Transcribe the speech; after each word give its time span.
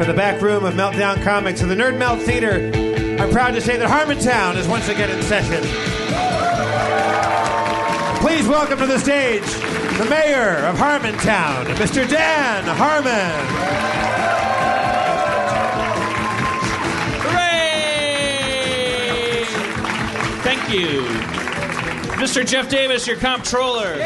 From 0.00 0.08
the 0.08 0.14
back 0.14 0.40
room 0.40 0.64
of 0.64 0.72
Meltdown 0.72 1.22
Comics 1.22 1.60
of 1.60 1.68
the 1.68 1.74
Nerd 1.74 1.98
Melt 1.98 2.22
Theater, 2.22 2.72
I'm 3.22 3.28
proud 3.30 3.50
to 3.50 3.60
say 3.60 3.76
that 3.76 3.86
Harmontown 3.86 4.56
is 4.56 4.66
once 4.66 4.88
again 4.88 5.10
in 5.10 5.22
session. 5.24 5.62
Please 8.22 8.48
welcome 8.48 8.78
to 8.78 8.86
the 8.86 8.98
stage 8.98 9.42
the 9.98 10.06
mayor 10.08 10.64
of 10.64 10.78
Harmontown, 10.78 11.66
Mr. 11.74 12.08
Dan 12.08 12.64
Harmon. 12.64 13.44
Hooray! 18.00 19.44
Thank 20.42 20.70
you. 20.72 21.02
Mr. 22.16 22.46
Jeff 22.46 22.70
Davis, 22.70 23.06
your 23.06 23.18
comptroller. 23.18 23.98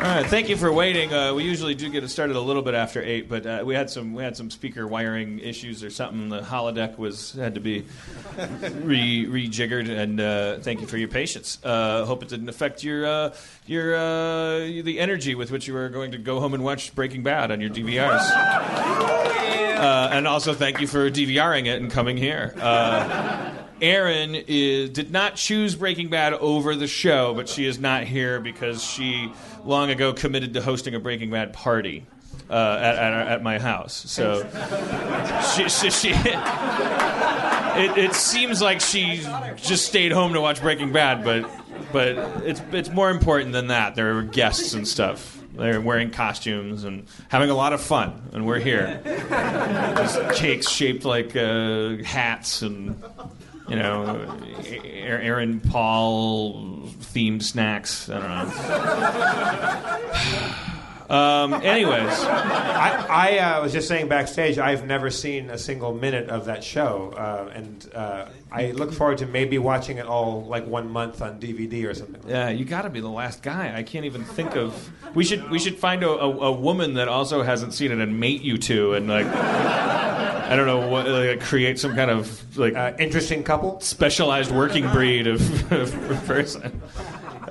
All 0.00 0.04
right, 0.04 0.24
thank 0.24 0.48
you 0.48 0.56
for 0.56 0.72
waiting. 0.72 1.12
Uh, 1.12 1.34
we 1.34 1.42
usually 1.42 1.74
do 1.74 1.90
get 1.90 2.04
it 2.04 2.08
started 2.08 2.36
a 2.36 2.40
little 2.40 2.62
bit 2.62 2.74
after 2.74 3.02
eight, 3.02 3.28
but 3.28 3.44
uh, 3.44 3.62
we 3.66 3.74
had 3.74 3.90
some 3.90 4.14
we 4.14 4.22
had 4.22 4.36
some 4.36 4.48
speaker 4.48 4.86
wiring 4.86 5.40
issues 5.40 5.82
or 5.82 5.90
something. 5.90 6.28
The 6.28 6.40
holodeck 6.40 6.96
was 6.98 7.32
had 7.32 7.56
to 7.56 7.60
be 7.60 7.84
re 8.36 9.26
rejiggered, 9.26 9.88
and 9.90 10.20
uh, 10.20 10.58
thank 10.60 10.80
you 10.80 10.86
for 10.86 10.98
your 10.98 11.08
patience. 11.08 11.58
Uh, 11.64 12.04
hope 12.04 12.22
it 12.22 12.28
didn't 12.28 12.48
affect 12.48 12.84
your 12.84 13.04
uh, 13.04 13.34
your 13.66 13.96
uh, 13.96 14.58
the 14.82 15.00
energy 15.00 15.34
with 15.34 15.50
which 15.50 15.66
you 15.66 15.74
were 15.74 15.88
going 15.88 16.12
to 16.12 16.18
go 16.18 16.38
home 16.38 16.54
and 16.54 16.62
watch 16.62 16.94
Breaking 16.94 17.24
Bad 17.24 17.50
on 17.50 17.60
your 17.60 17.70
DVRs. 17.70 19.34
Uh, 19.78 20.08
and 20.10 20.26
also 20.26 20.54
thank 20.54 20.80
you 20.80 20.88
for 20.88 21.08
DVRing 21.08 21.66
it 21.66 21.80
and 21.80 21.88
coming 21.88 22.16
here. 22.16 22.52
Erin 23.80 24.34
is, 24.34 24.90
did 24.90 25.10
not 25.10 25.36
choose 25.36 25.74
Breaking 25.76 26.08
Bad 26.08 26.34
over 26.34 26.74
the 26.74 26.86
show, 26.86 27.34
but 27.34 27.48
she 27.48 27.66
is 27.66 27.78
not 27.78 28.04
here 28.04 28.40
because 28.40 28.82
she 28.82 29.32
long 29.64 29.90
ago 29.90 30.12
committed 30.12 30.54
to 30.54 30.62
hosting 30.62 30.94
a 30.94 31.00
Breaking 31.00 31.30
Bad 31.30 31.52
party 31.52 32.06
uh, 32.50 32.78
at, 32.80 32.96
at, 32.96 33.28
at 33.28 33.42
my 33.42 33.58
house. 33.58 33.94
So 34.10 34.42
she, 35.56 35.68
she, 35.68 35.90
she 35.90 36.12
it, 37.78 37.96
it 37.96 38.14
seems 38.14 38.60
like 38.60 38.80
she 38.80 39.22
just 39.56 39.86
stayed 39.86 40.12
home 40.12 40.32
to 40.32 40.40
watch 40.40 40.60
Breaking 40.60 40.92
Bad, 40.92 41.24
but 41.24 41.48
but 41.92 42.16
it's 42.44 42.60
it's 42.72 42.90
more 42.90 43.10
important 43.10 43.52
than 43.52 43.68
that. 43.68 43.94
There 43.94 44.18
are 44.18 44.22
guests 44.22 44.74
and 44.74 44.86
stuff. 44.86 45.36
They're 45.54 45.80
wearing 45.80 46.10
costumes 46.10 46.84
and 46.84 47.06
having 47.28 47.50
a 47.50 47.54
lot 47.54 47.72
of 47.72 47.80
fun, 47.80 48.30
and 48.32 48.46
we're 48.46 48.60
here. 48.60 49.00
There's 49.02 50.38
cakes 50.38 50.68
shaped 50.68 51.04
like 51.04 51.34
uh, 51.34 51.96
hats 52.04 52.62
and 52.62 53.02
you 53.68 53.76
know, 53.76 54.26
Aaron 54.84 55.60
Paul 55.60 56.82
themed 57.00 57.42
snacks. 57.42 58.08
I 58.08 58.18
don't 58.18 58.28
know. 60.48 60.64
Um, 61.08 61.54
anyways, 61.54 62.10
I, 62.20 63.06
I 63.08 63.38
uh, 63.38 63.62
was 63.62 63.72
just 63.72 63.88
saying 63.88 64.08
backstage, 64.08 64.58
I've 64.58 64.84
never 64.84 65.08
seen 65.10 65.48
a 65.48 65.56
single 65.56 65.94
minute 65.94 66.28
of 66.28 66.44
that 66.44 66.62
show, 66.62 67.14
uh, 67.16 67.50
and 67.54 67.90
uh, 67.94 68.26
I 68.52 68.72
look 68.72 68.92
forward 68.92 69.18
to 69.18 69.26
maybe 69.26 69.56
watching 69.56 69.96
it 69.96 70.06
all 70.06 70.44
like 70.44 70.66
one 70.66 70.90
month 70.90 71.22
on 71.22 71.40
DVD 71.40 71.88
or 71.88 71.94
something. 71.94 72.20
yeah, 72.28 72.50
you 72.50 72.66
got 72.66 72.82
to 72.82 72.90
be 72.90 73.00
the 73.00 73.08
last 73.08 73.42
guy. 73.42 73.72
I 73.74 73.82
can't 73.84 74.04
even 74.04 74.22
think 74.22 74.54
of. 74.54 74.90
We 75.14 75.24
should 75.24 75.48
we 75.50 75.58
should 75.58 75.78
find 75.78 76.02
a, 76.02 76.10
a, 76.10 76.30
a 76.48 76.52
woman 76.52 76.94
that 76.94 77.08
also 77.08 77.42
hasn't 77.42 77.72
seen 77.72 77.90
it 77.90 77.98
and 78.00 78.20
mate 78.20 78.42
you 78.42 78.58
two 78.58 78.92
and 78.92 79.08
like. 79.08 79.26
I 80.48 80.56
don't 80.56 80.66
know 80.66 80.88
what 80.88 81.06
like, 81.06 81.40
create 81.42 81.78
some 81.78 81.94
kind 81.94 82.10
of 82.10 82.56
like 82.56 82.74
Uh, 82.74 82.92
interesting 82.98 83.42
couple. 83.42 83.80
specialized 83.80 84.50
working 84.50 84.88
breed 84.90 85.26
of, 85.26 85.72
of 85.72 85.92
person. 86.26 86.80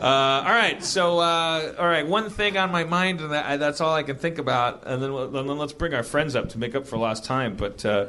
Uh, 0.02 0.44
all 0.46 0.52
right, 0.54 0.84
so 0.84 1.20
uh, 1.20 1.74
all 1.78 1.86
right, 1.88 2.06
one 2.06 2.30
thing 2.30 2.58
on 2.58 2.72
my 2.72 2.84
mind, 2.84 3.22
and 3.22 3.32
that, 3.32 3.60
that's 3.60 3.82
all 3.82 3.94
I 3.94 4.04
can 4.04 4.16
think 4.18 4.38
about, 4.38 4.84
and 4.86 5.02
then, 5.02 5.14
we'll- 5.14 5.30
then 5.30 5.48
let's 5.48 5.74
bring 5.74 5.94
our 5.94 6.04
friends 6.04 6.36
up 6.36 6.50
to 6.50 6.58
make 6.60 6.76
up 6.76 6.86
for 6.88 6.98
lost 6.98 7.26
time. 7.26 7.56
But 7.56 7.86
uh, 7.86 8.06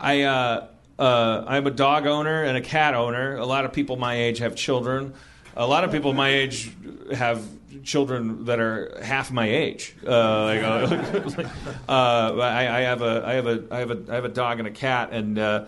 I, 0.00 0.22
uh, 0.22 0.66
uh, 0.98 1.44
I'm 1.46 1.66
a 1.66 1.70
dog 1.70 2.06
owner 2.06 2.42
and 2.42 2.56
a 2.56 2.60
cat 2.60 2.94
owner. 2.94 3.36
A 3.36 3.46
lot 3.46 3.64
of 3.64 3.72
people 3.72 3.96
my 3.96 4.14
age 4.16 4.38
have 4.38 4.56
children. 4.56 5.14
A 5.56 5.66
lot 5.66 5.84
of 5.84 5.92
people 5.92 6.12
my 6.12 6.28
age 6.28 6.72
have 7.14 7.42
children 7.84 8.44
that 8.46 8.58
are 8.60 8.98
half 9.02 9.30
my 9.30 9.48
age. 9.48 9.94
Uh, 10.06 10.44
like, 10.44 11.46
I, 11.88 12.78
I 12.78 12.80
have 12.82 13.02
a, 13.02 13.22
I 13.26 13.32
have 13.34 13.46
a, 13.46 13.64
I 13.70 13.78
have 13.78 13.90
a, 13.90 14.02
I 14.10 14.14
have 14.16 14.24
a 14.24 14.28
dog 14.28 14.58
and 14.58 14.68
a 14.68 14.72
cat, 14.72 15.10
and 15.12 15.66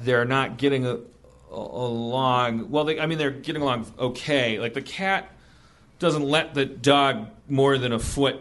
they're 0.00 0.24
not 0.24 0.56
getting 0.56 0.86
a, 0.86 0.98
along. 1.50 2.70
Well, 2.70 2.84
they, 2.84 3.00
I 3.00 3.06
mean, 3.06 3.18
they're 3.18 3.30
getting 3.30 3.62
along 3.62 3.92
okay. 3.98 4.58
Like 4.58 4.74
the 4.74 4.82
cat 4.82 5.30
doesn't 5.98 6.22
let 6.22 6.54
the 6.54 6.64
dog 6.64 7.28
more 7.48 7.78
than 7.78 7.92
a 7.92 7.98
foot. 7.98 8.40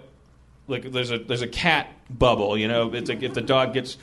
Like 0.67 0.91
there's 0.91 1.11
a 1.11 1.19
there's 1.19 1.41
a 1.41 1.47
cat 1.47 1.91
bubble. 2.09 2.57
You 2.57 2.67
know, 2.67 2.93
it's 2.93 3.09
like 3.09 3.23
if 3.23 3.33
the 3.33 3.41
dog 3.41 3.73
gets 3.73 3.97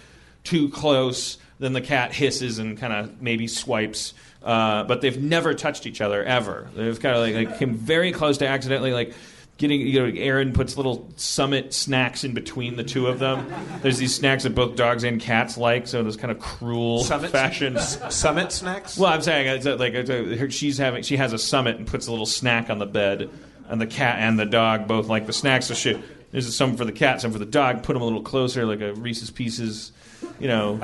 too 0.45 0.69
close, 0.69 1.39
then 1.59 1.73
the 1.73 1.81
cat 1.81 2.13
hisses 2.13 2.59
and 2.59 2.79
kind 2.79 2.93
of 2.93 3.21
maybe 3.23 3.49
swipes. 3.49 4.15
Uh, 4.43 4.85
but 4.85 5.01
they've 5.01 5.21
never 5.21 5.55
touched 5.55 5.87
each 5.87 6.01
other 6.01 6.23
ever. 6.23 6.69
They've 6.77 7.01
kind 7.01 7.17
of 7.17 7.23
like, 7.23 7.35
like 7.35 7.59
came 7.59 7.75
very 7.75 8.13
close 8.13 8.39
to 8.39 8.47
accidentally 8.47 8.93
like 8.93 9.13
getting 9.59 9.81
you 9.81 10.01
know 10.01 10.21
Erin 10.21 10.53
puts 10.53 10.77
little 10.77 11.09
summit 11.17 11.73
snacks 11.73 12.25
in 12.25 12.35
between 12.35 12.77
the 12.77 12.85
two 12.85 13.07
of 13.07 13.19
them. 13.19 13.51
There's 13.83 13.99
these 13.99 14.15
snacks 14.15 14.43
that 14.43 14.55
both 14.55 14.77
dogs 14.77 15.03
and 15.05 15.21
cats 15.21 15.57
like, 15.57 15.87
so 15.87 16.03
this 16.03 16.17
kind 16.17 16.31
of 16.31 16.39
cruel 16.39 17.03
Summit 17.05 17.31
fashion. 17.31 17.79
Summit 17.79 18.53
snacks. 18.53 18.99
Well, 18.99 19.13
I'm 19.13 19.23
saying 19.23 19.47
it's 19.47 19.65
like 19.67 19.95
it's, 19.95 20.11
her- 20.11 20.51
she's 20.51 20.79
having 20.79 21.03
she 21.03 21.17
has 21.17 21.33
a 21.33 21.39
summit 21.39 21.77
and 21.77 21.87
puts 21.87 22.07
a 22.07 22.11
little 22.11 22.27
snack 22.27 22.69
on 22.71 22.79
the 22.79 22.87
bed, 22.87 23.31
and 23.69 23.81
the 23.81 23.87
cat 23.87 24.19
and 24.19 24.39
the 24.39 24.47
dog 24.47 24.87
both 24.87 25.09
like 25.09 25.27
the 25.27 25.33
snacks. 25.33 25.67
So 25.67 25.75
she 25.75 26.01
there's 26.33 26.55
some 26.55 26.77
for 26.77 26.85
the 26.85 26.93
cat, 26.93 27.21
some 27.21 27.33
for 27.33 27.39
the 27.39 27.47
dog. 27.47 27.83
Put 27.83 27.95
them 27.95 28.03
a 28.03 28.05
little 28.05 28.23
closer, 28.23 28.67
like 28.67 28.81
a 28.81 28.93
Reese's 28.95 29.31
Pieces, 29.31 29.93
you 30.39 30.49
know. 30.49 30.79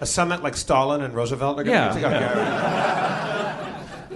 A 0.00 0.06
summit 0.06 0.42
like 0.42 0.56
Stalin 0.56 1.00
and 1.00 1.14
Roosevelt 1.14 1.58
are 1.60 1.64
Yeah, 1.64 1.98
going 1.98 2.12
to 2.12 2.18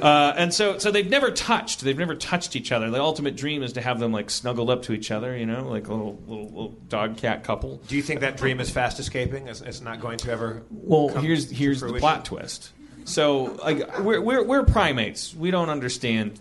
Uh, 0.01 0.35
and 0.37 0.53
so, 0.53 0.79
so 0.79 0.91
they've 0.91 1.09
never 1.09 1.31
touched. 1.31 1.81
They've 1.81 1.99
never 1.99 2.15
touched 2.15 2.57
each 2.57 2.73
other. 2.73 2.91
The 2.91 3.01
ultimate 3.01 3.37
dream 3.37 3.63
is 3.63 3.73
to 3.75 3.81
have 3.81 3.99
them 3.99 4.13
like 4.13 4.31
snuggled 4.31 4.71
up 4.71 4.83
to 4.83 4.93
each 4.93 5.11
other, 5.11 5.37
you 5.37 5.47
know, 5.47 5.69
like 5.69 5.89
a 5.89 5.93
little 5.93 6.23
little, 6.27 6.47
little 6.47 6.77
dog 6.89 7.17
cat 7.17 7.45
couple. 7.45 7.77
Do 7.89 7.97
you 7.97 8.03
think 8.03 8.21
that 8.21 8.37
dream 8.37 8.61
is 8.61 8.71
fast 8.71 8.99
escaping? 8.99 9.49
It's, 9.49 9.61
it's 9.61 9.81
not 9.81 10.01
going 10.01 10.19
to 10.19 10.31
ever. 10.31 10.63
Well, 10.71 11.09
here's 11.09 11.51
here's 11.51 11.81
the 11.81 11.95
plot 11.95 12.25
twist. 12.25 12.73
So, 13.05 13.59
like, 13.65 14.01
we're, 14.01 14.21
we're 14.21 14.45
we're 14.45 14.65
primates. 14.65 15.35
We 15.35 15.51
don't 15.51 15.71
understand 15.71 16.41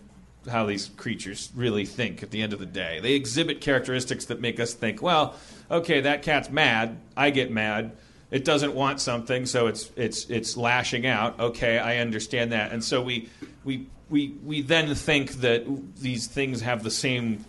how 0.50 0.66
these 0.66 0.89
creatures 0.97 1.51
really 1.56 1.85
think. 1.85 2.24
At 2.24 2.31
the 2.31 2.41
end 2.41 2.53
of 2.53 2.59
the 2.59 2.66
day, 2.66 3.00
they 3.01 3.13
exhibit 3.13 3.62
characteristics 3.62 4.25
that 4.25 4.41
make 4.41 4.59
us 4.59 4.74
think, 4.74 5.01
well, 5.01 5.35
okay, 5.72 6.01
that 6.01 6.24
cat's 6.24 6.50
mad. 6.50 6.97
I 7.16 7.29
get 7.29 7.51
mad. 7.51 7.97
It 8.29 8.43
doesn't 8.43 8.73
want 8.73 8.99
something, 8.99 9.45
so 9.45 9.68
it's 9.68 9.89
it's 9.95 10.29
it's 10.29 10.57
lashing 10.57 11.06
out. 11.06 11.39
Okay, 11.39 11.79
I 11.79 11.97
understand 11.97 12.51
that, 12.51 12.74
and 12.74 12.83
so 12.83 13.01
we 13.01 13.29
we 13.63 13.88
we 14.09 14.33
we 14.44 14.62
then 14.62 14.94
think 14.95 15.33
that 15.41 15.65
these 15.97 16.27
things 16.27 16.62
have 16.62 16.83
the 16.83 16.91
same 16.91 17.45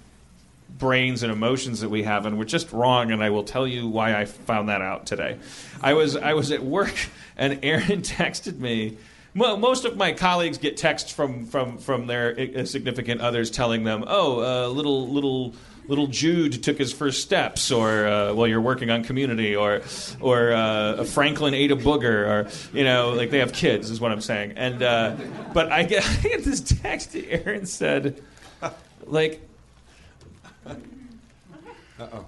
brains 0.78 1.22
and 1.22 1.32
emotions 1.32 1.80
that 1.80 1.88
we 1.88 2.02
have, 2.04 2.26
and 2.26 2.38
we're 2.38 2.44
just 2.44 2.72
wrong. 2.72 3.10
And 3.10 3.22
I 3.22 3.30
will 3.30 3.44
tell 3.44 3.66
you 3.66 3.88
why 3.88 4.18
I 4.18 4.24
found 4.24 4.68
that 4.68 4.80
out 4.80 5.06
today. 5.06 5.38
I 5.80 5.94
was 5.94 6.16
I 6.16 6.34
was 6.34 6.52
at 6.52 6.62
work, 6.62 6.94
and 7.36 7.58
Erin 7.64 8.02
texted 8.02 8.58
me. 8.58 8.98
Well, 9.34 9.56
most 9.56 9.84
of 9.84 9.96
my 9.96 10.12
colleagues 10.12 10.58
get 10.58 10.76
texts 10.76 11.12
from 11.12 11.46
from 11.46 11.78
from 11.78 12.06
their 12.06 12.38
uh, 12.38 12.64
significant 12.64 13.20
others 13.20 13.50
telling 13.50 13.84
them, 13.84 14.04
"Oh, 14.06 14.66
uh, 14.66 14.68
little 14.68 15.08
little." 15.08 15.54
Little 15.88 16.06
Jude 16.06 16.62
took 16.62 16.76
his 16.76 16.92
first 16.92 17.22
steps, 17.22 17.72
or 17.72 18.06
uh, 18.06 18.34
well, 18.34 18.46
you're 18.46 18.60
working 18.60 18.90
on 18.90 19.02
Community, 19.04 19.56
or 19.56 19.80
or 20.20 20.52
uh, 20.52 21.02
Franklin 21.04 21.54
ate 21.54 21.70
a 21.70 21.76
booger, 21.76 22.28
or 22.28 22.76
you 22.76 22.84
know, 22.84 23.10
like 23.10 23.30
they 23.30 23.38
have 23.38 23.54
kids, 23.54 23.90
is 23.90 24.00
what 24.00 24.12
I'm 24.12 24.20
saying. 24.20 24.52
And 24.56 24.82
uh, 24.82 25.16
but 25.54 25.72
I 25.72 25.82
get, 25.84 26.04
I 26.24 26.28
get 26.28 26.44
this 26.44 26.60
text. 26.60 27.16
Erin 27.16 27.64
said, 27.66 28.22
like, 29.06 29.40
Uh-oh. 30.66 32.26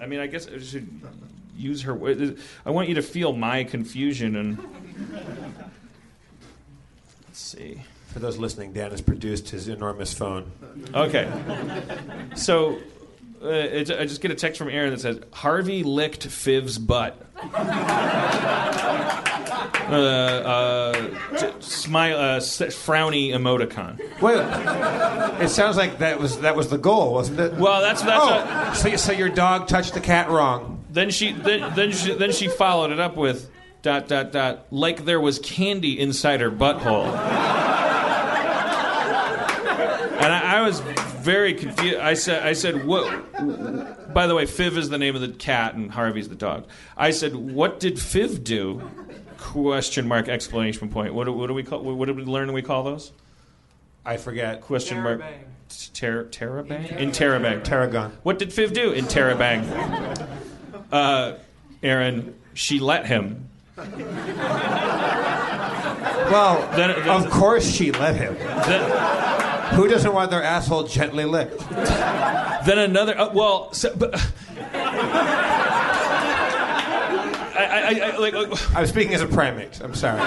I 0.00 0.06
mean, 0.06 0.20
I 0.20 0.26
guess 0.26 0.48
I 0.48 0.58
should. 0.58 0.88
use 1.56 1.82
her. 1.82 1.94
I 2.64 2.70
want 2.70 2.88
you 2.88 2.94
to 2.96 3.02
feel 3.02 3.32
my 3.32 3.64
confusion 3.64 4.36
and. 4.36 4.58
Let's 7.26 7.40
see. 7.40 7.82
For 8.16 8.20
those 8.20 8.38
listening, 8.38 8.72
Dan 8.72 8.92
has 8.92 9.02
produced 9.02 9.50
his 9.50 9.68
enormous 9.68 10.14
phone. 10.14 10.50
Okay. 10.94 11.30
So 12.34 12.78
uh, 13.42 13.48
it, 13.48 13.90
I 13.90 14.06
just 14.06 14.22
get 14.22 14.30
a 14.30 14.34
text 14.34 14.56
from 14.56 14.70
Erin 14.70 14.88
that 14.92 15.02
says 15.02 15.20
Harvey 15.34 15.82
licked 15.82 16.26
Fiv's 16.26 16.78
butt. 16.78 17.22
uh, 17.44 17.52
uh, 19.92 21.10
smile, 21.60 22.16
uh, 22.16 22.38
frowny 22.38 23.32
emoticon. 23.32 23.98
Wait, 24.22 25.44
it 25.44 25.50
sounds 25.50 25.76
like 25.76 25.98
that 25.98 26.18
was 26.18 26.40
that 26.40 26.56
was 26.56 26.70
the 26.70 26.78
goal, 26.78 27.12
wasn't 27.12 27.38
it? 27.38 27.52
Well, 27.52 27.82
that's 27.82 28.00
that's. 28.00 28.24
Oh, 28.26 28.72
so, 28.88 28.96
so 28.96 29.12
your 29.12 29.28
dog 29.28 29.68
touched 29.68 29.92
the 29.92 30.00
cat 30.00 30.30
wrong. 30.30 30.82
Then 30.88 31.10
she 31.10 31.32
then, 31.32 31.74
then 31.74 31.92
she 31.92 32.14
then 32.14 32.32
she 32.32 32.48
followed 32.48 32.92
it 32.92 32.98
up 32.98 33.14
with 33.18 33.50
dot 33.82 34.08
dot 34.08 34.32
dot 34.32 34.68
like 34.70 35.04
there 35.04 35.20
was 35.20 35.38
candy 35.38 36.00
inside 36.00 36.40
her 36.40 36.50
butthole. 36.50 37.12
and 40.26 40.34
I, 40.34 40.55
I 40.55 40.55
was 40.66 40.80
very 40.80 41.54
confused. 41.54 41.96
I 41.96 42.14
said, 42.14 42.44
I 42.44 42.52
said, 42.52 42.84
what? 42.84 44.12
By 44.12 44.26
the 44.26 44.34
way, 44.34 44.44
Fiv 44.44 44.76
is 44.76 44.88
the 44.88 44.98
name 44.98 45.14
of 45.14 45.20
the 45.20 45.28
cat 45.28 45.74
and 45.74 45.90
Harvey's 45.90 46.28
the 46.28 46.34
dog. 46.34 46.66
I 46.96 47.10
said, 47.10 47.36
what 47.36 47.78
did 47.80 47.94
Fiv 47.96 48.42
do? 48.42 48.82
Question 49.38 50.08
mark 50.08 50.28
exclamation 50.28 50.88
point. 50.88 51.14
What, 51.14 51.32
what 51.34 51.46
do 51.46 51.54
we 51.54 51.62
call? 51.62 51.82
What 51.82 52.06
did 52.06 52.16
we 52.16 52.24
learn? 52.24 52.52
We 52.52 52.62
call 52.62 52.82
those? 52.82 53.12
I 54.04 54.16
forget. 54.16 54.60
Question 54.62 55.02
mark. 55.02 55.22
Ter- 55.94 56.26
Terabang? 56.26 56.88
Interrobang. 56.98 57.62
Tarragon. 57.62 58.12
What 58.22 58.38
did 58.38 58.50
Fiv 58.50 58.72
do 58.72 58.92
in 58.92 59.04
Terabang? 59.06 59.64
Uh, 60.90 61.34
Erin, 61.82 62.34
she 62.54 62.78
let 62.78 63.06
him. 63.06 63.48
Well, 66.26 66.68
then, 66.76 66.90
then, 67.04 67.08
of 67.08 67.30
course 67.30 67.70
she 67.70 67.92
let 67.92 68.16
him. 68.16 68.34
Then, 68.34 69.35
who 69.74 69.88
doesn't 69.88 70.12
want 70.12 70.30
their 70.30 70.42
asshole 70.42 70.84
gently 70.84 71.24
licked? 71.24 71.58
then 71.70 72.78
another. 72.78 73.18
Uh, 73.18 73.32
well, 73.32 73.72
so, 73.72 73.94
but. 73.96 74.14
I, 77.58 78.00
I, 78.00 78.10
I, 78.12 78.16
like, 78.16 78.76
I'm 78.76 78.86
speaking 78.86 79.14
as 79.14 79.22
a 79.22 79.26
primate. 79.26 79.80
I'm 79.80 79.94
sorry. 79.94 80.20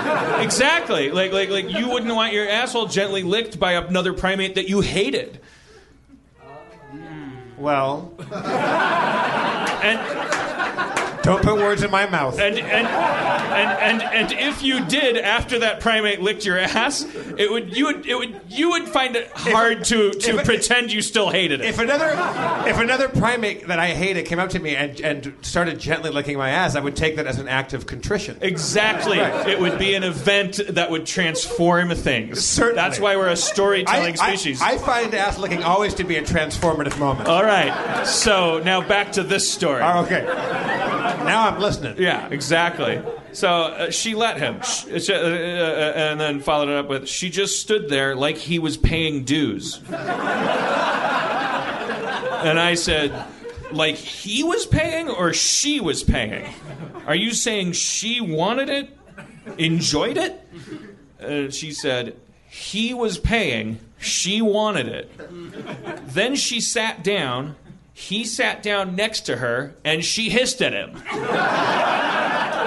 Exactly. 0.43 1.11
Like, 1.11 1.31
like, 1.31 1.49
like 1.49 1.69
you 1.69 1.89
wouldn't 1.89 2.13
want 2.13 2.33
your 2.33 2.47
asshole 2.47 2.87
gently 2.87 3.23
licked 3.23 3.59
by 3.59 3.73
another 3.73 4.13
primate 4.13 4.55
that 4.55 4.67
you 4.67 4.81
hated. 4.81 5.39
Well. 7.57 8.13
And 9.81 10.28
don't 11.29 11.43
put 11.43 11.55
words 11.55 11.83
in 11.83 11.91
my 11.91 12.07
mouth. 12.07 12.39
And 12.39 12.57
and, 12.57 12.87
and 12.87 14.01
and 14.01 14.01
and 14.01 14.31
if 14.31 14.63
you 14.63 14.85
did 14.85 15.17
after 15.17 15.59
that 15.59 15.79
primate 15.79 16.21
licked 16.21 16.45
your 16.45 16.57
ass, 16.57 17.05
it 17.37 17.51
would 17.51 17.75
you 17.75 17.85
would 17.85 18.05
it 18.05 18.15
would 18.15 18.41
you 18.47 18.71
would 18.71 18.87
find 18.87 19.15
it 19.15 19.31
hard 19.33 19.79
if, 19.79 19.87
to 19.87 20.11
to 20.11 20.43
pretend 20.43 20.91
you 20.91 21.01
still 21.01 21.29
hated 21.29 21.61
it. 21.61 21.67
If 21.67 21.79
another 21.79 22.11
if 22.67 22.77
another 22.77 23.09
primate 23.09 23.67
that 23.67 23.79
I 23.79 23.87
hated 23.87 24.25
came 24.25 24.39
up 24.39 24.49
to 24.51 24.59
me 24.59 24.75
and 24.75 24.99
and 25.01 25.33
started 25.41 25.79
gently 25.79 26.09
licking 26.09 26.37
my 26.37 26.49
ass, 26.49 26.75
I 26.75 26.79
would 26.79 26.95
take 26.95 27.15
that 27.17 27.27
as 27.27 27.39
an 27.39 27.47
act 27.47 27.73
of 27.73 27.85
contrition. 27.85 28.37
Exactly. 28.41 29.19
Right. 29.19 29.49
It 29.49 29.59
would 29.59 29.79
be 29.79 29.93
an 29.95 30.03
event 30.03 30.59
that 30.69 30.89
would 30.91 31.05
transform 31.05 31.93
things. 31.95 32.43
Certainly. 32.43 32.75
That's 32.75 32.99
why 32.99 33.15
we're 33.15 33.29
a 33.29 33.35
storytelling 33.35 34.17
I, 34.19 34.35
species. 34.35 34.61
I, 34.61 34.73
I 34.73 34.77
find 34.77 35.13
ass 35.13 35.37
licking 35.37 35.63
always 35.63 35.93
to 35.95 36.03
be 36.03 36.17
a 36.17 36.21
transformative 36.21 36.97
moment. 36.99 37.27
All 37.27 37.43
right. 37.43 38.05
So 38.05 38.61
now 38.63 38.81
back 38.85 39.13
to 39.13 39.23
this 39.23 39.49
story. 39.51 39.81
Oh, 39.81 40.03
okay. 40.03 40.87
Now 41.17 41.47
I'm 41.47 41.59
listening. 41.59 41.95
Yeah, 41.97 42.27
exactly. 42.29 43.01
So 43.31 43.49
uh, 43.49 43.91
she 43.91 44.15
let 44.15 44.37
him, 44.37 44.61
she, 44.61 45.13
uh, 45.13 45.17
uh, 45.17 45.93
and 45.95 46.19
then 46.19 46.39
followed 46.39 46.69
it 46.69 46.75
up 46.75 46.89
with, 46.89 47.07
"She 47.07 47.29
just 47.29 47.61
stood 47.61 47.89
there 47.89 48.15
like 48.15 48.37
he 48.37 48.59
was 48.59 48.77
paying 48.77 49.23
dues." 49.23 49.81
and 49.89 49.97
I 52.59 52.75
said, 52.75 53.13
"Like 53.71 53.95
he 53.95 54.43
was 54.43 54.65
paying 54.65 55.09
or 55.09 55.33
she 55.33 55.79
was 55.79 56.03
paying? 56.03 56.45
Are 57.05 57.15
you 57.15 57.31
saying 57.31 57.73
she 57.73 58.21
wanted 58.21 58.69
it, 58.69 58.97
enjoyed 59.57 60.17
it?" 60.17 60.41
Uh, 61.21 61.49
she 61.51 61.71
said, 61.71 62.15
"He 62.47 62.93
was 62.93 63.17
paying, 63.19 63.79
she 63.99 64.41
wanted 64.41 64.87
it." 64.87 65.11
Then 66.07 66.35
she 66.35 66.61
sat 66.61 67.03
down 67.03 67.55
he 67.99 68.23
sat 68.23 68.63
down 68.63 68.95
next 68.95 69.21
to 69.21 69.35
her 69.35 69.75
and 69.83 70.05
she 70.05 70.29
hissed 70.29 70.61
at 70.61 70.71
him. 70.71 70.93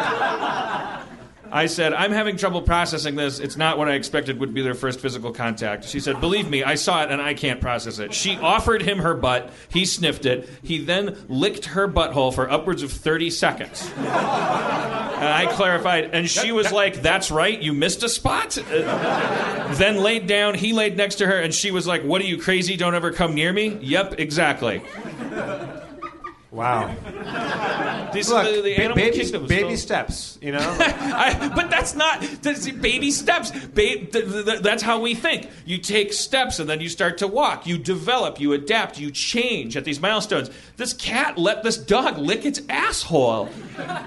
I 1.54 1.66
said, 1.66 1.92
I'm 1.92 2.12
having 2.12 2.38
trouble 2.38 2.62
processing 2.62 3.14
this. 3.14 3.38
It's 3.38 3.58
not 3.58 3.76
what 3.76 3.86
I 3.86 3.92
expected 3.92 4.40
would 4.40 4.54
be 4.54 4.62
their 4.62 4.72
first 4.72 5.00
physical 5.00 5.32
contact. 5.32 5.84
She 5.84 6.00
said, 6.00 6.18
Believe 6.18 6.48
me, 6.48 6.64
I 6.64 6.76
saw 6.76 7.02
it 7.02 7.10
and 7.10 7.20
I 7.20 7.34
can't 7.34 7.60
process 7.60 7.98
it. 7.98 8.14
She 8.14 8.38
offered 8.38 8.80
him 8.80 9.00
her 9.00 9.12
butt. 9.12 9.50
He 9.68 9.84
sniffed 9.84 10.24
it. 10.24 10.48
He 10.62 10.82
then 10.82 11.18
licked 11.28 11.66
her 11.66 11.86
butthole 11.86 12.34
for 12.34 12.50
upwards 12.50 12.82
of 12.82 12.90
30 12.90 13.28
seconds. 13.28 13.92
And 13.96 15.30
I 15.30 15.46
clarified, 15.52 16.10
and 16.14 16.28
she 16.28 16.52
was 16.52 16.72
like, 16.72 17.02
That's 17.02 17.30
right, 17.30 17.60
you 17.60 17.74
missed 17.74 18.02
a 18.02 18.08
spot? 18.08 18.56
Uh, 18.58 19.74
then 19.74 19.98
laid 19.98 20.26
down. 20.26 20.54
He 20.54 20.72
laid 20.72 20.96
next 20.96 21.16
to 21.16 21.26
her, 21.26 21.38
and 21.38 21.54
she 21.54 21.70
was 21.70 21.86
like, 21.86 22.02
What 22.02 22.22
are 22.22 22.26
you, 22.26 22.38
crazy? 22.38 22.76
Don't 22.76 22.94
ever 22.94 23.12
come 23.12 23.34
near 23.34 23.52
me? 23.52 23.78
Yep, 23.82 24.18
exactly. 24.18 24.82
Wow. 26.52 26.94
These 28.12 28.28
Look, 28.28 28.44
are 28.44 28.52
the, 28.52 28.60
the 28.60 28.76
animal 28.76 28.94
baby, 28.94 29.16
kingdoms. 29.16 29.48
baby 29.48 29.76
steps, 29.76 30.38
you 30.42 30.52
know? 30.52 30.58
I, 30.80 31.50
but 31.56 31.70
that's 31.70 31.94
not 31.94 32.20
that's 32.42 32.70
baby 32.70 33.10
steps. 33.10 33.50
Ba- 33.50 34.04
th- 34.04 34.10
th- 34.12 34.60
that's 34.60 34.82
how 34.82 35.00
we 35.00 35.14
think. 35.14 35.48
You 35.64 35.78
take 35.78 36.12
steps 36.12 36.58
and 36.58 36.68
then 36.68 36.80
you 36.80 36.90
start 36.90 37.16
to 37.18 37.26
walk. 37.26 37.66
You 37.66 37.78
develop, 37.78 38.38
you 38.38 38.52
adapt, 38.52 39.00
you 39.00 39.10
change 39.10 39.78
at 39.78 39.86
these 39.86 39.98
milestones. 39.98 40.50
This 40.76 40.92
cat 40.92 41.38
let 41.38 41.62
this 41.62 41.78
dog 41.78 42.18
lick 42.18 42.44
its 42.44 42.60
asshole. 42.68 43.48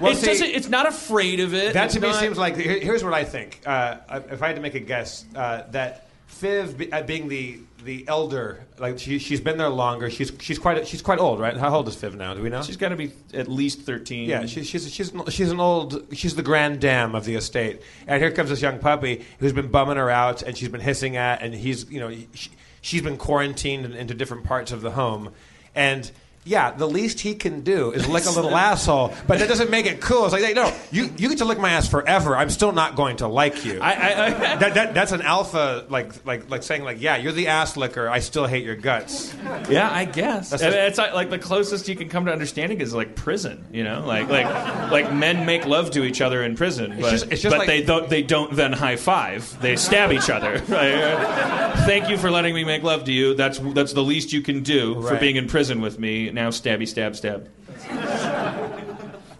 Well, 0.00 0.12
it 0.12 0.16
see, 0.18 0.26
doesn't. 0.26 0.46
It's 0.50 0.68
not 0.68 0.86
afraid 0.86 1.40
of 1.40 1.52
it. 1.52 1.74
That 1.74 1.86
it's 1.86 1.94
to 1.94 2.00
me 2.00 2.10
not, 2.10 2.20
seems 2.20 2.38
like 2.38 2.54
here's 2.54 3.02
what 3.02 3.12
I 3.12 3.24
think. 3.24 3.60
Uh, 3.66 3.96
if 4.30 4.40
I 4.40 4.46
had 4.46 4.56
to 4.56 4.62
make 4.62 4.76
a 4.76 4.80
guess, 4.80 5.24
uh, 5.34 5.64
that 5.72 6.06
Fiv, 6.28 6.92
uh, 6.92 7.02
being 7.02 7.26
the 7.26 7.58
the 7.86 8.04
elder, 8.08 8.66
like 8.78 8.98
she 8.98 9.18
she's 9.18 9.40
been 9.40 9.56
there 9.56 9.70
longer. 9.70 10.10
She's 10.10 10.32
she's 10.40 10.58
quite 10.58 10.86
she's 10.86 11.00
quite 11.00 11.18
old, 11.18 11.40
right? 11.40 11.56
How 11.56 11.74
old 11.74 11.88
is 11.88 11.96
Fiv 11.96 12.16
now? 12.16 12.34
Do 12.34 12.42
we 12.42 12.50
know? 12.50 12.62
She's 12.62 12.76
got 12.76 12.90
to 12.90 12.96
be 12.96 13.12
at 13.32 13.48
least 13.48 13.82
thirteen. 13.82 14.28
Yeah, 14.28 14.44
she, 14.46 14.64
she's 14.64 14.92
she's 14.92 15.12
she's 15.28 15.50
an 15.50 15.60
old 15.60 16.04
she's 16.12 16.34
the 16.34 16.42
grand 16.42 16.80
dame 16.80 17.14
of 17.14 17.24
the 17.24 17.36
estate. 17.36 17.80
And 18.06 18.20
here 18.20 18.32
comes 18.32 18.50
this 18.50 18.60
young 18.60 18.80
puppy 18.80 19.24
who's 19.38 19.52
been 19.52 19.68
bumming 19.68 19.96
her 19.96 20.10
out, 20.10 20.42
and 20.42 20.56
she's 20.56 20.68
been 20.68 20.80
hissing 20.80 21.16
at, 21.16 21.40
and 21.42 21.54
he's 21.54 21.90
you 21.90 22.00
know 22.00 22.14
she, 22.34 22.50
she's 22.82 23.02
been 23.02 23.16
quarantined 23.16 23.94
into 23.94 24.14
different 24.14 24.44
parts 24.44 24.72
of 24.72 24.82
the 24.82 24.90
home, 24.90 25.32
and 25.74 26.10
yeah, 26.46 26.70
the 26.70 26.86
least 26.86 27.20
he 27.20 27.34
can 27.34 27.62
do 27.62 27.92
is 27.92 28.08
lick 28.08 28.24
a 28.26 28.30
little 28.30 28.56
asshole, 28.56 29.12
but 29.26 29.38
that 29.40 29.48
doesn't 29.48 29.70
make 29.70 29.86
it 29.86 30.00
cool. 30.00 30.24
It's 30.24 30.32
like, 30.32 30.44
hey, 30.44 30.54
no, 30.54 30.72
you, 30.90 31.10
you 31.16 31.28
get 31.28 31.38
to 31.38 31.44
lick 31.44 31.58
my 31.58 31.70
ass 31.70 31.88
forever. 31.88 32.36
I'm 32.36 32.50
still 32.50 32.72
not 32.72 32.96
going 32.96 33.16
to 33.18 33.28
like 33.28 33.64
you. 33.64 33.80
I, 33.80 33.92
I, 33.92 34.26
I 34.26 34.30
that, 34.56 34.74
that, 34.74 34.94
that's 34.94 35.12
an 35.12 35.22
alpha, 35.22 35.84
like, 35.88 36.24
like, 36.24 36.48
like 36.48 36.62
saying, 36.62 36.84
like, 36.84 37.00
yeah, 37.00 37.16
you're 37.16 37.32
the 37.32 37.48
ass 37.48 37.76
licker. 37.76 38.08
I 38.08 38.20
still 38.20 38.46
hate 38.46 38.64
your 38.64 38.76
guts. 38.76 39.34
Yeah, 39.68 39.90
I 39.90 40.04
guess. 40.04 40.50
That's 40.50 40.62
it's 40.62 40.98
like, 40.98 41.14
like 41.14 41.30
the 41.30 41.38
closest 41.38 41.88
you 41.88 41.96
can 41.96 42.08
come 42.08 42.26
to 42.26 42.32
understanding 42.32 42.80
is 42.80 42.94
like 42.94 43.16
prison. 43.16 43.64
You 43.72 43.84
know, 43.84 44.04
like 44.06 44.28
like 44.28 44.46
like 44.90 45.12
men 45.12 45.46
make 45.46 45.66
love 45.66 45.90
to 45.92 46.04
each 46.04 46.20
other 46.20 46.42
in 46.42 46.56
prison, 46.56 46.96
but, 47.00 47.12
it's 47.12 47.22
just, 47.22 47.32
it's 47.32 47.42
just 47.42 47.52
but 47.52 47.60
like, 47.60 47.68
they 47.68 47.82
don't 47.82 48.08
they 48.08 48.22
don't 48.22 48.54
then 48.54 48.72
high 48.72 48.96
five. 48.96 49.60
They 49.60 49.76
stab 49.76 50.12
each 50.12 50.30
other. 50.30 50.62
Right? 50.76 50.94
Uh, 50.94 51.86
thank 51.86 52.10
you 52.10 52.18
for 52.18 52.30
letting 52.30 52.54
me 52.54 52.62
make 52.62 52.82
love 52.82 53.04
to 53.04 53.12
you. 53.12 53.34
That's 53.34 53.58
that's 53.58 53.94
the 53.94 54.02
least 54.02 54.32
you 54.32 54.42
can 54.42 54.62
do 54.62 54.94
right. 54.94 55.14
for 55.14 55.20
being 55.20 55.36
in 55.36 55.46
prison 55.46 55.80
with 55.80 55.98
me. 55.98 56.30
Now 56.36 56.50
stabby 56.50 56.86
stab 56.86 57.16
stab. 57.16 57.48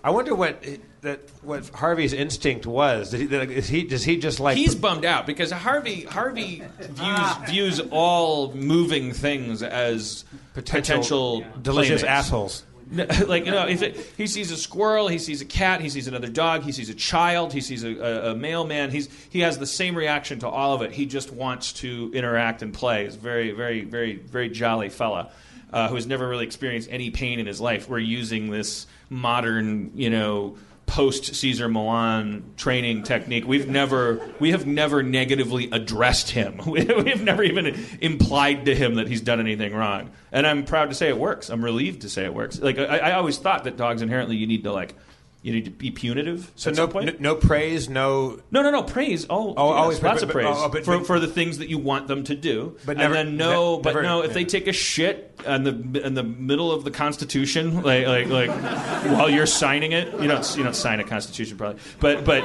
I 0.02 0.08
wonder 0.08 0.34
what 0.34 0.64
that 1.02 1.28
what 1.42 1.68
Harvey's 1.68 2.14
instinct 2.14 2.66
was. 2.66 3.10
Did 3.10 3.30
he, 3.30 3.54
is 3.54 3.68
he 3.68 3.82
does 3.82 4.02
he 4.02 4.16
just 4.16 4.40
like 4.40 4.56
he's 4.56 4.74
bummed 4.74 5.04
out 5.04 5.26
because 5.26 5.52
Harvey 5.52 6.04
Harvey 6.04 6.62
views 6.80 7.30
views 7.50 7.80
all 7.90 8.54
moving 8.54 9.12
things 9.12 9.62
as 9.62 10.24
potential, 10.54 11.42
potential 11.42 11.44
delicious 11.60 12.02
assholes. 12.02 12.64
like 13.26 13.44
you 13.44 13.50
know, 13.50 13.66
if 13.66 13.82
it, 13.82 13.96
he 14.16 14.26
sees 14.26 14.50
a 14.50 14.56
squirrel, 14.56 15.08
he 15.08 15.18
sees 15.18 15.42
a 15.42 15.44
cat, 15.44 15.82
he 15.82 15.90
sees 15.90 16.08
another 16.08 16.28
dog, 16.28 16.62
he 16.62 16.72
sees 16.72 16.88
a 16.88 16.94
child, 16.94 17.52
he 17.52 17.60
sees 17.60 17.84
a, 17.84 17.90
a, 17.90 18.30
a 18.30 18.34
mailman. 18.34 18.90
He's 18.90 19.10
he 19.28 19.40
has 19.40 19.58
the 19.58 19.66
same 19.66 19.94
reaction 19.94 20.38
to 20.38 20.48
all 20.48 20.72
of 20.72 20.80
it. 20.80 20.92
He 20.92 21.04
just 21.04 21.30
wants 21.30 21.74
to 21.74 22.10
interact 22.14 22.62
and 22.62 22.72
play. 22.72 23.04
He's 23.04 23.16
a 23.16 23.18
very 23.18 23.50
very 23.50 23.82
very 23.82 24.16
very 24.16 24.48
jolly 24.48 24.88
fella 24.88 25.30
uh, 25.72 25.88
who 25.88 25.94
has 25.94 26.06
never 26.06 26.28
really 26.28 26.44
experienced 26.44 26.88
any 26.90 27.10
pain 27.10 27.38
in 27.38 27.46
his 27.46 27.60
life. 27.60 27.88
We're 27.88 27.98
using 27.98 28.50
this 28.50 28.86
modern, 29.10 29.92
you 29.94 30.10
know, 30.10 30.56
post 30.86 31.34
Cesar 31.34 31.68
Millan 31.68 32.54
training 32.56 33.02
technique. 33.02 33.46
We've 33.46 33.68
never, 33.68 34.20
we 34.38 34.52
have 34.52 34.66
never 34.66 35.02
negatively 35.02 35.68
addressed 35.70 36.30
him. 36.30 36.60
We, 36.66 36.84
have 36.84 37.22
never 37.22 37.42
even 37.42 37.78
implied 38.00 38.66
to 38.66 38.74
him 38.74 38.96
that 38.96 39.08
he's 39.08 39.20
done 39.20 39.40
anything 39.40 39.74
wrong. 39.74 40.10
And 40.30 40.46
I'm 40.46 40.64
proud 40.64 40.90
to 40.90 40.94
say 40.94 41.08
it 41.08 41.18
works. 41.18 41.48
I'm 41.48 41.64
relieved 41.64 42.02
to 42.02 42.08
say 42.08 42.24
it 42.24 42.34
works. 42.34 42.60
Like 42.60 42.78
I, 42.78 42.98
I 42.98 43.12
always 43.12 43.38
thought 43.38 43.64
that 43.64 43.76
dogs 43.76 44.02
inherently 44.02 44.36
you 44.36 44.46
need 44.46 44.64
to 44.64 44.72
like 44.72 44.94
You 45.46 45.52
need 45.52 45.66
to 45.66 45.70
be 45.70 45.92
punitive. 45.92 46.50
So 46.56 46.70
at 46.70 46.76
no, 46.76 46.82
some 46.82 46.90
point. 46.90 47.20
no, 47.20 47.34
no 47.34 47.38
praise, 47.38 47.88
no. 47.88 48.40
No, 48.50 48.62
no, 48.62 48.72
no. 48.72 48.82
Praise. 48.82 49.26
Oh, 49.30 49.54
Oh, 49.56 49.68
yes, 49.68 49.78
always 49.78 50.02
lots 50.02 50.02
pra- 50.02 50.22
of 50.22 50.28
but- 50.28 50.32
praise 50.32 50.46
oh, 50.58 50.68
but- 50.68 50.84
for, 50.84 50.98
but- 50.98 51.06
for 51.06 51.20
the 51.20 51.28
things 51.28 51.58
that 51.58 51.68
you 51.68 51.78
want 51.78 52.08
them 52.08 52.24
to 52.24 52.34
do. 52.34 52.76
But 52.84 52.96
never- 52.96 53.14
and 53.14 53.28
then 53.28 53.36
no, 53.36 53.76
ne- 53.76 53.82
but 53.82 53.90
never- 53.90 54.02
no. 54.02 54.22
If 54.22 54.32
they 54.32 54.44
take 54.44 54.66
a 54.66 54.72
shit 54.72 55.38
in 55.46 55.62
the 55.62 56.04
in 56.04 56.14
the 56.14 56.24
middle 56.24 56.72
of 56.72 56.82
the 56.82 56.90
Constitution, 56.90 57.82
like 57.84 58.08
like 58.08 58.26
like 58.26 58.50
while 58.50 59.30
you're 59.30 59.46
signing 59.46 59.92
it, 59.92 60.08
you 60.20 60.26
don't 60.26 60.56
you 60.56 60.64
don't 60.64 60.74
sign 60.74 60.98
a 60.98 61.04
Constitution 61.04 61.56
probably. 61.56 61.80
But 62.00 62.24
but 62.24 62.42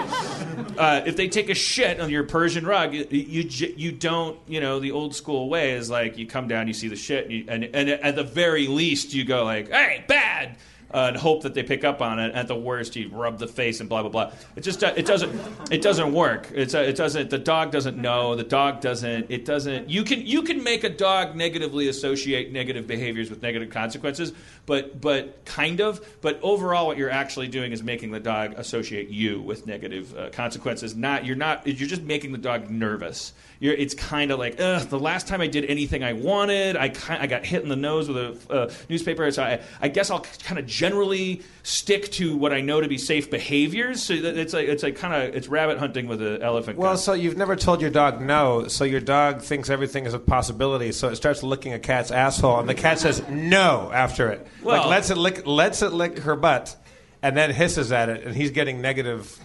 uh, 0.78 1.02
if 1.08 1.16
they 1.16 1.28
take 1.28 1.50
a 1.50 1.56
shit 1.56 2.00
on 2.00 2.12
your 2.12 2.26
Persian 2.26 2.68
rug, 2.68 2.94
you, 2.94 3.08
you 3.10 3.50
you 3.78 3.92
don't 3.92 4.38
you 4.48 4.60
know 4.62 4.80
the 4.80 4.92
old 4.92 5.16
school 5.16 5.50
way 5.50 5.72
is 5.72 5.90
like 5.90 6.20
you 6.20 6.28
come 6.28 6.48
down, 6.48 6.68
you 6.68 6.74
see 6.76 6.88
the 6.88 6.96
shit, 6.96 7.24
and, 7.26 7.34
you, 7.34 7.46
and 7.48 7.64
and 7.64 7.90
at 7.90 8.16
the 8.16 8.24
very 8.24 8.68
least 8.68 9.14
you 9.16 9.24
go 9.26 9.44
like, 9.44 9.70
hey, 9.72 10.04
bad 10.08 10.58
uh, 10.94 11.08
and 11.08 11.18
hope 11.18 11.44
that 11.44 11.54
they 11.54 11.64
pick 11.64 11.84
up 11.84 12.02
on 12.02 12.20
it. 12.20 12.34
At 12.34 12.48
the 12.48 12.56
worst, 12.56 12.96
you 12.96 13.10
rub 13.10 13.40
the 13.40 13.48
face 13.48 13.80
and 13.80 13.90
blah 13.90 14.02
blah 14.02 14.12
blah. 14.12 14.32
It 14.56 14.62
just 14.62 14.84
it 14.84 15.06
doesn't 15.06 15.40
it 15.72 15.82
doesn't 15.82 16.14
work. 16.14 16.50
It's 16.54 16.74
it 16.74 16.96
doesn't. 16.96 17.30
The 17.30 17.38
dog 17.38 17.72
doesn't 17.72 17.98
know. 17.98 18.36
The 18.36 18.44
dog 18.44 18.82
doesn't. 18.82 19.30
It 19.30 19.46
doesn't. 19.46 19.90
You 19.90 20.04
can 20.04 20.26
you 20.26 20.44
can 20.44 20.64
make 20.64 20.84
a 20.84 20.90
dog 20.90 21.36
negatively 21.36 21.88
associate 21.88 22.52
negative 22.52 22.88
behaviors 22.88 23.30
with 23.30 23.42
negative 23.42 23.70
consequences, 23.70 24.34
but 24.66 25.02
but 25.02 25.44
kind 25.46 25.82
of. 25.82 26.06
But 26.22 26.40
overall, 26.42 26.88
what 26.88 26.98
you're 26.98 27.10
actually 27.10 27.48
doing 27.48 27.72
is 27.72 27.84
making 27.84 28.12
the 28.12 28.20
dog 28.20 28.54
associate 28.58 29.10
you 29.10 29.42
with 29.42 29.68
negative 29.68 30.16
uh, 30.18 30.30
consequences. 30.30 30.96
Not 30.96 31.26
you're 31.26 31.36
not. 31.36 31.66
You're 31.66 31.90
just 31.90 32.04
making 32.04 32.32
the 32.32 32.38
dog 32.38 32.70
nervous. 32.70 33.34
You're, 33.62 33.76
it's 33.76 33.94
kind 33.94 34.32
of 34.32 34.40
like, 34.40 34.60
ugh, 34.60 34.90
the 34.90 35.00
last 35.00 35.28
time 35.28 35.40
I 35.40 35.46
did 35.46 35.66
anything 35.66 36.04
I 36.04 36.14
wanted, 36.14 36.76
I, 36.76 36.92
I 37.08 37.28
got 37.28 37.46
hit 37.46 37.62
in 37.62 37.70
the 37.70 37.76
nose 37.76 38.08
with 38.10 38.18
a 38.50 38.52
uh, 38.52 38.72
newspaper. 38.90 39.30
So 39.30 39.44
I, 39.44 39.62
I 39.80 39.88
guess 39.88 40.10
I'll 40.10 40.26
kind 40.44 40.58
of 40.58 40.66
generally 40.66 41.44
stick 41.62 42.12
to 42.14 42.36
what 42.36 42.54
I 42.54 42.62
know 42.62 42.82
to 42.82 42.88
be 42.88 42.98
safe 42.98 43.30
behaviors. 43.30 44.02
So 44.02 44.14
it's 44.16 44.56
like, 44.56 44.68
it's 44.68 44.82
like 44.82 44.96
kind 44.96 45.14
of, 45.14 45.36
it's 45.36 45.48
rabbit 45.48 45.78
hunting 45.78 46.08
with 46.08 46.24
an 46.24 46.42
elephant. 46.42 46.80
Well, 46.80 46.94
gun. 46.94 46.98
so 46.98 47.14
you've 47.14 47.38
never 47.38 47.56
told 47.56 47.82
your 47.82 47.92
dog 47.92 48.20
no, 48.20 48.68
so 48.68 48.84
your 48.84 49.00
dog 49.00 49.44
thinks 49.44 49.70
everything 49.70 50.08
is 50.08 50.16
a 50.16 50.20
possibility, 50.20 50.92
so 50.92 51.10
it 51.10 51.16
starts 51.18 51.44
licking 51.44 51.74
a 51.74 51.80
cat's 51.80 52.10
asshole, 52.10 52.60
and 52.60 52.68
the 52.68 52.74
cat 52.74 52.98
says 52.98 53.22
no 53.30 53.92
after 53.94 54.30
it. 54.32 54.48
Well- 54.64 54.80
like 54.82 54.90
lets 54.90 55.12
it 55.12 55.18
lick, 55.18 55.46
lets 55.46 55.84
it 55.84 55.94
lick 55.94 56.18
her 56.20 56.36
butt, 56.36 56.76
and 57.22 57.38
then 57.38 57.52
hisses 57.52 57.92
at 57.92 58.10
it, 58.10 58.26
and 58.26 58.36
he's 58.36 58.50
getting 58.50 58.82
negative. 58.82 59.40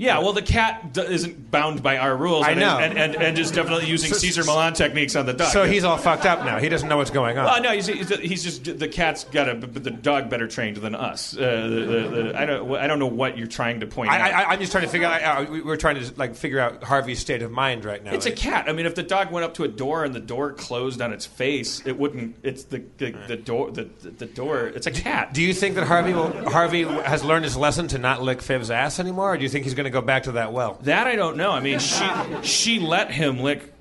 Yeah, 0.00 0.20
well, 0.20 0.32
the 0.32 0.40
cat 0.40 0.94
d- 0.94 1.02
isn't 1.02 1.50
bound 1.50 1.82
by 1.82 1.98
our 1.98 2.16
rules. 2.16 2.46
I 2.46 2.52
and, 2.52 2.60
know. 2.60 2.78
And, 2.78 2.96
and, 2.96 3.14
and 3.16 3.36
just 3.36 3.52
definitely 3.52 3.86
using 3.86 4.14
Cesar 4.14 4.44
Millan 4.44 4.72
techniques 4.72 5.14
on 5.14 5.26
the 5.26 5.34
dog. 5.34 5.52
So 5.52 5.66
he's 5.66 5.84
all 5.84 5.98
fucked 5.98 6.24
up 6.24 6.42
now. 6.42 6.58
He 6.58 6.70
doesn't 6.70 6.88
know 6.88 6.96
what's 6.96 7.10
going 7.10 7.36
on. 7.36 7.44
Well, 7.44 7.62
no, 7.62 7.72
he's, 7.72 7.86
he's, 7.86 8.08
he's 8.08 8.42
just 8.42 8.78
the 8.78 8.88
cat's 8.88 9.24
got 9.24 9.50
a 9.50 9.54
but 9.54 9.84
the 9.84 9.90
dog 9.90 10.30
better 10.30 10.48
trained 10.48 10.78
than 10.78 10.94
us. 10.94 11.36
Uh, 11.36 11.40
the, 11.40 11.68
the, 11.68 12.08
the, 12.08 12.40
I 12.40 12.46
don't 12.46 12.76
I 12.76 12.86
don't 12.86 12.98
know 12.98 13.08
what 13.08 13.36
you're 13.36 13.46
trying 13.46 13.80
to 13.80 13.86
point 13.86 14.10
out. 14.10 14.20
I, 14.22 14.44
I'm 14.44 14.58
just 14.58 14.72
trying 14.72 14.84
to 14.84 14.90
figure 14.90 15.06
out. 15.06 15.50
We- 15.50 15.60
we're 15.60 15.76
trying 15.76 16.02
to 16.02 16.14
like 16.16 16.34
figure 16.34 16.60
out 16.60 16.82
Harvey's 16.82 17.18
state 17.18 17.42
of 17.42 17.50
mind 17.50 17.84
right 17.84 18.02
now. 18.02 18.14
It's 18.14 18.24
a 18.24 18.30
cat. 18.30 18.68
I 18.68 18.72
mean, 18.72 18.86
if 18.86 18.94
the 18.94 19.02
dog 19.02 19.30
went 19.30 19.44
up 19.44 19.52
to 19.54 19.64
a 19.64 19.68
door 19.68 20.04
and 20.04 20.14
the 20.14 20.20
door 20.20 20.54
closed 20.54 21.02
on 21.02 21.12
its 21.12 21.26
face, 21.26 21.84
it 21.84 21.98
wouldn't. 21.98 22.36
It's 22.42 22.64
the 22.64 22.82
the, 22.96 23.10
the 23.28 23.36
door. 23.36 23.70
The, 23.70 23.84
the 23.84 24.26
door. 24.26 24.68
It's 24.68 24.86
a 24.86 24.90
cat. 24.90 25.34
Do 25.34 25.42
you 25.42 25.52
think 25.52 25.74
that 25.74 25.86
Harvey 25.86 26.14
will, 26.14 26.50
Harvey 26.50 26.84
has 26.84 27.22
learned 27.22 27.44
his 27.44 27.56
lesson 27.56 27.88
to 27.88 27.98
not 27.98 28.22
lick 28.22 28.38
Fiv's 28.38 28.70
ass 28.70 28.98
anymore, 28.98 29.34
or 29.34 29.36
do 29.36 29.42
you 29.42 29.50
think 29.50 29.64
he's 29.64 29.74
going 29.74 29.84
to 29.84 29.89
go 29.90 30.00
back 30.00 30.24
to 30.24 30.32
that 30.32 30.52
well? 30.52 30.78
That 30.82 31.06
I 31.06 31.16
don't 31.16 31.36
know. 31.36 31.50
I 31.50 31.60
mean, 31.60 31.78
she 31.78 32.04
she 32.42 32.78
let 32.78 33.10
him 33.10 33.40
lick 33.40 33.72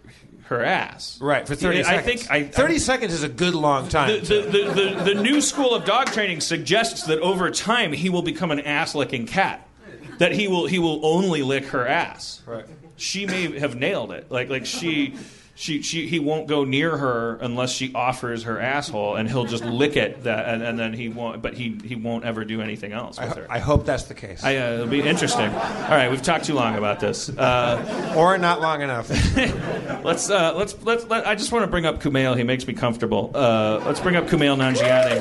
her 0.46 0.63
ass. 0.63 1.20
Right 1.22 1.48
for 1.48 1.56
thirty 1.56 1.80
I 1.80 1.84
seconds. 1.84 2.06
think 2.06 2.32
I, 2.32 2.44
thirty 2.44 2.80
seconds 2.80 3.13
is 3.13 3.24
a 3.24 3.30
good 3.30 3.54
long 3.56 3.88
time. 3.88 4.20
The, 4.20 4.20
the, 4.20 4.42
the, 4.42 4.72
the, 4.74 5.13
the 5.13 5.22
new 5.22 5.42
school 5.42 5.74
of 5.75 5.86
dog 5.86 6.08
training 6.08 6.42
suggests 6.42 7.04
that 7.04 7.20
over 7.20 7.51
time 7.51 7.94
he 7.94 8.10
will 8.10 8.24
become 8.24 8.51
an 8.51 8.60
ass 8.62 8.96
licking 8.96 9.28
cat. 9.28 9.68
That 10.18 10.34
he 10.34 10.48
will 10.48 10.66
he 10.68 10.80
will 10.80 11.06
only 11.06 11.44
lick 11.44 11.66
her 11.68 11.88
ass. 11.88 12.42
Right. 12.46 12.66
She 12.98 13.25
may 13.25 13.58
have 13.60 13.75
nailed 13.75 14.12
it. 14.12 14.30
Like 14.32 14.50
like 14.50 14.66
she 14.66 15.16
she, 15.60 15.82
she 15.82 16.08
he 16.08 16.20
won't 16.20 16.48
go 16.48 16.63
near 16.63 16.96
her 16.96 17.36
unless 17.42 17.74
she 17.74 17.92
offers 17.94 18.44
her 18.44 18.62
asshole, 18.62 19.18
and 19.18 19.30
he'll 19.30 19.44
just 19.44 19.66
lick 19.66 19.98
it. 19.98 20.24
That 20.24 20.48
and, 20.48 20.63
and 20.63 20.80
then 20.80 20.94
he 20.94 21.10
won't. 21.10 21.42
But 21.42 21.54
he 21.54 21.78
he 21.84 21.96
won't 21.96 22.24
ever 22.24 22.46
do 22.46 22.62
anything 22.62 22.94
else 22.94 23.20
I, 23.20 23.25
with 23.25 23.34
ho- 23.34 23.42
her. 23.42 23.51
I 23.51 23.60
hope 23.60 23.86
that's 23.86 24.04
the 24.04 24.13
case, 24.13 24.42
I, 24.42 24.56
uh, 24.56 24.74
it'll 24.75 24.88
be 24.88 25.01
interesting. 25.01 25.50
All 25.50 25.89
right, 25.89 26.10
we've 26.10 26.22
talked 26.22 26.46
too 26.46 26.54
long 26.54 26.78
about 26.78 27.01
this. 27.01 27.28
Uh, 27.28 28.13
or 28.18 28.38
not 28.38 28.62
long 28.62 28.82
enough. 28.82 29.10
let's 30.06 30.30
uh, 30.30 30.54
let's 30.56 30.82
let's. 30.86 31.06
Let, 31.08 31.28
I 31.28 31.36
just 31.36 31.51
want 31.51 31.63
to 31.63 31.68
bring 31.68 31.86
up 31.86 32.01
Kumail. 32.01 32.38
He 32.38 32.44
makes 32.44 32.66
me 32.66 32.74
comfortable. 32.74 33.30
Uh, 33.36 33.82
let's 33.86 34.00
bring 34.00 34.16
up 34.16 34.28
Kumail 34.28 34.56
Nanjiani. 34.56 35.20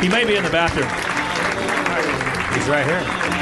He 0.00 0.08
may 0.08 0.24
be 0.24 0.36
in 0.36 0.44
the 0.44 0.50
bathroom. 0.50 0.86
he's 2.56 2.68
right 2.68 2.86
here. 2.86 3.39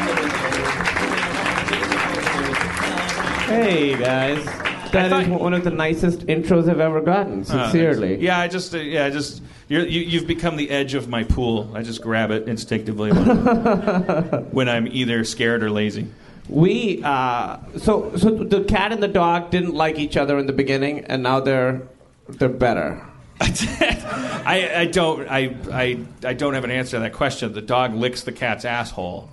Hey 3.48 3.96
guys, 3.96 4.44
that 4.92 5.08
thought- 5.08 5.22
is 5.22 5.28
one 5.28 5.54
of 5.54 5.64
the 5.64 5.70
nicest 5.70 6.26
intros 6.26 6.68
I've 6.68 6.80
ever 6.80 7.00
gotten. 7.00 7.44
Sincerely. 7.44 8.16
Uh, 8.16 8.20
yeah, 8.20 8.38
I 8.38 8.46
just 8.46 8.74
uh, 8.74 8.78
yeah, 8.78 9.06
I 9.06 9.10
just 9.10 9.42
you're, 9.68 9.86
you, 9.86 10.00
you've 10.00 10.26
become 10.26 10.56
the 10.56 10.68
edge 10.68 10.92
of 10.92 11.08
my 11.08 11.24
pool. 11.24 11.70
I 11.74 11.82
just 11.82 12.02
grab 12.02 12.30
it 12.30 12.46
instinctively 12.46 13.10
when, 13.10 13.26
when 14.50 14.68
I'm 14.68 14.86
either 14.86 15.24
scared 15.24 15.62
or 15.62 15.70
lazy. 15.70 16.08
We 16.50 17.02
uh, 17.02 17.56
so 17.78 18.14
so 18.16 18.30
the 18.30 18.64
cat 18.64 18.92
and 18.92 19.02
the 19.02 19.08
dog 19.08 19.50
didn't 19.50 19.74
like 19.74 19.98
each 19.98 20.18
other 20.18 20.38
in 20.38 20.46
the 20.46 20.52
beginning, 20.52 21.06
and 21.06 21.22
now 21.22 21.40
they're 21.40 21.80
they're 22.28 22.50
better. 22.50 23.02
I, 23.40 24.72
I 24.76 24.84
don't 24.86 25.26
I, 25.26 25.56
I 25.72 26.04
I 26.22 26.34
don't 26.34 26.52
have 26.52 26.64
an 26.64 26.70
answer 26.70 26.98
to 26.98 27.00
that 27.00 27.14
question. 27.14 27.52
The 27.54 27.62
dog 27.62 27.94
licks 27.94 28.22
the 28.24 28.32
cat's 28.32 28.66
asshole, 28.66 29.30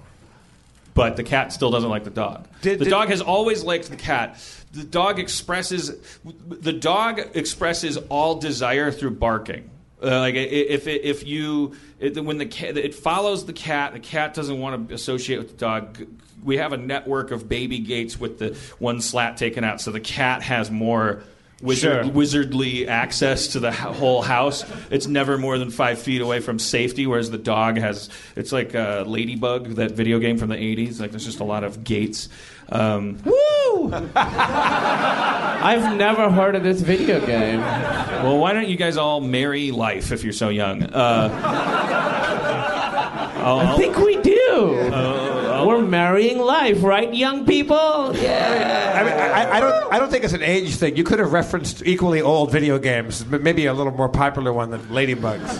but 0.95 1.17
the 1.17 1.23
cat 1.23 1.53
still 1.53 1.69
doesn't 1.69 1.89
like 1.89 2.05
the 2.05 2.09
dog. 2.09 2.47
Did- 2.63 2.79
the 2.79 2.85
did- 2.85 2.89
dog 2.89 3.09
has 3.09 3.21
always 3.21 3.63
liked 3.63 3.91
the 3.91 3.95
cat. 3.97 4.39
The 4.73 4.83
dog 4.83 5.19
expresses 5.19 5.91
the 6.49 6.73
dog 6.73 7.21
expresses 7.35 7.97
all 8.09 8.35
desire 8.35 8.91
through 8.91 9.11
barking. 9.11 9.69
Uh, 10.01 10.19
like 10.19 10.35
if 10.35 10.87
it, 10.87 11.03
if 11.03 11.25
you 11.25 11.75
it, 11.99 12.21
when 12.21 12.37
the 12.37 12.45
cat 12.45 12.77
it 12.77 12.95
follows 12.95 13.45
the 13.45 13.53
cat, 13.53 13.93
the 13.93 13.99
cat 13.99 14.33
doesn't 14.33 14.59
want 14.59 14.89
to 14.89 14.95
associate 14.95 15.37
with 15.37 15.51
the 15.51 15.57
dog. 15.57 16.05
We 16.43 16.57
have 16.57 16.73
a 16.73 16.77
network 16.77 17.31
of 17.31 17.47
baby 17.47 17.79
gates 17.79 18.19
with 18.19 18.39
the 18.39 18.57
one 18.79 19.01
slat 19.01 19.37
taken 19.37 19.63
out, 19.63 19.81
so 19.81 19.91
the 19.91 19.99
cat 19.99 20.41
has 20.43 20.69
more 20.69 21.23
wizard, 21.65 22.05
Sure. 22.05 22.13
wizardly 22.13 22.87
access 22.87 23.47
to 23.49 23.59
the 23.59 23.71
whole 23.71 24.21
house. 24.21 24.63
It's 24.89 25.07
never 25.07 25.37
more 25.37 25.57
than 25.57 25.69
five 25.71 25.99
feet 25.99 26.21
away 26.21 26.39
from 26.39 26.59
safety, 26.59 27.05
whereas 27.07 27.31
the 27.31 27.37
dog 27.37 27.77
has. 27.77 28.09
It's 28.35 28.51
like 28.51 28.73
uh, 28.75 29.03
Ladybug, 29.07 29.75
that 29.75 29.91
video 29.91 30.19
game 30.19 30.37
from 30.37 30.49
the 30.49 30.55
'80s. 30.55 30.99
Like 30.99 31.11
there's 31.11 31.25
just 31.25 31.39
a 31.39 31.43
lot 31.43 31.63
of 31.63 31.83
gates. 31.83 32.29
Um, 32.69 33.17
Woo! 33.25 33.91
I've 34.15 35.95
never 35.97 36.29
heard 36.31 36.55
of 36.55 36.63
this 36.63 36.81
video 36.81 37.23
game. 37.25 37.59
well, 37.59 38.37
why 38.39 38.53
don't 38.53 38.67
you 38.69 38.75
guys 38.77 38.97
all 38.97 39.21
marry 39.21 39.71
life 39.71 40.11
if 40.11 40.23
you're 40.23 40.33
so 40.33 40.49
young? 40.49 40.83
Uh, 40.83 41.29
I'll- 43.37 43.59
I 43.59 43.65
I'll- 43.65 43.77
think 43.77 43.97
we 43.97 44.17
do. 44.21 44.89
uh, 44.91 45.24
We're 45.65 45.81
marrying 45.81 46.39
life, 46.39 46.83
right, 46.83 47.13
young 47.13 47.45
people? 47.45 48.15
Yeah. 48.15 48.93
I, 48.95 49.03
mean, 49.03 49.13
I, 49.13 49.57
I 49.57 49.59
don't. 49.59 49.93
I 49.93 49.99
don't 49.99 50.09
think 50.09 50.23
it's 50.23 50.33
an 50.33 50.43
age 50.43 50.75
thing. 50.75 50.95
You 50.95 51.03
could 51.03 51.19
have 51.19 51.33
referenced 51.33 51.85
equally 51.85 52.21
old 52.21 52.51
video 52.51 52.77
games, 52.79 53.23
but 53.23 53.41
maybe 53.41 53.65
a 53.65 53.73
little 53.73 53.93
more 53.93 54.09
popular 54.09 54.53
one 54.53 54.69
than 54.69 54.81
Ladybugs. 54.81 55.59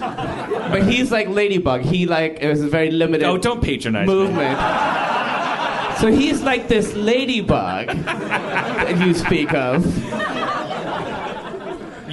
But 0.69 0.83
he's 0.83 1.11
like 1.11 1.27
Ladybug. 1.27 1.81
He 1.81 2.05
like 2.05 2.39
it 2.41 2.49
was 2.49 2.61
a 2.61 2.67
very 2.67 2.91
limited. 2.91 3.25
oh, 3.25 3.37
don't 3.37 3.61
patronize 3.61 4.07
me. 4.07 4.13
movement. 4.13 4.59
So 5.99 6.11
he's 6.11 6.41
like 6.41 6.67
this 6.67 6.93
ladybug 6.93 7.87
that 7.87 8.99
you 8.99 9.13
speak 9.13 9.53
of. 9.53 9.85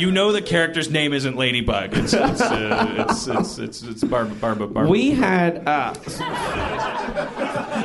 You 0.03 0.11
know 0.11 0.33
the 0.33 0.43
character's 0.43 0.91
name 0.91 1.13
isn't 1.13 1.37
Ladybug. 1.37 1.97
It's 1.97 2.13
it's 2.13 2.41
uh, 2.41 3.07
it's, 3.09 3.29
it's 3.29 3.59
it's 3.59 3.83
it's 3.85 4.03
Barb 4.03 4.41
Barb 4.41 4.75
Barb. 4.75 4.89
We 4.89 5.13
had 5.13 5.59
uh, 5.69 5.95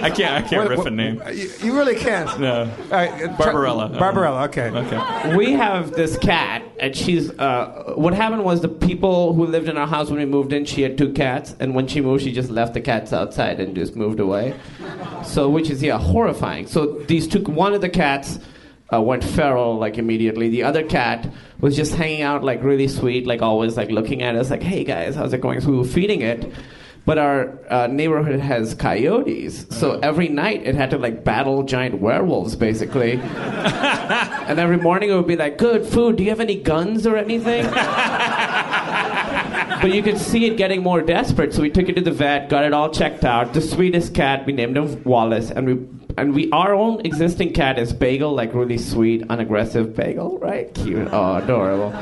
I 0.01 0.11
can't 0.15 0.33
I 0.33 0.41
can't 0.41 0.67
riff 0.67 0.83
a 0.83 0.89
name. 0.89 1.21
You, 1.31 1.51
you 1.61 1.77
really 1.77 1.93
can't. 1.93 2.39
No. 2.39 2.61
All 2.61 2.89
right, 2.89 3.11
uh, 3.11 3.17
try- 3.17 3.37
Barbarella. 3.37 3.89
Barbarella. 3.99 4.45
Okay. 4.45 4.71
Okay. 4.71 5.35
we 5.35 5.51
have 5.51 5.91
this 5.91 6.17
cat, 6.17 6.63
and 6.79 6.95
she's. 6.95 7.29
Uh, 7.37 7.93
what 7.95 8.15
happened 8.15 8.43
was 8.43 8.61
the 8.61 8.67
people 8.67 9.35
who 9.35 9.45
lived 9.45 9.69
in 9.69 9.77
our 9.77 9.85
house 9.85 10.09
when 10.09 10.17
we 10.17 10.25
moved 10.25 10.53
in, 10.53 10.65
she 10.65 10.81
had 10.81 10.97
two 10.97 11.13
cats, 11.13 11.55
and 11.59 11.75
when 11.75 11.85
she 11.85 12.01
moved, 12.01 12.23
she 12.23 12.31
just 12.31 12.49
left 12.49 12.73
the 12.73 12.81
cats 12.81 13.13
outside 13.13 13.59
and 13.59 13.75
just 13.75 13.95
moved 13.95 14.19
away. 14.19 14.55
So, 15.23 15.49
which 15.49 15.69
is 15.69 15.83
yeah, 15.83 15.99
horrifying. 15.99 16.65
So 16.65 16.93
these 17.03 17.27
two, 17.27 17.43
one 17.43 17.75
of 17.75 17.81
the 17.81 17.89
cats. 17.89 18.39
Uh, 18.91 19.01
went 19.01 19.23
feral 19.23 19.77
like 19.77 19.97
immediately. 19.97 20.47
The 20.47 20.63
other 20.63 20.81
cat 20.81 21.29
was 21.59 21.75
just 21.75 21.95
hanging 21.95 22.21
out 22.21 22.43
like 22.43 22.63
really 22.63 22.87
sweet, 22.87 23.27
like 23.27 23.41
always 23.41 23.75
like 23.75 23.91
looking 23.91 24.21
at 24.21 24.35
us 24.35 24.49
like, 24.49 24.63
"Hey 24.63 24.85
guys, 24.85 25.15
how's 25.15 25.33
it 25.33 25.41
going?" 25.41 25.59
So 25.59 25.71
we 25.71 25.77
were 25.77 25.83
feeding 25.83 26.21
it, 26.21 26.49
but 27.05 27.17
our 27.17 27.59
uh, 27.69 27.87
neighborhood 27.87 28.39
has 28.39 28.73
coyotes, 28.73 29.65
so 29.69 29.99
every 29.99 30.29
night 30.29 30.65
it 30.65 30.75
had 30.75 30.89
to 30.91 30.97
like 30.97 31.25
battle 31.25 31.63
giant 31.63 31.99
werewolves 31.99 32.55
basically. 32.55 33.19
And 34.47 34.59
every 34.59 34.77
morning 34.77 35.09
it 35.09 35.15
would 35.15 35.27
be 35.27 35.35
like, 35.35 35.57
"Good 35.57 35.85
food. 35.85 36.15
Do 36.15 36.23
you 36.23 36.29
have 36.29 36.39
any 36.39 36.55
guns 36.55 37.05
or 37.05 37.17
anything?" 37.17 37.65
but 39.81 39.93
you 39.93 40.01
could 40.01 40.17
see 40.17 40.45
it 40.45 40.57
getting 40.57 40.81
more 40.81 41.01
desperate. 41.01 41.53
So 41.53 41.61
we 41.61 41.69
took 41.69 41.89
it 41.89 41.95
to 41.95 42.01
the 42.01 42.11
vet, 42.11 42.49
got 42.49 42.63
it 42.63 42.73
all 42.73 42.89
checked 42.89 43.25
out. 43.25 43.53
The 43.53 43.61
sweetest 43.61 44.13
cat, 44.13 44.45
we 44.45 44.53
named 44.53 44.77
him 44.77 45.03
Wallace, 45.03 45.51
and 45.51 45.67
we 45.67 45.73
and 46.17 46.33
we 46.33 46.49
our 46.51 46.73
own 46.73 47.05
existing 47.05 47.53
cat 47.53 47.77
is 47.77 47.93
Bagel, 47.93 48.33
like 48.33 48.53
really 48.53 48.77
sweet, 48.77 49.23
unaggressive 49.29 49.95
Bagel, 49.95 50.39
right? 50.39 50.73
Cute, 50.73 51.07
oh, 51.11 51.35
adorable. 51.35 51.93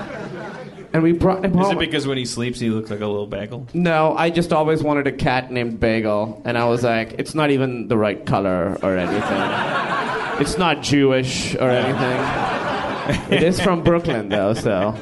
And 0.93 1.03
we 1.03 1.11
brought 1.11 1.43
him 1.43 1.53
home. 1.53 1.65
Is 1.65 1.71
it 1.71 1.79
because 1.79 2.07
when 2.07 2.17
he 2.17 2.23
sleeps 2.23 2.57
he 2.57 2.69
looks 2.69 2.89
like 2.89 3.01
a 3.01 3.05
little 3.05 3.27
bagel? 3.27 3.67
No, 3.73 4.15
I 4.15 4.29
just 4.29 4.53
always 4.53 4.81
wanted 4.81 5.07
a 5.07 5.11
cat 5.11 5.51
named 5.51 5.77
Bagel, 5.77 6.41
and 6.45 6.57
I 6.57 6.69
was 6.69 6.83
like, 6.83 7.15
it's 7.17 7.35
not 7.35 7.51
even 7.51 7.89
the 7.89 7.97
right 7.97 8.25
color 8.25 8.77
or 8.81 8.95
anything. 8.95 10.39
it's 10.41 10.57
not 10.57 10.81
Jewish 10.81 11.53
or 11.55 11.69
anything. 11.69 13.33
it 13.33 13.43
is 13.43 13.59
from 13.59 13.83
Brooklyn, 13.83 14.29
though, 14.29 14.53
so 14.53 14.95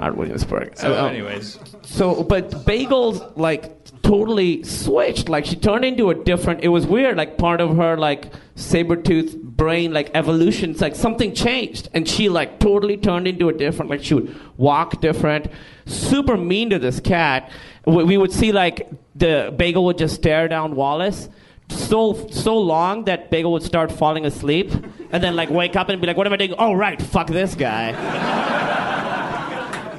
not 0.00 0.16
Williamsburg. 0.16 0.76
So, 0.76 0.92
Uh, 0.94 1.06
anyways, 1.08 1.58
so, 1.82 2.24
but 2.24 2.64
Bagel's 2.64 3.20
like 3.36 3.76
totally 4.02 4.62
switched. 4.62 5.28
Like 5.28 5.44
she 5.44 5.56
turned 5.56 5.84
into 5.84 6.10
a 6.10 6.14
different. 6.14 6.64
It 6.64 6.68
was 6.68 6.86
weird. 6.86 7.16
Like 7.16 7.36
part 7.38 7.60
of 7.60 7.76
her 7.76 7.96
like 7.96 8.32
saber 8.54 8.96
tooth 8.96 9.36
brain, 9.42 9.92
like 9.92 10.10
evolution. 10.14 10.70
It's 10.70 10.80
like 10.80 10.94
something 10.96 11.34
changed, 11.34 11.88
and 11.94 12.08
she 12.08 12.28
like 12.28 12.58
totally 12.60 12.96
turned 12.96 13.28
into 13.28 13.48
a 13.48 13.52
different. 13.52 13.90
Like 13.90 14.02
she 14.02 14.14
would 14.14 14.34
walk 14.56 15.00
different. 15.00 15.48
Super 15.86 16.36
mean 16.36 16.70
to 16.70 16.78
this 16.78 16.98
cat. 17.00 17.50
We, 17.84 18.04
we 18.04 18.16
would 18.16 18.32
see 18.32 18.52
like 18.52 18.88
the 19.14 19.52
Bagel 19.56 19.84
would 19.84 19.98
just 19.98 20.14
stare 20.14 20.48
down 20.48 20.74
Wallace. 20.74 21.28
So 21.68 22.26
so 22.30 22.58
long 22.58 23.04
that 23.04 23.30
Bagel 23.30 23.52
would 23.52 23.62
start 23.62 23.92
falling 23.92 24.24
asleep, 24.24 24.72
and 25.12 25.22
then 25.22 25.36
like 25.36 25.50
wake 25.50 25.76
up 25.76 25.88
and 25.90 26.00
be 26.00 26.06
like, 26.06 26.16
"What 26.16 26.26
am 26.26 26.32
I 26.32 26.36
doing? 26.36 26.54
Oh 26.58 26.72
right, 26.72 27.00
fuck 27.00 27.26
this 27.28 27.54
guy." 27.54 27.92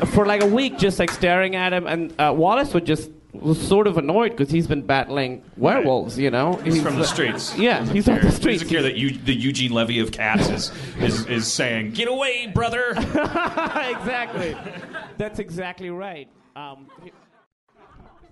for 0.08 0.26
like 0.26 0.42
a 0.42 0.48
week 0.48 0.78
just 0.78 1.00
like 1.00 1.12
staring 1.12 1.56
at 1.56 1.74
him. 1.74 1.88
And 1.88 2.14
uh, 2.20 2.34
wallace 2.36 2.74
would 2.74 2.86
just 2.86 3.10
was 3.34 3.66
sort 3.66 3.88
of 3.88 3.98
annoyed 3.98 4.32
because 4.32 4.50
he's 4.52 4.68
been 4.68 4.82
battling 4.82 5.42
werewolves 5.56 6.20
you 6.20 6.30
know? 6.30 6.56
He's 6.58 6.82
from 6.82 6.98
the 6.98 7.06
streets. 7.06 7.58
yeah 7.58 7.86
he's 7.86 8.08
on 8.10 8.16
the 8.16 8.28
He 8.28 8.32
streets. 8.32 8.62
Doesn't 8.62 8.74
care 8.74 8.84
that 8.84 8.96
you, 8.96 9.12
the 9.12 9.34
Eugene 9.34 9.72
Levy 9.72 10.00
of 10.00 10.12
cats 10.12 10.50
is, 10.50 10.72
is, 11.00 11.26
is 11.28 11.52
saying, 11.52 11.92
"Get 11.92 12.10
away, 12.10 12.52
brother." 12.54 12.90
exactly. 12.92 14.56
That's 15.18 15.40
exactly 15.40 15.90
right. 15.90 16.28
Um, 16.56 16.88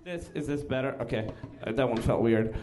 this 0.04 0.30
is 0.34 0.46
this 0.46 0.62
better? 0.62 0.96
Okay. 1.00 1.30
Uh, 1.64 1.72
that 1.72 1.88
one 1.88 2.00
felt 2.02 2.20
weird 2.20 2.54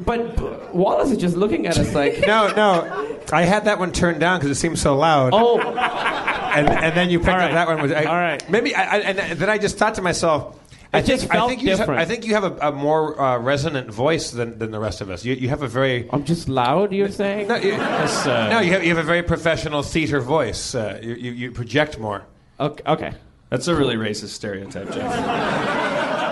but 0.00 0.74
wallace 0.74 1.10
is 1.10 1.18
just 1.18 1.36
looking 1.36 1.66
at 1.66 1.78
us 1.78 1.94
like 1.94 2.20
No, 2.26 2.52
no. 2.54 3.18
I 3.32 3.42
had 3.42 3.64
that 3.64 3.78
one 3.78 3.92
turned 3.92 4.20
down 4.20 4.38
because 4.38 4.50
it 4.50 4.60
seemed 4.60 4.78
so 4.78 4.96
loud. 4.96 5.30
oh 5.34 5.58
and, 5.60 6.68
and 6.68 6.96
then 6.96 7.10
you 7.10 7.18
picked 7.18 7.30
All 7.30 7.36
right. 7.36 7.50
up 7.50 7.52
that 7.52 7.66
one. 7.66 7.82
Was, 7.82 7.92
I, 7.92 8.04
All 8.04 8.14
right. 8.14 8.48
Maybe, 8.50 8.74
I, 8.74 8.82
I, 8.84 8.98
and 9.00 9.38
then 9.38 9.50
I 9.50 9.58
just 9.58 9.76
thought 9.76 9.96
to 9.96 10.02
myself, 10.02 10.58
I 10.94 11.00
It 11.00 11.02
think, 11.06 11.20
just 11.20 11.30
I 11.30 11.34
felt 11.34 11.48
think 11.50 11.60
you, 11.62 11.68
different. 11.76 12.00
I 12.00 12.04
think 12.06 12.24
you 12.24 12.32
have 12.34 12.44
a, 12.44 12.68
a 12.68 12.72
more 12.72 13.20
uh, 13.20 13.38
resonant 13.38 13.90
voice 13.92 14.30
than, 14.30 14.58
than 14.58 14.70
the 14.70 14.78
rest 14.78 15.00
of 15.02 15.10
us. 15.10 15.22
You, 15.24 15.34
you 15.34 15.48
have 15.50 15.60
a 15.62 15.68
very 15.68 16.08
i'm 16.12 16.24
just 16.24 16.48
loud 16.48 16.92
you're 16.92 17.10
saying 17.10 17.48
no, 17.48 17.56
you, 17.56 17.74
uh, 17.74 18.48
no, 18.50 18.60
you 18.60 18.72
have, 18.72 18.82
you 18.84 18.88
have 18.94 18.98
a 19.04 19.06
very 19.06 19.22
professional 19.22 19.82
theater 19.82 20.20
voice. 20.20 20.74
Uh, 20.74 20.98
you, 21.02 21.14
you, 21.14 21.32
you 21.32 21.50
project 21.52 21.98
more. 21.98 22.24
okay, 22.58 22.82
okay 22.86 23.12
That's 23.50 23.68
a 23.68 23.74
really 23.74 23.96
racist 23.96 24.28
stereotype, 24.28 24.90
Jeff. 24.92 25.12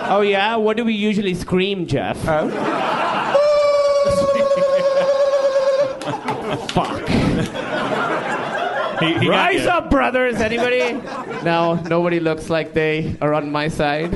oh 0.09 0.21
yeah 0.21 0.55
what 0.55 0.77
do 0.77 0.85
we 0.85 0.93
usually 0.93 1.33
scream 1.35 1.85
jeff 1.87 2.17
fuck 6.75 7.07
He, 8.99 9.13
he 9.19 9.29
Rise 9.29 9.65
up, 9.65 9.89
brothers! 9.89 10.35
Anybody? 10.35 10.93
no, 11.43 11.75
nobody 11.75 12.19
looks 12.19 12.49
like 12.49 12.73
they 12.73 13.17
are 13.21 13.33
on 13.33 13.51
my 13.51 13.67
side. 13.67 14.11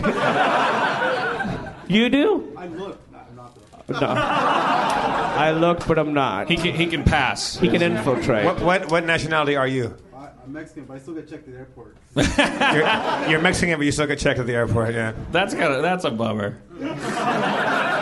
you 1.89 2.09
do? 2.09 2.53
I 2.57 2.67
look. 2.67 2.97
No, 3.11 3.17
I'm 3.17 3.35
not 3.35 3.55
though. 3.87 3.99
No. 3.99 4.07
I 4.07 5.51
look, 5.51 5.85
but 5.85 5.99
I'm 5.99 6.13
not. 6.13 6.49
He 6.49 6.55
can, 6.55 6.73
he 6.73 6.85
can 6.87 7.03
pass. 7.03 7.57
He 7.57 7.67
can 7.67 7.81
infiltrate. 7.81 8.45
What, 8.45 8.61
what, 8.61 8.91
what 8.91 9.05
nationality 9.05 9.57
are 9.57 9.67
you? 9.67 9.97
I, 10.15 10.29
I'm 10.43 10.53
Mexican, 10.53 10.85
but 10.85 10.95
I 10.95 10.99
still 10.99 11.13
get 11.13 11.29
checked 11.29 11.47
at 11.47 11.53
the 11.53 11.59
airport. 11.59 11.97
You're, 12.15 13.29
you're 13.29 13.41
Mexican, 13.41 13.77
but 13.77 13.85
you 13.85 13.91
still 13.91 14.07
get 14.07 14.19
checked 14.19 14.39
at 14.39 14.47
the 14.47 14.53
airport. 14.53 14.93
Yeah. 14.93 15.13
That's 15.31 15.53
kind 15.53 15.73
of 15.73 15.81
that's 15.81 16.05
a 16.05 16.11
bummer. 16.11 16.57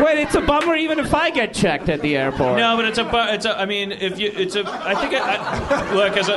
Wait, 0.00 0.18
it's 0.18 0.34
a 0.34 0.40
bummer 0.40 0.74
even 0.74 0.98
if 0.98 1.14
I 1.14 1.30
get 1.30 1.54
checked 1.54 1.88
at 1.88 2.00
the 2.02 2.16
airport. 2.16 2.58
No, 2.58 2.76
but 2.76 2.84
it's 2.84 2.98
a 2.98 3.04
bu- 3.04 3.32
it's 3.32 3.44
a. 3.46 3.56
I 3.58 3.64
mean, 3.64 3.92
if 3.92 4.18
you, 4.18 4.30
it's 4.34 4.56
a. 4.56 4.64
I 4.66 4.94
think 4.96 5.12
it, 5.12 5.22
I, 5.22 5.94
look 5.94 6.16
as 6.16 6.28
a. 6.28 6.34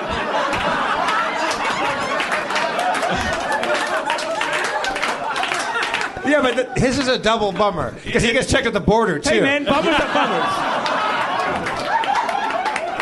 Yeah, 6.30 6.42
but 6.42 6.54
th- 6.56 6.68
his 6.78 7.00
is 7.00 7.08
a 7.08 7.18
double 7.18 7.54
bummer 7.54 7.96
because 8.04 8.22
he 8.22 8.34
gets 8.34 8.52
checked 8.52 8.68
at 8.68 8.74
the 8.74 8.82
border 8.82 9.18
too. 9.18 9.30
Hey, 9.30 9.40
man, 9.42 9.64
bummers 9.64 9.96
are 9.96 10.14
bummers. 10.14 10.78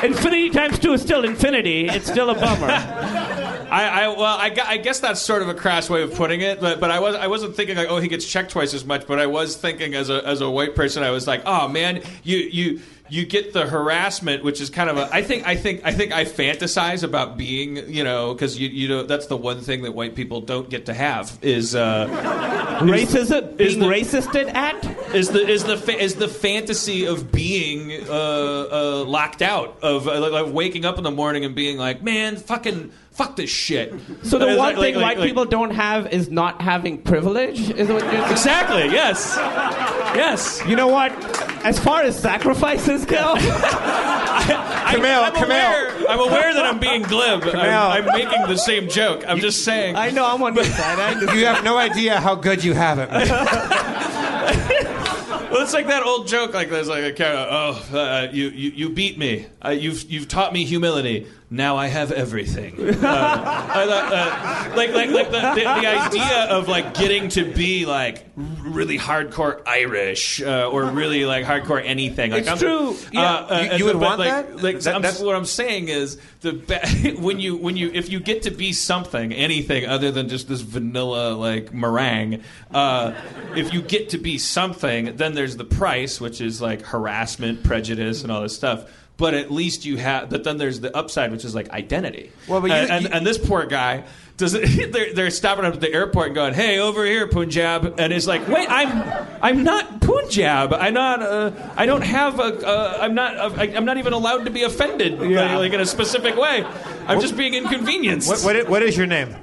Infinity 0.03 0.51
times 0.51 0.77
two 0.77 0.93
is 0.93 1.01
still 1.01 1.25
infinity. 1.25 1.87
It's 1.89 2.05
still 2.09 2.29
a 2.29 2.35
bummer. 2.35 2.67
I, 3.69 4.03
I 4.03 4.07
well, 4.09 4.23
I, 4.23 4.55
I 4.65 4.77
guess 4.77 4.99
that's 4.99 5.21
sort 5.21 5.41
of 5.41 5.49
a 5.49 5.53
crass 5.53 5.89
way 5.89 6.01
of 6.03 6.13
putting 6.15 6.41
it, 6.41 6.59
but, 6.61 6.79
but 6.79 6.91
I 6.91 6.99
was 6.99 7.15
I 7.15 7.27
wasn't 7.27 7.55
thinking 7.55 7.75
like, 7.77 7.87
oh, 7.89 7.99
he 7.99 8.07
gets 8.07 8.25
checked 8.25 8.51
twice 8.51 8.73
as 8.73 8.85
much, 8.85 9.07
but 9.07 9.19
I 9.19 9.27
was 9.27 9.55
thinking 9.57 9.93
as 9.95 10.09
a 10.09 10.25
as 10.25 10.41
a 10.41 10.49
white 10.49 10.75
person, 10.75 11.03
I 11.03 11.11
was 11.11 11.27
like, 11.27 11.41
oh 11.45 11.67
man, 11.67 12.01
you 12.23 12.37
you 12.37 12.81
you 13.07 13.23
get 13.25 13.53
the 13.53 13.67
harassment, 13.67 14.43
which 14.43 14.59
is 14.59 14.71
kind 14.71 14.89
of 14.89 14.97
a. 14.97 15.07
I 15.13 15.21
think 15.21 15.45
I 15.45 15.55
think 15.55 15.81
I 15.83 15.91
think 15.91 16.11
I 16.11 16.25
fantasize 16.25 17.03
about 17.03 17.37
being, 17.37 17.77
you 17.91 18.03
know, 18.03 18.33
because 18.33 18.59
you 18.59 18.67
you 18.69 18.87
know 18.87 19.03
that's 19.03 19.27
the 19.27 19.37
one 19.37 19.61
thing 19.61 19.83
that 19.83 19.93
white 19.93 20.15
people 20.15 20.41
don't 20.41 20.69
get 20.69 20.87
to 20.87 20.93
have 20.93 21.37
is 21.43 21.75
uh, 21.75 22.07
Racism? 22.81 23.59
is 23.59 23.75
Being 23.75 23.79
the- 23.79 23.85
racisted 23.95 24.53
at? 24.53 24.83
is 25.15 25.29
the 25.29 25.47
is 25.47 25.63
the 25.63 25.77
fa- 25.77 26.01
is 26.01 26.15
the 26.15 26.27
fantasy 26.27 27.05
of 27.05 27.31
being 27.31 27.91
uh, 28.09 28.11
uh, 28.11 29.03
locked 29.05 29.41
out 29.41 29.77
of, 29.81 30.07
uh, 30.07 30.19
like, 30.19 30.33
of 30.47 30.51
waking 30.51 30.83
up 30.83 30.97
in 30.97 31.03
the 31.03 31.11
morning 31.11 31.45
and 31.45 31.55
being 31.55 31.77
like, 31.77 32.01
man, 32.01 32.35
fucking 32.37 32.91
fuck 33.15 33.35
this 33.35 33.49
shit. 33.49 33.93
So 34.23 34.37
the 34.39 34.47
one 34.47 34.57
like- 34.57 34.75
thing 34.77 34.95
like- 34.95 35.03
white 35.03 35.17
like- 35.19 35.27
people 35.27 35.45
don't 35.45 35.71
have 35.71 36.11
is 36.13 36.29
not 36.29 36.61
having 36.61 37.01
privilege. 37.01 37.59
Is 37.71 37.87
what 37.89 38.03
you're 38.03 38.11
saying? 38.11 38.31
Exactly. 38.31 38.83
Yes. 38.91 39.35
Yes. 40.15 40.61
You 40.67 40.75
know 40.75 40.87
what? 40.87 41.11
As 41.65 41.79
far 41.79 42.01
as 42.03 42.17
sacrifices 42.19 43.05
go, 43.05 43.33
I, 43.37 44.93
Kumail, 44.95 45.23
I'm 45.23 45.33
Kumail. 45.33 45.45
Aware, 45.45 46.09
I'm 46.09 46.19
aware 46.19 46.53
that 46.53 46.65
I'm 46.65 46.79
being 46.79 47.01
glib. 47.03 47.43
I'm, 47.43 47.55
I'm 47.55 48.05
making 48.05 48.41
the 48.47 48.57
same 48.57 48.87
joke. 48.89 49.23
I'm 49.27 49.39
just 49.39 49.63
saying. 49.65 49.95
I 49.95 50.09
know 50.11 50.25
I'm 50.25 50.41
on 50.43 50.53
your 50.55 50.63
side. 50.79 50.99
I 50.99 51.11
understand. 51.13 51.39
You 51.39 51.45
have 51.47 51.63
no 51.63 51.77
idea 51.77 52.19
how 52.19 52.35
good 52.35 52.63
you 52.63 52.73
have 52.73 52.99
it. 52.99 53.09
Well, 55.51 55.63
it's 55.63 55.73
like 55.73 55.87
that 55.87 56.03
old 56.03 56.27
joke. 56.27 56.53
Like 56.53 56.69
there's 56.69 56.89
like 56.89 57.03
a 57.05 57.13
character. 57.13 57.47
Oh, 57.49 57.97
uh, 57.97 58.27
you, 58.31 58.49
you 58.49 58.71
you 58.71 58.89
beat 58.89 59.17
me. 59.17 59.45
Uh, 59.63 59.69
you've 59.69 60.09
you've 60.11 60.27
taught 60.27 60.51
me 60.51 60.65
humility. 60.65 61.27
Now 61.49 61.77
I 61.77 61.87
have 61.87 62.11
everything. 62.11 62.75
Uh, 62.79 63.07
uh, 63.07 64.73
like 64.75 64.91
like 64.93 65.09
like 65.11 65.29
the, 65.31 65.39
the, 65.39 65.55
the 65.61 65.67
idea 65.67 66.45
of 66.49 66.67
like 66.67 66.95
getting 66.95 67.29
to 67.29 67.53
be 67.53 67.85
like 67.85 68.25
really 68.35 68.97
hardcore 68.97 69.61
Irish 69.67 70.41
uh, 70.41 70.69
or 70.69 70.85
really 70.85 71.25
like 71.25 71.45
hardcore 71.45 71.83
anything. 71.85 72.31
Like 72.31 72.41
It's 72.41 72.49
I'm, 72.49 72.57
true. 72.57 72.95
Yeah. 73.11 73.21
Uh, 73.33 73.61
You- 73.71 73.77
you 73.77 73.85
would 73.85 73.95
want 73.97 74.19
like, 74.19 74.29
that? 74.29 74.63
Like 74.63 74.79
That- 74.79 74.93
I'm- 74.93 75.01
that's- 75.01 75.21
what 75.21 75.35
I'm 75.35 75.45
saying 75.45 75.87
is 75.89 76.17
the 76.41 76.53
be- 76.53 77.15
when 77.19 77.39
you 77.39 77.55
when 77.57 77.77
you 77.77 77.91
if 77.93 78.09
you 78.09 78.19
get 78.19 78.43
to 78.43 78.51
be 78.51 78.73
something 78.73 79.31
anything 79.31 79.85
other 79.85 80.11
than 80.11 80.29
just 80.29 80.47
this 80.47 80.61
vanilla 80.61 81.33
like 81.33 81.73
meringue 81.73 82.41
uh, 82.73 83.13
if 83.55 83.71
you 83.73 83.81
get 83.81 84.09
to 84.09 84.17
be 84.17 84.37
something 84.37 85.15
then 85.15 85.33
there's 85.35 85.57
the 85.57 85.63
price 85.65 86.19
which 86.19 86.41
is 86.41 86.61
like 86.61 86.81
harassment 86.81 87.63
prejudice 87.63 88.23
and 88.23 88.31
all 88.31 88.41
this 88.41 88.55
stuff 88.55 88.89
but 89.17 89.33
at 89.33 89.49
least 89.51 89.85
you 89.85 89.97
have 89.97 90.29
but 90.29 90.43
then 90.43 90.57
there's 90.57 90.79
the 90.81 90.95
upside 90.95 91.31
which 91.31 91.45
is 91.45 91.55
like 91.55 91.69
identity 91.69 92.31
Well, 92.47 92.59
but 92.61 92.67
you- 92.67 92.73
and, 92.75 92.91
and, 92.91 93.03
you- 93.05 93.09
and 93.13 93.25
this 93.25 93.37
poor 93.37 93.65
guy 93.65 94.03
does 94.37 94.53
it, 94.53 94.91
they're, 94.91 95.13
they're 95.13 95.29
stopping 95.31 95.63
up 95.63 95.75
at 95.75 95.79
the 95.79 95.93
airport 95.93 96.25
and 96.27 96.35
going, 96.35 96.53
"Hey, 96.53 96.77
over 96.79 97.05
here, 97.05 97.25
Punjab," 97.25 97.95
and 97.97 98.11
it's 98.11 98.27
like, 98.27 98.45
"Wait, 98.49 98.67
I'm, 98.69 99.25
I'm 99.41 99.63
not 99.63 100.01
Punjab. 100.01 100.73
I'm 100.73 100.93
not. 100.93 101.21
Uh, 101.21 101.51
I 101.77 101.85
don't 101.85 102.01
have 102.01 102.37
a. 102.41 102.43
Uh, 102.67 102.97
I'm 102.99 103.13
not. 103.15 103.37
Uh, 103.37 103.51
I, 103.55 103.63
I'm 103.73 103.85
not 103.85 103.95
even 103.97 104.11
allowed 104.11 104.43
to 104.43 104.51
be 104.51 104.63
offended, 104.63 105.21
Yeah. 105.21 105.51
like, 105.55 105.57
like 105.59 105.73
in 105.73 105.79
a 105.79 105.85
specific 105.85 106.35
way. 106.35 106.65
I'm 107.07 107.21
just 107.21 107.37
being 107.37 107.53
inconvenienced." 107.53 108.27
What, 108.27 108.41
what, 108.43 108.67
what 108.69 108.83
is 108.83 108.97
your 108.97 109.07
name? 109.07 109.33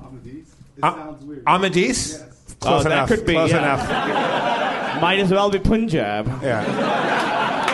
Amadis? 0.00 0.46
It 0.76 0.84
Uh, 0.84 0.94
sounds 0.94 1.24
weird. 1.24 1.42
Amadis? 1.44 2.12
Yes. 2.12 2.54
Close 2.60 2.86
Oh, 2.86 2.88
that 2.88 3.08
could 3.08 3.26
be, 3.26 3.32
Close 3.32 3.50
yeah. 3.50 3.58
enough. 3.58 5.02
Might 5.02 5.18
as 5.18 5.32
well 5.32 5.50
be 5.50 5.58
Punjab. 5.58 6.26
Yeah. 6.44 6.62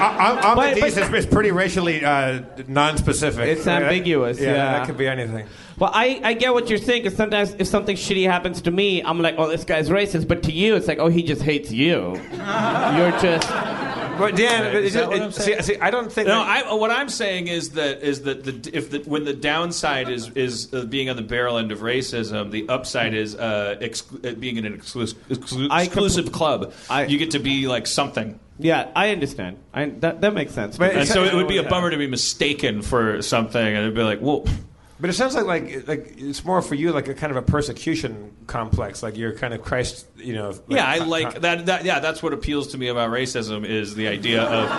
A- 0.02 0.54
But- 0.54 0.78
but- 0.80 0.88
is, 0.88 0.96
is 0.96 1.26
pretty 1.26 1.50
racially 1.50 2.04
uh, 2.04 2.40
non-specific. 2.68 3.46
It's 3.48 3.66
ambiguous, 3.66 4.40
yeah. 4.40 4.52
that 4.54 4.86
could 4.86 4.96
be 4.98 5.06
anything. 5.06 5.46
Well, 5.78 5.90
I, 5.92 6.20
I 6.22 6.34
get 6.34 6.52
what 6.52 6.68
you're 6.68 6.78
saying 6.78 7.02
because 7.02 7.16
sometimes 7.16 7.54
if 7.58 7.66
something 7.66 7.96
shitty 7.96 8.24
happens 8.30 8.62
to 8.62 8.70
me, 8.70 9.02
I'm 9.02 9.20
like, 9.20 9.34
oh, 9.38 9.48
this 9.48 9.64
guy's 9.64 9.88
racist. 9.88 10.28
But 10.28 10.42
to 10.44 10.52
you, 10.52 10.76
it's 10.76 10.86
like, 10.86 10.98
oh, 10.98 11.08
he 11.08 11.22
just 11.22 11.42
hates 11.42 11.72
you. 11.72 12.14
You're 12.32 13.12
just 13.20 13.48
But 14.18 14.36
Dan, 14.36 14.62
Right. 14.62 14.74
it- 14.76 14.84
Is 14.84 14.92
that 14.94 15.04
it- 15.04 15.08
what 15.08 15.22
I'm 15.22 15.32
saying? 15.32 15.62
see, 15.62 15.74
see, 15.74 15.80
I 15.80 15.90
don't 15.90 16.12
think. 16.12 16.28
No, 16.28 16.34
that- 16.44 16.66
I, 16.66 16.74
what 16.74 16.90
I'm 16.90 17.08
saying 17.08 17.48
is 17.48 17.70
that 17.70 18.02
is 18.02 18.22
that 18.22 18.44
the 18.44 18.70
if 18.76 18.90
the, 18.90 18.98
when 19.00 19.24
the 19.24 19.32
downside 19.32 20.08
is 20.08 20.30
is 20.34 20.72
uh, 20.72 20.84
being 20.84 21.08
on 21.10 21.16
the 21.16 21.22
barrel 21.22 21.58
end 21.58 21.72
of 21.72 21.80
racism, 21.80 22.50
the 22.50 22.68
upside 22.68 23.14
is 23.14 23.34
uh, 23.34 23.76
exclu- 23.80 24.24
uh, 24.30 24.34
being 24.34 24.56
in 24.56 24.64
an 24.66 24.74
exclusive, 24.74 25.18
exclu- 25.28 25.68
I 25.70 25.82
exclusive 25.84 26.30
club. 26.32 26.72
I- 26.90 27.06
you 27.06 27.18
get 27.18 27.32
to 27.32 27.38
be 27.38 27.66
like 27.66 27.86
something, 27.86 28.38
Yeah, 28.58 28.88
I 28.94 29.10
understand. 29.10 29.56
I, 29.74 29.86
that, 30.00 30.20
that 30.20 30.34
makes 30.34 30.52
sense. 30.52 30.76
But 30.78 30.94
and 30.94 31.08
so 31.08 31.24
it 31.30 31.34
would 31.34 31.48
be 31.48 31.56
a 31.58 31.62
bummer 31.68 31.90
to 31.90 31.96
be 31.96 32.06
mistaken 32.06 32.82
for 32.82 33.22
something, 33.22 33.60
and 33.66 33.78
it'd 33.78 33.94
be 33.94 34.02
like, 34.02 34.20
whoa. 34.20 34.44
But 35.02 35.10
it 35.10 35.14
sounds 35.14 35.34
like 35.34 35.46
like 35.46 35.88
like 35.88 36.14
it's 36.16 36.44
more 36.44 36.62
for 36.62 36.76
you 36.76 36.92
like 36.92 37.08
a 37.08 37.14
kind 37.14 37.32
of 37.32 37.36
a 37.36 37.42
persecution 37.42 38.36
complex. 38.46 39.02
Like 39.02 39.16
you're 39.16 39.34
kind 39.34 39.52
of 39.52 39.60
Christ, 39.60 40.06
you 40.16 40.32
know. 40.32 40.50
like- 40.50 40.60
yeah, 40.68 40.86
I 40.86 40.98
uh, 41.00 41.06
like 41.06 41.26
uh, 41.26 41.38
that, 41.40 41.66
that. 41.66 41.84
Yeah, 41.84 41.98
that's 41.98 42.22
what 42.22 42.32
appeals 42.32 42.68
to 42.68 42.78
me 42.78 42.86
about 42.86 43.10
racism 43.10 43.66
is 43.66 43.96
the 43.96 44.06
idea 44.06 44.42
of 44.44 44.70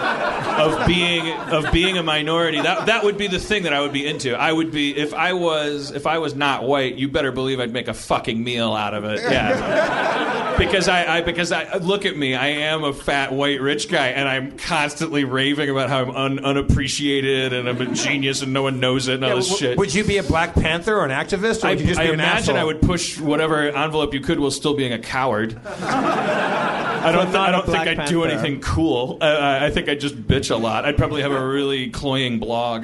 of 0.79 0.87
being 0.87 1.27
of 1.29 1.69
being 1.73 1.97
a 1.97 2.03
minority. 2.03 2.61
That 2.61 2.85
that 2.85 3.03
would 3.03 3.17
be 3.17 3.27
the 3.27 3.37
thing 3.37 3.63
that 3.63 3.73
I 3.73 3.81
would 3.81 3.91
be 3.91 4.07
into. 4.07 4.33
I 4.33 4.53
would 4.53 4.71
be 4.71 4.95
if 4.97 5.13
I 5.13 5.33
was 5.33 5.91
if 5.91 6.07
I 6.07 6.19
was 6.19 6.35
not 6.35 6.63
white. 6.63 6.95
You 6.95 7.09
better 7.09 7.33
believe 7.33 7.59
I'd 7.59 7.73
make 7.73 7.89
a 7.89 7.93
fucking 7.93 8.41
meal 8.41 8.73
out 8.73 8.93
of 8.93 9.03
it. 9.03 9.19
Yeah, 9.33 10.57
because 10.59 10.87
I, 10.87 11.17
I 11.17 11.21
because 11.21 11.51
I 11.51 11.77
look 11.77 12.05
at 12.05 12.15
me. 12.15 12.35
I 12.35 12.47
am 12.47 12.83
a 12.83 12.93
fat 12.93 13.33
white 13.33 13.59
rich 13.59 13.89
guy, 13.89 14.07
and 14.09 14.29
I'm 14.29 14.57
constantly 14.57 15.23
raving 15.25 15.69
about 15.69 15.89
how 15.89 16.01
I'm 16.03 16.11
un, 16.11 16.45
unappreciated 16.45 17.53
and 17.53 17.67
I'm 17.67 17.81
a 17.81 17.87
genius 17.93 18.41
and 18.43 18.53
no 18.53 18.61
one 18.63 18.79
knows 18.79 19.07
it 19.07 19.15
and 19.15 19.23
all 19.23 19.29
Yeah, 19.31 19.35
this 19.37 19.49
w- 19.49 19.59
shit. 19.69 19.77
Would 19.77 19.93
you 19.93 20.03
be 20.03 20.12
a 20.17 20.23
Black 20.23 20.53
Panther 20.53 20.97
or 20.97 21.05
an 21.05 21.11
activist, 21.11 21.63
or 21.63 21.67
I, 21.67 21.69
would 21.71 21.81
you 21.81 21.87
just 21.87 21.99
I 21.99 22.03
be 22.03 22.09
an 22.09 22.15
imagine 22.15 22.55
asshole? 22.55 22.57
I 22.57 22.63
would 22.63 22.81
push 22.81 23.19
whatever 23.19 23.59
envelope 23.69 24.13
you 24.13 24.21
could 24.21 24.39
while 24.39 24.51
still 24.51 24.73
being 24.73 24.93
a 24.93 24.99
coward. 24.99 25.59
I 25.65 27.11
don't. 27.11 27.23
Th- 27.25 27.33
not 27.33 27.49
I 27.49 27.49
a 27.49 27.51
don't 27.51 27.65
think 27.65 27.87
I'd 27.87 28.07
do 28.07 28.21
Panther. 28.21 28.27
anything 28.37 28.61
cool. 28.61 29.17
Uh, 29.21 29.25
I 29.25 29.65
I 29.65 29.69
think 29.71 29.89
I'd 29.89 29.99
just 29.99 30.15
bitch 30.15 30.51
a 30.51 30.55
lot. 30.55 30.85
I'd 30.85 30.97
probably 30.97 31.21
have 31.21 31.33
a 31.33 31.45
really 31.45 31.89
cloying 31.89 32.39
blog. 32.39 32.83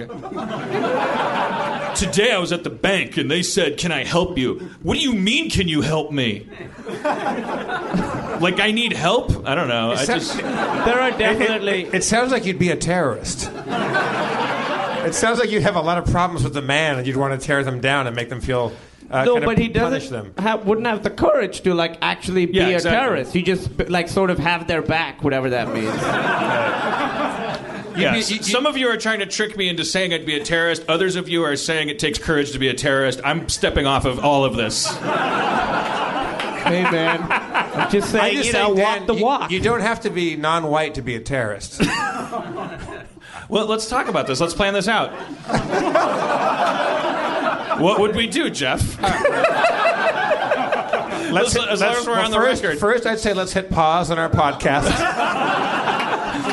Today 1.96 2.32
I 2.32 2.38
was 2.38 2.52
at 2.52 2.64
the 2.64 2.70
bank 2.70 3.18
and 3.18 3.32
they 3.32 3.42
said, 3.42 3.78
"Can 3.78 3.92
I 3.92 4.04
help 4.04 4.38
you?" 4.38 4.56
What 4.84 4.96
do 4.96 5.00
you 5.02 5.14
mean? 5.14 5.50
Can 5.50 5.68
you 5.68 5.82
help 5.82 6.12
me? 6.12 6.48
like 7.04 8.60
I 8.60 8.72
need 8.74 8.94
help? 8.94 9.48
I 9.48 9.56
don't 9.56 9.68
know. 9.70 9.92
I 9.92 10.06
just. 10.06 10.38
there 10.38 11.00
are 11.00 11.12
definitely. 11.12 11.84
It, 11.86 11.96
it 11.96 12.04
sounds 12.04 12.32
like 12.32 12.46
you'd 12.46 12.60
be 12.60 12.72
a 12.72 12.76
terrorist. 12.78 13.50
it 15.06 15.14
sounds 15.16 15.40
like 15.40 15.50
you'd 15.52 15.64
have 15.64 15.76
a 15.76 15.82
lot 15.82 15.98
of 15.98 16.06
problems 16.10 16.44
with 16.44 16.54
the 16.54 16.62
man, 16.62 16.98
and 16.98 17.08
you'd 17.08 17.18
want 17.18 17.40
to 17.40 17.46
tear 17.46 17.64
them 17.64 17.80
down 17.82 18.08
and 18.08 18.16
make 18.16 18.30
them 18.30 18.42
feel. 18.42 18.72
Uh, 19.12 19.26
no, 19.26 19.34
kind 19.34 19.44
of 19.44 19.48
but 19.48 19.58
he 19.58 19.68
doesn't 19.70 20.12
them. 20.12 20.34
have, 20.38 20.66
wouldn't 20.68 20.86
have 20.86 21.02
the 21.02 21.10
courage 21.10 21.62
to 21.62 21.74
like 21.74 21.98
actually 22.02 22.46
be 22.46 22.58
Yeah, 22.60 22.68
a 22.68 22.74
exactly. 22.76 23.00
terrorist. 23.00 23.34
He 23.34 23.42
just 23.42 23.90
like 23.90 24.08
sort 24.08 24.30
of 24.30 24.38
have 24.38 24.68
their 24.68 24.84
back, 24.84 25.24
whatever 25.24 25.50
that 25.50 25.74
means. 25.74 25.90
Yes. 27.98 28.30
you- 28.32 28.38
you- 28.38 28.44
Some 28.44 28.66
of 28.66 28.78
you 28.78 28.88
are 28.88 28.96
trying 28.96 29.20
to 29.20 29.26
trick 29.26 29.58
me 29.58 29.68
into 29.68 29.84
saying 29.84 30.14
I'd 30.14 30.26
be 30.26 30.40
a 30.40 30.44
terrorist. 30.44 30.86
Others 30.88 31.18
of 31.18 31.28
you 31.28 31.44
are 31.44 31.58
saying 31.58 31.90
it 31.90 32.00
takes 32.00 32.18
courage 32.18 32.52
to 32.54 32.60
be 32.60 32.70
a 32.70 32.74
terrorist. 32.74 33.20
I'm 33.26 33.50
stepping 33.50 33.86
off 33.86 34.06
of 34.06 34.20
all 34.24 34.46
of 34.46 34.56
this. 34.56 34.86
hey 34.88 36.84
man, 36.84 37.22
I'm 37.30 37.90
just 37.92 38.10
saying, 38.12 38.24
I 38.24 38.34
just 38.36 38.46
you 38.46 38.52
say, 38.54 38.62
know, 38.62 38.74
Dan, 38.74 39.00
walk 39.00 39.08
the 39.08 39.16
you- 39.16 39.26
walk. 39.26 39.52
You, 39.52 39.60
don't 39.60 39.82
have 39.82 40.00
to 40.02 40.10
be 40.12 40.38
non-white 40.38 40.94
to 40.96 41.02
be 41.02 41.16
a 41.16 41.20
terrorist. 41.20 41.82
Well, 43.50 43.66
let's 43.66 43.90
talk 43.90 44.08
about 44.08 44.28
this. 44.28 44.40
Let's 44.40 44.54
plan 44.54 44.74
this 44.76 44.88
out. 44.88 45.12
what 47.82 48.00
would 48.00 48.16
we 48.16 48.28
do, 48.28 48.50
Jeff? 48.52 49.02
Let's, 51.32 51.56
as 51.56 51.82
long 51.82 51.92
as 51.92 52.08
we're 52.08 52.14
well, 52.14 52.26
on 52.26 52.32
the 52.32 52.38
first, 52.38 52.64
record. 52.64 52.80
First, 52.80 53.06
I'd 53.06 53.20
say 53.20 53.34
let's 53.34 53.54
hit 53.54 53.70
pause 53.70 54.10
on 54.10 54.18
our 54.18 54.30
podcast, 54.30 54.86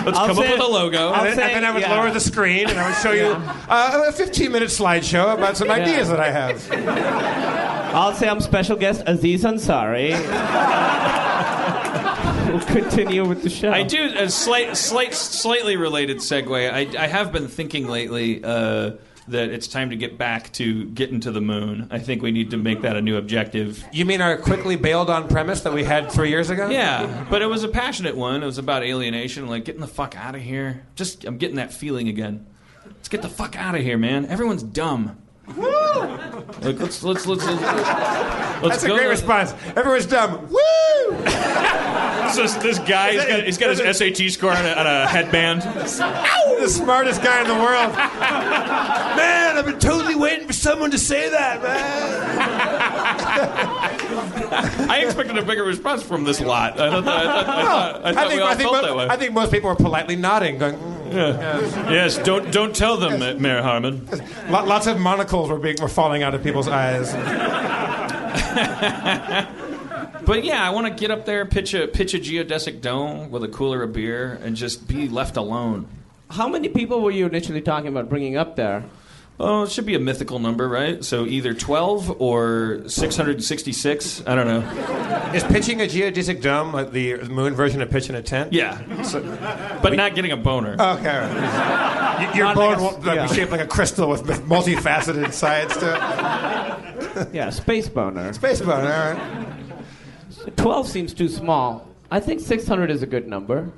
Let's 0.05 0.19
I'll 0.19 0.27
come 0.29 0.39
up 0.39 0.51
with 0.51 0.61
a 0.61 0.67
logo. 0.67 1.13
And, 1.13 1.27
then, 1.27 1.37
say- 1.37 1.43
and 1.43 1.55
then 1.57 1.65
I 1.65 1.71
would 1.73 1.83
yeah. 1.83 1.95
lower 1.95 2.11
the 2.11 2.21
screen 2.21 2.69
and 2.69 2.79
I 2.79 2.89
would 2.89 2.97
show 2.99 3.13
you 3.13 3.27
uh, 3.69 4.05
a 4.09 4.13
15-minute 4.13 4.69
slideshow 4.69 5.35
about 5.35 5.57
some 5.57 5.71
ideas 5.71 6.09
that 6.11 6.21
I 6.21 6.31
have. 6.31 6.71
I'll 7.95 8.15
say 8.15 8.29
I'm 8.29 8.41
special 8.41 8.77
guest 8.77 9.03
Aziz 9.07 9.43
Ansari. 9.45 10.13
We'll 12.57 12.67
continue 12.67 13.27
with 13.27 13.43
the 13.43 13.51
show. 13.51 13.71
I 13.71 13.83
do 13.83 14.13
a 14.17 14.29
slight, 14.31 14.77
slight, 14.77 15.15
slightly 15.15 15.77
related 15.77 16.19
segue. 16.19 16.71
I, 16.73 17.03
I 17.03 17.07
have 17.07 17.33
been 17.33 17.49
thinking 17.49 17.89
lately 17.89 18.43
uh, 18.43 18.93
that 19.29 19.51
it's 19.51 19.67
time 19.67 19.91
to 19.91 19.97
get 19.97 20.17
back 20.19 20.53
to 20.55 20.85
getting 20.87 21.21
to 21.21 21.31
the 21.31 21.41
moon. 21.41 21.89
I 21.91 21.99
think 21.99 22.23
we 22.23 22.31
need 22.31 22.51
to 22.51 22.57
make 22.57 22.83
that 22.83 22.97
a 22.97 23.03
new 23.03 23.17
objective. 23.17 23.85
You 23.93 24.05
mean 24.05 24.21
our 24.21 24.37
quickly 24.37 24.77
bailed 24.77 25.11
on 25.11 25.29
premise 25.29 25.63
that 25.63 25.73
we 25.73 25.85
had 25.85 26.11
three 26.11 26.31
years 26.31 26.51
ago? 26.51 26.69
Yeah, 26.69 27.27
but 27.31 27.43
it 27.43 27.47
was 27.47 27.65
a 27.65 27.69
passionate 27.69 28.17
one. 28.17 28.43
It 28.43 28.47
was 28.47 28.59
about 28.59 28.83
alienation, 28.83 29.47
like 29.49 29.65
getting 29.65 29.81
the 29.81 29.87
fuck 29.89 30.17
out 30.17 30.35
of 30.35 30.43
here. 30.43 30.85
Just, 30.95 31.25
I'm 31.25 31.39
getting 31.39 31.57
that 31.57 31.73
feeling 31.73 32.09
again. 32.09 32.47
Let's 32.85 33.09
get 33.09 33.23
the 33.23 33.29
fuck 33.29 33.57
out 33.57 33.75
of 33.75 33.83
here, 33.83 33.99
man. 33.99 34.27
Everyone's 34.27 34.63
dumb. 34.63 35.19
Woo! 35.57 35.69
Like, 36.61 36.81
let's, 36.81 37.03
let's, 37.05 37.25
let's, 37.27 37.27
let's, 37.27 37.47
let's 37.47 37.63
That's 38.63 38.83
a 38.83 38.89
go 38.89 38.95
great 38.95 39.05
to- 39.05 39.11
response. 39.11 39.55
Everyone's 39.77 40.07
dumb. 40.07 40.49
Woo! 40.49 40.57
This, 42.37 42.55
this 42.55 42.79
guy, 42.81 43.13
he's 43.13 43.25
got, 43.25 43.45
he's 43.45 43.59
got 43.59 43.77
his 43.77 43.99
SAT 43.99 44.31
score 44.31 44.53
on 44.53 44.65
a, 44.65 44.73
on 44.73 44.87
a 44.87 45.07
headband. 45.07 45.63
the 45.63 46.69
smartest 46.69 47.23
guy 47.23 47.41
in 47.43 47.49
the 47.49 47.55
world. 47.55 47.93
Man, 49.17 49.57
I've 49.57 49.65
been 49.65 49.79
totally 49.79 50.15
waiting 50.15 50.47
for 50.47 50.53
someone 50.53 50.91
to 50.91 50.99
say 50.99 51.29
that, 51.31 51.63
man. 51.63 52.77
I 54.91 55.03
expected 55.05 55.39
a 55.39 55.43
bigger 55.43 55.65
response 55.65 56.03
from 56.03 56.25
this 56.25 56.41
lot. 56.41 56.79
I 56.79 56.91
thought, 56.91 57.09
I 57.09 57.25
thought, 57.25 57.49
I 57.49 57.65
thought, 57.65 58.05
I 58.05 58.13
thought 58.13 58.29
we 58.33 58.41
all 58.41 58.55
felt 58.55 58.97
mo- 58.97 59.09
I 59.09 59.17
think 59.17 59.33
most 59.33 59.51
people 59.51 59.71
are 59.71 59.77
politely 59.77 60.17
nodding, 60.17 60.59
going, 60.59 60.77
mm. 60.77 61.91
yes, 61.91 62.19
don't 62.19 62.53
don't 62.53 62.75
tell 62.75 62.97
them, 62.97 63.21
Ma- 63.21 63.35
Mayor 63.41 63.63
Harmon. 63.63 64.09
Lots 64.49 64.87
of 64.87 64.99
monocles 64.99 65.49
were, 65.51 65.59
being, 65.59 65.77
were 65.81 65.89
falling 65.89 66.23
out 66.23 66.35
of 66.35 66.43
people's 66.43 66.69
eyes. 66.69 67.13
But 70.25 70.45
yeah, 70.45 70.67
I 70.67 70.71
want 70.71 70.87
to 70.87 70.93
get 70.95 71.11
up 71.11 71.25
there, 71.27 71.45
pitch 71.47 71.75
a 71.75 71.87
pitch 71.87 72.15
a 72.15 72.19
geodesic 72.19 72.81
dome 72.81 73.31
with 73.31 73.45
a 73.45 73.49
cooler 73.49 73.83
of 73.83 73.93
beer, 73.93 74.39
and 74.43 74.57
just 74.57 74.87
be 74.89 75.09
left 75.09 75.37
alone. 75.37 75.87
How 76.31 76.49
many 76.49 76.69
people 76.69 77.01
were 77.03 77.11
you 77.11 77.27
initially 77.27 77.61
talking 77.61 77.89
about 77.89 78.09
bringing 78.09 78.37
up 78.37 78.57
there? 78.57 78.85
Oh, 79.39 79.65
it 79.65 79.71
should 79.71 79.85
be 79.85 79.95
a 79.95 79.99
mythical 80.01 80.39
number, 80.39 80.67
right? 80.67 81.05
So 81.05 81.27
either 81.27 81.53
twelve 81.53 82.21
or 82.23 82.83
six 82.89 83.17
hundred 83.17 83.45
sixty-six. 83.45 84.23
I 84.27 84.35
don't 84.35 84.47
know. 84.47 85.33
Is 85.35 85.45
pitching 85.45 85.83
a 85.83 85.85
geodesic 85.85 86.41
dome 86.41 86.73
like 86.73 86.91
the 86.93 87.19
moon 87.25 87.55
version 87.55 87.83
of 87.83 87.91
pitching 87.91 88.15
a 88.15 88.23
tent? 88.23 88.55
Yeah, 88.55 89.03
so, 89.03 89.21
but 89.83 89.93
not 89.93 90.15
getting 90.15 90.33
a 90.33 90.37
boner. 90.39 90.73
Okay. 90.73 90.83
all 90.83 90.97
right. 90.97 91.93
Y- 92.17 92.33
Your 92.35 92.47
Not 92.47 92.55
bone 92.57 92.73
like 92.73 92.81
will 92.81 93.01
like, 93.03 93.17
yeah. 93.17 93.27
be 93.29 93.35
shaped 93.35 93.53
like 93.53 93.61
a 93.61 93.67
crystal 93.67 94.09
with 94.09 94.27
with 94.27 94.41
multifaceted 94.47 95.33
sides 95.35 95.77
to 95.77 95.93
it. 95.95 97.29
Yeah, 97.35 97.51
space 97.51 97.89
boner. 97.91 98.33
Space 98.33 98.61
boner, 98.63 98.91
all 98.93 99.13
right. 99.15 99.56
12 100.57 100.89
seems 100.89 101.15
too 101.15 101.29
small. 101.29 101.89
I 102.11 102.21
think 102.21 102.41
600 102.41 102.91
is 102.91 103.03
a 103.03 103.07
good 103.07 103.27
number. 103.27 103.71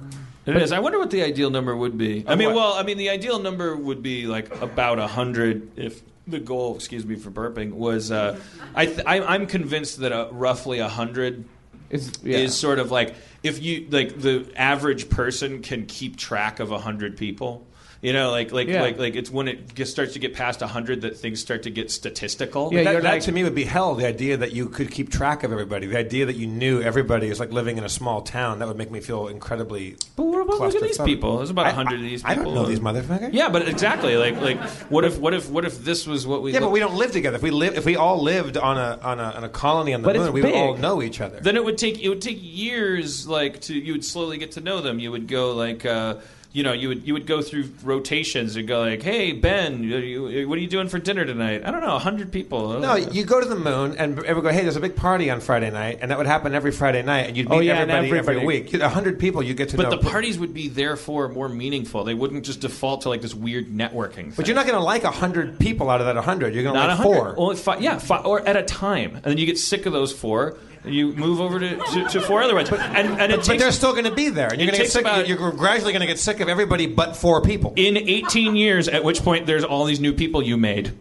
It 0.47 0.57
is. 0.57 0.73
I 0.73 0.79
wonder 0.79 0.99
what 0.99 1.11
the 1.11 1.23
ideal 1.23 1.51
number 1.51 1.77
would 1.77 1.99
be. 1.99 2.25
I 2.27 2.35
mean, 2.35 2.55
well, 2.55 2.73
I 2.73 2.83
mean, 2.83 2.97
the 2.97 3.11
ideal 3.11 3.39
number 3.39 3.77
would 3.77 4.03
be 4.03 4.27
like 4.27 4.63
about 4.63 4.99
hundred 4.99 5.71
if 5.77 6.01
the 6.27 6.39
goal, 6.39 6.75
excuse 6.75 7.05
me 7.05 7.17
for 7.17 7.31
burping, 7.31 7.73
was. 7.73 8.11
Uh, 8.11 8.41
I, 8.75 8.87
th- 8.87 9.01
I 9.05 9.21
I'm 9.21 9.47
convinced 9.47 9.99
that 10.01 10.13
uh, 10.13 10.29
roughly 10.31 10.79
hundred 10.79 11.45
Is, 11.91 12.13
yeah. 12.23 12.39
is 12.39 12.57
sort 12.57 12.79
of 12.79 12.91
like 12.91 13.15
if 13.43 13.63
you 13.63 13.89
like 13.91 14.19
the 14.19 14.51
average 14.57 15.11
person 15.11 15.61
can 15.63 15.85
keep 15.87 16.17
track 16.17 16.61
of 16.61 16.71
hundred 16.71 17.17
people. 17.19 17.67
You 18.01 18.13
know, 18.13 18.31
like 18.31 18.53
like 18.53 18.69
Yeah. 18.69 18.83
like 18.83 18.97
like 18.99 19.17
it's 19.17 19.29
when 19.29 19.49
it 19.49 19.75
gets, 19.75 19.91
starts 19.91 20.13
to 20.13 20.21
get 20.21 20.33
past 20.33 20.61
hundred 20.61 21.01
that 21.01 21.17
things 21.17 21.41
start 21.41 21.65
to 21.65 21.71
get 21.71 21.91
statistical. 21.91 22.73
Yeah, 22.73 22.85
that, 22.85 23.03
that 23.03 23.05
like- 23.15 23.23
to 23.23 23.33
me 23.33 23.43
would 23.43 23.57
be 23.57 23.65
hell. 23.65 23.97
The 23.97 24.07
idea 24.07 24.37
that 24.37 24.53
you 24.53 24.69
could 24.69 24.91
keep 24.93 25.11
track 25.11 25.43
of 25.43 25.51
everybody, 25.51 25.89
the 25.89 25.99
idea 25.99 26.27
that 26.27 26.37
you 26.37 26.47
knew 26.47 26.81
everybody 26.81 27.29
is 27.29 27.41
like 27.41 27.51
living 27.51 27.77
in 27.77 27.83
a 27.83 27.89
small 27.89 28.23
town, 28.23 28.61
that 28.61 28.69
would 28.69 28.77
make 28.77 28.93
me 28.93 29.01
feel 29.01 29.27
incredibly. 29.27 29.97
But 30.15 30.23
what 30.27 30.43
about 30.43 30.61
look 30.61 30.75
at 30.77 30.83
these 30.83 30.97
claustrophobic. 30.99 31.05
people? 31.07 31.37
There's 31.39 31.51
about 31.51 31.67
I- 31.67 31.71
hundred 31.73 31.97
of 31.97 32.03
these 32.03 32.23
people. 32.23 32.31
I 32.31 32.35
people. 32.37 32.55
don't 32.55 32.63
know 32.63 32.69
these 32.69 32.79
motherfuckers. 32.81 33.31
Yeah, 33.33 33.49
but 33.49 33.67
exactly. 33.69 34.17
Like 34.17 34.41
like 34.41 34.61
what 34.91 35.05
if 35.05 35.19
what 35.19 35.35
if 35.35 35.51
what 35.51 35.65
if 35.65 35.83
this 35.85 36.07
was 36.07 36.25
what 36.25 36.43
we 36.43 36.53
Yeah, 36.53 36.61
but 36.61 36.71
we 36.71 36.79
don't 36.79 36.95
live 36.95 37.11
together. 37.11 37.35
If 37.37 37.43
we 37.43 37.51
live, 37.51 37.77
if 37.77 37.85
we 37.85 37.97
all 37.97 38.23
lived 38.23 38.57
on 38.57 38.79
a 38.79 39.01
on 39.03 39.19
a, 39.19 39.25
on 39.25 39.43
a 39.43 39.49
colony 39.49 39.93
on 39.93 40.03
the 40.03 40.07
But 40.07 40.15
moon, 40.17 40.27
it's 40.27 40.33
we 40.33 40.43
would 40.43 40.55
all 40.55 40.77
know 40.77 41.03
each 41.03 41.21
other. 41.21 41.41
then 41.41 41.57
it 41.57 41.65
would 41.65 41.79
take 41.79 42.01
it 42.01 42.09
would 42.09 42.23
take 42.23 42.39
years 42.41 43.27
like 43.27 43.61
to 43.63 43.75
you 43.75 43.93
would 43.93 44.05
slowly 44.05 44.39
get 44.39 44.53
to 44.53 44.61
know 44.61 44.81
them 44.81 45.01
you 45.01 45.11
would 45.11 45.27
go 45.27 45.53
like 45.55 45.85
uh 45.85 46.15
you 46.53 46.63
know 46.63 46.73
you 46.73 46.89
would 46.89 47.07
you 47.07 47.13
would 47.13 47.27
go 47.27 47.43
through 47.43 47.69
rotations 47.83 48.57
and 48.57 48.67
go 48.67 48.81
like 48.81 49.03
hey 49.03 49.33
ben 49.33 49.83
you, 49.83 49.97
you, 49.99 50.49
what 50.49 50.57
are 50.59 50.61
you 50.61 50.69
doing 50.69 50.89
for 50.89 50.99
dinner 50.99 51.25
tonight 51.25 51.63
i 51.65 51.71
don't 51.71 51.83
know 51.83 51.93
100 51.93 52.33
people 52.33 52.79
no, 52.81 52.97
you 52.97 53.25
go 53.25 53.41
to 53.41 53.47
the 53.47 53.57
moon 53.57 53.97
and 53.99 54.19
everyone 54.19 54.45
go, 54.45 54.51
hey, 54.51 54.63
there's 54.63 54.77
a 54.77 54.81
big 54.81 54.97
party 54.97 55.31
on 55.31 55.41
Friday 55.41 55.71
night, 55.71 55.99
and 56.01 56.11
that 56.11 56.19
would 56.19 56.27
happen 56.27 56.55
every 56.55 56.73
Friday 56.73 57.03
night, 57.03 57.27
and 57.27 57.37
you'd 57.37 57.47
oh, 57.49 57.51
meet 57.51 57.57
Oh, 57.57 57.61
yeah, 57.61 57.81
and 57.81 57.91
everybody, 57.91 58.37
every 58.37 58.47
week. 58.47 58.75
A 58.75 58.89
hundred 58.89 59.19
people, 59.19 59.43
you 59.43 59.55
get 59.55 59.71
to 59.71 59.77
but 59.77 59.85
know. 59.85 59.91
the 59.91 60.09
parties 60.11 60.39
would 60.39 60.55
be 60.55 60.69
therefore 60.69 61.29
more 61.29 61.49
meaningful 61.49 62.05
they 62.05 62.15
wouldn't 62.15 62.45
just 62.45 62.61
default 62.61 63.03
to 63.03 63.09
like 63.09 63.23
this 63.23 63.35
weird 63.35 63.67
networking 63.67 64.15
thing. 64.15 64.33
but 64.37 64.47
you're 64.47 64.55
not 64.55 64.67
going 64.67 64.79
to 64.79 64.85
like 64.85 65.05
a 65.05 65.11
hundred 65.11 65.59
people 65.59 65.91
out 65.91 66.01
of 66.01 66.07
that 66.07 66.17
hundred. 66.23 66.55
You're 66.55 66.65
going 66.65 66.75
to 66.75 66.81
like 66.81 66.91
a 66.91 66.97
hundred 66.97 67.15
four. 67.15 67.35
only 67.39 67.57
five 67.57 67.81
yeah 67.81 67.99
five, 67.99 68.27
or 68.27 68.47
at 68.47 68.57
a 68.57 68.63
time 68.63 69.15
and 69.15 69.25
then 69.25 69.39
you 69.39 69.47
get 69.47 69.59
sick 69.59 69.87
of 69.87 69.93
those 69.93 70.13
four 70.13 70.59
You 70.89 71.13
move 71.15 71.41
over 71.41 71.59
to, 71.59 71.77
to, 71.77 72.05
to 72.09 72.21
four 72.21 72.43
other 72.43 72.55
ones, 72.55 72.71
and 72.71 73.21
and 73.21 73.33
it 73.33 73.37
But, 73.39 73.47
but 73.47 73.59
they're 73.59 73.73
still 73.73 73.93
going 73.93 74.05
to 74.05 74.15
be 74.15 74.29
there. 74.29 74.49
And 74.49 74.61
you're 74.61 74.67
going 74.71 74.79
to 74.79 74.85
get 74.85 74.93
sick. 74.93 75.03
about- 75.03 75.29
you're 75.29 75.51
gradually 75.53 75.93
going 75.93 76.01
to 76.01 76.07
get 76.07 76.19
sick 76.19 76.41
of 76.41 76.49
everybody 76.49 76.87
but 76.87 77.17
four 77.17 77.41
people. 77.43 77.73
in 77.77 77.97
18 77.97 78.57
years. 78.57 78.89
At 78.89 79.05
which 79.05 79.23
point, 79.23 79.47
there's 79.47 79.65
all 79.65 79.85
these 79.85 80.01
new 80.01 80.13
people 80.13 80.43
you 80.43 80.57
made. 80.57 80.93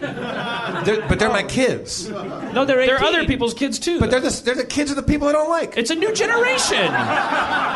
They're, 0.00 1.06
but 1.08 1.18
they're 1.18 1.30
my 1.30 1.42
kids. 1.42 2.08
No, 2.08 2.64
they're 2.64 2.80
18. 2.80 2.86
They're 2.86 3.04
other 3.04 3.24
people's 3.26 3.54
kids 3.54 3.78
too. 3.78 3.98
But 3.98 4.10
they're 4.10 4.20
the, 4.20 4.42
they're 4.44 4.54
the 4.54 4.64
kids 4.64 4.90
of 4.90 4.96
the 4.96 5.02
people 5.02 5.28
I 5.28 5.32
don't 5.32 5.48
like. 5.48 5.76
It's 5.76 5.90
a 5.90 5.94
new 5.94 6.12
generation. 6.14 6.92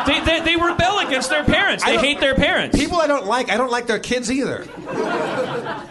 they, 0.07 0.19
they, 0.23 0.39
they 0.41 0.55
rebel 0.55 0.99
against 0.99 1.29
their 1.29 1.43
parents. 1.43 1.83
I 1.83 1.91
They 1.91 1.97
hate 1.97 2.19
their 2.19 2.35
parents. 2.35 2.77
People 2.77 2.97
I 2.99 3.07
don't 3.07 3.25
like, 3.25 3.49
I 3.49 3.57
don't 3.57 3.71
like 3.71 3.87
their 3.87 3.99
kids 3.99 4.31
either. 4.31 4.65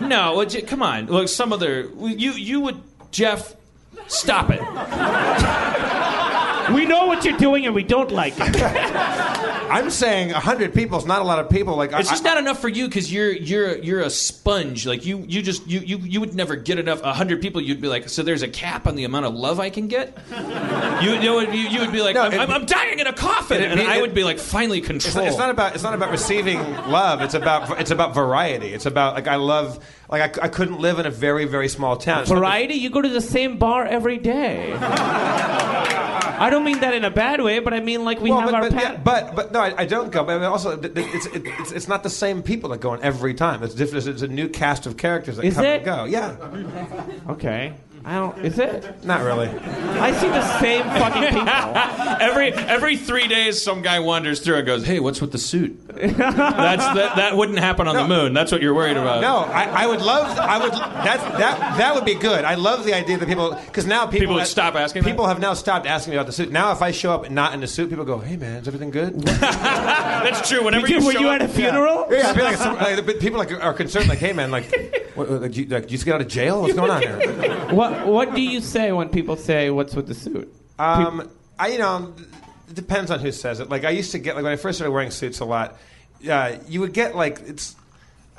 No, 0.01 0.35
well, 0.37 0.47
come 0.67 0.83
on. 0.83 1.07
Look, 1.07 1.29
some 1.29 1.53
other. 1.53 1.91
You 1.99 2.33
you 2.33 2.61
would 2.61 2.81
Jeff. 3.11 3.55
Stop 4.11 4.51
it. 4.51 4.61
We 6.75 6.87
know 6.87 7.07
what 7.07 7.25
you're 7.25 7.37
doing 7.37 7.67
and 7.67 7.75
we 7.75 7.83
don't 7.83 8.13
like 8.13 8.35
it. 8.37 8.55
I'm 9.71 9.91
saying 9.91 10.31
hundred 10.31 10.75
people 10.75 10.99
is 10.99 11.07
not 11.07 11.21
a 11.23 11.25
lot 11.25 11.39
of 11.39 11.49
people. 11.51 11.77
Like 11.77 11.91
It's 11.93 12.09
I, 12.09 12.13
just 12.13 12.25
not 12.25 12.37
enough 12.39 12.61
for 12.61 12.69
you 12.69 12.87
because 12.87 13.13
you're 13.13 13.33
you're 13.33 13.77
you're 13.79 14.01
a 14.01 14.11
sponge. 14.11 14.87
Like 14.87 15.05
you 15.07 15.25
you 15.29 15.43
just 15.43 15.67
you 15.67 15.81
you, 15.81 15.99
you 15.99 16.21
would 16.21 16.35
never 16.35 16.57
get 16.57 16.79
enough. 16.79 17.03
A 17.03 17.13
hundred 17.13 17.41
people, 17.41 17.61
you'd 17.61 17.81
be 17.81 17.89
like, 17.89 18.09
so 18.09 18.23
there's 18.23 18.43
a 18.43 18.49
cap 18.49 18.87
on 18.87 18.95
the 18.97 19.05
amount 19.05 19.27
of 19.27 19.35
love 19.35 19.61
I 19.61 19.71
can 19.71 19.89
get. 19.89 20.17
You 21.01 21.13
you 21.15 21.33
would, 21.35 21.49
you, 21.55 21.61
you 21.69 21.81
would 21.81 21.93
be 21.93 22.03
like, 22.03 22.15
No, 22.15 22.23
I'm, 22.25 22.33
it- 22.35 22.41
I'm, 22.41 22.51
I'm 22.51 22.67
dying 22.67 22.99
in 22.99 23.07
a 23.07 23.13
coffin, 23.15 23.57
It'd 23.63 23.71
and 23.71 23.81
be- 23.81 23.87
I 23.87 24.01
would 24.03 24.13
be 24.13 24.23
like, 24.23 24.39
finally 24.39 24.79
It's 24.81 24.87
control. 24.87 25.25
not, 25.25 25.29
it's 25.29 25.39
not 25.39 25.49
about 25.51 25.75
it's 25.75 25.83
not 25.83 25.95
about 25.95 26.11
receiving 26.11 26.59
love. 26.89 27.23
It's 27.23 27.33
about 27.35 27.81
it's 27.81 27.91
about 27.91 28.15
variety. 28.15 28.69
It's 28.75 28.85
about 28.87 29.15
like 29.15 29.27
I 29.27 29.37
love 29.37 29.83
like 30.11 30.39
I, 30.39 30.45
I 30.45 30.49
couldn't 30.49 30.79
live 30.81 30.99
in 30.99 31.07
a 31.07 31.11
very 31.11 31.47
very 31.47 31.69
small 31.69 31.97
town. 31.97 32.21
It's 32.23 32.31
not 32.31 32.39
Variety, 32.39 32.75
you 32.75 32.91
go 32.91 33.01
to 33.01 33.09
the 33.09 33.21
same 33.23 33.57
bar 33.57 33.87
every 33.87 34.19
day. 34.19 34.77
I 36.41 36.49
don't 36.51 36.65
mean 36.65 36.81
that 36.81 36.95
in 36.95 37.05
a 37.05 37.11
bad 37.11 37.41
way, 37.43 37.59
but 37.59 37.75
I 37.75 37.81
mean 37.81 38.05
like 38.05 38.21
we 38.21 38.31
Well, 38.31 38.41
have 38.41 38.51
but, 38.51 38.55
our 38.55 38.61
but, 38.63 38.73
pat- 38.73 38.83
yeah, 38.95 39.01
but 39.05 39.37
but 39.37 39.53
no, 39.53 39.61
I, 39.61 39.75
I 39.83 39.85
don't 39.85 40.11
go. 40.11 40.25
But 40.25 40.43
also, 40.43 40.77
th- 40.77 40.95
th- 40.95 41.07
it's, 41.15 41.27
it's 41.27 41.73
it's 41.73 41.89
not 41.89 42.03
the 42.03 42.09
same 42.11 42.43
people 42.43 42.71
that 42.71 42.81
go 42.81 42.95
in 42.95 43.03
every 43.03 43.35
time. 43.35 43.63
It's 43.63 43.75
different. 43.75 44.07
It's 44.07 44.23
a 44.23 44.29
new 44.29 44.49
cast 44.49 44.87
of 44.87 44.97
characters 44.97 45.37
that 45.37 45.45
Is 45.45 45.55
come 45.55 45.65
it? 45.67 45.77
and 45.77 45.85
go. 45.85 46.05
Yeah, 46.05 46.37
Okay. 47.29 47.75
I 48.05 48.15
don't. 48.15 48.39
Is 48.45 48.59
it? 48.59 49.05
not 49.05 49.23
really. 49.23 49.49
I 49.49 50.13
see 50.13 50.29
the 50.29 50.59
same 50.61 50.83
fucking 50.85 51.23
people. 51.29 51.49
every 52.21 52.53
every 52.53 52.97
three 52.97 53.29
days, 53.29 53.63
some 53.63 53.83
guy 53.83 54.01
wanders 54.01 54.41
through 54.41 54.57
and 54.57 54.67
goes, 54.67 54.85
"Hey, 54.87 55.01
what's 55.01 55.21
with 55.21 55.33
the 55.33 55.39
suit?" 55.39 55.79
That's 55.89 56.17
that, 56.17 57.17
that 57.17 57.37
wouldn't 57.37 57.59
happen 57.59 57.87
on 57.89 57.95
the 57.97 58.09
moon. 58.09 58.33
That's 58.33 58.51
what 58.53 58.63
you're 58.63 58.75
worried 58.75 58.97
about. 58.97 59.21
No, 59.21 59.39
I, 59.39 59.85
I 59.85 59.87
would 59.87 60.01
love. 60.01 60.39
I 60.39 60.59
would 60.63 60.73
that 60.73 61.39
that 61.39 61.77
that 61.79 61.95
would 61.95 62.05
be 62.07 62.15
good. 62.15 62.45
I 62.45 62.55
love 62.55 62.85
the 62.85 62.95
idea 62.95 63.19
that 63.19 63.29
people 63.29 63.55
because 63.67 63.87
now 63.87 64.07
people 64.07 64.21
People 64.21 64.35
would 64.37 64.47
stop 64.47 64.75
asking 64.77 65.03
that? 65.03 65.09
People 65.11 65.27
have 65.27 65.41
now 65.41 65.53
stopped 65.55 65.87
asking 65.87 66.13
me 66.13 66.17
about 66.17 66.27
the 66.27 66.33
suit. 66.33 66.51
Now, 66.51 66.73
if 66.73 66.81
I 66.83 66.91
show 66.93 67.13
up 67.13 67.31
not 67.31 67.53
in 67.55 67.61
the 67.61 67.67
suit, 67.67 67.91
people 67.91 68.05
go, 68.05 68.19
"Hey, 68.19 68.37
man, 68.37 68.63
is 68.63 68.69
everything 68.69 68.91
good?" 68.91 69.21
That's 69.23 70.49
true. 70.49 70.65
Whenever 70.65 70.87
you, 70.89 71.01
you 71.01 71.07
were 71.07 71.13
show 71.13 71.21
you 71.21 71.29
up- 71.29 71.41
at 71.43 71.51
a 71.51 71.53
funeral? 71.53 72.07
Yeah, 72.11 72.31
I 72.31 72.35
feel 72.35 72.45
like, 72.45 72.57
some, 72.57 72.77
like 72.77 73.19
people 73.21 73.39
like 73.39 73.53
are 73.63 73.75
concerned. 73.75 74.09
Like, 74.09 74.19
hey, 74.19 74.33
man, 74.33 74.51
like, 74.51 75.11
what, 75.15 75.31
like, 75.31 75.41
did 75.53 75.57
you, 75.57 75.65
like, 75.67 75.83
did 75.83 75.91
you 75.93 75.97
just 75.99 76.05
get 76.05 76.15
out 76.15 76.21
of 76.21 76.29
jail? 76.29 76.63
What's 76.63 76.75
going 76.75 76.91
on 76.91 77.03
here? 77.03 77.19
What 77.75 77.90
What 78.07 78.35
do 78.35 78.41
you 78.41 78.61
say 78.61 78.93
when 78.93 79.09
people 79.09 79.37
say, 79.37 79.71
"What's 79.71 79.95
with 79.95 80.07
the 80.09 80.15
suit"? 80.15 80.53
Um, 80.79 81.29
I, 81.59 81.69
you 81.69 81.79
know, 81.79 82.15
it 82.69 82.75
depends 82.75 83.11
on 83.11 83.21
who 83.21 83.33
says 83.33 83.61
it. 83.61 83.69
Like, 83.69 83.85
I 83.85 83.91
used 83.91 84.13
to 84.13 84.19
get, 84.19 84.35
like, 84.35 84.45
when 84.45 84.53
I 84.53 84.57
first 84.57 84.79
started 84.79 84.93
wearing 84.93 85.11
suits 85.11 85.41
a 85.41 85.45
lot, 85.45 85.77
uh, 86.29 86.57
you 86.69 86.81
would 86.81 86.93
get, 86.95 87.15
like, 87.15 87.41
it's, 87.47 87.77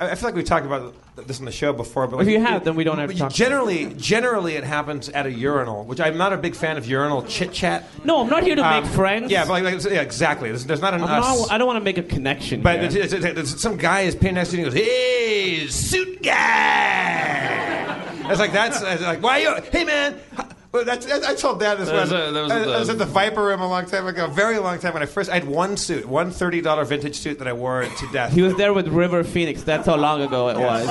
I 0.00 0.10
I 0.10 0.14
feel 0.16 0.28
like 0.28 0.34
we 0.34 0.42
talked 0.42 0.66
about 0.66 0.94
this 1.28 1.38
on 1.38 1.44
the 1.44 1.52
show 1.52 1.72
before, 1.74 2.06
but 2.08 2.16
like, 2.16 2.26
If 2.26 2.32
you 2.32 2.40
have, 2.40 2.64
then 2.64 2.74
we 2.74 2.84
don't 2.84 2.98
have 2.98 3.10
to 3.10 3.16
talk. 3.16 3.32
Generally, 3.32 3.94
generally, 3.94 4.54
it 4.56 4.64
happens 4.64 5.08
at 5.10 5.26
a 5.26 5.30
urinal, 5.30 5.84
which 5.84 6.00
I'm 6.00 6.16
not 6.16 6.32
a 6.32 6.38
big 6.38 6.54
fan 6.56 6.78
of 6.78 6.86
urinal 6.86 7.22
chit 7.24 7.52
chat. 7.52 7.84
No, 8.02 8.22
I'm 8.22 8.28
not 8.30 8.42
here 8.42 8.56
to 8.56 8.64
Um, 8.66 8.82
make 8.82 8.92
friends. 8.92 9.30
Yeah, 9.30 9.44
but 9.44 9.62
like, 9.62 9.84
yeah, 9.84 10.00
exactly. 10.00 10.48
There's, 10.48 10.64
there's 10.64 10.80
not 10.80 10.94
an 10.94 11.02
not, 11.02 11.50
I 11.50 11.58
don't 11.58 11.66
want 11.66 11.76
to 11.76 11.84
make 11.84 11.98
a 11.98 12.02
connection. 12.02 12.62
But 12.62 12.76
here. 12.76 12.84
it's, 12.86 12.94
it's, 12.94 13.12
it's, 13.12 13.24
it's- 13.26 13.60
some 13.60 13.76
guy 13.76 14.00
is 14.00 14.16
paying 14.16 14.34
next 14.34 14.50
to 14.52 14.56
you 14.56 14.64
and 14.64 14.72
he 14.74 14.80
goes, 14.80 14.88
"Hey, 14.88 15.66
suit 15.68 16.22
guy." 16.22 17.98
It's 18.32 18.40
like 18.40 18.52
that's 18.52 18.80
it's 18.82 19.02
like 19.02 19.22
why 19.22 19.38
you? 19.38 19.54
Hey 19.70 19.84
man. 19.84 20.18
Well, 20.72 20.86
that's, 20.86 21.06
I 21.06 21.34
told 21.34 21.60
Dad 21.60 21.74
this 21.76 21.90
That 21.90 22.00
was 22.00 22.10
when 22.10 22.34
a- 22.34 22.42
was 22.44 22.50
I, 22.50 22.58
the- 22.64 22.72
I 22.72 22.78
was 22.78 22.88
at 22.88 22.96
the 22.96 23.04
Viper 23.04 23.44
Room 23.44 23.60
a 23.60 23.68
long 23.68 23.84
time 23.84 24.06
ago, 24.06 24.24
a 24.24 24.28
very 24.28 24.56
long 24.58 24.78
time. 24.78 24.94
When 24.94 25.02
I 25.02 25.06
first, 25.06 25.28
I 25.28 25.34
had 25.34 25.44
one 25.46 25.76
suit, 25.76 26.06
one 26.06 26.30
thirty 26.30 26.62
dollar 26.62 26.86
vintage 26.86 27.16
suit 27.16 27.38
that 27.40 27.46
I 27.46 27.52
wore 27.52 27.82
to 27.84 28.06
death. 28.10 28.32
he 28.32 28.40
was 28.40 28.54
there 28.56 28.72
with 28.72 28.88
River 28.88 29.22
Phoenix. 29.22 29.62
That's 29.64 29.84
how 29.84 29.96
long 29.96 30.22
ago 30.22 30.48
it 30.48 30.56
was. 30.58 30.86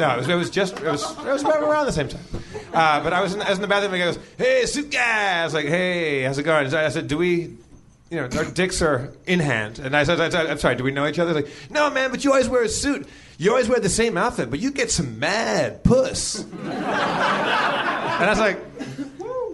No, 0.00 0.14
it 0.14 0.16
was, 0.16 0.28
it 0.30 0.34
was 0.36 0.48
just 0.48 0.78
it 0.80 0.84
was 0.90 1.02
it 1.18 1.26
was 1.26 1.44
right 1.44 1.62
around 1.62 1.84
the 1.84 1.92
same 1.92 2.08
time. 2.08 2.24
Uh, 2.72 3.02
but 3.04 3.12
I 3.12 3.20
was 3.20 3.34
in, 3.34 3.42
I 3.42 3.50
was 3.50 3.58
in 3.58 3.62
the 3.62 3.68
bathroom 3.68 3.92
and 3.92 4.02
he 4.02 4.08
goes, 4.08 4.18
"Hey, 4.38 4.64
suit 4.64 4.90
guy." 4.90 5.40
I 5.42 5.44
was 5.44 5.52
like, 5.52 5.66
"Hey, 5.66 6.22
how's 6.22 6.38
it 6.38 6.44
going?" 6.44 6.74
I 6.74 6.88
said, 6.88 7.06
"Do 7.06 7.18
we?" 7.18 7.56
You 8.08 8.18
know, 8.22 8.28
our 8.38 8.44
dicks 8.46 8.80
are 8.80 9.12
in 9.26 9.40
hand, 9.40 9.80
and 9.80 9.94
I 9.94 10.04
said, 10.04 10.18
I 10.18 10.30
said, 10.30 10.46
"I'm 10.46 10.58
sorry, 10.58 10.76
do 10.76 10.84
we 10.84 10.92
know 10.92 11.06
each 11.06 11.18
other?" 11.18 11.34
He's 11.34 11.42
like, 11.44 11.70
"No, 11.70 11.90
man, 11.90 12.10
but 12.10 12.24
you 12.24 12.30
always 12.30 12.48
wear 12.48 12.62
a 12.62 12.68
suit. 12.70 13.06
You 13.38 13.50
always 13.50 13.68
wear 13.68 13.80
the 13.80 13.88
same 13.88 14.16
outfit, 14.16 14.50
but 14.50 14.60
you 14.60 14.70
get 14.70 14.90
some 14.90 15.18
mad 15.18 15.84
puss." 15.84 16.40
and 16.42 16.72
I 16.72 18.28
was 18.30 18.38
like, 18.38 18.58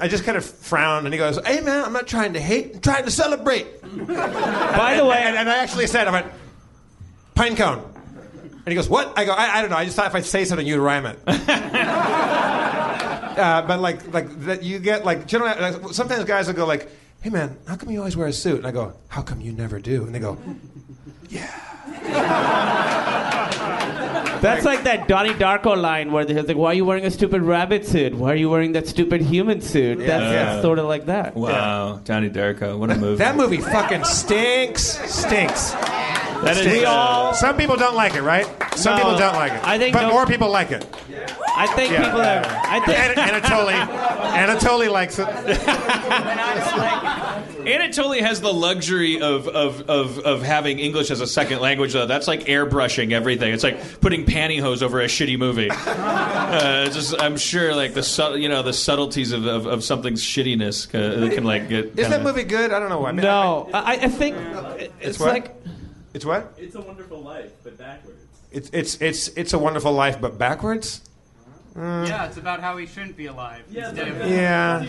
I 0.01 0.09
just 0.09 0.25
kind 0.25 0.37
of 0.37 0.45
frowned, 0.45 1.07
and 1.07 1.14
he 1.14 1.18
goes, 1.18 1.38
"Hey, 1.45 1.61
man, 1.61 1.85
I'm 1.85 1.92
not 1.92 2.07
trying 2.07 2.33
to 2.35 2.40
hate, 2.40 2.75
I'm 2.75 2.81
trying 2.81 3.05
to 3.05 3.11
celebrate." 3.11 3.83
By 3.83 4.95
the 4.97 5.05
way, 5.05 5.18
and, 5.18 5.37
and 5.37 5.49
I 5.49 5.59
actually 5.59 5.87
said, 5.87 6.07
"I 6.09 6.12
went 6.12 6.27
pine 7.35 7.57
cone," 7.57 7.85
and 8.45 8.66
he 8.66 8.75
goes, 8.75 8.88
"What?" 8.88 9.12
I 9.16 9.25
go, 9.25 9.33
"I, 9.33 9.59
I 9.59 9.61
don't 9.61 9.71
know. 9.71 9.77
I 9.77 9.85
just 9.85 9.97
thought 9.97 10.07
if 10.07 10.14
I 10.14 10.21
say 10.21 10.45
something, 10.45 10.66
you'd 10.66 10.81
rhyme 10.81 11.07
it." 11.07 11.18
uh, 13.38 13.64
but 13.66 13.81
like, 13.81 14.12
like 14.12 14.45
that, 14.45 14.62
you 14.62 14.79
get 14.79 15.05
like 15.05 15.27
generally. 15.27 15.61
Like, 15.61 15.92
sometimes 15.92 16.25
guys 16.25 16.47
will 16.47 16.55
go 16.55 16.66
like, 16.66 16.88
"Hey, 17.21 17.31
man, 17.31 17.59
how 17.66 17.77
come 17.77 17.90
you 17.90 17.99
always 17.99 18.16
wear 18.16 18.29
a 18.29 18.33
suit?" 18.33 18.59
And 18.59 18.66
I 18.66 18.71
go, 18.71 18.95
"How 19.09 19.23
come 19.23 19.40
you 19.40 19.53
never 19.53 19.81
do?" 19.81 20.05
And 20.05 20.14
they 20.14 20.21
go, 20.21 20.38
that's 24.43 24.65
like 24.65 24.85
that 24.85 25.09
Donnie 25.09 25.31
Darko 25.35 25.77
line 25.81 26.13
where 26.13 26.27
he's 26.27 26.47
like, 26.47 26.57
"Why 26.57 26.73
are 26.73 26.75
you 26.75 26.85
wearing 26.85 27.05
a 27.07 27.11
stupid 27.11 27.43
rabbit 27.43 27.87
suit? 27.87 28.15
Why 28.15 28.33
are 28.33 28.37
you 28.37 28.51
wearing 28.51 28.73
that 28.73 28.87
stupid 28.87 29.23
human 29.23 29.61
suit?" 29.61 29.99
That's, 29.99 30.09
Yeah. 30.11 30.33
that's 30.33 30.63
sort 30.63 30.79
of 30.79 30.87
like 30.87 31.07
that. 31.07 31.35
Wow, 31.37 32.01
Donnie 32.05 32.31
Darko, 32.31 32.79
what 32.79 32.91
a 32.91 32.97
movie! 32.97 33.17
"That 33.17 33.37
movie 33.37 33.59
fucking 33.59 34.05
stinks, 34.05 34.83
stinks." 35.11 35.75
That 36.43 36.57
is, 36.57 36.63
Stinks. 36.63 36.87
uh, 36.87 36.91
all- 36.91 37.35
Some 37.35 37.57
people 37.57 37.77
don't 37.77 37.95
like 37.95 38.15
it, 38.15 38.23
right? 38.23 38.47
Some 38.77 38.97
No, 38.97 39.03
people 39.03 39.19
don't 39.19 39.35
like 39.35 39.53
it. 39.53 39.61
I 39.65 39.79
think 39.79 39.95
but 39.95 40.03
no- 40.03 40.11
more 40.11 40.27
people 40.27 40.51
like 40.51 40.71
it. 40.73 40.85
I 41.57 41.67
think 41.69 41.93
Yeah. 41.93 42.05
people 42.05 42.21
have. 42.21 42.47
I 42.47 42.81
think. 42.81 42.99
An- 42.99 43.15
Anatoly, 43.43 43.75
Anatoly 44.33 44.91
likes 44.91 45.19
it. 45.19 45.29
Anatoly 47.63 48.21
has 48.21 48.41
the 48.41 48.53
luxury 48.53 49.21
of, 49.21 49.47
of, 49.49 49.89
of, 49.89 50.19
of 50.21 50.43
having 50.43 50.79
English 50.79 51.11
as 51.11 51.21
a 51.21 51.27
second 51.27 51.61
language, 51.61 51.93
though. 51.93 52.07
That's 52.07 52.27
like 52.27 52.45
airbrushing 52.47 53.13
everything. 53.13 53.53
It's 53.53 53.63
like 53.63 54.01
putting 54.01 54.25
pantyhose 54.25 54.83
over 54.83 55.01
a 55.01 55.07
shitty 55.07 55.39
movie. 55.39 55.71
Uh, 56.53 56.85
just, 56.91 57.19
I'm 57.19 57.39
sure, 57.39 57.75
like 57.75 57.95
the 57.95 58.03
su- 58.03 58.37
you 58.37 58.47
know 58.47 58.63
the 58.63 58.75
subtleties 58.75 59.33
of, 59.33 59.47
of, 59.47 59.67
of 59.67 59.83
something's 59.83 60.23
shittiness 60.23 60.87
uh, 60.89 61.35
can 61.35 61.45
like 61.45 61.71
get. 61.71 61.87
Is 61.87 61.95
that 61.95 62.03
kinda- 62.11 62.25
movie 62.25 62.45
good? 62.45 62.73
I 62.73 62.79
don't 62.79 62.91
know. 62.91 63.07
I 63.07 63.13
mean, 63.13 63.25
no, 63.25 63.71
I, 63.73 63.93
I 63.95 64.09
think 64.09 64.37
it's, 65.01 65.19
what? 65.19 65.33
like 65.33 65.62
It's 66.14 66.25
what? 66.25 66.55
It's 66.59 66.75
a 66.75 66.81
Wonderful 66.81 67.20
Life, 67.20 67.53
but 67.64 67.79
backwards. 67.79 68.22
It's 68.53 68.68
it's 68.72 69.01
it's 69.01 69.29
it's 69.29 69.53
a 69.55 69.59
wonderful 69.59 69.92
life, 69.92 70.20
but 70.20 70.38
backwards. 70.38 71.01
Uh, 71.75 72.05
yeah, 72.07 72.27
it's 72.27 72.37
about 72.37 72.61
how 72.61 72.77
he 72.77 72.85
shouldn't 72.85 73.16
be 73.16 73.27
alive. 73.27 73.64
instead 73.72 74.09
of 74.09 74.29
Yeah. 74.29 74.85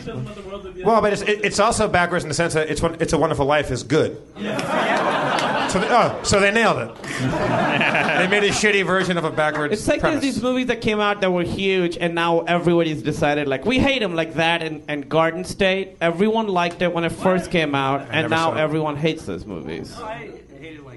Well, 0.84 1.02
but 1.02 1.14
it's 1.14 1.22
it, 1.22 1.46
it's 1.46 1.60
also 1.60 1.88
backwards 1.88 2.26
in 2.26 2.28
the 2.28 2.34
sense 2.36 2.56
that 2.56 2.70
it's 2.70 2.82
one, 2.82 2.98
it's 3.00 3.14
a 3.14 3.18
wonderful 3.18 3.46
life 3.46 3.72
is 3.72 3.84
good. 3.84 4.22
Yeah. 4.38 5.70
So 5.70 5.80
they, 5.80 5.88
oh, 5.90 6.20
so 6.24 6.42
they 6.42 6.52
nailed 6.52 6.78
it. 6.78 7.04
they 7.04 8.28
made 8.28 8.44
a 8.44 8.50
shitty 8.50 8.86
version 8.86 9.18
of 9.18 9.24
a 9.24 9.32
backwards. 9.32 9.74
It's 9.74 9.88
like 9.88 10.02
premise. 10.02 10.22
there's 10.22 10.36
these 10.36 10.44
movies 10.44 10.68
that 10.68 10.82
came 10.82 11.00
out 11.00 11.22
that 11.22 11.32
were 11.32 11.44
huge, 11.44 11.98
and 11.98 12.14
now 12.14 12.42
everybody's 12.42 13.02
decided 13.02 13.48
like 13.48 13.66
we 13.66 13.80
hate 13.80 14.00
them, 14.00 14.14
like 14.14 14.34
that 14.34 14.62
and, 14.62 14.84
and 14.90 15.08
Garden 15.08 15.46
State. 15.46 15.96
Everyone 16.02 16.48
liked 16.50 16.82
it 16.82 16.94
when 16.94 17.06
it 17.06 17.14
first 17.14 17.50
came 17.50 17.76
out, 17.76 18.10
and 18.12 18.30
now 18.30 18.54
everyone 18.56 18.98
hates 18.98 19.26
those 19.26 19.46
movies. 19.46 19.96
Oh, 19.98 20.04
I 20.04 20.14
hated 20.16 20.43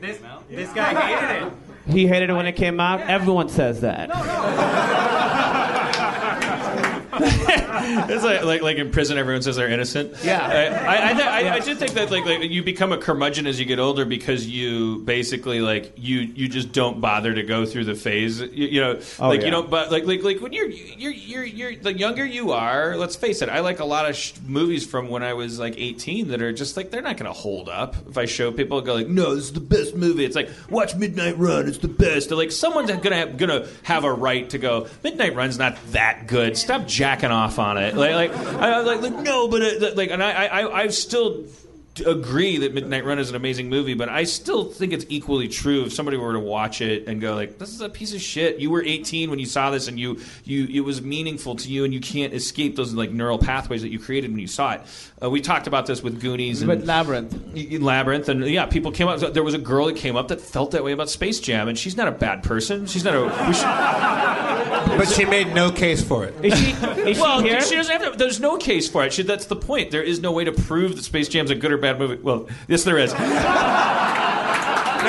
when 0.00 0.04
it 0.04 0.06
this, 0.06 0.18
came 0.18 0.26
out. 0.26 0.48
this 0.48 0.72
guy 0.72 0.94
hated 0.94 1.46
it. 1.46 1.52
He 1.92 2.06
hated 2.06 2.30
it 2.30 2.32
when 2.34 2.46
it 2.46 2.52
came 2.56 2.80
out. 2.80 3.00
Everyone 3.02 3.48
says 3.48 3.80
that. 3.82 4.10
It's 7.88 8.24
like, 8.24 8.42
like 8.44 8.62
like 8.62 8.76
in 8.78 8.90
prison, 8.90 9.16
everyone 9.18 9.42
says 9.42 9.56
they're 9.56 9.68
innocent. 9.68 10.14
Yeah. 10.24 10.44
I 10.44 10.96
I, 10.96 10.96
I, 10.96 11.48
I, 11.50 11.54
I 11.54 11.60
do 11.60 11.74
think 11.74 11.92
that 11.92 12.10
like, 12.10 12.24
like 12.24 12.42
you 12.50 12.62
become 12.62 12.90
a 12.92 12.98
curmudgeon 12.98 13.46
as 13.46 13.60
you 13.60 13.66
get 13.66 13.78
older 13.78 14.04
because 14.04 14.46
you 14.46 14.98
basically 15.00 15.60
like 15.60 15.92
you 15.96 16.20
you 16.20 16.48
just 16.48 16.72
don't 16.72 17.00
bother 17.00 17.32
to 17.34 17.42
go 17.42 17.64
through 17.66 17.84
the 17.84 17.94
phase. 17.94 18.40
You, 18.40 18.48
you 18.66 18.80
know, 18.80 19.00
Oh, 19.20 19.28
like 19.28 19.40
yeah. 19.40 19.46
you 19.46 19.50
don't. 19.52 19.70
But 19.70 19.92
like 19.92 20.04
like 20.04 20.22
like 20.22 20.40
when 20.40 20.52
you're 20.52 20.68
you're 20.68 21.12
you're 21.12 21.44
you're 21.44 21.76
the 21.76 21.92
younger 21.96 22.24
you 22.26 22.52
are. 22.52 22.96
Let's 22.96 23.14
face 23.16 23.40
it. 23.42 23.48
I 23.48 23.60
like 23.60 23.78
a 23.80 23.84
lot 23.84 24.08
of 24.08 24.16
sh- 24.16 24.32
movies 24.46 24.84
from 24.86 25.08
when 25.08 25.22
I 25.22 25.34
was 25.34 25.58
like 25.58 25.74
18 25.78 26.28
that 26.28 26.42
are 26.42 26.52
just 26.52 26.76
like 26.76 26.90
they're 26.90 27.02
not 27.02 27.16
going 27.16 27.32
to 27.32 27.38
hold 27.38 27.68
up. 27.68 27.94
If 28.08 28.18
I 28.18 28.24
show 28.24 28.50
people, 28.52 28.80
go 28.80 28.94
like, 28.94 29.08
no, 29.08 29.34
this 29.34 29.44
is 29.44 29.52
the 29.52 29.60
best 29.60 29.94
movie. 29.94 30.24
It's 30.24 30.36
like 30.36 30.50
watch 30.70 30.94
Midnight 30.96 31.38
Run. 31.38 31.68
It's 31.68 31.78
the 31.78 31.88
best. 31.88 32.28
They're 32.28 32.38
like 32.38 32.52
someone's 32.52 32.90
gonna 32.90 33.16
have, 33.16 33.36
gonna 33.36 33.68
have 33.84 34.04
a 34.04 34.12
right 34.12 34.48
to 34.50 34.58
go. 34.58 34.88
Midnight 35.04 35.34
Run's 35.36 35.58
not 35.58 35.78
that 35.92 36.26
good. 36.26 36.56
Stop 36.56 36.86
jacking 37.06 37.30
off 37.30 37.58
on 37.60 37.78
it. 37.78 37.94
Like, 37.94 38.14
like, 38.14 38.36
I, 38.36 38.80
like, 38.80 39.00
like 39.00 39.12
no, 39.14 39.46
but 39.46 39.62
uh, 39.62 39.94
like, 39.94 40.10
and 40.10 40.22
I, 40.22 40.46
I, 40.46 40.82
I 40.82 40.88
still 40.88 41.44
agree 42.00 42.58
that 42.58 42.74
Midnight 42.74 43.04
Run 43.04 43.18
is 43.18 43.30
an 43.30 43.36
amazing 43.36 43.68
movie, 43.68 43.94
but 43.94 44.08
I 44.08 44.24
still 44.24 44.64
think 44.64 44.92
it's 44.92 45.06
equally 45.08 45.48
true 45.48 45.84
if 45.84 45.92
somebody 45.92 46.16
were 46.16 46.32
to 46.32 46.38
watch 46.40 46.80
it 46.80 47.06
and 47.08 47.20
go 47.20 47.34
like, 47.34 47.58
"This 47.58 47.70
is 47.70 47.80
a 47.80 47.88
piece 47.88 48.14
of 48.14 48.20
shit." 48.20 48.58
You 48.58 48.70
were 48.70 48.82
18 48.82 49.30
when 49.30 49.38
you 49.38 49.46
saw 49.46 49.70
this, 49.70 49.88
and 49.88 49.98
you 49.98 50.18
you 50.44 50.66
it 50.72 50.80
was 50.80 51.00
meaningful 51.02 51.56
to 51.56 51.68
you, 51.68 51.84
and 51.84 51.94
you 51.94 52.00
can't 52.00 52.34
escape 52.34 52.76
those 52.76 52.92
like 52.94 53.10
neural 53.10 53.38
pathways 53.38 53.82
that 53.82 53.90
you 53.90 53.98
created 53.98 54.30
when 54.30 54.40
you 54.40 54.46
saw 54.46 54.72
it. 54.72 54.80
Uh, 55.22 55.30
we 55.30 55.40
talked 55.40 55.66
about 55.66 55.86
this 55.86 56.02
with 56.02 56.20
Goonies 56.20 56.62
and 56.62 56.68
But 56.68 56.84
Labyrinth. 56.84 57.32
Y- 57.54 57.68
y- 57.72 57.78
Labyrinth, 57.78 58.28
and 58.28 58.44
yeah, 58.46 58.66
people 58.66 58.92
came 58.92 59.08
up. 59.08 59.20
There 59.32 59.44
was 59.44 59.54
a 59.54 59.58
girl 59.58 59.86
that 59.86 59.96
came 59.96 60.16
up 60.16 60.28
that 60.28 60.40
felt 60.40 60.72
that 60.72 60.84
way 60.84 60.92
about 60.92 61.08
Space 61.08 61.40
Jam, 61.40 61.68
and 61.68 61.78
she's 61.78 61.96
not 61.96 62.08
a 62.08 62.12
bad 62.12 62.42
person. 62.42 62.86
She's 62.86 63.04
not 63.04 63.14
a. 63.14 63.22
We 63.46 63.54
should, 63.54 63.66
But 64.96 65.08
she 65.08 65.24
made 65.26 65.52
no 65.54 65.70
case 65.70 66.02
for 66.02 66.24
it. 66.24 66.34
Is 66.42 66.58
she, 66.58 66.70
is 66.70 67.18
well, 67.20 67.42
she 67.42 67.48
here? 67.48 67.60
she 67.60 67.74
doesn't 67.74 68.00
have 68.00 68.12
to, 68.12 68.18
there's 68.18 68.40
no 68.40 68.56
case 68.56 68.88
for 68.88 69.04
it. 69.04 69.12
She, 69.12 69.22
that's 69.24 69.44
the 69.46 69.56
point. 69.56 69.90
There 69.90 70.02
is 70.02 70.20
no 70.20 70.32
way 70.32 70.44
to 70.44 70.52
prove 70.52 70.96
that 70.96 71.02
Space 71.02 71.28
Jam's 71.28 71.50
a 71.50 71.54
good 71.54 71.70
or 71.72 71.76
bad 71.76 71.85
movie. 71.94 72.16
Well, 72.22 72.48
yes, 72.68 72.84
there 72.84 72.98
is. 72.98 73.12
No, 73.12 73.20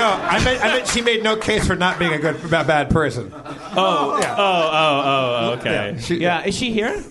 I 0.04 0.42
meant, 0.44 0.64
I 0.64 0.68
meant 0.76 0.88
she 0.88 1.02
made 1.02 1.24
no 1.24 1.36
case 1.38 1.66
for 1.66 1.76
not 1.76 1.98
being 1.98 2.14
a 2.14 2.20
good, 2.20 2.36
a 2.46 2.48
bad 2.64 2.92
person. 2.92 3.32
Oh, 3.34 3.42
oh, 3.76 4.22
oh, 4.38 5.52
oh, 5.52 5.56
okay. 5.60 5.98
She, 6.00 6.18
yeah, 6.18 6.46
is 6.46 6.56
she 6.56 6.72
here? 6.72 7.04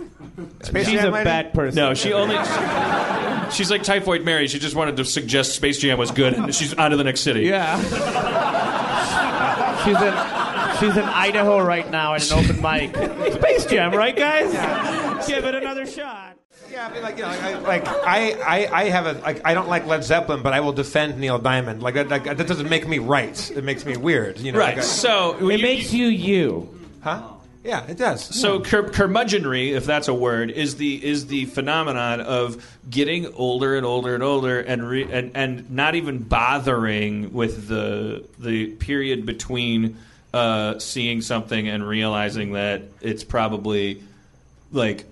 Space 0.62 0.86
She's 0.86 1.00
Jam 1.00 1.08
a 1.08 1.10
lady? 1.10 1.24
bad 1.24 1.52
person. 1.52 1.74
No, 1.76 1.94
she 1.94 2.12
only. 2.12 2.36
She's 3.50 3.70
like 3.70 3.82
Typhoid 3.82 4.24
Mary. 4.24 4.46
She 4.48 4.58
just 4.58 4.76
wanted 4.76 4.96
to 4.98 5.04
suggest 5.04 5.54
Space 5.54 5.78
Jam 5.78 5.98
was 5.98 6.10
good, 6.10 6.34
and 6.34 6.54
she's 6.54 6.74
on 6.74 6.90
to 6.90 6.96
the 6.96 7.04
next 7.04 7.20
city. 7.22 7.42
Yeah. 7.42 7.76
she's 9.84 9.96
in 10.00 10.14
she's 10.78 10.96
in 10.96 11.04
Idaho 11.08 11.58
right 11.64 11.90
now 11.90 12.14
at 12.14 12.30
an 12.30 12.38
open 12.38 12.60
mic. 12.62 12.94
Space 13.34 13.66
Jam, 13.66 13.92
right, 13.92 14.14
guys? 14.16 15.26
Give 15.26 15.44
it 15.44 15.54
another 15.54 15.86
shot. 15.86 16.25
Yeah, 16.76 16.88
I 16.88 16.92
mean, 16.92 17.02
like, 17.02 17.16
you 17.16 17.22
know, 17.22 17.28
like, 17.30 17.40
I, 17.42 17.58
like 17.60 17.88
I, 17.88 18.32
I, 18.66 18.80
I 18.82 18.84
have 18.90 19.06
a, 19.06 19.12
like, 19.14 19.40
I 19.46 19.54
don't 19.54 19.66
like 19.68 19.86
Led 19.86 20.04
Zeppelin, 20.04 20.42
but 20.42 20.52
I 20.52 20.60
will 20.60 20.74
defend 20.74 21.18
Neil 21.18 21.38
Diamond. 21.38 21.82
Like, 21.82 21.94
that, 21.94 22.10
like, 22.10 22.24
that 22.24 22.46
doesn't 22.46 22.68
make 22.68 22.86
me 22.86 22.98
right. 22.98 23.50
It 23.50 23.64
makes 23.64 23.86
me 23.86 23.96
weird. 23.96 24.38
You 24.38 24.52
know, 24.52 24.58
Right. 24.58 24.76
Like, 24.76 24.84
I- 24.84 24.86
So 24.86 25.48
It 25.48 25.62
makes 25.62 25.94
you 25.94 26.08
you. 26.08 26.68
huh? 27.02 27.22
Yeah, 27.64 27.86
it 27.86 27.96
does. 27.96 28.22
So 28.22 28.60
cur- 28.60 28.90
curmudgeonry, 28.90 29.72
if 29.72 29.86
that's 29.86 30.08
a 30.08 30.12
word, 30.14 30.50
is 30.50 30.76
the 30.76 31.02
is 31.02 31.26
the 31.28 31.46
phenomenon 31.46 32.20
of 32.20 32.62
getting 32.90 33.32
older 33.32 33.74
and 33.74 33.86
older 33.86 34.12
and 34.14 34.22
older, 34.22 34.60
and 34.60 34.86
re- 34.86 35.08
and 35.10 35.32
and 35.34 35.70
not 35.70 35.94
even 35.94 36.18
bothering 36.18 37.32
with 37.32 37.66
the 37.68 38.22
the 38.38 38.66
period 38.66 39.24
between 39.26 39.96
uh, 40.34 40.78
seeing 40.78 41.22
something 41.22 41.66
and 41.66 41.88
realizing 41.88 42.52
that 42.52 42.82
it's 43.00 43.24
probably 43.24 44.00
like 44.70 45.04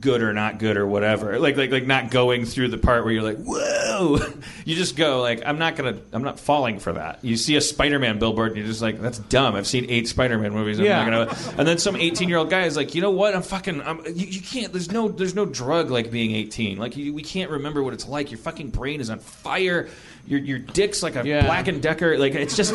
good 0.00 0.22
or 0.22 0.32
not 0.32 0.58
good 0.58 0.76
or 0.76 0.86
whatever. 0.86 1.38
Like 1.38 1.56
like 1.56 1.70
like 1.70 1.86
not 1.86 2.10
going 2.10 2.44
through 2.44 2.68
the 2.68 2.78
part 2.78 3.04
where 3.04 3.12
you're 3.12 3.22
like, 3.22 3.38
whoa. 3.38 4.18
You 4.66 4.74
just 4.76 4.96
go 4.96 5.20
like, 5.20 5.42
I'm 5.44 5.58
not 5.58 5.76
gonna, 5.76 5.98
I'm 6.12 6.22
not 6.22 6.40
falling 6.40 6.78
for 6.78 6.94
that. 6.94 7.22
You 7.22 7.36
see 7.36 7.54
a 7.56 7.60
Spider-Man 7.60 8.18
billboard 8.18 8.48
and 8.52 8.56
you're 8.56 8.66
just 8.66 8.80
like, 8.80 8.98
that's 8.98 9.18
dumb. 9.18 9.54
I've 9.56 9.66
seen 9.66 9.84
eight 9.90 10.08
Spider-Man 10.08 10.52
movies. 10.52 10.78
I'm 10.78 10.86
Yeah. 10.86 11.04
not 11.04 11.28
gonna. 11.28 11.54
And 11.58 11.68
then 11.68 11.76
some 11.76 11.94
18 11.96 12.28
year 12.30 12.38
old 12.38 12.48
guy 12.48 12.64
is 12.64 12.74
like, 12.76 12.94
you 12.94 13.02
know 13.02 13.10
what? 13.10 13.34
I'm 13.34 13.42
fucking. 13.42 13.82
I'm, 13.82 13.98
you, 14.06 14.26
you 14.26 14.40
can't. 14.40 14.72
There's 14.72 14.90
no. 14.90 15.08
There's 15.08 15.34
no 15.34 15.44
drug 15.44 15.90
like 15.90 16.10
being 16.10 16.32
18. 16.34 16.78
Like 16.78 16.96
you, 16.96 17.12
we 17.12 17.22
can't 17.22 17.50
remember 17.50 17.82
what 17.82 17.92
it's 17.92 18.08
like. 18.08 18.30
Your 18.30 18.38
fucking 18.38 18.70
brain 18.70 19.00
is 19.02 19.10
on 19.10 19.18
fire. 19.18 19.88
Your 20.26 20.40
your 20.40 20.58
dick's 20.58 21.02
like 21.02 21.16
a 21.16 21.26
Yeah. 21.26 21.44
Black 21.44 21.68
and 21.68 21.82
Decker. 21.82 22.18
Like 22.18 22.34
it's 22.34 22.56
just. 22.56 22.74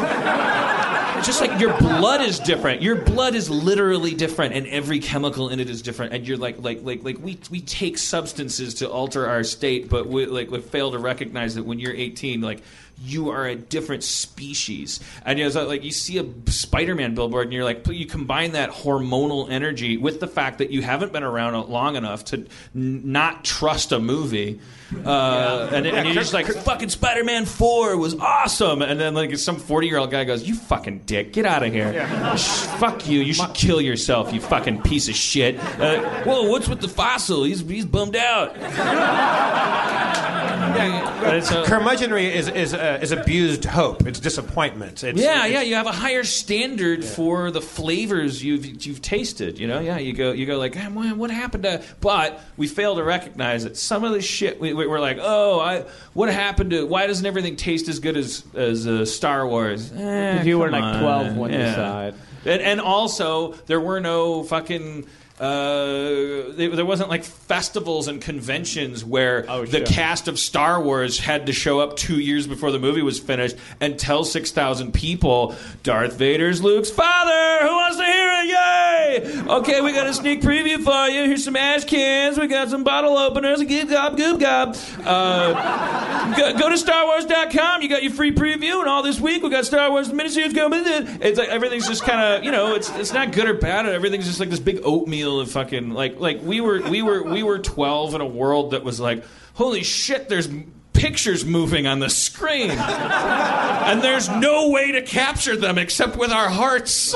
It's 1.18 1.28
just 1.28 1.42
like 1.42 1.60
your 1.60 1.78
blood 1.80 2.22
is 2.22 2.40
different. 2.40 2.82
Your 2.82 2.96
blood 2.96 3.36
is 3.36 3.50
literally 3.50 4.14
different, 4.14 4.54
and 4.54 4.66
every 4.68 5.00
chemical 5.00 5.50
in 5.50 5.60
it 5.60 5.70
is 5.70 5.82
different. 5.82 6.14
And 6.14 6.26
you're 6.26 6.38
like, 6.38 6.62
like, 6.62 6.80
like, 6.84 7.04
like 7.04 7.18
we 7.20 7.38
we 7.52 7.60
take 7.60 7.98
substances 7.98 8.76
to 8.76 8.90
alter 8.90 9.28
our 9.28 9.44
state, 9.44 9.90
but 9.90 10.08
we 10.08 10.28
like 10.28 10.50
we 10.50 10.62
fail 10.62 10.92
to 10.92 10.98
recognize 11.00 11.56
that 11.56 11.66
when 11.66 11.78
you're 11.78 11.94
18, 11.94 12.40
like 12.40 12.62
you 13.04 13.30
are 13.30 13.48
a 13.48 13.56
different 13.56 14.04
species. 14.04 15.00
And 15.26 15.40
you 15.40 15.46
know, 15.46 15.52
so, 15.52 15.68
like 15.68 15.84
you 15.84 15.92
see 15.92 16.18
a 16.18 16.26
Spider-Man 16.52 17.16
billboard, 17.16 17.48
and 17.48 17.54
you're 17.54 17.64
like, 17.64 17.88
you 17.88 18.06
combine 18.06 18.54
that 18.54 18.72
hormonal 18.72 19.50
energy 19.50 19.98
with 19.98 20.20
the 20.20 20.28
fact 20.28 20.60
that 20.60 20.72
you 20.72 20.82
haven't 20.82 21.14
been 21.14 21.24
around 21.24 21.70
long 21.70 21.96
enough 21.96 22.26
to 22.26 22.38
n- 22.76 23.12
not 23.12 23.46
trust 23.46 23.92
a 23.92 24.00
movie. 24.00 24.60
Uh, 25.06 25.70
and, 25.72 25.86
and 25.86 26.08
you're 26.08 26.16
just 26.16 26.34
like, 26.34 26.48
fucking 26.48 26.90
Spider 26.90 27.24
Man 27.24 27.46
4 27.46 27.96
was 27.98 28.16
awesome. 28.16 28.82
And 28.82 29.00
then, 29.00 29.14
like, 29.14 29.38
some 29.38 29.58
40 29.58 29.88
year 29.88 29.98
old 29.98 30.12
guy 30.12 30.24
goes, 30.24 30.48
You 30.48 30.56
fucking 30.56 31.00
dick, 31.06 31.34
get 31.34 31.46
out 31.46 31.64
of 31.64 31.72
here. 31.72 31.94
Sh- 32.38 32.66
fuck 32.80 33.08
you. 33.08 33.22
You 33.22 33.34
should 33.34 33.54
kill 33.54 33.82
yourself, 33.82 34.34
you 34.34 34.42
fucking 34.42 34.82
piece 34.82 35.08
of 35.08 35.16
shit. 35.16 35.60
Uh, 35.80 36.24
Whoa, 36.24 36.50
what's 36.50 36.68
with 36.68 36.82
the 36.82 36.88
fossil? 36.88 37.44
He's, 37.44 37.62
he's 37.62 37.86
bummed 37.86 38.16
out. 38.16 38.56
And 40.78 41.38
it's 41.38 41.52
a- 41.52 41.64
Curmudgeonry 41.64 42.32
is 42.34 42.48
is 42.48 42.74
uh, 42.74 43.00
is 43.02 43.12
abused 43.12 43.66
hope. 43.66 44.06
It's 44.08 44.20
disappointment. 44.20 45.04
It's, 45.04 45.20
yeah, 45.20 45.46
it's- 45.46 45.52
yeah, 45.52 45.62
you 45.62 45.76
have 45.76 45.88
a 45.88 45.92
higher 45.92 46.24
standard 46.24 47.04
for 47.04 47.52
the 47.52 47.62
flavors 47.62 48.44
you've 48.44 48.86
you've 48.86 49.02
tasted. 49.02 49.60
You 49.60 49.68
know, 49.68 49.80
yeah, 49.80 49.98
you 49.98 50.14
go 50.14 50.32
you 50.32 50.46
go 50.46 50.58
like, 50.58 50.76
"Ah, 50.78 50.90
man, 50.90 51.18
what 51.18 51.32
happened 51.32 51.64
to? 51.64 51.84
But 52.02 52.40
we 52.58 52.68
fail 52.68 52.96
to 52.96 53.04
recognize 53.04 53.64
that 53.64 53.78
some 53.78 54.04
of 54.04 54.14
the 54.14 54.22
shit 54.22 54.60
we, 54.60 54.74
we- 54.74 54.88
we're 54.88 55.00
like, 55.00 55.18
oh, 55.20 55.60
I 55.60 55.86
what 56.14 56.30
happened 56.30 56.72
to? 56.72 56.86
Why 56.86 57.08
doesn't 57.08 57.26
everything 57.26 57.56
taste 57.56 57.88
as 57.88 58.00
good 58.00 58.18
as 58.18 58.44
as 58.54 58.88
uh, 58.88 59.06
Star 59.06 59.48
Wars? 59.48 59.92
Eh, 59.92 60.44
you 60.44 60.60
were 60.60 60.70
come 60.70 60.82
like 60.82 61.02
12 61.02 61.38
when 61.38 61.52
you 61.52 61.60
yeah. 61.60 61.76
saw 61.76 62.06
it. 62.08 62.16
And, 62.46 62.62
and 62.62 62.82
also, 62.82 63.52
there 63.68 63.82
were 63.82 64.00
no 64.00 64.44
fucking. 64.44 65.08
Uh, 65.40 66.52
there 66.52 66.76
there 66.76 66.86
wasn't 66.86 67.10
like 67.10 67.24
festivals 67.24 68.08
and 68.10 68.22
conventions 68.22 69.06
where 69.06 69.46
Oh, 69.48 69.66
the 69.66 69.78
sure. 69.80 69.86
cast 69.88 70.28
of 70.28 70.38
Star 70.38 70.82
Wars 70.82 71.18
had 71.20 71.46
to 71.46 71.54
show 71.54 71.80
up 71.80 71.96
two 71.96 72.20
years 72.20 72.46
before 72.46 72.72
the 72.72 72.80
movie 72.80 73.02
was 73.02 73.20
finished 73.20 73.56
and 73.80 73.98
tell 73.98 74.24
6,000 74.26 74.94
people, 74.94 75.56
Darth 75.84 76.18
Vader's 76.18 76.62
Luke's 76.62 76.90
father. 76.92 77.66
Who 77.68 77.74
wants 77.74 77.98
to 77.98 78.04
hear 78.04 78.30
it? 78.32 78.46
Yay! 78.50 79.42
Okay, 79.50 79.82
we 79.82 79.94
got 79.94 80.08
a 80.08 80.14
sneak 80.14 80.42
preview 80.42 80.84
for 80.84 81.08
you. 81.10 81.24
Here's 81.24 81.44
some 81.46 81.56
ash 81.56 81.86
cans. 81.86 82.38
We 82.38 82.48
got 82.48 82.70
some 82.70 82.84
bottle 82.84 83.18
openers. 83.18 83.64
Goop 83.64 83.90
gob, 83.90 84.18
goop 84.18 84.40
gob. 84.40 84.76
Uh, 85.06 86.36
go, 86.36 86.58
go 86.58 86.70
to 86.70 86.76
StarWars.com. 86.76 87.82
You 87.82 87.90
got 87.90 88.04
your 88.04 88.12
free 88.12 88.32
preview, 88.34 88.80
and 88.80 88.88
all 88.90 89.04
this 89.04 89.20
week 89.20 89.42
we 89.44 89.50
got 89.50 89.66
Star 89.66 89.90
Wars 89.90 90.10
miniseries 90.10 90.54
coming. 90.54 90.86
in. 90.86 91.22
It's 91.22 91.40
like 91.40 91.50
everything's 91.50 91.88
just 91.88 92.04
kind 92.04 92.20
of 92.20 92.44
you 92.44 92.52
know, 92.52 92.76
it's 92.76 92.90
it's 92.98 93.14
not 93.14 93.32
good 93.32 93.48
or 93.48 93.54
bad. 93.54 93.86
Everything's 93.86 94.26
just 94.28 94.40
like 94.40 94.50
this 94.50 94.60
big 94.60 94.80
oatmeal 94.84 95.29
fucking 95.46 95.92
like 95.92 96.20
like 96.20 96.42
we 96.42 96.62
were 96.62 96.82
we 96.90 97.02
were 97.02 97.24
we 97.24 97.44
were 97.44 97.60
12 97.60 98.16
in 98.16 98.22
a 98.22 98.26
world 98.26 98.72
that 98.72 98.84
was 98.84 99.00
like, 99.00 99.24
holy 99.54 99.84
shit, 99.84 100.30
there's 100.30 100.50
pictures 100.94 101.46
moving 101.46 101.88
on 101.88 102.00
the 102.00 102.10
screen, 102.10 102.72
and 102.72 104.02
there's 104.02 104.30
no 104.30 104.70
way 104.70 104.92
to 104.92 105.02
capture 105.02 105.56
them 105.56 105.78
except 105.78 106.18
with 106.18 106.32
our 106.32 106.50
hearts. 106.50 107.14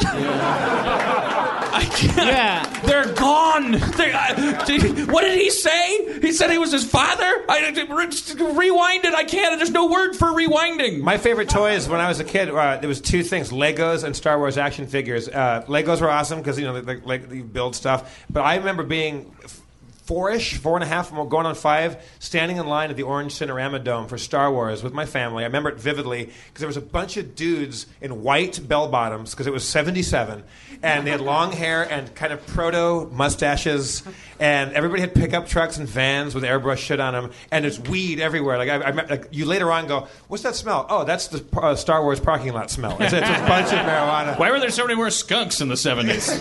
I 1.74 1.86
can't. 1.86 2.18
Yeah. 2.28 2.80
They're 2.86 3.14
gone. 3.14 3.72
They, 3.72 4.14
I, 4.14 4.64
did- 4.66 5.12
what 5.12 5.22
did 5.22 5.40
he 5.40 5.50
say? 5.50 6.20
He 6.22 6.32
said 6.32 6.52
he 6.52 6.58
was 6.58 6.72
his 6.72 6.86
father? 6.90 7.24
I, 7.50 7.72
re- 7.90 8.54
rewind 8.54 9.06
it. 9.06 9.14
I 9.14 9.24
can't. 9.24 9.58
There's 9.58 9.72
no 9.72 9.88
word 9.90 10.14
for 10.16 10.28
rewinding. 10.28 11.00
My 11.02 11.18
favorite 11.18 11.50
toys 11.50 11.88
when 11.90 12.00
I 12.00 12.08
was 12.08 12.20
a 12.20 12.24
kid, 12.24 12.50
uh, 12.50 12.78
there 12.78 12.88
was 12.88 13.02
two 13.02 13.24
things: 13.24 13.50
Legos 13.52 14.04
and 14.04 14.16
Star 14.16 14.38
Wars 14.38 14.58
action 14.58 14.86
figures. 14.88 15.28
Uh, 15.28 15.64
Legos 15.68 16.02
were 16.02 16.10
awesome 16.10 16.40
because 16.40 16.60
you 16.60 16.66
know, 16.66 16.80
like, 16.80 17.06
like 17.06 17.32
you 17.32 17.44
build 17.44 17.76
stuff. 17.76 18.24
But 18.30 18.42
I 18.42 18.56
remember 18.58 18.84
being 18.84 19.34
f- 19.44 19.62
four-ish, 20.14 20.58
four 20.60 20.76
and 20.76 20.84
a 20.84 20.88
half, 20.88 21.12
going 21.12 21.48
on 21.48 21.56
five, 21.56 21.98
standing 22.20 22.58
in 22.58 22.68
line 22.68 22.92
at 22.92 22.96
the 22.96 23.02
Orange 23.02 23.34
Cinerama 23.34 23.84
Dome 23.84 24.08
for 24.08 24.20
Star 24.20 24.52
Wars 24.52 24.84
with 24.84 24.94
my 24.94 25.08
family. 25.08 25.44
I 25.44 25.48
remember 25.48 25.70
it 25.70 25.80
vividly 25.80 26.26
because 26.26 26.60
there 26.60 26.68
was 26.68 26.78
a 26.78 26.82
bunch 26.82 27.18
of 27.18 27.34
dudes 27.34 27.88
in 28.00 28.22
white 28.22 28.68
bell 28.68 28.88
bottoms 28.88 29.32
because 29.32 29.48
it 29.48 29.54
was 29.54 29.68
'77, 29.68 30.44
and 30.84 31.08
they 31.08 31.10
had 31.10 31.20
long 31.20 31.52
hair 31.52 31.92
and 31.92 32.14
kind 32.14 32.32
of 32.32 32.46
proto 32.46 33.10
mustaches, 33.12 34.04
and 34.40 34.72
everybody 34.74 35.02
had 35.02 35.16
pickup 35.16 35.48
trucks 35.48 35.78
and 35.78 35.90
vans 35.90 36.36
with 36.36 36.44
airbrush 36.44 36.78
shit 36.78 37.00
on 37.00 37.14
them, 37.16 37.32
and 37.50 37.66
there's 37.66 37.80
weed 37.80 38.20
everywhere. 38.20 38.60
Like 38.60 38.70
I, 38.70 38.76
I 38.76 38.92
like 38.92 39.30
you 39.32 39.46
later 39.46 39.72
on 39.72 39.88
go, 39.88 40.08
what's 40.28 40.44
that 40.44 40.54
smell? 40.54 40.86
Oh, 40.92 41.06
that's 41.06 41.30
the 41.30 41.44
uh, 41.60 41.76
Star 41.76 42.04
Wars 42.04 42.20
parking 42.20 42.54
lot 42.54 42.70
smell. 42.70 42.98
It's, 43.00 43.14
it's 43.14 43.28
a 43.28 43.48
bunch 43.48 43.74
of 43.74 43.80
marijuana. 43.80 44.38
Why 44.38 44.52
were 44.52 44.60
there 44.60 44.70
so 44.70 44.84
many 44.84 44.96
more 44.96 45.10
skunks 45.10 45.60
in 45.60 45.70
the 45.70 45.74
70s? 45.74 46.40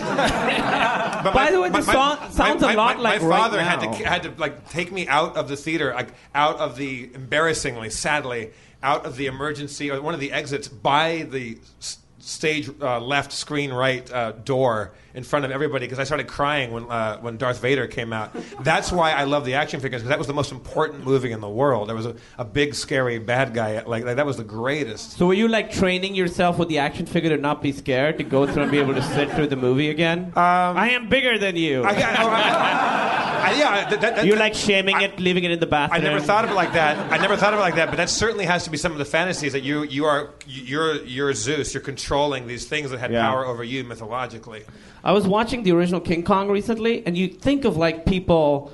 But 1.23 1.33
By 1.33 1.51
the 1.51 1.61
way, 1.61 1.69
this 1.69 1.85
song 1.85 2.17
sounds 2.31 2.61
a 2.63 2.73
lot 2.73 2.99
like 2.99 3.21
my 3.21 3.27
right 3.27 3.51
had 3.63 3.79
to 3.81 3.87
had 4.07 4.23
to 4.23 4.33
like 4.37 4.69
take 4.69 4.91
me 4.91 5.07
out 5.07 5.35
of 5.37 5.47
the 5.47 5.55
theater, 5.57 5.93
like 5.93 6.09
out 6.35 6.57
of 6.57 6.75
the 6.77 7.09
embarrassingly, 7.13 7.89
sadly, 7.89 8.51
out 8.81 9.05
of 9.05 9.15
the 9.15 9.25
emergency 9.27 9.89
or 9.91 10.01
one 10.01 10.13
of 10.13 10.19
the 10.19 10.31
exits 10.31 10.67
by 10.67 11.25
the 11.29 11.57
s- 11.79 11.97
stage 12.23 12.69
uh, 12.81 12.99
left, 12.99 13.31
screen 13.33 13.71
right 13.73 14.09
uh, 14.11 14.31
door 14.31 14.93
in 15.13 15.23
front 15.23 15.45
of 15.45 15.51
everybody 15.51 15.85
because 15.85 15.99
I 15.99 16.05
started 16.05 16.27
crying 16.27 16.71
when 16.71 16.89
uh, 16.89 17.17
when 17.19 17.37
Darth 17.37 17.59
Vader 17.61 17.85
came 17.87 18.13
out. 18.13 18.35
That's 18.61 18.91
why 18.91 19.11
I 19.11 19.25
love 19.25 19.45
the 19.45 19.55
action 19.55 19.79
figures 19.79 20.01
because 20.01 20.09
that 20.09 20.17
was 20.17 20.27
the 20.27 20.33
most 20.33 20.51
important 20.51 21.03
movie 21.05 21.31
in 21.31 21.41
the 21.41 21.49
world. 21.49 21.89
There 21.89 21.95
was 21.95 22.05
a, 22.05 22.15
a 22.37 22.45
big 22.45 22.73
scary 22.75 23.19
bad 23.19 23.53
guy 23.53 23.81
like, 23.83 24.05
like 24.05 24.15
that 24.15 24.25
was 24.25 24.37
the 24.37 24.43
greatest. 24.43 25.17
So 25.17 25.27
were 25.27 25.33
you 25.33 25.47
like 25.47 25.71
training 25.71 26.15
yourself 26.15 26.57
with 26.57 26.69
the 26.69 26.79
action 26.79 27.05
figure 27.05 27.29
to 27.35 27.37
not 27.37 27.61
be 27.61 27.71
scared 27.71 28.17
to 28.19 28.23
go 28.23 28.47
through 28.47 28.63
and 28.63 28.71
be 28.71 28.79
able 28.79 28.95
to 28.95 29.03
sit 29.03 29.29
through 29.31 29.47
the 29.47 29.55
movie 29.57 29.89
again? 29.89 30.31
I 30.35 30.91
am 30.91 31.09
bigger 31.09 31.37
than 31.37 31.55
you. 31.57 31.81
Um, 31.81 31.87
I, 31.87 31.93
got- 31.99 32.19
oh, 32.19 32.27
I- 32.29 33.19
I- 33.45 33.53
yeah, 33.57 33.89
that, 33.89 34.01
that, 34.01 34.15
that, 34.15 34.25
You're 34.25 34.37
like 34.37 34.53
shaming 34.55 34.99
it, 35.01 35.19
leaving 35.19 35.43
it 35.43 35.51
in 35.51 35.59
the 35.59 35.67
bathroom. 35.67 35.95
I 35.95 35.99
bathroom. 35.99 36.13
never 36.15 36.25
thought 36.25 36.45
of 36.45 36.51
it 36.51 36.53
like 36.55 36.73
that. 36.73 37.11
I 37.11 37.17
never 37.17 37.35
thought 37.35 37.53
of 37.53 37.59
it 37.59 37.61
like 37.61 37.75
that. 37.75 37.89
But 37.89 37.97
that 37.97 38.09
certainly 38.09 38.45
has 38.45 38.63
to 38.63 38.69
be 38.69 38.77
some 38.77 38.93
of 38.93 38.97
the 38.97 39.05
fantasies 39.05 39.51
that 39.51 39.61
you 39.63 39.83
you 39.83 40.05
are 40.05 40.29
you're 40.47 40.95
you're 41.03 41.33
Zeus. 41.33 41.73
You're 41.73 41.83
controlling 41.83 42.12
these 42.47 42.65
things 42.65 42.91
that 42.91 42.99
had 42.99 43.11
Yeah. 43.11 43.27
power 43.27 43.45
over 43.45 43.63
you 43.63 43.83
mythologically. 43.83 44.63
I 45.03 45.11
was 45.11 45.27
watching 45.27 45.63
the 45.63 45.71
original 45.71 45.99
King 45.99 46.23
Kong 46.23 46.49
recently, 46.49 47.05
and 47.05 47.17
you 47.17 47.27
think 47.27 47.65
of 47.65 47.75
like 47.77 48.05
people, 48.05 48.71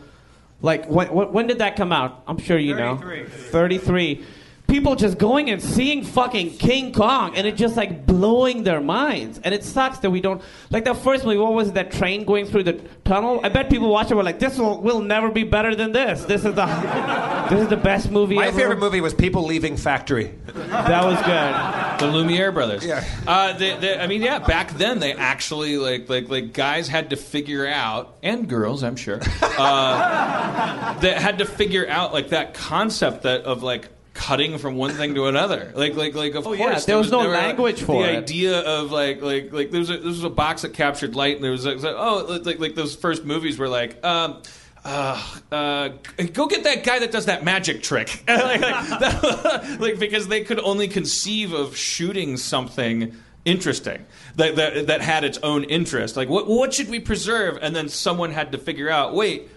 like 0.61 0.85
when, 0.87 1.07
when, 1.13 1.31
when 1.31 1.47
did 1.47 1.59
that 1.59 1.75
come 1.75 1.91
out? 1.91 2.21
I'm 2.27 2.37
sure 2.37 2.57
you 2.57 2.75
know. 2.75 2.97
33. 3.51 4.23
People 4.69 4.95
just 4.95 5.17
going 5.17 5.49
and 5.49 5.61
seeing 5.61 6.03
fucking 6.03 6.57
King 6.57 6.93
Kong, 6.93 7.35
and 7.35 7.47
it 7.47 7.55
just 7.55 7.75
like 7.75 8.05
blowing 8.05 8.63
their 8.63 8.79
minds. 8.79 9.39
And 9.43 9.53
it 9.53 9.63
sucks 9.63 9.97
that 9.99 10.11
we 10.11 10.21
don't 10.21 10.41
like 10.69 10.85
that 10.85 10.97
first 10.97 11.25
movie. 11.25 11.37
What 11.37 11.53
was 11.53 11.69
it, 11.69 11.73
that 11.73 11.91
train 11.91 12.23
going 12.23 12.45
through 12.45 12.63
the 12.63 12.73
tunnel? 13.03 13.39
I 13.43 13.49
bet 13.49 13.69
people 13.69 13.89
watch 13.89 14.11
it 14.11 14.15
were 14.15 14.23
like, 14.23 14.39
"This 14.39 14.57
will, 14.59 14.79
will 14.81 15.01
never 15.01 15.31
be 15.31 15.43
better 15.43 15.75
than 15.75 15.91
this. 15.91 16.23
This 16.25 16.45
is 16.45 16.53
the 16.53 16.65
this 17.49 17.61
is 17.61 17.67
the 17.67 17.77
best 17.77 18.11
movie 18.11 18.35
My 18.35 18.47
ever." 18.47 18.59
favorite 18.59 18.79
movie 18.79 19.01
was 19.01 19.13
People 19.13 19.43
Leaving 19.43 19.75
Factory. 19.75 20.33
That 20.45 21.03
was 21.03 21.17
good. 21.17 21.99
The 21.99 22.13
Lumiere 22.15 22.51
brothers. 22.51 22.85
Yeah. 22.85 23.03
Uh, 23.27 23.53
they, 23.53 23.75
they, 23.77 23.99
I 23.99 24.07
mean, 24.07 24.21
yeah. 24.21 24.39
Back 24.39 24.71
then, 24.73 24.99
they 24.99 25.13
actually 25.13 25.77
like 25.77 26.09
like 26.09 26.29
like 26.29 26.53
guys 26.53 26.87
had 26.87 27.09
to 27.09 27.15
figure 27.15 27.67
out, 27.67 28.17
and 28.21 28.47
girls, 28.47 28.83
I'm 28.83 28.95
sure, 28.95 29.19
uh, 29.41 30.99
that 30.99 31.17
had 31.17 31.39
to 31.39 31.45
figure 31.45 31.87
out 31.87 32.13
like 32.13 32.29
that 32.29 32.53
concept 32.53 33.23
that 33.23 33.41
of 33.41 33.63
like 33.63 33.89
cutting 34.19 34.57
from 34.57 34.75
one 34.75 34.91
thing 34.91 35.15
to 35.15 35.27
another. 35.27 35.71
Like 35.73 35.95
like 35.95 36.13
like 36.13 36.35
of 36.35 36.45
Oh, 36.45 36.55
course 36.55 36.59
yeah, 36.59 36.79
there 36.85 36.97
was 36.97 37.09
no 37.09 37.21
never, 37.21 37.33
language 37.33 37.81
for 37.81 38.03
the 38.03 38.09
it. 38.13 38.17
idea 38.17 38.59
of 38.59 38.91
like 38.91 39.21
like 39.21 39.53
like 39.53 39.71
there 39.71 39.79
was 39.79 39.89
a, 39.89 39.97
there 39.97 40.07
was 40.07 40.23
a 40.25 40.29
box 40.29 40.63
that 40.63 40.73
captured 40.73 41.15
light, 41.15 41.35
and 41.35 41.43
there 41.43 41.51
was 41.51 41.65
like, 41.65 41.77
oh 41.83 42.41
like 42.43 42.59
like 42.59 42.75
those 42.75 42.95
first 42.95 43.23
movies 43.25 43.57
were 43.57 43.69
like. 43.69 44.03
Um, 44.05 44.41
uh, 44.85 45.21
uh, 45.51 45.89
go 46.33 46.47
get 46.47 46.63
that 46.63 46.85
guy 46.85 46.99
that 46.99 47.11
does 47.11 47.25
that 47.25 47.43
magic 47.43 47.83
trick. 47.83 48.23
like, 48.29 48.61
like, 48.61 48.99
that- 48.99 49.77
like, 49.81 49.99
because 49.99 50.29
they 50.29 50.41
could 50.41 50.57
only 50.59 50.87
conceive 50.87 51.51
of 51.51 51.75
shooting 51.75 52.37
something 52.37 53.13
interesting 53.43 54.05
that, 54.35 54.55
that 54.55 54.87
that 54.87 55.01
had 55.01 55.25
its 55.25 55.37
own 55.43 55.65
interest. 55.65 56.15
Like, 56.15 56.29
what 56.29 56.47
what 56.47 56.73
should 56.73 56.89
we 56.89 56.99
preserve? 56.99 57.57
And 57.61 57.75
then 57.75 57.89
someone 57.89 58.31
had 58.31 58.53
to 58.53 58.57
figure 58.57 58.89
out. 58.89 59.13
Wait, 59.13 59.49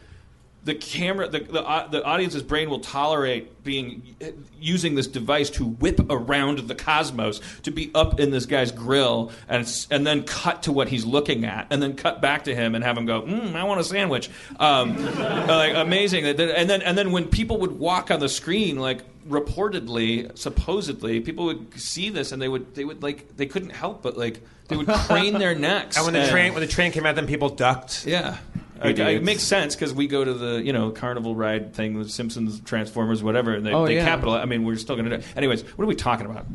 the 0.64 0.74
camera, 0.74 1.28
the 1.28 1.40
the, 1.40 1.64
au- 1.64 1.88
the 1.88 2.04
audience's 2.04 2.42
brain 2.42 2.70
will 2.70 2.80
tolerate 2.80 3.64
being 3.64 4.14
using 4.60 4.94
this 4.94 5.06
device 5.06 5.50
to 5.50 5.64
whip 5.64 6.00
around 6.08 6.60
the 6.60 6.74
cosmos 6.74 7.40
to 7.62 7.70
be 7.70 7.90
up 7.94 8.20
in 8.20 8.30
this 8.30 8.46
guy's 8.46 8.70
grill 8.70 9.32
and 9.48 9.68
and 9.90 10.06
then 10.06 10.22
cut 10.22 10.64
to 10.64 10.72
what 10.72 10.88
he's 10.88 11.04
looking 11.04 11.44
at 11.44 11.66
and 11.70 11.82
then 11.82 11.94
cut 11.94 12.20
back 12.20 12.44
to 12.44 12.54
him 12.54 12.74
and 12.74 12.84
have 12.84 12.96
him 12.96 13.06
go, 13.06 13.22
mm, 13.22 13.54
I 13.54 13.64
want 13.64 13.80
a 13.80 13.84
sandwich. 13.84 14.30
Um, 14.58 14.96
like 15.16 15.74
amazing. 15.74 16.26
And 16.26 16.38
then 16.38 16.82
and 16.82 16.96
then 16.96 17.10
when 17.10 17.26
people 17.28 17.58
would 17.58 17.78
walk 17.78 18.10
on 18.10 18.20
the 18.20 18.28
screen, 18.28 18.78
like 18.78 19.00
reportedly, 19.28 20.36
supposedly, 20.38 21.20
people 21.20 21.46
would 21.46 21.78
see 21.80 22.10
this 22.10 22.32
and 22.32 22.40
they 22.40 22.48
would 22.48 22.74
they 22.74 22.84
would 22.84 23.02
like 23.02 23.36
they 23.36 23.46
couldn't 23.46 23.70
help 23.70 24.02
but 24.02 24.16
like 24.16 24.40
they 24.68 24.76
would 24.76 24.86
crane 25.08 25.34
their 25.38 25.54
necks. 25.54 25.96
And 25.96 26.06
when 26.06 26.14
the 26.14 26.28
train 26.28 26.54
when 26.54 26.62
the 26.62 26.68
train 26.68 26.92
came 26.92 27.04
out, 27.04 27.16
then 27.16 27.26
people 27.26 27.48
ducked. 27.48 28.06
Yeah. 28.06 28.38
Like, 28.84 28.98
it 28.98 29.22
makes 29.22 29.42
sense 29.42 29.74
because 29.74 29.92
we 29.94 30.06
go 30.06 30.24
to 30.24 30.32
the 30.34 30.62
you 30.62 30.72
know 30.72 30.90
carnival 30.90 31.34
ride 31.34 31.74
thing, 31.74 31.98
the 32.02 32.08
Simpsons, 32.08 32.60
Transformers, 32.60 33.22
whatever, 33.22 33.54
and 33.54 33.64
they, 33.64 33.72
Oh, 33.72 33.86
they 33.86 33.96
yeah. 33.96 34.04
capitalize. 34.04 34.42
I 34.42 34.46
mean, 34.46 34.64
we're 34.64 34.76
still 34.76 34.96
going 34.96 35.08
to 35.10 35.18
do. 35.18 35.24
Anyways, 35.36 35.62
what 35.76 35.84
are 35.84 35.88
we 35.88 35.94
talking 35.94 36.26
about? 36.26 36.46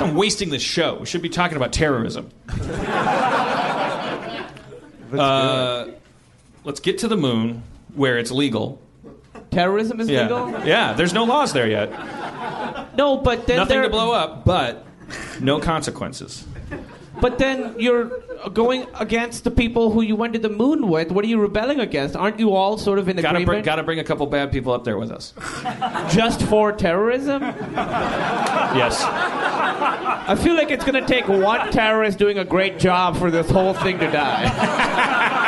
I'm 0.00 0.14
wasting 0.14 0.50
this 0.50 0.62
show. 0.62 0.96
We 1.00 1.06
should 1.06 1.22
be 1.22 1.28
talking 1.28 1.56
about 1.56 1.72
terrorism. 1.72 2.30
uh, 5.12 5.86
let's 6.64 6.80
get 6.80 6.98
to 6.98 7.08
the 7.08 7.16
moon 7.16 7.62
where 7.94 8.18
it's 8.18 8.30
legal. 8.30 8.80
Terrorism 9.50 10.00
is 10.00 10.08
Yeah, 10.08 10.22
legal. 10.22 10.64
yeah. 10.66 10.92
There's 10.92 11.12
no 11.12 11.24
laws 11.24 11.52
there 11.52 11.66
yet. 11.68 11.90
No, 12.96 13.16
but 13.16 13.46
then 13.46 13.56
Nothing 13.56 13.82
to 13.82 13.88
blow 13.90 14.12
up, 14.12 14.44
but 14.44 14.86
no 15.40 15.58
consequences. 15.60 16.44
But 17.20 17.38
then 17.38 17.74
you're 17.78 18.06
going 18.52 18.86
against 18.98 19.44
the 19.44 19.50
people 19.50 19.90
who 19.90 20.02
you 20.02 20.16
went 20.16 20.32
to 20.32 20.38
the 20.38 20.48
moon 20.48 20.88
with. 20.88 21.10
What 21.12 21.24
are 21.24 21.28
you 21.28 21.38
rebelling 21.40 21.80
against? 21.80 22.16
Aren't 22.16 22.38
you 22.38 22.54
all 22.54 22.78
sort 22.78 22.98
of 22.98 23.08
in 23.08 23.16
Gotta 23.16 23.30
bring, 23.34 23.42
agreement 23.42 23.64
gotta 23.66 23.82
bring 23.82 23.98
a 23.98 24.04
couple 24.04 24.26
bad 24.26 24.50
people 24.52 24.72
up 24.72 24.84
there 24.84 24.98
with 24.98 25.10
us. 25.10 25.34
just 26.14 26.42
for 26.42 26.72
terrorism? 26.72 27.42
Yes. 27.42 29.02
I 29.02 30.36
feel 30.40 30.54
like 30.54 30.70
it's 30.70 30.84
going 30.84 31.00
to 31.00 31.06
take 31.06 31.26
one 31.28 31.70
terrorist 31.72 32.18
doing 32.18 32.38
a 32.38 32.44
great 32.44 32.78
job 32.78 33.16
for 33.16 33.30
this 33.30 33.50
whole 33.50 33.74
thing 33.74 33.98
to 33.98 34.10
die. 34.10 35.06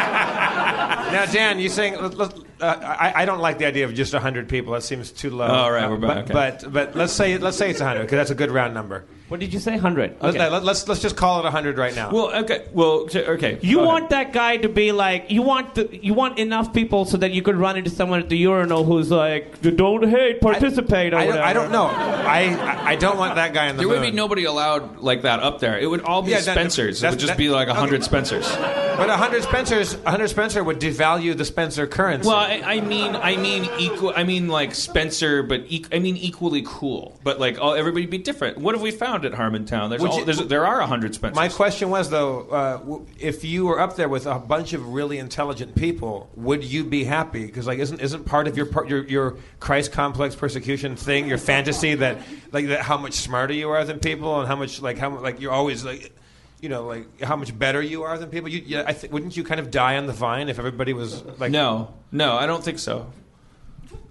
Now, 1.13 1.27
Dan, 1.27 1.59
you 1.59 1.69
saying 1.69 2.01
let- 2.01 2.15
let- 2.17 2.35
uh, 2.59 2.77
I, 2.99 3.13
I 3.23 3.25
don't 3.27 3.41
like 3.41 3.59
the 3.59 3.67
idea 3.67 3.85
of 3.85 3.93
just 3.93 4.15
hundred 4.15 4.49
people. 4.49 4.73
That 4.73 4.83
seems 4.83 5.11
too 5.13 5.29
low. 5.29 5.47
All 5.47 5.71
right, 5.71 5.85
Uh, 5.85 5.91
we're 5.91 5.97
back, 5.99 6.27
But, 6.29 6.55
okay. 6.55 6.63
but 6.69 6.73
but 6.73 6.97
let's 6.97 7.13
say 7.13 7.37
let's 7.37 7.57
say 7.59 7.69
it's 7.71 7.81
hundred 7.81 8.03
because 8.05 8.17
that's 8.17 8.31
a 8.31 8.35
good 8.35 8.51
round 8.51 8.73
number. 8.73 9.05
What 9.33 9.41
did 9.41 9.55
you 9.55 9.61
say? 9.61 9.71
100. 9.71 10.17
Let's, 10.21 10.37
Okay. 10.37 10.51
let, 10.51 10.63
us 10.63 10.87
let's 10.87 11.01
just 11.01 11.17
call 11.17 11.47
it 11.47 11.51
hundred 11.51 11.79
right 11.79 11.97
now. 11.97 12.11
Well, 12.11 12.35
okay. 12.45 12.67
Well, 12.75 13.09
okay. 13.17 13.59
You 13.63 13.77
go 13.77 13.81
ahead. 13.81 13.87
want 13.87 14.11
that 14.11 14.35
guy 14.35 14.59
to 14.59 14.69
be 14.69 14.93
like 14.93 15.31
you 15.31 15.41
want 15.41 15.75
the, 15.75 15.89
you 15.91 16.13
want 16.13 16.39
enough 16.39 16.75
people 16.75 17.07
so 17.07 17.17
that 17.17 17.31
you 17.31 17.41
could 17.41 17.57
run 17.57 17.79
into 17.79 17.89
someone 17.89 18.21
at 18.21 18.29
the 18.29 18.37
urinal 18.37 18.85
who's 18.85 19.11
like 19.11 19.63
don't 19.63 20.07
hate 20.07 20.43
participate 20.43 21.15
or 21.15 21.17
I, 21.17 21.21
don't, 21.21 21.29
whatever. 21.29 21.47
I 21.47 21.53
don't 21.55 21.73
know. 21.73 21.87
I 21.87 22.91
I 22.91 22.97
don't 22.97 23.17
want 23.17 23.37
that 23.37 23.55
guy 23.55 23.69
in 23.69 23.77
the 23.77 23.81
There 23.81 23.89
would 23.89 24.03
be 24.03 24.11
nobody 24.11 24.45
allowed 24.45 24.99
like 24.99 25.23
that 25.23 25.41
up 25.41 25.61
there. 25.61 25.79
It 25.79 25.87
would 25.87 26.03
all 26.03 26.21
be 26.21 26.33
Yeah, 26.33 26.43
that- 26.43 26.53
Spencers. 26.53 27.03
It 27.03 27.09
would 27.09 27.19
just 27.19 27.29
that- 27.29 27.39
be 27.39 27.49
like 27.49 27.69
a 27.69 27.75
hundred 27.75 28.03
okay. 28.03 28.05
Spencers. 28.05 28.47
But 28.51 29.09
a 29.09 29.17
hundred 29.17 29.45
Spencers, 29.45 29.95
a 30.05 30.11
hundred 30.11 30.29
Spencer 30.29 30.63
would 30.63 30.79
devalue 30.79 31.35
the 31.35 31.47
Spencer 31.47 31.87
currency. 31.87 32.29
Well, 32.29 32.37
I, 32.37 32.63
I 32.63 32.81
mean, 32.83 33.17
I 33.17 33.39
mean 33.39 33.67
equal. 33.79 34.13
I 34.15 34.25
mean 34.25 34.49
like 34.49 34.75
Spencer, 34.75 35.43
but 35.43 35.67
eq- 35.69 35.89
I 35.91 36.01
mean 36.01 36.19
equally 36.19 36.63
cool. 36.67 37.19
But 37.25 37.41
like 37.41 37.57
oh, 37.59 37.63
all 37.63 37.75
everybody 37.75 38.05
be 38.05 38.19
different. 38.19 38.59
What 38.59 38.75
have 38.75 38.83
we 38.83 38.91
found 38.91 39.22
at 39.25 39.33
Harmontown? 39.33 39.89
There's, 39.91 40.03
all, 40.05 40.19
you- 40.19 40.25
there's 40.25 40.39
there 40.47 40.67
are 40.67 40.81
hundred 40.83 41.15
Spencers. 41.15 41.37
My 41.37 41.49
question 41.49 41.91
was 41.91 42.11
though, 42.11 42.41
uh, 42.49 42.99
if 43.19 43.45
you 43.45 43.67
were 43.67 43.81
up 43.81 43.97
there 43.97 44.09
with 44.09 44.27
a 44.27 44.39
bunch 44.39 44.73
of 44.73 44.89
really 44.89 45.19
intelligent 45.19 45.75
people, 45.75 46.29
would 46.35 46.65
you 46.65 46.85
be 46.85 47.05
happy? 47.05 47.47
Because 47.47 47.67
like, 47.67 47.79
isn't 47.79 48.01
isn't 48.01 48.25
part 48.25 48.49
of 48.49 48.57
your 48.57 48.69
your 48.87 49.05
your 49.07 49.37
Christ 49.61 49.93
complex 49.93 50.35
persecution 50.35 50.97
thing, 50.97 51.29
your 51.29 51.39
fantasy 51.39 51.95
that 51.97 52.19
like 52.53 52.69
that 52.69 52.81
how 52.81 52.97
much 52.97 53.15
smarter 53.15 53.55
you 53.55 53.71
are 53.71 53.85
than 53.85 53.99
people, 54.01 54.39
and 54.41 54.49
how 54.49 54.57
much 54.57 54.81
like 54.83 54.99
how 54.99 55.19
like 55.19 55.41
you're 55.41 55.53
always 55.53 55.85
like. 55.85 56.13
You 56.61 56.69
know, 56.69 56.87
like 56.87 57.21
how 57.21 57.35
much 57.35 57.59
better 57.59 57.83
you 57.83 58.05
are 58.05 58.17
than 58.17 58.31
people. 58.31 58.49
You, 58.49 58.63
yeah, 58.65 58.85
I 58.87 58.93
th- 58.93 59.13
wouldn't 59.13 59.37
you 59.37 59.43
kind 59.43 59.59
of 59.59 59.73
die 59.73 59.97
on 59.97 60.07
the 60.07 60.13
vine 60.13 60.49
if 60.49 60.61
everybody 60.61 60.93
was 60.93 61.21
like? 61.41 61.51
No, 61.51 61.93
no, 62.13 62.35
I 62.37 62.47
don't 62.47 62.63
think 62.63 62.79
so. 62.79 63.11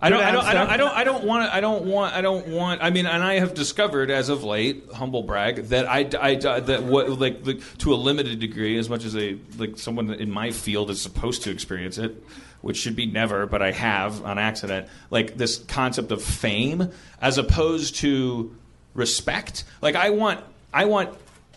I 0.03 0.09
don't, 0.09 0.19
I 0.19 0.31
don't, 0.31 0.45
I 0.45 0.53
don't, 0.53 0.69
I 0.69 0.77
don't, 0.77 0.95
I 0.95 1.03
don't 1.03 1.23
want, 1.25 1.53
I 1.53 1.61
don't 1.61 1.85
want, 1.85 2.15
I 2.15 2.21
don't 2.21 2.47
want. 2.47 2.81
I 2.81 2.89
mean, 2.89 3.05
and 3.05 3.23
I 3.23 3.35
have 3.35 3.53
discovered 3.53 4.09
as 4.09 4.29
of 4.29 4.43
late, 4.43 4.85
humble 4.93 5.21
brag, 5.21 5.67
that 5.67 5.87
I, 5.87 6.09
I 6.19 6.35
that 6.35 6.83
what 6.83 7.19
like, 7.19 7.45
like 7.45 7.77
to 7.79 7.93
a 7.93 7.95
limited 7.95 8.39
degree, 8.39 8.79
as 8.79 8.89
much 8.89 9.05
as 9.05 9.15
a 9.15 9.37
like 9.57 9.77
someone 9.77 10.11
in 10.11 10.31
my 10.31 10.49
field 10.51 10.89
is 10.89 10.99
supposed 10.99 11.43
to 11.43 11.51
experience 11.51 11.99
it, 11.99 12.15
which 12.61 12.77
should 12.77 12.95
be 12.95 13.05
never, 13.05 13.45
but 13.45 13.61
I 13.61 13.71
have 13.71 14.25
on 14.25 14.39
accident. 14.39 14.87
Like 15.11 15.37
this 15.37 15.59
concept 15.59 16.11
of 16.11 16.23
fame 16.23 16.91
as 17.21 17.37
opposed 17.37 17.97
to 17.97 18.55
respect. 18.95 19.65
Like 19.81 19.95
I 19.95 20.09
want, 20.09 20.43
I 20.73 20.85
want 20.85 21.15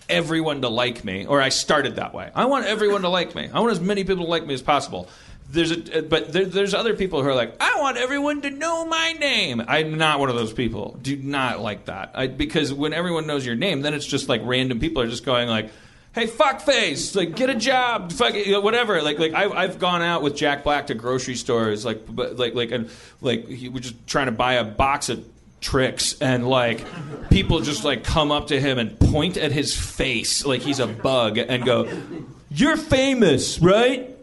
everyone 0.08 0.60
to 0.60 0.68
like 0.68 1.02
me, 1.02 1.24
or 1.24 1.40
I 1.40 1.48
started 1.48 1.96
that 1.96 2.12
way. 2.12 2.30
I 2.34 2.44
want 2.44 2.66
everyone 2.66 3.02
to 3.02 3.08
like 3.08 3.34
me. 3.34 3.48
I 3.52 3.60
want 3.60 3.72
as 3.72 3.80
many 3.80 4.04
people 4.04 4.24
to 4.24 4.30
like 4.30 4.46
me 4.46 4.52
as 4.52 4.60
possible. 4.60 5.08
There's 5.54 5.70
a, 5.70 6.02
but 6.02 6.32
there, 6.32 6.44
there's 6.44 6.74
other 6.74 6.94
people 6.94 7.22
who 7.22 7.28
are 7.28 7.34
like, 7.34 7.54
I 7.60 7.80
want 7.80 7.96
everyone 7.96 8.42
to 8.42 8.50
know 8.50 8.84
my 8.84 9.12
name. 9.12 9.62
I'm 9.66 9.96
not 9.96 10.20
one 10.20 10.28
of 10.28 10.34
those 10.34 10.52
people. 10.52 10.98
Do 11.00 11.16
not 11.16 11.60
like 11.60 11.86
that. 11.86 12.12
I, 12.14 12.26
because 12.26 12.72
when 12.72 12.92
everyone 12.92 13.26
knows 13.26 13.46
your 13.46 13.54
name, 13.54 13.82
then 13.82 13.94
it's 13.94 14.06
just 14.06 14.28
like 14.28 14.40
random 14.44 14.80
people 14.80 15.02
are 15.02 15.08
just 15.08 15.24
going 15.24 15.48
like, 15.48 15.70
Hey, 16.14 16.28
fuckface! 16.28 17.16
Like, 17.16 17.34
get 17.34 17.50
a 17.50 17.56
job, 17.56 18.12
fuck 18.12 18.34
it, 18.34 18.62
whatever. 18.62 19.02
Like, 19.02 19.18
like 19.18 19.34
I've 19.34 19.80
gone 19.80 20.00
out 20.00 20.22
with 20.22 20.36
Jack 20.36 20.62
Black 20.62 20.86
to 20.86 20.94
grocery 20.94 21.34
stores, 21.34 21.84
like, 21.84 22.04
but, 22.08 22.36
like, 22.36 22.54
like, 22.54 22.70
and 22.70 22.88
like 23.20 23.48
he 23.48 23.68
was 23.68 23.82
just 23.82 24.06
trying 24.06 24.26
to 24.26 24.32
buy 24.32 24.54
a 24.54 24.64
box 24.64 25.08
of 25.08 25.24
tricks 25.60 26.16
and 26.20 26.46
like 26.46 26.84
people 27.30 27.60
just 27.60 27.84
like 27.84 28.04
come 28.04 28.30
up 28.30 28.48
to 28.48 28.60
him 28.60 28.78
and 28.78 29.00
point 29.00 29.38
at 29.38 29.50
his 29.50 29.74
face 29.74 30.44
like 30.44 30.60
he's 30.60 30.78
a 30.78 30.86
bug 30.86 31.38
and 31.38 31.64
go 31.64 31.88
you're 32.50 32.76
famous 32.76 33.58
right 33.60 34.13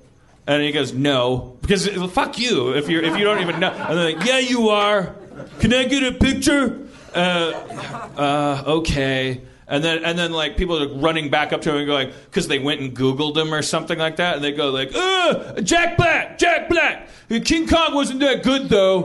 and 0.48 0.62
he 0.64 0.72
goes 0.72 0.94
no 0.94 1.58
because 1.62 1.88
fuck 2.12 2.38
you 2.40 2.74
if 2.74 2.90
you're 2.90 3.04
if 3.04 3.18
you 3.18 3.24
don't 3.24 3.42
even 3.42 3.60
know 3.60 3.72
and 3.72 3.98
they're 3.98 4.14
like 4.16 4.26
yeah 4.26 4.40
you 4.40 4.70
are 4.70 5.16
can 5.60 5.74
i 5.74 5.84
get 5.84 6.04
a 6.04 6.12
picture 6.12 6.80
uh, 7.14 7.20
uh, 8.18 8.64
okay 8.66 9.42
And 9.68 9.82
then, 9.82 10.04
and 10.04 10.20
then, 10.20 10.34
like 10.34 10.58
people 10.58 10.84
are 10.84 10.90
running 11.00 11.30
back 11.30 11.54
up 11.54 11.62
to 11.62 11.70
him 11.72 11.78
and 11.78 11.88
going 11.88 12.12
because 12.26 12.50
they 12.50 12.60
went 12.60 12.82
and 12.82 12.94
Googled 12.94 13.38
him 13.38 13.54
or 13.54 13.62
something 13.62 13.98
like 13.98 14.18
that, 14.18 14.36
and 14.36 14.44
they 14.44 14.52
go 14.52 14.70
like, 14.70 14.92
"Uh, 14.94 15.62
Jack 15.62 15.96
Black, 15.96 16.38
Jack 16.38 16.68
Black, 16.68 17.08
King 17.46 17.70
Kong 17.70 17.96
wasn't 17.96 18.20
that 18.20 18.44
good 18.44 18.68
though." 18.68 19.04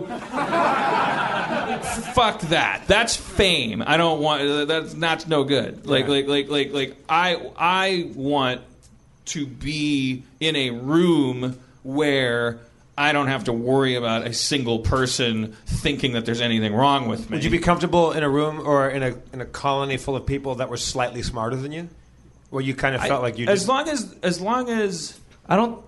Fuck 2.14 2.41
that. 2.51 2.82
That's 2.89 3.14
fame. 3.14 3.80
I 3.87 3.97
don't 3.97 4.20
want. 4.20 4.66
That's 4.66 4.95
that's 4.95 5.28
no 5.28 5.45
good. 5.45 5.87
Like, 5.87 6.09
like, 6.09 6.26
like, 6.26 6.49
like, 6.49 6.72
like. 6.72 6.97
I 7.09 7.37
I 7.57 8.11
want 8.16 8.61
to 9.27 9.47
be 9.47 10.24
in 10.41 10.57
a 10.57 10.70
room 10.70 11.59
where 11.83 12.59
I 12.99 13.12
don't 13.12 13.29
have 13.29 13.45
to 13.45 13.53
worry 13.53 13.95
about 13.95 14.27
a 14.27 14.33
single 14.33 14.79
person 14.79 15.55
thinking 15.66 16.12
that 16.12 16.24
there's 16.24 16.41
anything 16.41 16.74
wrong 16.74 17.09
with 17.09 17.29
me. 17.31 17.37
Would 17.37 17.45
you 17.45 17.51
be 17.51 17.59
comfortable 17.59 18.12
in 18.12 18.22
a 18.22 18.29
room 18.31 18.61
or 18.66 18.89
in 18.89 19.03
a 19.03 19.16
in 19.33 19.41
a 19.41 19.45
colony 19.47 19.99
full 19.99 20.16
of 20.16 20.24
people 20.27 20.57
that 20.57 20.70
were 20.70 20.79
slightly 20.79 21.22
smarter 21.22 21.57
than 21.57 21.72
you, 21.72 21.89
where 22.51 22.62
you 22.62 22.74
kind 22.74 22.95
of 22.95 23.03
felt 23.03 23.22
like 23.22 23.39
you? 23.39 23.47
as 23.49 23.61
Just, 23.61 23.68
long 23.68 23.89
as 23.89 24.16
as 24.22 24.41
long 24.41 24.70
as 24.70 25.18
I 25.49 25.57
don't. 25.57 25.85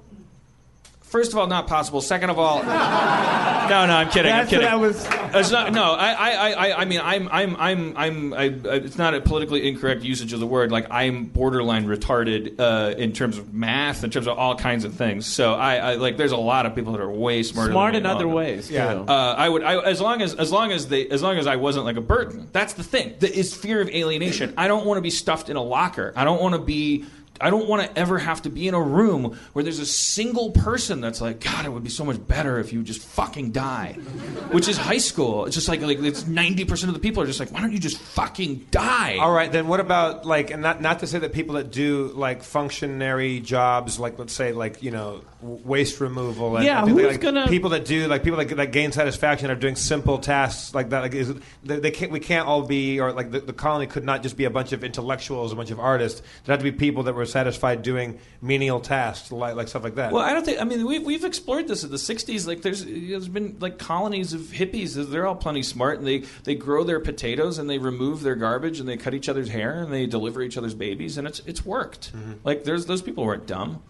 First 1.09 1.33
of 1.33 1.39
all 1.39 1.47
not 1.47 1.67
possible. 1.67 2.01
Second 2.01 2.31
of 2.31 2.39
all, 2.39 2.63
no, 2.63 2.69
no, 2.69 3.95
I'm 3.95 4.11
kidding. 4.11 4.33
I'm 4.33 4.47
kidding. 4.47 4.65
what 4.65 4.73
I 4.73 4.77
was. 4.77 5.07
It's 5.35 5.51
not, 5.51 5.73
no, 5.73 5.93
I, 5.93 6.13
I, 6.13 6.51
I, 6.51 6.81
I 6.81 6.85
mean, 6.85 7.01
I'm, 7.03 7.29
I'm, 7.31 7.57
I'm, 7.57 7.97
I'm. 7.97 8.35
I, 8.35 8.43
I, 8.45 8.75
it's 8.77 8.99
not 8.99 9.15
a 9.15 9.21
politically 9.21 9.69
incorrect 9.69 10.03
usage 10.03 10.33
of 10.33 10.41
the 10.41 10.47
word. 10.47 10.71
Like 10.71 10.87
I'm 10.91 11.27
borderline 11.27 11.87
retarded 11.87 12.59
uh, 12.59 12.95
in 12.97 13.13
terms 13.13 13.39
of 13.39 13.53
math, 13.53 14.05
in 14.05 14.11
terms 14.11 14.27
of 14.27 14.39
all 14.39 14.55
kinds 14.55 14.85
of 14.85 14.95
things. 14.95 15.27
So 15.27 15.55
I, 15.55 15.77
I 15.77 15.95
like. 15.95 16.17
There's 16.17 16.33
a 16.33 16.37
lot 16.37 16.67
of 16.67 16.75
people 16.75 16.93
that 16.93 17.01
are 17.01 17.11
way 17.11 17.43
smarter. 17.43 17.73
Smart 17.73 17.95
than 17.95 18.05
in 18.05 18.07
other 18.07 18.27
all. 18.27 18.35
ways, 18.35 18.71
Yeah. 18.71 18.93
Uh, 18.93 19.35
I 19.37 19.49
would, 19.49 19.63
I, 19.63 19.83
as 19.83 20.01
long 20.01 20.23
as, 20.23 20.35
as 20.35 20.51
long 20.53 20.73
as 20.73 20.89
they, 20.89 21.09
as 21.09 21.23
long 21.23 21.39
as 21.39 21.47
I 21.47 21.57
wasn't 21.57 21.85
like 21.85 21.97
a 21.97 22.03
burden. 22.03 22.49
That's 22.53 22.75
the 22.75 22.85
thing. 22.85 23.15
That 23.21 23.33
is 23.33 23.55
fear 23.55 23.81
of 23.81 23.89
alienation. 23.89 24.55
I 24.57 24.69
don't 24.69 24.87
want 24.87 24.99
to 24.99 25.03
be 25.03 25.11
stuffed 25.11 25.49
in 25.51 25.57
a 25.57 25.63
locker. 25.63 26.13
I 26.17 26.25
don't 26.25 26.41
want 26.41 26.55
to 26.55 26.61
be. 26.61 27.05
I 27.41 27.51
don't 27.51 27.69
want 27.69 27.83
to 27.83 27.99
ever 27.99 28.19
have 28.19 28.43
to 28.43 28.51
be 28.51 28.69
in 28.69 28.75
a 28.75 28.83
room 28.83 29.39
where 29.53 29.63
there's 29.63 29.79
a 29.79 29.87
single 29.87 30.51
person 30.51 31.01
that's 31.01 31.21
like, 31.21 31.41
God, 31.41 31.65
it 31.65 31.69
would 31.71 31.85
be 31.85 31.91
so 31.91 32.05
much 32.05 32.25
better 32.27 32.59
if 32.59 32.73
you 32.73 32.83
just 32.83 33.01
fucking 33.01 33.53
die. 33.53 33.93
Which 34.51 34.69
is 34.69 34.77
high 34.77 34.99
school. 34.99 35.47
It's 35.47 35.55
just 35.55 35.69
like, 35.69 35.81
like 35.81 35.99
it's 36.01 36.27
ninety 36.27 36.65
percent 36.65 36.89
of 36.91 36.95
the 36.95 37.01
people 37.01 37.23
are 37.23 37.27
just 37.27 37.41
like, 37.41 37.53
why 37.53 37.61
don't 37.61 37.73
you 37.73 37.79
just 37.79 37.99
fucking 37.99 38.67
die? 38.71 39.19
all 39.19 39.33
right, 39.33 39.51
then 39.51 39.69
what 39.69 39.81
about 39.81 40.25
like, 40.25 40.51
and 40.51 40.63
not 40.63 40.81
not 40.81 41.01
to 41.01 41.07
say 41.07 41.19
that 41.19 41.33
people 41.33 41.55
that 41.55 41.71
do 41.71 42.13
like 42.15 42.43
functionary 42.43 43.41
jobs, 43.41 43.99
like 43.99 44.19
let's 44.19 44.33
say 44.33 44.53
like 44.53 44.83
you 44.83 44.91
know 44.91 45.23
waste 45.41 46.01
removal, 46.01 46.57
and 46.57 46.65
Yeah, 46.65 46.83
and 46.83 46.91
who's 46.91 47.05
like, 47.05 47.21
gonna- 47.21 47.47
people 47.49 47.71
that 47.71 47.85
do 47.85 48.07
like 48.09 48.25
people 48.25 48.39
that, 48.39 48.57
that 48.57 48.73
gain 48.73 48.91
satisfaction 48.93 49.51
are 49.51 49.55
doing 49.55 49.77
simple 49.77 50.19
tasks 50.19 50.75
like 50.75 50.91
that. 50.91 51.01
Like, 51.01 51.15
is 51.15 51.33
they, 51.63 51.79
they 51.79 51.91
can't 51.91 52.11
we 52.11 52.21
can't 52.21 52.49
all 52.49 52.63
be 52.63 52.99
or 53.01 53.13
like 53.13 53.31
the, 53.31 53.41
the 53.41 53.53
colony 53.53 53.87
could 53.87 54.05
not 54.05 54.23
just 54.23 54.37
be 54.37 54.45
a 54.45 54.51
bunch 54.51 54.73
of 54.73 54.83
intellectuals, 54.83 55.53
a 55.53 55.57
bunch 55.57 55.71
of 55.71 55.79
artists. 55.79 56.23
There 56.45 56.53
had 56.53 56.61
to 56.61 56.65
be 56.65 56.73
people 56.73 57.05
that 57.05 57.15
were 57.15 57.27
satisfied 57.27 57.83
doing 57.83 58.19
menial 58.43 58.81
tasks 58.81 59.31
like 59.31 59.55
like 59.55 59.69
stuff 59.69 59.85
like 59.85 59.95
that. 59.95 60.13
Well, 60.13 60.25
I 60.25 60.33
don't 60.33 60.45
think. 60.45 60.61
I 60.61 60.65
mean, 60.65 60.85
we've 60.87 61.05
we've 61.05 61.25
explored 61.25 61.69
this 61.69 61.85
in 61.85 61.91
the 61.91 61.97
'60s. 61.97 62.47
Like, 62.47 62.63
there's 62.63 62.85
there's 62.85 63.29
been 63.29 63.57
like 63.61 63.79
colonies 63.79 64.33
of 64.33 64.41
hippies. 64.41 64.95
They're 65.11 65.27
all 65.27 65.37
plenty 65.37 65.63
smart, 65.63 65.99
and 65.99 66.07
they 66.07 66.25
they 66.45 66.57
grow 66.57 66.83
their 66.83 67.01
potatoes 67.01 67.59
and 67.59 67.71
they 67.71 67.79
remove 67.79 68.23
their 68.23 68.35
garbage 68.35 68.81
and 68.81 68.89
they 68.89 68.97
cut 68.97 69.15
each 69.15 69.29
other's 69.29 69.49
hair 69.51 69.83
and 69.83 69.93
they 69.93 70.07
deliver 70.07 70.43
each 70.43 70.57
other's 70.57 70.75
babies, 70.75 71.17
and 71.17 71.29
it's 71.29 71.41
it's 71.47 71.65
worked. 71.65 72.13
Mm-hmm. 72.13 72.33
Like, 72.43 72.65
there's 72.65 72.87
those 72.87 73.03
people 73.03 73.25
weren't 73.25 73.47
dumb. 73.47 73.83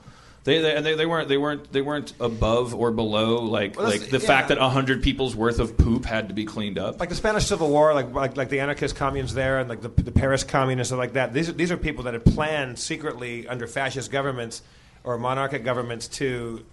They, 0.48 0.60
they, 0.62 0.74
and 0.74 0.86
they, 0.86 0.94
they 0.94 1.04
weren't 1.04 1.28
they 1.28 1.36
weren't 1.36 1.70
they 1.74 1.82
weren't 1.82 2.14
above 2.18 2.74
or 2.74 2.90
below 2.90 3.42
like 3.42 3.76
Well, 3.76 3.86
like 3.86 4.08
the 4.08 4.18
yeah. 4.18 4.26
fact 4.26 4.48
that 4.48 4.56
hundred 4.56 5.02
people's 5.02 5.36
worth 5.36 5.58
of 5.58 5.76
poop 5.76 6.06
had 6.06 6.28
to 6.28 6.34
be 6.34 6.46
cleaned 6.46 6.78
up. 6.78 6.98
like 6.98 7.10
the 7.10 7.14
Spanish 7.14 7.44
Civil 7.44 7.68
War, 7.68 7.92
like 7.92 8.14
like, 8.14 8.38
like 8.38 8.48
the 8.48 8.60
anarchist 8.60 8.96
communes 8.96 9.34
there, 9.34 9.58
and 9.58 9.68
like 9.68 9.82
the, 9.82 9.90
the 9.90 10.10
Paris 10.10 10.44
communists 10.44 10.90
and 10.90 10.98
like 10.98 11.12
that. 11.12 11.34
These 11.34 11.50
are, 11.50 11.52
these 11.52 11.70
are 11.70 11.76
people 11.76 12.04
that 12.04 12.14
had 12.14 12.24
planned 12.24 12.78
secretly 12.78 13.46
under 13.46 13.66
fascist 13.66 14.10
governments 14.10 14.62
or 15.04 15.18
monarchic 15.18 15.64
governments 15.64 16.08
to. 16.08 16.64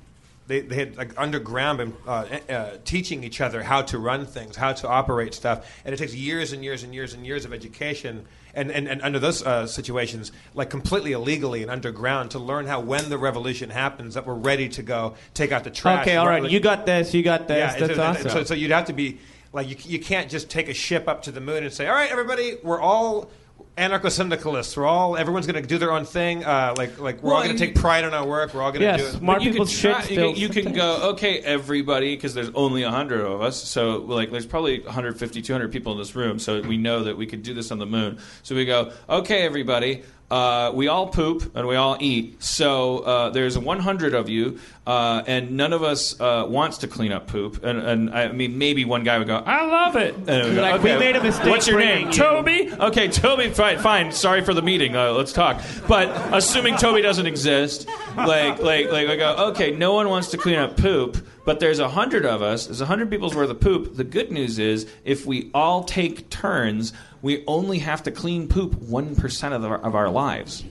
They, 0.47 0.61
they 0.61 0.75
had 0.75 0.97
like 0.97 1.19
underground 1.19 1.79
been 1.79 1.93
uh, 2.07 2.25
uh, 2.49 2.77
teaching 2.85 3.23
each 3.23 3.41
other 3.41 3.63
how 3.63 3.81
to 3.83 3.97
run 3.97 4.25
things, 4.25 4.55
how 4.55 4.73
to 4.73 4.87
operate 4.87 5.33
stuff, 5.33 5.65
and 5.83 5.93
it 5.93 5.97
takes 5.97 6.13
years 6.13 6.53
and 6.53 6.63
years 6.63 6.83
and 6.83 6.93
years 6.93 7.13
and 7.13 7.25
years 7.25 7.45
of 7.45 7.53
education. 7.53 8.25
And, 8.53 8.71
and, 8.71 8.87
and 8.87 9.01
under 9.01 9.19
those 9.19 9.43
uh, 9.43 9.67
situations, 9.67 10.31
like 10.53 10.69
completely 10.69 11.11
illegally 11.11 11.61
and 11.61 11.69
underground, 11.69 12.31
to 12.31 12.39
learn 12.39 12.67
how 12.67 12.79
when 12.79 13.09
the 13.09 13.17
revolution 13.17 13.69
happens, 13.69 14.13
that 14.13 14.25
we're 14.25 14.33
ready 14.33 14.69
to 14.69 14.81
go 14.83 15.15
take 15.33 15.51
out 15.51 15.65
the 15.65 15.71
trash. 15.71 16.03
Okay, 16.07 16.15
all 16.15 16.27
right. 16.27 16.41
Like- 16.43 16.51
You 16.53 16.61
got 16.61 16.85
this. 16.85 17.13
You 17.13 17.21
got 17.21 17.49
this. 17.49 17.73
yeah, 17.73 17.79
That's 17.79 17.95
so, 17.95 18.03
awesome. 18.03 18.29
So, 18.29 18.43
so 18.45 18.53
you'd 18.53 18.71
have 18.71 18.85
to 18.85 18.93
be 18.93 19.19
like 19.51 19.69
you, 19.69 19.75
you 19.91 19.99
can't 19.99 20.29
just 20.29 20.49
take 20.49 20.69
a 20.69 20.73
ship 20.73 21.07
up 21.09 21.23
to 21.23 21.31
the 21.31 21.41
moon 21.41 21.63
and 21.63 21.73
say, 21.73 21.87
"All 21.87 21.95
right, 21.95 22.11
everybody, 22.11 22.57
we're 22.63 22.79
all 22.79 23.29
anarcho-syndicalists. 23.77 24.75
We're 24.77 24.85
all 24.85 25.17
everyone's 25.17 25.47
going 25.47 25.61
to 25.61 25.67
do 25.67 25.77
their 25.77 25.91
own 25.91 26.05
thing. 26.05 26.45
Uh, 26.45 26.73
like 26.77 26.97
like 26.99 27.21
we're 27.21 27.33
all 27.33 27.43
going 27.43 27.55
to 27.55 27.65
take 27.65 27.75
pride 27.75 28.03
in 28.05 28.13
our 28.13 28.25
work. 28.25 28.53
We're 28.53 28.61
all 28.61 28.71
going 28.71 28.81
to 28.81 28.85
Yes, 28.87 29.01
do 29.01 29.07
it." 29.07 29.11
smart 29.19 29.41
you 29.41 29.51
people 29.51 29.65
could 29.65 29.73
shit 29.73 29.91
try- 29.95 30.03
you 30.07 30.15
can- 30.15 30.35
You, 30.35 30.49
can 30.49 30.73
go, 30.73 31.09
okay, 31.11 31.39
everybody, 31.39 32.15
because 32.15 32.33
there's 32.33 32.49
only 32.55 32.83
100 32.83 33.21
of 33.21 33.41
us. 33.41 33.61
So, 33.61 33.97
like, 33.97 34.31
there's 34.31 34.45
probably 34.45 34.79
150, 34.81 35.41
200 35.41 35.71
people 35.71 35.91
in 35.91 35.97
this 35.97 36.15
room. 36.15 36.39
So 36.39 36.61
we 36.61 36.77
know 36.77 37.03
that 37.03 37.17
we 37.17 37.25
could 37.25 37.43
do 37.43 37.53
this 37.53 37.71
on 37.71 37.79
the 37.79 37.85
moon. 37.85 38.19
So 38.43 38.55
we 38.55 38.65
go, 38.65 38.91
okay, 39.09 39.41
everybody, 39.43 40.03
uh, 40.31 40.71
we 40.73 40.87
all 40.87 41.07
poop 41.07 41.55
and 41.55 41.67
we 41.67 41.75
all 41.75 41.97
eat. 41.99 42.41
So 42.41 42.99
uh, 42.99 43.29
there's 43.29 43.57
100 43.57 44.13
of 44.15 44.27
you, 44.27 44.59
uh, 44.87 45.23
and 45.27 45.51
none 45.51 45.71
of 45.71 45.83
us 45.83 46.19
uh, 46.19 46.45
wants 46.47 46.79
to 46.79 46.87
clean 46.87 47.11
up 47.11 47.27
poop. 47.27 47.63
And, 47.63 47.79
and 47.79 48.09
I 48.09 48.31
mean, 48.31 48.57
maybe 48.57 48.85
one 48.85 49.03
guy 49.03 49.17
would 49.19 49.27
go, 49.27 49.37
I 49.37 49.65
love 49.65 49.95
it. 49.95 50.25
Go, 50.25 50.61
Like, 50.61 50.81
we 50.81 50.95
made 50.97 51.15
a 51.15 51.21
mistake 51.23 51.47
What's 51.47 51.67
your 51.67 51.79
name? 51.79 52.07
you." 52.07 52.13
Toby? 52.13 52.71
Okay, 52.71 53.07
Toby, 53.07 53.49
fine, 53.49 53.77
fine. 53.79 54.11
Sorry 54.11 54.41
for 54.43 54.53
the 54.53 54.61
meeting. 54.63 54.95
Uh, 54.95 55.11
let's 55.11 55.31
talk. 55.33 55.61
But 55.87 56.09
assuming 56.33 56.77
Toby 56.77 57.01
doesn't 57.01 57.25
exist, 57.27 57.87
like, 58.17 58.59
like, 58.59 58.91
like, 58.91 59.07
I 59.07 59.15
go, 59.15 59.35
okay, 59.49 59.71
no 59.71 59.93
one 59.93 60.09
wants 60.09 60.31
to 60.31 60.37
clean 60.37 60.55
up 60.57 60.75
poop, 60.77 61.17
but 61.45 61.59
there's 61.59 61.79
a 61.79 61.87
hundred 61.89 62.25
of 62.25 62.41
us. 62.41 62.65
There's 62.65 62.81
a 62.81 62.85
hundred 62.85 63.09
people's 63.09 63.35
worth 63.35 63.49
of 63.49 63.59
poop. 63.59 63.95
The 63.95 64.03
good 64.03 64.31
news 64.31 64.59
is, 64.59 64.87
if 65.03 65.25
we 65.25 65.49
all 65.53 65.83
take 65.83 66.29
turns, 66.29 66.91
we 67.21 67.43
only 67.47 67.79
have 67.79 68.03
to 68.03 68.11
clean 68.11 68.47
poop 68.47 68.75
one 68.81 69.15
percent 69.15 69.53
of, 69.53 69.63
our- 69.63 69.77
of 69.79 69.95
our 69.95 70.09
lives. 70.09 70.63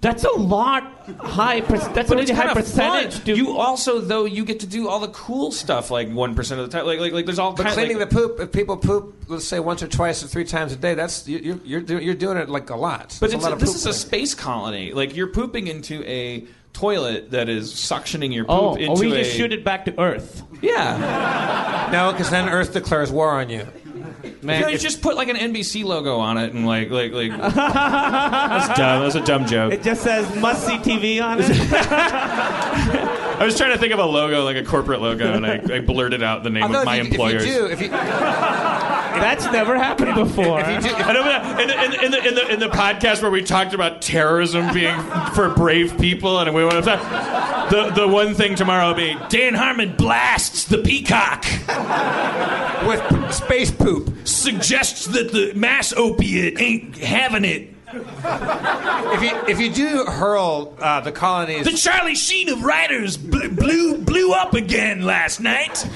That's 0.00 0.24
a 0.24 0.32
lot 0.32 0.82
high. 1.18 1.62
Per- 1.62 1.78
that's 1.94 2.10
a 2.10 2.14
really 2.14 2.30
high 2.30 2.52
percentage. 2.52 3.24
dude. 3.24 3.38
You 3.38 3.56
also, 3.56 4.00
though, 4.00 4.26
you 4.26 4.44
get 4.44 4.60
to 4.60 4.66
do 4.66 4.86
all 4.86 5.00
the 5.00 5.08
cool 5.08 5.50
stuff 5.50 5.90
like 5.90 6.10
one 6.10 6.34
percent 6.34 6.60
of 6.60 6.70
the 6.70 6.76
time. 6.76 6.86
Like, 6.86 7.00
like, 7.00 7.12
like, 7.12 7.24
there's 7.24 7.38
all 7.38 7.52
But 7.54 7.62
kind 7.64 7.74
cleaning 7.74 7.98
like, 7.98 8.10
the 8.10 8.14
poop, 8.14 8.38
if 8.38 8.52
people 8.52 8.76
poop, 8.76 9.14
let's 9.28 9.46
say 9.46 9.60
once 9.60 9.82
or 9.82 9.88
twice 9.88 10.22
or 10.22 10.26
three 10.26 10.44
times 10.44 10.72
a 10.74 10.76
day, 10.76 10.92
that's 10.94 11.26
you- 11.26 11.58
you're 11.64 11.80
you're, 11.80 12.00
you're 12.02 12.14
doing 12.14 12.36
it 12.36 12.50
like 12.50 12.68
a 12.68 12.76
lot. 12.76 13.16
But 13.18 13.32
it's 13.32 13.34
a 13.34 13.38
lot 13.38 13.52
of 13.54 13.60
this 13.60 13.70
poop 13.70 13.76
is 13.76 13.86
a 13.86 13.94
space 13.94 14.34
colony. 14.34 14.92
Like 14.92 15.16
you're 15.16 15.28
pooping 15.28 15.68
into 15.68 16.02
a 16.06 16.44
toilet 16.74 17.30
that 17.30 17.48
is 17.48 17.72
suctioning 17.72 18.34
your 18.34 18.44
oh, 18.48 18.74
poop 18.74 18.80
oh, 18.80 18.82
into 18.82 18.90
or 18.90 18.98
we 18.98 19.12
a 19.12 19.24
just 19.24 19.34
shoot 19.34 19.52
it 19.52 19.64
back 19.64 19.86
to 19.86 19.98
Earth. 19.98 20.42
yeah. 20.60 21.88
no, 21.92 22.12
because 22.12 22.30
then 22.30 22.50
Earth 22.50 22.74
declares 22.74 23.10
war 23.10 23.30
on 23.30 23.48
you. 23.48 23.66
Man, 24.42 24.60
you, 24.60 24.66
know, 24.66 24.68
you 24.68 24.78
just 24.78 25.02
put 25.02 25.16
like 25.16 25.28
an 25.28 25.36
NBC 25.36 25.84
logo 25.84 26.18
on 26.18 26.38
it 26.38 26.52
and 26.52 26.66
like 26.66 26.90
like 26.90 27.12
like 27.12 27.30
that's 27.54 28.78
dumb. 28.78 29.02
That's 29.02 29.14
a 29.14 29.24
dumb 29.24 29.46
joke. 29.46 29.72
It 29.72 29.82
just 29.82 30.02
says 30.02 30.34
must 30.36 30.66
see 30.66 30.76
TV 30.78 31.22
on 31.22 31.40
it. 31.40 31.50
I 33.34 33.44
was 33.44 33.56
trying 33.56 33.72
to 33.72 33.78
think 33.78 33.92
of 33.92 33.98
a 33.98 34.04
logo 34.04 34.44
like 34.44 34.56
a 34.56 34.64
corporate 34.64 35.00
logo 35.00 35.32
and 35.32 35.44
I, 35.44 35.60
I 35.76 35.80
blurted 35.80 36.22
out 36.22 36.44
the 36.44 36.50
name 36.50 36.62
Although 36.62 36.80
of 36.80 36.86
my 36.86 36.96
if 36.96 37.04
you, 37.04 37.10
employers. 37.10 37.42
If 37.42 37.48
you 37.48 37.54
do, 37.54 37.66
if 37.66 37.80
you, 37.82 37.88
That's 37.88 39.44
never 39.46 39.76
happened 39.76 40.14
before. 40.14 40.60
I 40.60 41.12
know, 41.12 41.58
in, 41.60 41.68
the, 41.68 41.84
in, 41.84 41.90
the, 41.90 42.04
in, 42.04 42.10
the, 42.10 42.28
in, 42.28 42.34
the, 42.34 42.52
in 42.54 42.60
the 42.60 42.68
podcast 42.68 43.22
where 43.22 43.30
we 43.30 43.42
talked 43.42 43.74
about 43.74 44.02
terrorism 44.02 44.72
being 44.72 44.98
for 45.34 45.50
brave 45.50 45.98
people, 45.98 46.38
and 46.38 46.54
we 46.54 46.64
went 46.64 46.86
up 46.86 47.64
the 47.70 47.90
the 47.90 48.08
one 48.08 48.34
thing 48.34 48.54
tomorrow 48.54 48.88
will 48.88 48.94
be 48.94 49.16
Dan 49.28 49.54
Harmon 49.54 49.96
blasts 49.96 50.64
the 50.64 50.78
peacock, 50.78 51.44
with 52.86 53.32
space 53.32 53.70
poop. 53.70 54.13
Suggests 54.24 55.06
that 55.06 55.32
the 55.32 55.52
mass 55.54 55.92
opiate 55.92 56.60
ain't 56.60 56.96
having 56.98 57.44
it. 57.44 57.70
If 57.96 59.22
you 59.22 59.36
if 59.46 59.60
you 59.60 59.70
do 59.72 60.04
hurl 60.06 60.74
uh, 60.80 61.00
the 61.00 61.12
colonies, 61.12 61.64
The 61.64 61.76
Charlie 61.76 62.16
Sheen 62.16 62.48
of 62.48 62.64
writers 62.64 63.16
bl- 63.16 63.48
blew 63.50 63.98
blew 63.98 64.32
up 64.32 64.54
again 64.54 65.02
last 65.02 65.38
night. 65.40 65.86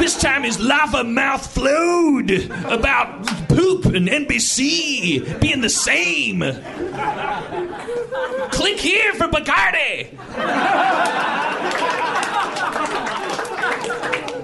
This 0.00 0.18
time 0.20 0.42
his 0.42 0.58
lava 0.58 1.04
mouth 1.04 1.46
flowed 1.52 2.30
about 2.64 3.26
poop 3.48 3.84
and 3.84 4.08
NBC 4.08 5.40
being 5.40 5.60
the 5.60 5.70
same. 5.70 6.40
Click 8.50 8.80
here 8.80 9.12
for 9.14 9.28
Bacardi. 9.28 10.08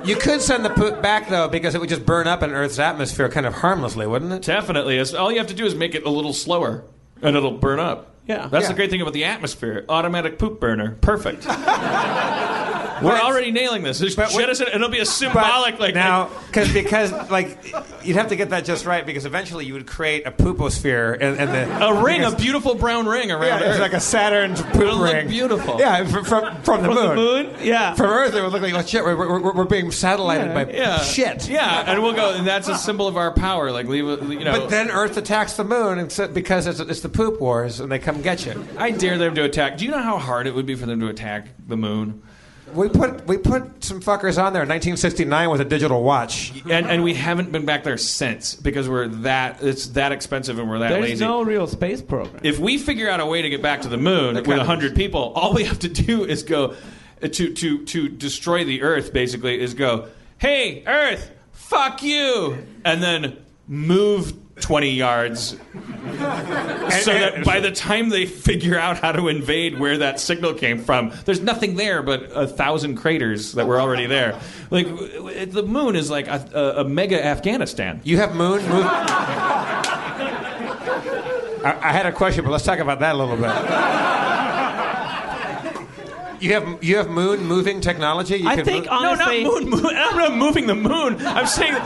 You 0.05 0.17
could 0.17 0.41
send 0.41 0.65
the 0.65 0.71
poop 0.71 1.01
back 1.03 1.29
though, 1.29 1.49
because 1.49 1.75
it 1.75 1.81
would 1.81 1.89
just 1.91 2.05
burn 2.07 2.27
up 2.27 2.43
in 2.43 2.51
Earth's 2.51 2.79
atmosphere, 2.79 3.29
kind 3.29 3.47
of 3.47 3.55
harmlessly, 3.55 4.07
wouldn't 4.07 4.33
it? 4.33 4.43
Definitely. 4.43 4.95
It's- 4.95 5.15
All 5.15 5.31
you 5.33 5.39
have 5.39 5.47
to 5.49 5.55
do 5.55 5.65
is 5.67 5.75
make 5.75 5.95
it 5.95 6.05
a 6.05 6.11
little 6.11 6.33
slower, 6.33 6.85
and 7.23 7.37
it'll 7.37 7.53
burn 7.59 7.79
up. 7.81 8.15
Yeah. 8.27 8.47
That's 8.49 8.65
Yeah. 8.65 8.69
the 8.69 8.75
great 8.75 8.91
thing 8.91 9.01
about 9.01 9.15
the 9.15 9.25
atmosphere. 9.25 9.85
Automatic 9.89 10.39
poop 10.39 10.61
burner. 10.61 10.97
Perfect. 11.01 11.47
We're 13.03 13.19
already 13.21 13.51
nailing 13.51 13.83
this. 13.83 13.99
Just 13.99 14.17
But 14.17 14.31
jet 14.31 14.37
what- 14.37 14.51
us 14.51 14.61
in, 14.61 14.67
and 14.67 14.77
it'll 14.77 14.89
be 14.89 15.01
a 15.01 15.07
symbolic 15.07 15.79
like 15.79 15.95
now 15.95 16.31
because 16.47 16.73
because 16.73 17.13
like 17.31 17.59
you'd 18.05 18.17
have 18.17 18.29
to 18.29 18.37
get 18.37 18.51
that 18.51 18.65
just 18.65 18.85
right 18.87 19.05
because 19.05 19.27
eventually 19.27 19.65
you 19.65 19.75
would 19.75 19.87
create 19.87 20.27
a 20.27 20.31
pooposphere 20.31 21.15
and, 21.15 21.39
and 21.39 21.51
the 21.51 21.85
a 21.87 22.03
ring, 22.03 22.25
a 22.25 22.35
beautiful 22.35 22.75
brown 22.75 23.07
ring 23.07 23.29
yeah, 23.29 23.35
around 23.37 23.63
it's 23.63 23.79
like 23.81 23.93
a 23.93 24.01
Saturn 24.01 24.55
poop 24.55 24.75
It'll 24.77 24.97
look 24.99 25.13
ring. 25.13 25.29
beautiful. 25.29 25.79
Yeah, 25.79 26.05
from 26.05 26.25
from, 26.25 26.63
from 26.63 26.83
the 26.83 26.89
From 26.89 26.95
moon. 26.95 27.09
the 27.09 27.15
moon? 27.15 27.55
Yeah. 27.63 27.95
From 27.95 28.07
Earth, 28.07 28.35
it 28.35 28.43
would 28.43 28.53
look 28.53 28.63
like 28.63 28.75
oh 28.75 28.83
shit. 28.83 29.05
We're, 29.05 29.17
we're, 29.17 29.53
we're 29.53 29.65
being 29.65 29.91
satellited 29.91 30.55
by 30.55 30.73
yeah, 30.73 30.99
shit. 31.01 31.49
Yeah, 31.49 31.85
and 31.91 32.03
we'll 32.03 32.13
go. 32.15 32.35
And 32.35 32.47
that's 32.47 32.69
a 32.69 32.77
symbol 32.77 33.07
of 33.09 33.17
our 33.17 33.33
power. 33.33 33.71
Like 33.73 33.87
leave, 33.87 34.05
you 34.31 34.45
know. 34.45 34.61
But 34.61 34.71
then 34.71 34.91
Earth 34.91 35.17
attacks 35.17 35.55
the 35.55 35.65
moon 35.65 35.99
and 35.99 36.11
so, 36.13 36.29
because 36.29 36.67
it's, 36.67 36.81
it's 36.81 37.01
the 37.01 37.09
poop 37.09 37.41
wars 37.41 37.81
and 37.81 37.91
they 37.91 37.99
come 37.99 38.23
get 38.23 38.45
you. 38.47 38.65
I 38.77 38.91
dare 38.91 39.19
them 39.19 39.35
to 39.37 39.45
attack. 39.45 39.79
Do 39.79 39.85
you 39.85 39.91
know 39.91 40.03
how 40.03 40.19
hard 40.19 40.47
it 40.47 40.55
would 40.55 40.67
be 40.67 40.75
for 40.75 40.87
them 40.87 41.01
to 41.01 41.09
attack 41.09 41.49
the 41.69 41.77
moon? 41.77 42.23
We 42.75 42.89
put 42.89 43.27
we 43.27 43.37
put 43.39 43.85
some 43.85 44.01
fuckers 44.01 44.43
on 44.43 44.53
there 44.55 44.63
in 44.63 44.69
1969 44.69 45.51
with 45.51 45.61
a 45.61 45.65
digital 45.65 46.03
watch. 46.03 46.53
And, 46.71 46.87
and 46.87 47.03
we 47.05 47.13
haven't 47.15 47.53
been 47.53 47.67
back 47.67 47.85
there 47.85 47.99
since 47.99 48.55
because 48.55 48.89
we're 48.89 49.09
that 49.09 49.63
it's 49.63 49.89
that 49.89 50.13
expensive 50.13 50.59
and 50.59 50.71
we're 50.71 50.79
that 50.79 50.89
There's 50.91 51.03
lazy. 51.11 51.25
no 51.25 51.43
real 51.43 51.67
space 51.67 52.01
program. 52.01 52.41
if 52.45 52.59
we 52.59 52.79
figure 52.79 53.11
out 53.11 53.21
a 53.21 53.27
way 53.27 53.43
to 53.43 53.51
get 53.51 53.61
back 53.63 53.83
to 53.83 53.89
the 53.89 53.99
moon 53.99 54.37
with 54.37 54.45
kinda- 54.47 54.65
hundred 54.65 54.95
people, 54.97 55.33
all 55.35 55.53
we 55.53 55.65
have 55.65 55.81
to 55.81 55.89
do 55.89 56.25
is 56.25 56.43
go 56.45 56.75
uh, 57.23 57.29
to 57.29 57.53
to 57.53 57.85
to 57.85 58.09
destroy 58.09 58.65
the 58.65 58.83
Earth. 58.83 59.13
Basically, 59.13 59.61
is 59.61 59.75
go, 59.75 60.09
hey 60.39 60.83
Earth, 60.87 61.31
fuck 61.53 62.03
you, 62.03 62.57
and 62.87 63.03
then 63.03 63.37
move 63.69 64.33
twenty 64.61 64.91
yards, 64.91 65.51
so 65.51 65.57
that 67.13 67.43
by 67.45 67.61
the 67.61 67.71
time 67.73 68.09
they 68.11 68.27
figure 68.27 68.79
out 68.79 68.99
how 68.99 69.13
to 69.13 69.29
invade 69.29 69.79
where 69.79 69.99
that 69.99 70.21
signal 70.21 70.55
came 70.55 70.79
from, 70.79 71.13
there's 71.25 71.41
nothing 71.41 71.77
there 71.77 72.03
but 72.03 72.25
a 72.35 72.47
thousand 72.47 72.97
craters 72.97 73.53
that 73.53 73.67
were 73.67 73.81
already 73.81 74.07
there. 74.07 74.39
Like 74.71 74.87
w- 74.89 75.13
w- 75.15 75.47
the 75.47 75.63
moon 75.63 75.97
is 75.97 76.11
like 76.11 76.29
a, 76.29 76.49
a, 76.55 76.81
a 76.83 76.85
mega 76.85 77.25
Afghanistan. 77.25 78.01
You 78.05 78.19
have 78.19 78.35
moon 78.35 78.63
move. 78.69 78.87
I, 81.65 81.79
I 81.81 81.93
had 81.93 82.07
a 82.07 82.13
question, 82.13 82.45
but 82.45 82.51
let's 82.51 82.65
talk 82.65 82.79
about 82.79 83.01
that 83.01 83.15
a 83.15 83.19
little 83.19 83.37
bit. 83.37 83.51
You 86.43 86.55
have 86.55 86.83
you 86.85 86.97
have 86.97 87.09
moon 87.09 87.45
moving 87.47 87.81
technology. 87.81 88.37
You 88.39 88.49
I 88.49 88.57
can 88.57 88.65
think 88.65 88.85
move- 88.85 88.93
honestly, 88.93 89.45
No, 89.45 89.51
not 89.59 89.63
moon, 89.63 89.71
moon. 89.83 89.97
I'm 89.97 90.17
not 90.17 90.35
moving 90.37 90.67
the 90.67 90.75
moon. 90.75 91.25
I'm 91.25 91.47
saying 91.47 91.75
a 91.75 91.79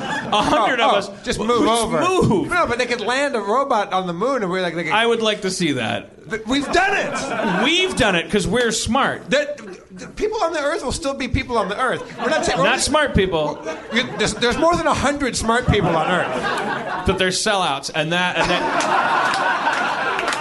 hundred 0.42 0.80
Oh, 0.80 0.88
of 0.88 0.92
oh, 0.94 0.96
us 1.12 1.24
just 1.24 1.38
move 1.38 1.64
just 1.66 1.82
over. 1.84 2.00
Move. 2.00 2.48
No, 2.50 2.66
but 2.66 2.78
they 2.78 2.86
could 2.86 3.00
land 3.02 3.36
a 3.36 3.40
robot 3.40 3.92
on 3.92 4.06
the 4.06 4.12
moon, 4.14 4.42
and 4.42 4.50
we're 4.50 4.62
like, 4.62 4.74
they 4.74 4.84
could, 4.84 4.92
I 4.92 5.04
would 5.06 5.20
like 5.20 5.42
to 5.42 5.50
see 5.50 5.72
that. 5.72 6.10
we've 6.46 6.66
done 6.72 6.92
it. 6.96 7.64
We've 7.64 7.94
done 7.96 8.16
it 8.16 8.24
because 8.24 8.46
we're 8.48 8.72
smart. 8.72 9.28
The, 9.30 9.76
the 9.92 10.06
people 10.08 10.42
on 10.42 10.52
the 10.52 10.60
Earth 10.60 10.82
will 10.82 10.90
still 10.92 11.14
be 11.14 11.28
people 11.28 11.58
on 11.58 11.68
the 11.68 11.78
Earth. 11.78 12.02
We're 12.18 12.30
not, 12.30 12.44
ta- 12.44 12.56
we're 12.56 12.64
Not 12.64 12.80
smart 12.80 13.14
people, 13.14 13.62
You- 13.92 14.04
There's, 14.16 14.34
there's 14.34 14.58
more 14.58 14.74
than 14.74 14.86
hundred 14.86 15.36
smart 15.36 15.66
people 15.68 15.90
on 15.94 16.10
Earth. 16.10 17.06
but 17.06 17.18
they're 17.18 17.28
sellouts, 17.28 17.90
and 17.94 18.10
that 18.12 18.36
and 18.38 18.50
that, 18.50 19.95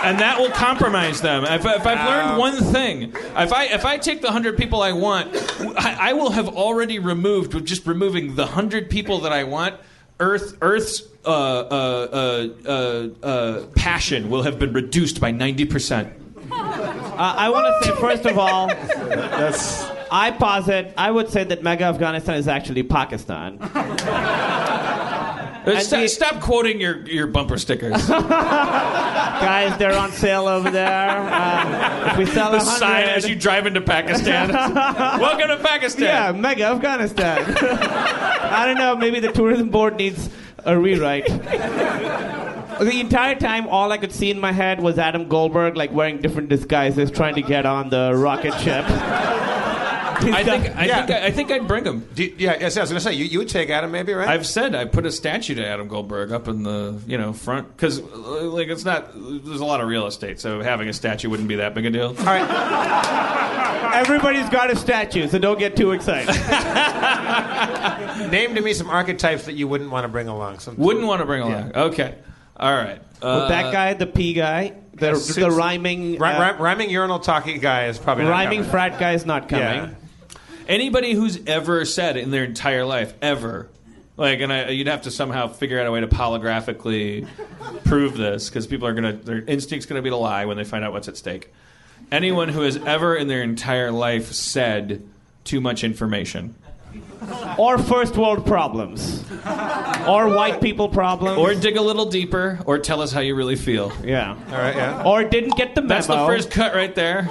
and 0.05 0.19
that 0.19 0.39
will 0.39 0.51
compromise 0.51 1.21
them. 1.21 1.43
If, 1.43 1.65
if 1.65 1.85
I've 1.85 2.07
learned 2.07 2.37
one 2.37 2.57
thing, 2.73 3.13
if 3.13 3.51
I 3.51 3.65
if 3.65 3.85
I 3.85 3.97
take 3.97 4.21
the 4.21 4.31
hundred 4.31 4.57
people 4.57 4.81
I 4.81 4.91
want, 4.91 5.35
I, 5.77 6.09
I 6.09 6.13
will 6.13 6.31
have 6.31 6.47
already 6.47 6.99
removed 6.99 7.53
with 7.53 7.65
just 7.65 7.85
removing 7.87 8.35
the 8.35 8.45
hundred 8.45 8.89
people 8.89 9.19
that 9.21 9.33
I 9.33 9.43
want. 9.43 9.75
Earth 10.19 10.57
Earth's 10.61 11.03
uh, 11.25 11.29
uh, 11.29 12.47
uh, 12.63 12.69
uh, 12.69 13.25
uh, 13.25 13.67
passion 13.75 14.29
will 14.29 14.43
have 14.43 14.57
been 14.59 14.71
reduced 14.71 15.19
by 15.19 15.31
ninety 15.31 15.65
percent. 15.65 16.13
Uh, 16.51 17.17
I 17.17 17.49
want 17.49 17.83
to 17.83 17.89
say 17.89 17.95
first 17.99 18.25
of 18.25 18.37
all, 18.37 18.67
That's 18.67 19.83
I 20.11 20.31
posit 20.31 20.93
I 20.97 21.11
would 21.11 21.29
say 21.29 21.43
that 21.43 21.63
Mega 21.63 21.85
Afghanistan 21.85 22.35
is 22.35 22.47
actually 22.47 22.83
Pakistan. 22.83 23.59
Uh, 25.65 26.07
Stop, 26.07 26.41
quoting 26.41 26.79
your, 26.79 26.99
your 27.07 27.27
bumper 27.27 27.57
stickers. 27.57 28.07
Guys, 28.07 29.77
they're 29.79 29.97
on 29.97 30.11
sale 30.11 30.47
over 30.47 30.69
there. 30.69 31.19
Uh, 31.19 32.11
if 32.11 32.17
we 32.17 32.25
sell 32.27 32.51
the 32.51 32.57
a 32.57 32.61
sign 32.61 33.05
as 33.05 33.27
you 33.27 33.35
drive 33.35 33.65
into 33.65 33.81
Pakistan. 33.81 34.49
Welcome 34.53 35.47
to 35.47 35.57
Pakistan. 35.57 36.03
yeah, 36.03 36.31
Mega 36.31 36.65
Afghanistan. 36.65 37.43
I 37.57 38.65
don't 38.67 38.77
know. 38.77 38.95
Maybe 38.95 39.19
the 39.19 39.31
tourism 39.31 39.69
board 39.69 39.97
needs 39.97 40.29
a 40.65 40.77
rewrite. 40.77 41.25
The 41.27 42.99
entire 42.99 43.35
time, 43.35 43.67
all 43.67 43.91
I 43.91 43.97
could 43.97 44.11
see 44.11 44.29
in 44.29 44.39
my 44.39 44.51
head 44.51 44.81
was 44.81 44.99
Adam 44.99 45.27
Goldberg, 45.29 45.77
like 45.77 45.91
wearing 45.93 46.19
different 46.19 46.49
disguises, 46.49 47.09
trying 47.09 47.35
to 47.35 47.41
get 47.41 47.65
on 47.65 47.89
the 47.89 48.13
rocket 48.15 48.53
ship. 48.59 48.85
I 50.35 50.43
think 50.43 50.75
I 50.75 50.85
Yeah. 50.85 51.05
think 51.05 51.11
I, 51.19 51.25
I 51.27 51.31
think 51.31 51.51
I'd 51.51 51.67
bring 51.67 51.85
him. 51.85 52.07
do 52.13 52.23
you- 52.23 52.35
yeah. 52.37 52.57
Yes, 52.59 52.77
I 52.77 52.81
was 52.81 52.89
going 52.89 52.99
to 52.99 53.03
say 53.03 53.13
you, 53.13 53.25
you 53.25 53.39
would 53.39 53.49
take 53.49 53.69
Adam, 53.69 53.91
maybe, 53.91 54.13
right? 54.13 54.27
I've 54.27 54.45
said 54.47 54.75
I 54.75 54.85
put 54.85 55.05
a 55.05 55.11
statue 55.11 55.55
to 55.55 55.65
Adam 55.65 55.87
Goldberg 55.87 56.31
up 56.31 56.47
in 56.47 56.63
the 56.63 56.99
you 57.07 57.17
know 57.17 57.33
front 57.33 57.75
because 57.75 58.01
like 58.01 58.67
it's 58.69 58.85
not 58.85 59.11
there's 59.13 59.59
a 59.61 59.65
lot 59.65 59.81
of 59.81 59.87
real 59.87 60.07
estate, 60.07 60.39
so 60.39 60.61
having 60.61 60.87
a 60.89 60.93
statue 60.93 61.29
wouldn't 61.29 61.49
be 61.49 61.55
that 61.55 61.73
big 61.73 61.85
a 61.85 61.89
deal. 61.89 62.09
All 62.17 62.25
right. 62.25 63.91
Everybody's 63.95 64.49
got 64.49 64.71
a 64.71 64.75
statue, 64.75 65.27
so 65.29 65.39
don't 65.39 65.57
get 65.59 65.77
too 65.77 65.91
excited. 65.91 66.27
Name 68.31 68.55
to 68.55 68.61
me 68.61 68.73
some 68.73 68.89
archetypes 68.89 69.45
that 69.45 69.53
you 69.53 69.67
wouldn't 69.67 69.89
want 69.91 70.03
to 70.03 70.07
bring 70.09 70.27
along. 70.27 70.59
Some 70.59 70.75
Wouldn't 70.77 71.05
want 71.05 71.21
to 71.21 71.25
bring 71.25 71.41
along. 71.41 71.71
Okay, 71.75 72.15
all 72.57 72.73
right. 72.73 72.99
Uh, 73.21 73.39
With 73.41 73.49
that 73.49 73.71
guy, 73.71 73.93
the 73.93 74.07
P 74.07 74.33
guy, 74.33 74.73
the, 74.95 75.11
the 75.37 75.49
rhyming, 75.51 76.21
uh, 76.21 76.57
rhyming 76.59 76.89
urinal 76.89 77.19
talking 77.19 77.59
guy 77.61 77.85
is 77.87 77.97
probably 77.97 78.25
not 78.25 78.31
rhyming 78.31 78.59
coming. 78.59 78.71
frat 78.71 78.99
guy 78.99 79.13
is 79.13 79.25
not 79.25 79.47
coming. 79.47 79.63
Yeah. 79.65 79.89
Anybody 80.67 81.13
who's 81.13 81.39
ever 81.45 81.85
said 81.85 82.17
in 82.17 82.31
their 82.31 82.43
entire 82.43 82.85
life, 82.85 83.13
ever, 83.21 83.69
like, 84.17 84.39
and 84.39 84.51
I, 84.51 84.69
you'd 84.69 84.87
have 84.87 85.03
to 85.03 85.11
somehow 85.11 85.47
figure 85.47 85.79
out 85.79 85.85
a 85.85 85.91
way 85.91 85.99
to 86.01 86.07
polygraphically 86.07 87.27
prove 87.85 88.17
this 88.17 88.49
because 88.49 88.65
people 88.65 88.87
are 88.87 88.93
gonna, 88.93 89.13
their 89.13 89.37
instinct's 89.39 89.85
gonna 89.85 90.01
be 90.01 90.09
to 90.09 90.15
lie 90.15 90.45
when 90.45 90.57
they 90.57 90.63
find 90.63 90.83
out 90.83 90.91
what's 90.93 91.07
at 91.07 91.17
stake. 91.17 91.53
Anyone 92.11 92.49
who 92.49 92.61
has 92.61 92.77
ever 92.77 93.15
in 93.15 93.27
their 93.27 93.41
entire 93.43 93.91
life 93.91 94.31
said 94.31 95.07
too 95.43 95.61
much 95.61 95.83
information, 95.83 96.55
Or 97.57 97.77
first 97.77 98.15
world 98.17 98.45
problems. 98.45 99.23
or 100.07 100.29
white 100.29 100.61
people 100.61 100.89
problems. 100.89 101.37
or 101.37 101.53
dig 101.55 101.77
a 101.77 101.81
little 101.81 102.05
deeper, 102.05 102.59
or 102.65 102.79
tell 102.79 103.01
us 103.01 103.11
how 103.11 103.19
you 103.21 103.35
really 103.35 103.55
feel. 103.55 103.91
yeah. 104.03 104.31
All 104.49 104.57
right. 104.57 104.75
Yeah. 104.75 105.03
Or 105.03 105.23
didn't 105.23 105.55
get 105.57 105.75
the 105.75 105.81
memo. 105.81 105.93
That's 105.95 106.07
the 106.07 106.25
first 106.25 106.49
cut 106.51 106.73
right 106.73 106.93
there. 106.95 107.27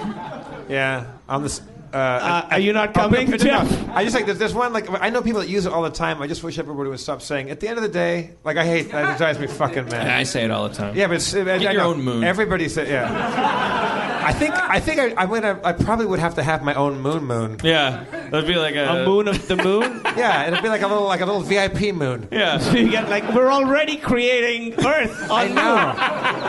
Yeah. 0.69 1.07
On 1.29 1.43
this. 1.43 1.61
Uh, 1.95 1.99
Uh, 1.99 2.49
are 2.51 2.59
you 2.61 2.73
not 2.73 2.93
coming, 2.93 3.31
no, 3.31 3.37
Jeff? 3.37 3.89
I 3.91 4.03
just 4.03 4.17
like 4.17 4.27
there's, 4.27 4.39
there's 4.39 4.55
one 4.55 4.73
like 4.73 4.87
I 5.01 5.11
know 5.11 5.23
people 5.23 5.41
that 5.41 5.49
use 5.49 5.65
it 5.67 5.73
all 5.73 5.83
the 5.83 5.91
time. 5.91 6.21
I 6.21 6.27
just 6.27 6.43
wish 6.43 6.59
everybody 6.59 6.91
would 6.91 6.99
stop 7.01 7.23
saying. 7.23 7.51
At 7.51 7.61
the 7.61 7.69
end 7.69 7.77
of 7.77 7.83
the 7.83 7.89
day, 7.89 8.33
like 8.45 8.57
I 8.57 8.67
hate 8.67 8.91
that. 8.91 9.15
It 9.15 9.19
drives 9.19 9.39
me 9.39 9.47
fucking 9.47 9.87
mad. 9.87 10.09
I 10.09 10.25
say 10.25 10.45
it 10.45 10.51
all 10.51 10.69
the 10.69 10.75
time. 10.75 10.97
Yeah, 10.97 11.07
but 11.07 11.17
it's, 11.17 11.35
I, 11.35 11.41
I 11.41 11.57
your 11.57 11.75
know. 11.75 11.91
own 11.91 12.03
moon. 12.03 12.25
Everybody 12.25 12.69
said 12.69 12.89
yeah. 12.89 14.23
I 14.27 14.33
think 14.33 14.55
I 14.55 14.81
think 14.81 14.99
I, 15.01 15.15
I'm 15.23 15.29
gonna. 15.29 15.61
I 15.63 15.73
probably 15.73 16.07
would 16.07 16.19
have 16.19 16.35
to 16.37 16.43
have 16.43 16.63
my 16.65 16.75
own 16.75 17.01
moon 17.01 17.25
moon. 17.25 17.59
Yeah, 17.63 18.05
that'd 18.31 18.47
be 18.47 18.55
like 18.57 18.75
a, 18.75 19.03
A 19.03 19.07
moon 19.07 19.29
of 19.29 19.47
the 19.47 19.57
moon. 19.57 20.01
Yeah, 20.17 20.47
it'd 20.47 20.63
be 20.63 20.69
like 20.69 20.83
a 20.83 20.87
little 20.87 21.05
like 21.07 21.21
a 21.23 21.27
little 21.27 21.43
VIP 21.43 21.93
moon. 21.93 22.29
Yeah, 22.31 22.59
so 22.59 22.77
you 22.77 22.89
get 22.89 23.09
like 23.11 23.25
we're 23.35 23.51
already 23.51 23.97
creating 23.97 24.75
Earth 24.85 25.29
on 25.29 25.31
I 25.31 25.49
know, 25.49 25.93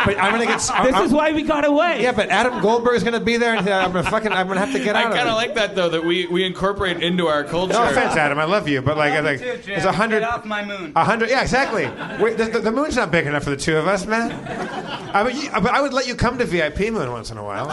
but 0.05 0.17
I'm 0.17 0.31
gonna 0.31 0.45
get. 0.45 0.59
Moon. 0.61 0.69
I'm, 0.73 0.91
This 0.91 1.01
is 1.07 1.11
why 1.13 1.31
we 1.31 1.43
got 1.43 1.65
away. 1.65 2.01
Yeah, 2.01 2.11
but 2.11 2.29
Adam 2.29 2.61
Goldberg 2.61 2.95
is 2.95 3.03
gonna 3.03 3.19
be 3.19 3.37
there, 3.37 3.55
and 3.55 3.67
uh, 3.67 3.77
I'm 3.79 3.91
gonna 3.91 4.09
fucking. 4.09 4.31
I'm 4.31 4.47
gonna 4.47 4.59
have 4.59 4.71
to 4.73 4.79
get 4.83 4.95
I 4.95 5.01
out 5.03 5.07
of 5.07 5.13
I 5.13 5.17
kind 5.17 5.29
of 5.29 5.35
like 5.35 5.55
that 5.55 5.75
though 5.75 5.89
that 5.89 6.03
we, 6.03 6.27
we 6.27 6.43
incorporate 6.43 7.01
into 7.03 7.27
our 7.27 7.43
culture. 7.43 7.73
no 7.73 7.83
offense, 7.89 8.15
Adam. 8.15 8.39
I 8.39 8.45
love 8.45 8.67
you, 8.67 8.81
but 8.81 8.97
like, 8.97 9.13
I 9.13 9.21
Me 9.21 9.37
think 9.37 9.41
too, 9.41 9.57
Jim. 9.63 9.73
there's 9.75 9.85
a 9.85 9.91
hundred. 9.91 10.21
Get 10.21 10.29
off 10.29 10.45
my 10.45 10.63
moon. 10.63 10.91
A 10.95 11.03
hundred, 11.03 11.29
yeah, 11.29 11.41
exactly. 11.41 11.85
Wait, 12.23 12.37
the, 12.37 12.45
the, 12.45 12.59
the 12.59 12.71
moon's 12.71 12.95
not 12.95 13.11
big 13.11 13.27
enough 13.27 13.43
for 13.43 13.49
the 13.51 13.57
two 13.57 13.75
of 13.77 13.87
us, 13.87 14.05
man. 14.05 14.31
I 15.13 15.23
mean, 15.23 15.35
you, 15.43 15.49
but 15.51 15.71
I 15.71 15.81
would 15.81 15.93
let 15.93 16.07
you 16.07 16.15
come 16.15 16.37
to 16.37 16.45
VIP 16.45 16.91
Moon 16.91 17.11
once 17.11 17.31
in 17.31 17.37
a 17.37 17.43
while. 17.43 17.65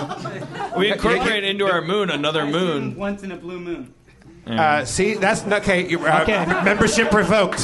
We 0.77 0.91
incorporate 0.91 1.45
into 1.45 1.67
our 1.67 1.83
moon 1.83 2.09
another 2.09 2.47
moon. 2.47 2.97
Once 2.97 3.23
in 3.23 3.31
a 3.33 3.37
blue 3.37 3.61
moon. 3.61 3.93
Uh, 4.47 4.85
see, 4.87 5.15
that's 5.15 5.45
okay. 5.45 5.87
You, 5.89 5.99
uh, 6.07 6.21
Okay. 6.23 6.47
Membership 6.65 7.13
revoked. 7.13 7.61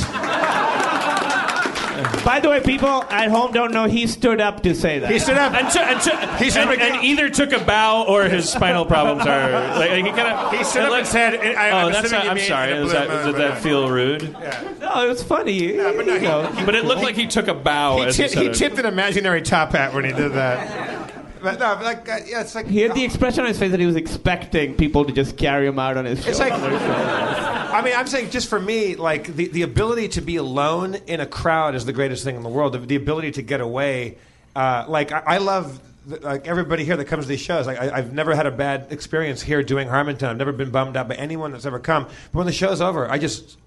By 2.25 2.41
the 2.41 2.49
way, 2.49 2.61
people 2.61 2.89
at 3.05 3.29
home 3.31 3.53
don't 3.53 3.73
know 3.73 3.85
he 3.87 4.07
stood 4.07 4.41
up 4.41 4.63
to 4.63 4.75
say 4.75 4.99
that. 4.99 5.11
He 5.11 5.19
stood 5.19 5.37
up. 5.39 5.53
And, 5.55 5.71
to, 5.71 5.81
and, 5.81 6.01
to, 6.03 6.37
He 6.45 6.51
stood 6.51 6.63
and, 6.63 6.71
up 6.71 6.79
and- 6.79 6.95
and 6.97 7.05
either 7.05 7.29
took 7.31 7.53
a 7.53 7.59
bow 7.65 8.05
or 8.09 8.25
his 8.25 8.49
spinal 8.49 8.85
problems 8.87 9.27
are 9.27 9.51
like 9.79 9.91
he 9.93 10.03
kind 10.11 10.29
of. 10.29 10.53
He 10.53 10.65
stood 10.65 10.85
up 10.85 10.93
and 10.93 11.07
said, 11.07 11.35
I, 11.35 11.71
"Oh, 11.71 11.87
I'm 11.87 11.93
that's 11.93 12.11
not, 12.13 12.27
I'm 12.29 12.39
sorry. 12.39 12.73
in 12.73 12.79
a 12.79 12.85
Is 12.87 12.93
that, 12.93 13.09
moon, 13.09 13.27
did 13.27 13.35
that 13.37 13.59
feel 13.59 13.89
rude? 13.91 14.33
no, 14.81 15.05
it 15.05 15.09
was 15.09 15.23
funny. 15.23 15.77
but 15.77 16.07
no, 16.07 16.19
he- 16.19 16.27
You 16.27 16.59
he- 16.59 16.65
But 16.65 16.75
it 16.75 16.85
looked 16.85 17.03
like 17.03 17.15
he 17.17 17.27
took 17.27 17.49
a 17.49 17.55
bow 17.55 17.99
He, 17.99 18.05
as 18.07 18.17
tipped, 18.17 18.31
he 18.31 18.35
said 18.37 18.43
he 18.43 18.49
it. 18.51 18.55
tipped 18.55 18.79
an 18.79 18.87
imaginary 18.87 19.43
top 19.43 19.73
hat 19.73 19.93
when 19.95 20.05
he 20.05 20.13
did 20.13 20.33
that. 20.33 21.15
But 21.41 21.61
no, 21.61 21.77
but 21.77 21.85
like, 21.85 22.09
uh, 22.09 22.19
yeah, 22.27 22.41
it's 22.41 22.57
like 22.57 22.67
He 22.67 22.81
had 22.81 22.95
the 22.97 23.05
expression 23.05 23.43
on 23.43 23.47
his 23.47 23.59
face 23.59 23.71
that 23.71 23.79
he 23.79 23.87
was 23.87 23.95
expecting 23.95 24.75
people 24.75 25.05
to 25.05 25.13
just 25.13 25.37
carry 25.37 25.69
him 25.69 25.79
out 25.79 25.97
on 25.97 26.05
his 26.05 26.27
It's 26.27 26.39
shoulder. 26.39 26.57
like, 26.59 27.58
I 27.71 27.83
mean, 27.83 27.95
I'm 27.95 28.07
saying 28.07 28.31
just 28.31 28.49
for 28.49 28.59
me, 28.59 28.97
like 28.97 29.27
the, 29.27 29.49
the 29.49 29.63
ability 29.63 30.09
to 30.09 30.21
be 30.21 30.37
alone 30.37 30.95
in 31.07 31.21
a 31.21 31.27
crowd 31.27 31.75
is 31.75 31.85
the 31.85 31.93
greatest 31.93 32.25
thing 32.25 32.35
in 32.35 32.43
the 32.43 32.49
world. 32.49 32.73
The, 32.73 32.79
the 32.79 32.97
ability 32.97 33.33
to 33.33 33.43
get 33.43 33.61
away, 33.61 34.17
uh, 34.57 34.87
like 34.89 35.13
I, 35.13 35.23
I 35.27 35.39
love 35.39 35.79
like 36.07 36.49
everybody 36.49 36.85
here 36.85 36.97
that 36.97 37.05
comes 37.05 37.25
to 37.25 37.29
these 37.29 37.41
shows, 37.41 37.67
like 37.67 37.79
I, 37.79 37.99
I've 37.99 38.13
never 38.13 38.35
had 38.35 38.47
a 38.47 38.51
bad 38.51 38.87
experience 38.91 39.43
here 39.43 39.63
doing 39.63 39.89
Harmontown. 39.89 40.29
I've 40.31 40.39
never 40.39 40.53
been 40.53 40.71
bummed 40.71 40.97
out 40.97 41.09
by 41.09 41.17
anyone 41.17 41.53
that's 41.53 41.67
ever 41.67 41.79
come. 41.79 42.05
But 42.05 42.39
when 42.39 42.47
the 42.47 42.53
show's 42.53 42.81
over, 42.81 43.11
I 43.11 43.19
just 43.19 43.59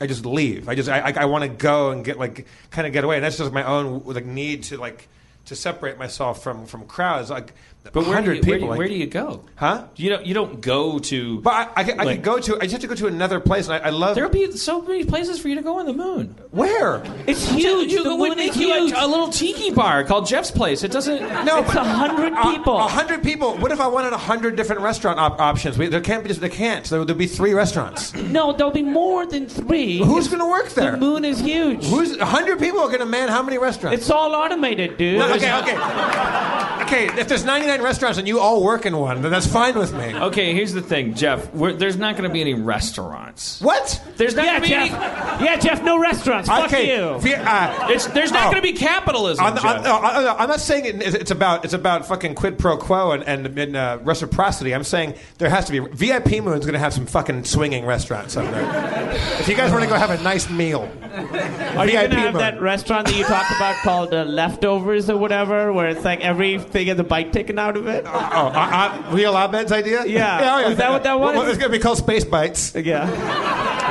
I 0.00 0.06
just 0.06 0.24
leave. 0.24 0.68
I 0.68 0.74
just 0.74 0.88
I, 0.88 1.00
I, 1.00 1.14
I 1.18 1.24
want 1.26 1.42
to 1.42 1.48
go 1.48 1.90
and 1.90 2.02
get 2.02 2.18
like 2.18 2.46
kind 2.70 2.86
of 2.86 2.94
get 2.94 3.04
away, 3.04 3.16
and 3.16 3.24
that's 3.24 3.36
just 3.36 3.52
my 3.52 3.64
own 3.64 4.02
like 4.06 4.24
need 4.24 4.62
to 4.64 4.78
like 4.78 5.06
to 5.46 5.56
separate 5.56 5.98
myself 5.98 6.42
from 6.42 6.64
from 6.64 6.86
crowds. 6.86 7.28
Like, 7.28 7.52
But 7.82 7.94
where 7.94 8.04
do, 8.04 8.12
hundred 8.12 8.36
you, 8.36 8.42
people. 8.42 8.50
where, 8.52 8.58
do, 8.58 8.66
like- 8.68 8.78
where 8.78 8.88
do 8.88 8.94
you 8.94 9.06
go? 9.06 9.44
Huh? 9.56 9.84
You 9.96 10.10
don't. 10.10 10.26
You 10.26 10.34
don't 10.34 10.60
go 10.60 10.98
to. 10.98 11.40
But 11.40 11.50
I, 11.54 11.68
I, 11.76 11.84
could, 11.84 11.98
I 11.98 12.04
Like- 12.04 12.16
could 12.18 12.24
go 12.24 12.38
to. 12.38 12.56
I 12.56 12.60
just 12.60 12.72
have 12.72 12.80
to 12.82 12.86
go 12.86 12.94
to 12.94 13.06
another 13.06 13.40
place, 13.40 13.68
and 13.68 13.74
I, 13.82 13.86
I 13.86 13.90
love. 13.90 14.14
There'll 14.14 14.30
be 14.30 14.52
so 14.52 14.82
many 14.82 15.04
places 15.04 15.40
for 15.40 15.48
you 15.48 15.54
to 15.56 15.62
go 15.62 15.78
on 15.80 15.86
the 15.86 15.92
moon. 15.94 16.34
where? 16.50 17.02
It's 17.26 17.48
huge. 17.50 17.90
You 17.90 18.04
the 18.04 18.10
moon 18.16 18.38
is 18.38 18.56
you 18.56 18.66
huge. 18.74 18.92
a, 18.92 19.04
a 19.04 19.06
little 19.06 19.28
tiki 19.28 19.70
bar 19.70 20.04
called 20.04 20.26
Jeff's 20.26 20.50
Place. 20.50 20.82
It 20.84 20.92
doesn't. 20.92 21.20
No, 21.44 21.60
It's 21.60 21.74
a 21.74 21.82
hundred 21.82 22.34
people. 22.42 22.76
A 22.76 22.82
hundred 22.86 23.22
people. 23.22 23.56
What 23.56 23.72
if 23.72 23.80
I 23.80 23.86
wanted 23.88 24.12
a 24.12 24.18
hundred 24.18 24.56
different 24.56 24.82
restaurant 24.82 25.18
op- 25.18 25.40
options? 25.40 25.78
We, 25.78 25.88
there 25.88 26.00
can't 26.02 26.22
be. 26.22 26.28
Just, 26.28 26.40
there 26.40 26.50
can't. 26.50 26.84
There, 26.84 27.04
there'll 27.04 27.18
be 27.18 27.26
three 27.26 27.54
restaurants. 27.54 28.14
no, 28.14 28.52
there'll 28.52 28.72
be 28.72 28.82
more 28.82 29.26
than 29.26 29.48
three. 29.48 29.98
Who's 29.98 30.28
going 30.28 30.40
to 30.40 30.48
work 30.48 30.68
there? 30.70 30.92
The 30.92 30.98
moon 30.98 31.24
is 31.24 31.40
huge. 31.40 31.84
Who's 31.86 32.16
a 32.18 32.26
hundred 32.26 32.58
people 32.58 32.80
are 32.80 32.88
going 32.88 33.00
to 33.00 33.06
man 33.06 33.28
how 33.30 33.42
many 33.42 33.56
restaurants? 33.58 34.00
It's 34.02 34.10
all 34.10 34.34
automated, 34.34 34.96
dude. 34.98 35.18
No, 35.18 35.32
okay, 35.34 35.52
okay, 35.60 35.76
okay. 36.82 37.20
If 37.20 37.28
there's 37.28 37.44
99 37.70 37.84
restaurants 37.84 38.18
and 38.18 38.26
you 38.26 38.40
all 38.40 38.62
work 38.62 38.84
in 38.86 38.96
one, 38.96 39.22
then 39.22 39.30
that's 39.30 39.46
fine 39.46 39.78
with 39.78 39.92
me. 39.92 40.14
Okay, 40.14 40.52
here's 40.54 40.72
the 40.72 40.82
thing, 40.82 41.14
Jeff. 41.14 41.52
We're, 41.54 41.72
there's 41.72 41.96
not 41.96 42.16
going 42.16 42.28
to 42.28 42.32
be 42.32 42.40
any 42.40 42.54
restaurants. 42.54 43.60
What? 43.60 44.02
There's 44.16 44.34
not 44.34 44.44
Yeah, 44.44 44.50
going 44.58 44.62
to 44.62 44.68
be 44.68 44.74
Jeff. 44.74 44.92
any. 45.40 45.44
Yeah, 45.44 45.56
Jeff. 45.56 45.82
No 45.82 45.98
restaurants. 45.98 46.48
Fuck 46.48 46.66
okay. 46.66 46.96
you. 46.96 47.18
vi- 47.20 47.34
uh, 47.34 47.88
It's, 47.90 48.06
there's 48.08 48.32
not 48.32 48.40
Oh. 48.48 48.50
going 48.52 48.56
to 48.56 48.62
be 48.62 48.72
capitalism. 48.72 49.44
on 49.44 49.54
the- 49.54 49.60
on- 49.66 49.76
Jeff. 49.76 49.84
no, 49.84 49.96
I- 49.96 50.22
I- 50.24 50.42
I'm 50.42 50.48
not 50.48 50.60
saying 50.60 50.84
it, 50.86 51.02
it's 51.14 51.30
about 51.30 51.64
it's 51.64 51.74
about 51.74 52.06
fucking 52.06 52.34
quid 52.34 52.58
pro 52.58 52.76
quo 52.76 53.12
and, 53.12 53.22
and, 53.24 53.58
and 53.58 53.76
uh, 53.76 53.98
reciprocity. 54.02 54.74
I'm 54.74 54.84
saying 54.84 55.14
there 55.38 55.48
has 55.50 55.66
to 55.66 55.72
be 55.72 55.78
VIP 55.78 56.42
Moon's 56.42 56.64
going 56.64 56.72
to 56.72 56.78
have 56.78 56.92
some 56.92 57.06
fucking 57.06 57.44
swinging 57.44 57.84
restaurants 57.86 58.36
up 58.36 58.50
there. 58.50 59.10
if 59.40 59.48
you 59.48 59.54
guys 59.54 59.70
want 59.70 59.84
to 59.84 59.88
go 59.90 59.96
have 59.96 60.10
a 60.10 60.20
nice 60.22 60.48
meal, 60.50 60.90
Are 61.02 61.86
you 61.86 61.92
gonna 61.92 62.14
have 62.16 62.32
Moon. 62.34 62.40
that 62.40 62.60
restaurant 62.60 63.06
that 63.06 63.16
you 63.16 63.24
talked 63.24 63.50
about 63.56 63.76
called 63.82 64.14
uh, 64.14 64.24
Leftovers 64.24 65.08
or 65.10 65.16
whatever, 65.16 65.72
where 65.72 65.88
it's 65.88 66.04
like 66.04 66.20
everything 66.20 66.86
has 66.88 66.98
a 66.98 67.04
bite 67.04 67.32
taken 67.32 67.58
out 67.60 67.76
of 67.76 67.86
it? 67.86 68.04
Oh, 68.06 68.10
uh, 68.10 68.52
uh, 68.54 69.10
Real 69.14 69.36
Ahmed's 69.36 69.70
idea? 69.70 70.04
Yeah. 70.06 70.62
oh, 70.64 70.70
Is 70.70 70.78
that 70.78 70.90
what 70.90 71.04
that 71.04 71.20
was? 71.20 71.36
Well, 71.36 71.46
it's 71.46 71.58
going 71.58 71.70
to 71.70 71.78
be 71.78 71.82
called 71.82 71.98
Space 71.98 72.24
Bites. 72.24 72.74
Yeah. 72.74 73.06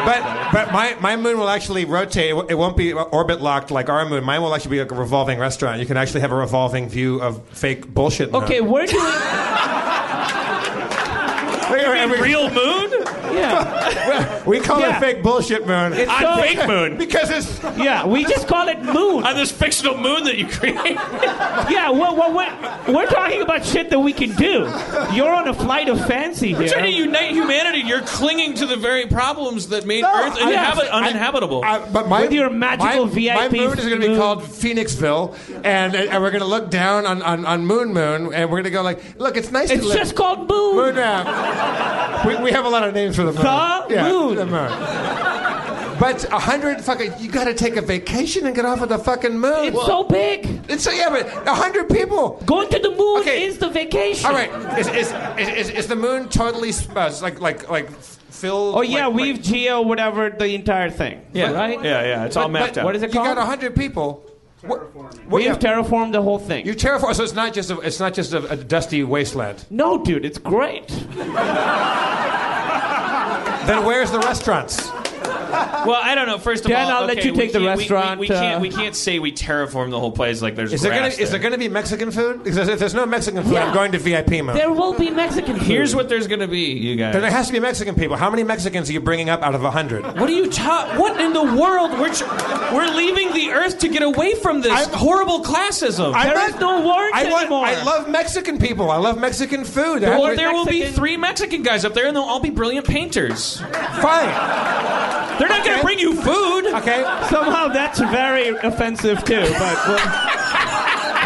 But 0.06 0.52
but 0.52 0.74
my, 0.74 0.96
my 1.00 1.16
moon 1.16 1.38
will 1.38 1.50
actually 1.50 1.86
rotate. 1.86 2.32
It 2.50 2.56
won't 2.56 2.76
be 2.76 2.94
orbit 2.94 3.42
locked 3.42 3.70
like 3.72 3.90
our 3.90 4.08
moon. 4.08 4.24
Mine 4.24 4.42
will 4.42 4.56
actually 4.56 4.72
be 4.72 4.80
like 4.80 4.92
a 4.92 4.96
revolving 4.96 5.40
restaurant. 5.40 5.80
You 5.80 5.86
can 5.86 5.98
actually 5.98 6.22
have 6.22 6.32
a 6.32 6.36
revolving 6.36 6.90
view 6.90 7.22
of 7.22 7.48
fake 7.50 7.88
bullshit. 7.94 8.34
Okay, 8.34 8.62
where 8.62 8.86
do 8.88 8.98
we? 8.98 9.04
Wait, 11.70 11.88
wait, 11.88 12.10
wait, 12.10 12.20
Real 12.22 12.50
moon? 12.50 12.90
Yeah. 13.34 14.44
we 14.46 14.60
call 14.60 14.80
Yeah. 14.80 14.98
it 14.98 15.00
fake 15.00 15.24
bullshit 15.24 15.66
moon. 15.68 15.94
It's 15.94 16.10
On 16.12 16.22
so- 16.22 16.42
fake 16.42 16.68
moon. 16.68 16.98
because 16.98 17.30
it's 17.30 17.62
Yeah, 17.78 18.06
we 18.06 18.24
just 18.26 18.48
call 18.48 18.68
it 18.68 18.82
moon. 18.82 19.24
On 19.26 19.36
this 19.36 19.52
fictional 19.52 19.98
moon 19.98 20.24
that 20.26 20.38
you 20.38 20.48
create. 20.48 20.76
Yeah, 21.70 21.90
well, 21.92 22.16
well, 22.16 22.34
we're, 22.34 22.94
we're 22.94 23.06
talking 23.06 23.42
about 23.42 23.64
shit 23.66 23.90
that 23.92 24.00
we 24.00 24.12
can 24.14 24.32
do. 24.36 24.64
You're 25.14 25.32
on 25.34 25.48
a 25.48 25.54
flight 25.54 25.88
of 25.90 26.04
fancy 26.08 26.50
You're 26.50 26.68
trying 26.68 26.86
to 26.86 26.92
unite 26.92 27.32
humanity. 27.32 27.80
You're 27.80 28.02
clinging 28.02 28.56
to 28.56 28.66
the 28.66 28.76
very 28.76 29.06
problems 29.06 29.68
that 29.70 29.86
made 29.86 30.02
No, 30.02 30.12
Earth 30.14 30.36
I- 30.38 30.50
inhabit- 30.52 30.90
I- 30.92 30.98
uninhabitable. 31.04 31.64
I- 31.64 31.88
but 31.92 32.08
my, 32.08 32.22
With 32.22 32.32
your 32.34 32.50
magical 32.50 33.06
my, 33.06 33.12
VIP 33.14 33.36
My 33.36 33.50
moon 33.50 33.78
is 33.78 33.86
going 33.86 34.02
to 34.02 34.08
be 34.08 34.16
called 34.16 34.42
Phoenixville, 34.42 35.36
and, 35.64 35.96
and 35.96 36.24
we're 36.24 36.32
going 36.32 36.42
to 36.42 36.48
look 36.48 36.70
down 36.72 37.06
on, 37.06 37.22
on, 37.22 37.46
on 37.46 37.66
Moon 37.66 37.94
Moon, 37.94 38.34
and 38.34 38.50
we're 38.50 38.58
going 38.58 38.64
to 38.64 38.70
go 38.72 38.82
like, 38.82 39.00
look, 39.20 39.38
it's 39.38 39.52
nice 39.52 39.70
It's 39.70 39.82
to 39.82 39.88
live. 39.90 39.98
just 39.98 40.16
called 40.16 40.50
moon. 40.50 40.76
Moon 40.76 40.96
Map. 40.96 42.26
We, 42.26 42.36
we 42.38 42.52
have 42.52 42.66
a 42.66 42.70
lot 42.70 42.88
of 42.88 42.94
names 42.94 43.19
for 43.20 43.26
the 43.26 43.34
moon. 43.34 43.44
The 43.44 43.96
yeah, 43.96 44.10
moon. 44.10 44.36
The 44.36 44.46
moon. 44.46 46.00
But 46.00 46.24
a 46.32 46.40
hundred 46.40 46.80
fucking, 46.82 47.14
you 47.20 47.30
got 47.30 47.44
to 47.44 47.54
take 47.54 47.76
a 47.76 47.82
vacation 47.82 48.46
and 48.48 48.56
get 48.56 48.64
off 48.64 48.80
of 48.80 48.88
the 48.88 48.98
fucking 48.98 49.38
moon. 49.38 49.66
It's 49.74 49.86
so 49.86 50.06
big. 50.06 50.46
It's 50.70 50.84
so 50.86 50.92
yeah, 50.92 51.10
but 51.10 51.28
a 51.46 51.54
hundred 51.54 51.90
people. 51.90 52.42
Going 52.46 52.70
to 52.70 52.80
the 52.80 52.92
moon 52.92 53.20
Okay. 53.20 53.44
is 53.44 53.58
the 53.58 53.70
vacation. 53.70 54.26
All 54.26 54.32
right, 54.32 54.50
is, 54.80 54.88
is, 54.88 55.12
is, 55.38 55.50
is, 55.50 55.70
is 55.72 55.88
the 55.88 55.98
moon 55.98 56.30
totally 56.30 56.72
uh, 56.96 57.12
like 57.22 57.42
like 57.42 57.70
like 57.70 57.92
filled? 57.92 58.78
Oh 58.78 58.82
yeah, 58.82 59.08
like, 59.08 59.16
we've 59.16 59.36
like, 59.36 59.44
geo 59.44 59.82
whatever 59.82 60.30
the 60.30 60.56
entire 60.56 60.90
thing. 60.90 61.26
yeah, 61.34 61.52
Right. 61.52 61.84
Yeah, 61.84 62.04
yeah. 62.04 62.26
It's 62.26 62.38
all 62.38 62.48
mapped 62.48 62.78
out. 62.78 62.86
What 62.86 62.96
is 62.96 63.04
it 63.04 63.12
called? 63.12 63.28
You 63.28 63.36
got 63.36 63.44
a 63.44 63.46
hundred 63.46 63.76
people. 63.76 64.26
What, 64.62 64.94
what, 64.94 65.26
We've 65.28 65.46
yeah, 65.46 65.56
terraformed 65.56 66.12
the 66.12 66.22
whole 66.22 66.40
thing. 66.40 66.66
you 66.66 66.74
terraform, 66.74 67.16
so 67.16 67.24
it's 67.24 67.34
not 67.34 67.54
just 67.54 67.72
a, 67.72 67.80
it's 67.80 68.00
not 68.00 68.14
just 68.14 68.34
a, 68.34 68.46
a 68.52 68.58
dusty 68.58 69.04
wasteland. 69.06 69.66
no, 69.70 70.04
dude, 70.04 70.26
it's 70.26 70.38
great. 70.38 70.90
Then 73.70 73.86
where's 73.86 74.10
the 74.10 74.18
restaurants? 74.18 74.90
Well, 75.50 76.00
I 76.02 76.16
don't 76.16 76.28
know. 76.28 76.38
First 76.38 76.66
of 76.66 76.70
Dan, 76.72 76.86
all, 76.92 77.02
I'll 77.02 77.08
let 77.08 77.24
you 77.26 77.32
we 77.34 77.38
take 77.38 77.52
the 77.54 77.60
can't- 77.60 77.78
we- 77.78 77.84
restaurant, 77.84 78.20
We, 78.20 78.26
we 78.26 78.28
can't. 78.28 78.58
uh, 78.58 78.60
We 78.60 78.70
can't 78.70 78.96
say 78.96 79.20
we 79.20 79.32
terraform 79.32 79.90
the 79.92 80.00
whole 80.00 80.12
place 80.12 80.42
like 80.42 80.56
there's. 80.56 80.74
Is 80.74 80.82
there 80.82 80.92
gonna 80.92 81.04
grass 81.10 81.18
is 81.20 81.32
there 81.32 81.40
gonna 81.40 81.58
be 81.58 81.70
Mexican 81.70 82.12
food? 82.12 82.44
Because 82.44 82.68
if 82.70 82.80
there's 82.80 82.94
no 82.94 83.06
Mexican 83.06 83.44
food, 83.44 83.56
I'm 83.58 83.68
Yeah. 83.70 83.74
going 83.74 83.92
to 83.94 83.98
VIP 84.00 84.42
mode. 84.42 84.56
There 84.56 84.72
will 84.72 84.94
be 84.94 85.10
Mexican 85.10 85.56
food. 85.58 85.64
Here's 85.68 85.96
what 85.96 86.10
there's 86.10 86.28
gonna 86.28 86.48
be, 86.48 86.60
you 86.74 86.96
guys. 86.96 87.14
Then 87.14 87.22
there 87.22 87.32
has 87.32 87.48
to 87.48 87.54
be 87.54 87.60
Mexican 87.60 87.96
people. 87.96 88.16
How 88.18 88.30
many 88.30 88.44
Mexicans 88.44 88.90
are 88.90 88.94
you 88.94 89.00
bringing 89.02 89.30
up 89.30 89.42
out 89.42 89.56
of 89.56 89.64
a 89.64 89.72
hundred? 89.72 90.04
What 90.20 90.30
are 90.30 90.34
you 90.34 90.50
ta- 90.50 90.94
What 90.98 91.20
in 91.20 91.34
the 91.34 91.44
world? 91.44 91.92
We're 92.00 92.14
tr- 92.14 92.26
we're 92.74 92.88
leaving 92.96 93.34
the 93.34 93.52
Earth 93.52 93.80
to 93.80 93.88
get 93.90 94.04
away 94.04 94.36
from 94.36 94.62
this 94.62 94.72
I'm- 94.72 94.90
horrible 94.94 95.44
classism. 95.44 96.14
I'm 96.14 96.28
There 96.28 96.36
not- 96.36 96.50
is 96.50 96.60
no 96.60 96.78
words 96.88 97.12
I 97.16 97.26
want- 97.30 97.42
anymore. 97.42 97.66
I 97.66 97.82
love 97.84 98.08
Mexican 98.10 98.58
people. 98.60 98.92
I 98.92 98.98
love 98.98 99.18
Mexican 99.18 99.64
food. 99.64 100.02
well, 100.04 100.26
I- 100.26 100.36
there 100.36 100.52
will 100.52 100.66
be 100.66 100.80
Mexican- 100.80 100.96
three 100.96 101.18
Mexican 101.18 101.64
guys 101.64 101.86
up 101.86 101.94
there, 101.94 102.06
and 102.08 102.16
they'll 102.16 102.24
all 102.24 102.40
be 102.40 102.50
brilliant 102.50 102.86
painters. 102.88 103.62
Fine. 104.02 104.30
They're 105.40 105.48
not 105.50 105.66
going 105.66 105.78
to 105.80 105.84
bring 105.86 106.00
you 106.00 106.14
food. 106.16 106.68
Okay. 106.68 107.02
Somehow 107.30 107.70
that's 107.70 108.00
very 108.00 108.50
offensive 108.50 109.24
too, 109.24 109.42
but 109.42 109.88
well, 109.88 109.98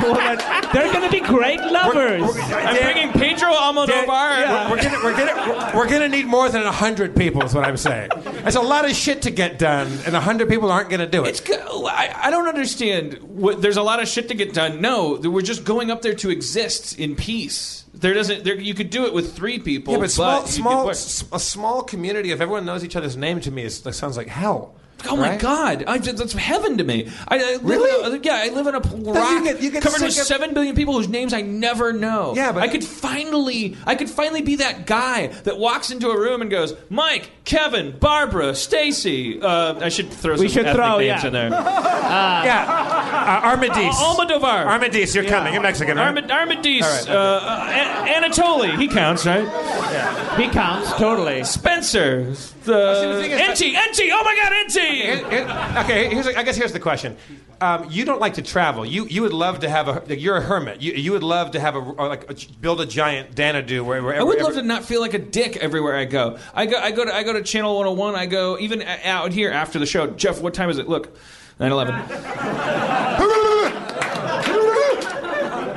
well, 0.03 0.13
that- 0.15 0.69
they're 0.73 0.91
going 0.91 1.05
to 1.05 1.11
be 1.11 1.19
great 1.19 1.59
lovers. 1.59 2.23
I'm 2.51 2.75
bringing 2.75 3.11
Pedro 3.13 3.51
Almodovar. 3.53 4.41
Yeah, 4.41 4.69
we're, 4.71 4.81
gonna, 4.81 5.03
we're, 5.03 5.15
gonna, 5.17 5.71
we're 5.75 5.87
gonna 5.89 6.09
need 6.09 6.25
more 6.25 6.49
than 6.49 6.65
hundred 6.65 7.15
people. 7.15 7.43
Is 7.43 7.53
what 7.53 7.63
I'm 7.65 7.77
saying. 7.77 8.09
There's 8.41 8.55
a 8.55 8.61
lot 8.61 8.85
of 8.85 8.95
shit 8.95 9.21
to 9.23 9.31
get 9.31 9.59
done, 9.59 9.87
and 10.05 10.15
hundred 10.15 10.49
people 10.49 10.71
aren't 10.71 10.89
gonna 10.89 11.05
do 11.07 11.25
it. 11.25 11.29
It's 11.29 11.39
go- 11.41 11.85
I, 11.87 12.11
I 12.23 12.29
don't 12.31 12.47
understand. 12.47 13.19
There's 13.59 13.77
a 13.77 13.83
lot 13.83 14.01
of 14.01 14.07
shit 14.07 14.29
to 14.29 14.33
get 14.35 14.53
done. 14.53 14.81
No, 14.81 15.19
we're 15.23 15.41
just 15.41 15.63
going 15.63 15.91
up 15.91 16.01
there 16.01 16.15
to 16.15 16.29
exist 16.31 16.97
in 16.99 17.15
peace. 17.15 17.82
There 18.03 18.13
doesn't. 18.13 18.43
There, 18.43 18.59
you 18.59 18.73
could 18.73 18.89
do 18.89 19.05
it 19.05 19.13
with 19.13 19.33
three 19.33 19.59
people. 19.59 19.93
yeah, 19.93 19.99
but 20.01 20.11
small, 20.11 20.41
you 20.41 20.47
small, 20.47 20.83
get 20.87 20.89
s- 20.91 21.23
a 21.31 21.39
small 21.39 21.83
community. 21.83 22.31
If 22.31 22.41
everyone 22.41 22.65
knows 22.65 22.83
each 22.83 22.97
other's 22.97 23.15
name, 23.15 23.39
to 23.39 23.49
me, 23.49 23.63
is, 23.63 23.79
that 23.83 23.93
sounds 23.93 24.17
like 24.17 24.27
hell. 24.27 24.75
Oh 25.09 25.15
my 25.17 25.29
right? 25.31 25.39
God! 25.39 25.83
I, 25.87 25.97
that's 25.97 26.33
heaven 26.33 26.77
to 26.77 26.83
me. 26.83 27.09
I, 27.27 27.37
I 27.37 27.57
Really? 27.61 28.07
In 28.07 28.13
a, 28.15 28.23
yeah, 28.23 28.41
I 28.43 28.49
live 28.53 28.67
in 28.67 28.75
a 28.75 28.81
pl- 28.81 29.13
rock 29.13 29.43
get- 29.43 29.61
you 29.61 29.71
get 29.71 29.83
covered 29.83 30.01
with 30.01 30.13
sick 30.13 30.21
of- 30.21 30.27
seven 30.27 30.53
billion 30.53 30.75
people 30.75 30.93
whose 30.95 31.07
names 31.09 31.33
I 31.33 31.41
never 31.41 31.91
know. 31.93 32.33
Yeah, 32.35 32.51
but- 32.51 32.63
I 32.63 32.67
could 32.67 32.83
finally, 32.83 33.75
I 33.85 33.95
could 33.95 34.09
finally 34.09 34.41
be 34.41 34.55
that 34.57 34.85
guy 34.85 35.27
that 35.27 35.57
walks 35.57 35.91
into 35.91 36.09
a 36.09 36.17
room 36.19 36.41
and 36.41 36.49
goes, 36.49 36.73
"Mike, 36.89 37.29
Kevin, 37.45 37.97
Barbara, 37.99 38.55
Stacy." 38.55 39.41
Uh, 39.41 39.79
I 39.79 39.89
should 39.89 40.09
throw 40.11 40.33
We 40.37 40.47
some 40.47 40.63
should 40.65 40.73
throw, 40.75 40.99
names 40.99 41.23
yeah. 41.23 41.27
in 41.27 41.33
there. 41.33 41.49
Yeah, 42.13 42.65
uh, 42.67 43.47
Armadis. 43.47 43.95
Almodovar. 43.95 44.65
Armadis, 44.67 45.15
you're 45.15 45.23
coming. 45.23 45.53
You're 45.53 45.63
Mexican, 45.63 45.97
right? 45.97 46.07
Armad- 46.07 46.29
Armadis, 46.31 46.83
All 46.83 46.89
right, 46.91 47.01
okay. 47.03 47.11
uh, 47.11 47.15
uh, 47.17 48.05
A- 48.05 48.29
Anatoly, 48.29 48.77
he 48.77 48.87
counts, 48.87 49.25
right? 49.25 49.43
Yeah. 49.43 50.37
He 50.37 50.47
counts 50.49 50.91
totally. 50.93 51.43
Spencer, 51.43 52.33
see, 52.35 52.53
the 52.65 52.71
the 53.15 53.21
thing 53.21 53.31
is 53.31 53.37
that- 53.39 53.49
Enti, 53.57 53.73
Enti, 53.73 54.09
oh 54.11 54.23
my 54.23 54.35
God, 54.35 54.51
Enti! 54.67 54.92
Here- 54.95 55.29
here- 55.29 55.73
okay, 55.79 56.09
here's, 56.09 56.27
I 56.27 56.43
guess 56.43 56.55
here's 56.55 56.73
the 56.73 56.79
question. 56.79 57.17
Um, 57.61 57.87
you 57.89 58.03
don't 58.05 58.19
like 58.19 58.33
to 58.35 58.41
travel. 58.41 58.85
You 58.85 59.05
you 59.05 59.21
would 59.21 59.31
love 59.33 59.59
to 59.61 59.69
have 59.69 59.87
a. 59.87 59.93
like, 60.07 60.19
You're 60.21 60.37
a 60.37 60.41
hermit. 60.41 60.81
You, 60.81 60.93
you 60.93 61.11
would 61.13 61.23
love 61.23 61.51
to 61.51 61.59
have 61.59 61.75
a 61.75 61.79
like 61.79 62.29
a, 62.29 62.35
build 62.59 62.81
a 62.81 62.85
giant 62.85 63.35
Danadu 63.35 63.85
where, 63.85 64.03
where 64.03 64.19
I 64.19 64.23
would 64.23 64.35
every- 64.39 64.43
love 64.43 64.55
to 64.55 64.61
not 64.63 64.83
feel 64.83 64.99
like 65.01 65.13
a 65.13 65.19
dick 65.19 65.55
everywhere 65.57 65.95
I 65.95 66.05
go. 66.05 66.37
I 66.53 66.65
go, 66.65 66.77
I 66.77 66.91
go 66.91 67.05
to, 67.05 67.13
I 67.15 67.23
go 67.23 67.33
to 67.33 67.41
Channel 67.41 67.73
101. 67.75 68.15
I 68.15 68.25
go 68.25 68.57
even 68.59 68.81
out 68.81 69.31
here 69.31 69.51
after 69.51 69.79
the 69.79 69.85
show. 69.85 70.07
Jeff, 70.07 70.41
what 70.41 70.53
time 70.53 70.69
is 70.69 70.77
it? 70.77 70.89
Look, 70.89 71.15
9/11. 71.59 73.79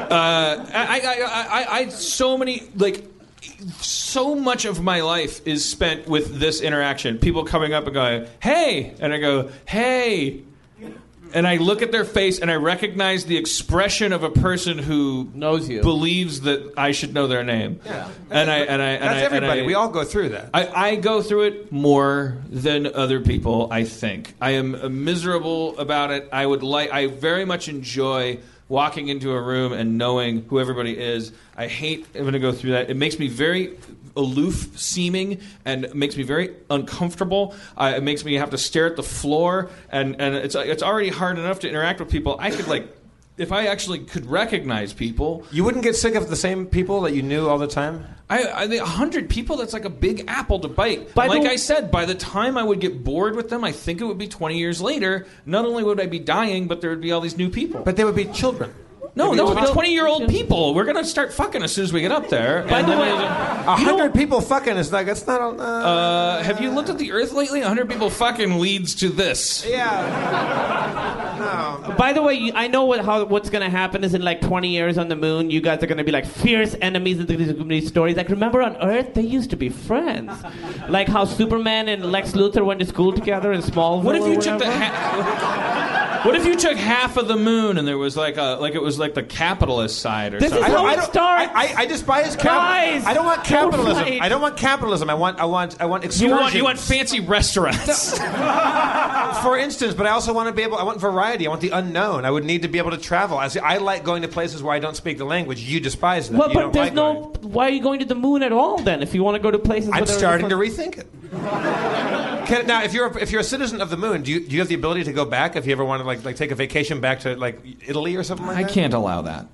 Uh, 0.06 0.64
I, 0.72 1.00
I, 1.00 1.00
I, 1.00 1.62
I, 1.62 1.66
I, 1.78 1.88
so 1.88 2.38
many 2.38 2.62
like. 2.76 3.04
So 3.80 4.34
much 4.34 4.64
of 4.64 4.82
my 4.82 5.02
life 5.02 5.46
is 5.46 5.64
spent 5.64 6.08
with 6.08 6.38
this 6.40 6.60
interaction. 6.60 7.18
People 7.18 7.44
coming 7.44 7.72
up 7.72 7.84
and 7.84 7.94
going, 7.94 8.26
"Hey," 8.40 8.94
and 9.00 9.12
I 9.12 9.18
go, 9.18 9.50
"Hey," 9.66 10.40
and 11.32 11.46
I 11.46 11.56
look 11.56 11.82
at 11.82 11.92
their 11.92 12.04
face 12.04 12.38
and 12.38 12.50
I 12.50 12.54
recognize 12.54 13.24
the 13.24 13.36
expression 13.36 14.12
of 14.12 14.22
a 14.22 14.30
person 14.30 14.78
who 14.78 15.28
Knows 15.34 15.68
you. 15.68 15.82
believes 15.82 16.42
that 16.42 16.72
I 16.76 16.92
should 16.92 17.12
know 17.14 17.26
their 17.26 17.44
name. 17.44 17.80
Yeah. 17.84 18.08
And 18.30 18.50
I 18.50 18.58
and 18.58 18.80
I 18.82 18.86
and 18.86 19.02
That's 19.02 19.14
I, 19.14 19.20
and 19.20 19.34
everybody. 19.34 19.60
I- 19.62 19.66
we 19.66 19.74
all 19.74 19.88
go 19.88 20.04
through 20.04 20.30
that. 20.30 20.50
I, 20.54 20.90
I 20.90 20.94
go 20.96 21.20
through 21.22 21.42
it 21.42 21.72
more 21.72 22.38
than 22.50 22.86
other 22.86 23.20
people. 23.20 23.68
I 23.70 23.84
think 23.84 24.34
I 24.40 24.52
am 24.52 25.04
miserable 25.04 25.78
about 25.78 26.10
it. 26.10 26.28
I 26.32 26.46
would 26.46 26.62
like. 26.62 26.90
I 26.92 27.06
very 27.08 27.44
much 27.44 27.68
enjoy 27.68 28.38
walking 28.68 29.08
into 29.08 29.32
a 29.32 29.40
room 29.40 29.72
and 29.72 29.96
knowing 29.96 30.42
who 30.48 30.58
everybody 30.58 30.98
is. 30.98 31.32
I 31.56 31.66
hate 31.68 32.06
having 32.14 32.32
to 32.32 32.38
go 32.38 32.52
through 32.52 32.72
that. 32.72 32.90
It 32.90 32.96
makes 32.96 33.18
me 33.18 33.28
very 33.28 33.76
aloof 34.16 34.78
seeming 34.78 35.40
and 35.64 35.94
makes 35.94 36.16
me 36.16 36.22
very 36.22 36.54
uncomfortable. 36.70 37.54
It 37.78 38.02
makes 38.02 38.24
me 38.24 38.34
have 38.34 38.50
to 38.50 38.58
stare 38.58 38.86
at 38.86 38.96
the 38.96 39.02
floor, 39.02 39.70
and, 39.90 40.20
and 40.20 40.34
it's 40.34 40.54
it's 40.54 40.82
already 40.82 41.10
hard 41.10 41.38
enough 41.38 41.60
to 41.60 41.68
interact 41.68 42.00
with 42.00 42.10
people. 42.10 42.36
I 42.40 42.50
could 42.50 42.66
like. 42.68 42.88
If 43.38 43.52
I 43.52 43.66
actually 43.66 43.98
could 44.00 44.24
recognize 44.26 44.94
people, 44.94 45.44
You 45.52 45.62
wouldn't 45.64 45.84
get 45.84 45.94
sick 45.94 46.14
of 46.14 46.30
the 46.30 46.36
same 46.36 46.66
people 46.66 47.02
that 47.02 47.12
you 47.12 47.22
knew 47.22 47.48
all 47.48 47.58
the 47.58 47.66
time? 47.66 48.06
I, 48.30 48.62
I 48.64 48.66
think 48.66 48.82
hundred 48.82 49.28
people. 49.28 49.56
That's 49.56 49.72
like 49.74 49.84
a 49.84 49.90
big 49.90 50.24
apple 50.26 50.58
to 50.60 50.68
bite. 50.68 51.14
By 51.14 51.26
like 51.26 51.42
the- 51.42 51.50
I 51.50 51.56
said, 51.56 51.90
by 51.90 52.06
the 52.06 52.14
time 52.14 52.56
I 52.56 52.62
would 52.62 52.80
get 52.80 53.04
bored 53.04 53.36
with 53.36 53.50
them, 53.50 53.62
I 53.62 53.72
think 53.72 54.00
it 54.00 54.04
would 54.04 54.18
be 54.18 54.26
twenty 54.26 54.58
years 54.58 54.80
later. 54.80 55.26
Not 55.44 55.64
only 55.66 55.84
would 55.84 56.00
I 56.00 56.06
be 56.06 56.18
dying, 56.18 56.66
but 56.66 56.80
there 56.80 56.90
would 56.90 57.02
be 57.02 57.12
all 57.12 57.20
these 57.20 57.36
new 57.36 57.50
people. 57.50 57.82
But 57.82 57.96
they 57.96 58.04
would 58.04 58.16
be 58.16 58.24
children. 58.24 58.72
No, 59.16 59.30
They'd 59.30 59.36
no, 59.38 59.46
be 59.46 59.52
it'd 59.52 59.54
be 59.54 59.54
children. 59.54 59.72
twenty-year-old 59.74 60.28
people. 60.28 60.74
We're 60.74 60.84
gonna 60.84 61.04
start 61.04 61.32
fucking 61.32 61.62
as 61.62 61.72
soon 61.72 61.84
as 61.84 61.92
we 61.92 62.00
get 62.02 62.12
up 62.12 62.28
there. 62.28 62.64
By 62.68 62.82
the 62.82 62.96
way, 62.96 63.10
A 63.10 63.76
hundred 63.76 64.14
people 64.14 64.40
fucking 64.40 64.76
is 64.76 64.92
like, 64.92 65.06
it's 65.08 65.26
not. 65.26 65.40
Uh, 65.40 65.62
uh, 65.62 66.42
have 66.42 66.60
you 66.60 66.70
looked 66.70 66.90
at 66.90 66.98
the 66.98 67.12
Earth 67.12 67.32
lately? 67.32 67.62
A 67.62 67.68
hundred 67.68 67.88
people 67.88 68.10
fucking 68.10 68.58
leads 68.60 68.94
to 68.96 69.08
this. 69.08 69.64
yeah. 69.66 71.36
No. 71.38 71.94
By 71.96 72.12
the 72.12 72.22
way, 72.22 72.34
you- 72.34 72.52
I 72.54 72.66
know 72.68 72.84
what 72.84 73.04
how 73.04 73.24
what's 73.24 73.50
gonna 73.50 73.70
happen 73.70 74.04
is 74.04 74.14
in 74.14 74.22
like 74.22 74.40
20 74.40 74.68
years 74.68 74.98
on 74.98 75.08
the 75.08 75.16
moon, 75.16 75.50
you 75.50 75.60
guys 75.60 75.82
are 75.82 75.86
gonna 75.86 76.04
be 76.04 76.12
like 76.12 76.26
fierce 76.26 76.74
enemies. 76.80 77.18
And 77.18 77.28
these, 77.28 77.52
gonna 77.52 77.80
stories 77.82 78.16
like, 78.16 78.28
remember 78.28 78.62
on 78.62 78.76
Earth 78.82 79.14
they 79.14 79.22
used 79.22 79.50
to 79.50 79.56
be 79.56 79.68
friends, 79.68 80.32
like 80.88 81.08
how 81.08 81.24
Superman 81.24 81.88
and 81.88 82.10
Lex 82.12 82.32
Luthor 82.32 82.64
went 82.64 82.80
to 82.80 82.86
school 82.86 83.12
together 83.12 83.52
in 83.52 83.60
Smallville. 83.62 84.02
What 84.02 84.16
if 84.16 84.22
or 84.22 84.28
you 84.28 84.34
took 84.40 84.58
the 84.58 84.66
whatever. 84.66 84.84
ha- 84.84 86.22
What 86.24 86.34
if 86.34 86.44
you 86.46 86.56
took 86.56 86.76
half 86.76 87.16
of 87.18 87.28
the 87.28 87.36
moon 87.36 87.78
and 87.78 87.86
there 87.86 87.98
was 87.98 88.16
like 88.16 88.36
a 88.36 88.56
like 88.60 88.74
it 88.74 88.82
was 88.82 88.98
like 88.98 89.05
the 89.14 89.22
capitalist 89.22 90.00
side 90.00 90.34
or 90.34 90.40
This 90.40 90.52
is 90.52 90.58
something? 90.58 90.72
I 90.72 90.74
don't, 90.74 90.86
how 90.86 90.92
I 90.92 91.02
it 91.02 91.04
starts. 91.04 91.52
I, 91.54 91.64
I, 91.64 91.74
I 91.82 91.86
despise 91.86 92.36
capitalism. 92.36 93.08
I 93.08 93.14
don't 93.14 93.26
want 93.26 93.44
capitalism. 93.44 94.04
I 94.20 94.28
don't 94.28 94.40
want 94.40 94.56
capitalism. 94.56 95.10
I 95.10 95.14
want, 95.14 95.40
I 95.40 95.44
want, 95.44 95.80
I 95.80 95.86
want 95.86 96.20
you 96.20 96.30
want 96.30 96.54
you 96.54 96.64
want 96.64 96.78
fancy 96.78 97.20
restaurants. 97.20 98.18
for 99.42 99.58
instance, 99.58 99.94
but 99.94 100.06
I 100.06 100.10
also 100.10 100.32
want 100.32 100.48
to 100.48 100.52
be 100.52 100.62
able. 100.62 100.76
I 100.76 100.82
want 100.82 101.00
variety. 101.00 101.46
I 101.46 101.50
want 101.50 101.60
the 101.60 101.70
unknown. 101.70 102.24
I 102.24 102.30
would 102.30 102.44
need 102.44 102.62
to 102.62 102.68
be 102.68 102.78
able 102.78 102.90
to 102.90 102.98
travel. 102.98 103.38
I, 103.38 103.48
see, 103.48 103.60
I 103.60 103.78
like 103.78 104.04
going 104.04 104.22
to 104.22 104.28
places 104.28 104.62
where 104.62 104.74
I 104.74 104.78
don't 104.78 104.96
speak 104.96 105.18
the 105.18 105.24
language. 105.24 105.60
You 105.60 105.80
despise 105.80 106.28
that. 106.30 106.38
Well, 106.38 106.48
you 106.48 106.54
but 106.54 106.60
don't 106.60 106.72
there's 106.72 106.86
like 106.86 106.94
no. 106.94 107.30
going. 107.32 107.52
Why 107.52 107.66
are 107.66 107.70
you 107.70 107.82
going 107.82 108.00
to 108.00 108.06
the 108.06 108.14
moon 108.14 108.42
at 108.42 108.52
all 108.52 108.78
then? 108.78 109.02
If 109.02 109.14
you 109.14 109.22
want 109.22 109.36
to 109.36 109.42
go 109.42 109.50
to 109.50 109.58
places, 109.58 109.90
I'm 109.90 110.00
where 110.00 110.04
there 110.06 110.16
are 110.16 110.18
starting 110.18 110.48
to 110.48 110.56
rethink 110.56 110.98
it. 110.98 111.08
Can, 111.30 112.66
now, 112.66 112.82
if 112.84 112.94
you're 112.94 113.08
a, 113.08 113.16
if 113.18 113.32
you're 113.32 113.40
a 113.40 113.44
citizen 113.44 113.80
of 113.80 113.90
the 113.90 113.96
moon, 113.96 114.22
do 114.22 114.30
you, 114.30 114.40
do 114.40 114.52
you 114.52 114.60
have 114.60 114.68
the 114.68 114.74
ability 114.76 115.04
to 115.04 115.12
go 115.12 115.24
back 115.24 115.56
if 115.56 115.66
you 115.66 115.72
ever 115.72 115.84
want 115.84 116.00
to 116.00 116.06
like 116.06 116.24
like 116.24 116.36
take 116.36 116.52
a 116.52 116.54
vacation 116.54 117.00
back 117.00 117.20
to 117.20 117.34
like 117.36 117.60
Italy 117.86 118.14
or 118.16 118.22
something 118.22 118.46
like 118.46 118.56
I 118.56 118.62
that? 118.62 118.70
I 118.70 118.74
can't 118.74 118.94
allow 118.94 119.22
that. 119.22 119.48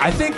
I 0.00 0.10
think 0.10 0.36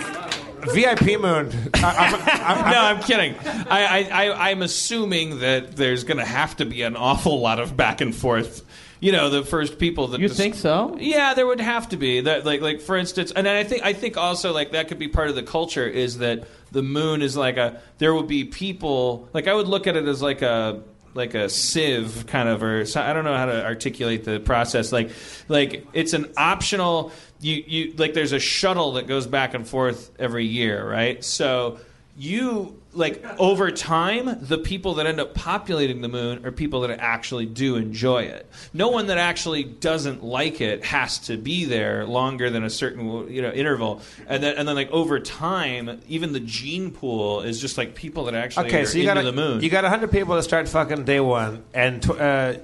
VIP 0.72 1.20
moon. 1.20 1.53
I, 1.74 1.80
I'm, 1.84 2.64
I'm, 2.64 2.70
no, 2.70 2.80
I'm 2.80 3.01
kidding. 3.03 3.34
I, 3.68 4.09
I, 4.11 4.26
I, 4.26 4.51
I'm 4.51 4.62
assuming 4.62 5.41
that 5.41 5.76
there's 5.76 6.05
going 6.05 6.18
to 6.18 6.24
have 6.24 6.57
to 6.57 6.64
be 6.64 6.82
an 6.82 6.97
awful 6.97 7.41
lot 7.41 7.61
of 7.61 7.76
back 7.76 8.01
and 8.01 8.14
forth. 8.14 8.64
You 9.01 9.12
know, 9.12 9.28
the 9.28 9.44
first 9.44 9.78
people 9.78 10.09
that 10.09 10.20
You 10.20 10.28
dis- 10.28 10.36
think 10.36 10.55
so? 10.55 10.97
Yeah, 10.99 11.34
there 11.34 11.47
would 11.47 11.61
have 11.61 11.90
to 11.90 11.97
be 11.97 12.20
that. 12.22 12.47
Like, 12.47 12.61
like 12.61 12.80
for 12.80 12.97
instance, 12.97 13.30
and 13.30 13.47
then 13.47 13.57
I 13.57 13.64
think 13.64 13.84
I 13.84 13.92
think 13.92 14.16
also 14.16 14.53
like 14.53 14.72
that 14.72 14.88
could 14.88 14.99
be 14.99 15.09
part 15.09 15.28
of 15.28 15.34
the 15.34 15.42
culture 15.42 15.86
is 15.86 16.18
that 16.18 16.44
the 16.72 16.82
moon 16.82 17.22
is 17.22 17.36
like 17.36 17.57
a. 17.57 17.80
There 17.99 18.14
would 18.14 18.26
be 18.26 18.44
people 18.44 19.28
like 19.32 19.49
I 19.49 19.55
would 19.55 19.68
look 19.68 19.86
at 19.86 19.97
it 19.97 20.07
as 20.07 20.22
like 20.22 20.42
a 20.42 20.82
like 21.16 21.34
a 21.34 21.49
sieve 21.49 22.26
kind 22.26 22.49
of 22.49 22.62
or 22.62 22.84
so, 22.84 23.01
I 23.01 23.12
don't 23.12 23.24
know 23.24 23.36
how 23.36 23.47
to 23.47 23.64
articulate 23.64 24.24
the 24.24 24.38
process 24.38 24.92
like 24.92 25.11
like 25.49 25.86
it's 25.94 26.12
an 26.12 26.30
optional 26.36 27.11
you 27.40 27.64
you 27.66 27.94
like 27.97 28.12
there's 28.12 28.32
a 28.32 28.38
shuttle 28.38 28.92
that 28.92 29.07
goes 29.07 29.26
back 29.26 29.55
and 29.55 29.66
forth 29.66 30.11
every 30.18 30.44
year 30.44 30.86
right 30.86 31.24
so 31.24 31.78
you 32.18 32.80
like 32.97 33.24
over 33.38 33.70
time 33.70 34.38
the 34.40 34.59
people 34.59 34.94
that 34.94 35.07
end 35.07 35.20
up 35.20 35.34
populating 35.34 36.01
the 36.01 36.09
moon 36.09 36.44
are 36.47 36.51
people 36.51 36.80
that 36.80 36.90
actually 36.90 37.47
do 37.47 37.76
enjoy 37.76 38.22
it 38.22 38.49
no 38.72 38.88
one 38.88 39.07
that 39.09 39.18
actually 39.18 39.64
doesn't 39.64 40.24
like 40.24 40.61
it 40.61 40.84
has 40.84 41.18
to 41.18 41.36
be 41.36 41.64
there 41.64 42.07
longer 42.07 42.51
than 42.51 42.64
a 42.64 42.70
certain 42.70 43.30
you 43.32 43.42
know 43.42 43.51
interval 43.51 44.01
and 44.26 44.42
then 44.42 44.57
and 44.57 44.66
then 44.66 44.74
like 44.74 44.90
over 44.90 45.20
time 45.20 46.01
even 46.09 46.32
the 46.32 46.40
gene 46.40 46.90
pool 46.90 47.42
is 47.42 47.61
just 47.61 47.76
like 47.76 47.94
people 47.94 48.24
that 48.24 48.34
actually 48.34 48.66
Okay, 48.66 48.82
are 48.82 48.86
so 48.86 48.99
you 48.99 49.05
got 49.05 49.22
the 49.22 49.32
moon 49.32 49.61
you 49.61 49.68
got 49.68 49.84
hundred 49.84 50.11
people 50.11 50.34
that 50.34 50.42
start 50.42 50.68
fucking 50.68 51.05
day 51.05 51.20
one, 51.20 51.64
and 51.74 52.03
tw- 52.03 52.11
uh, 52.20 52.55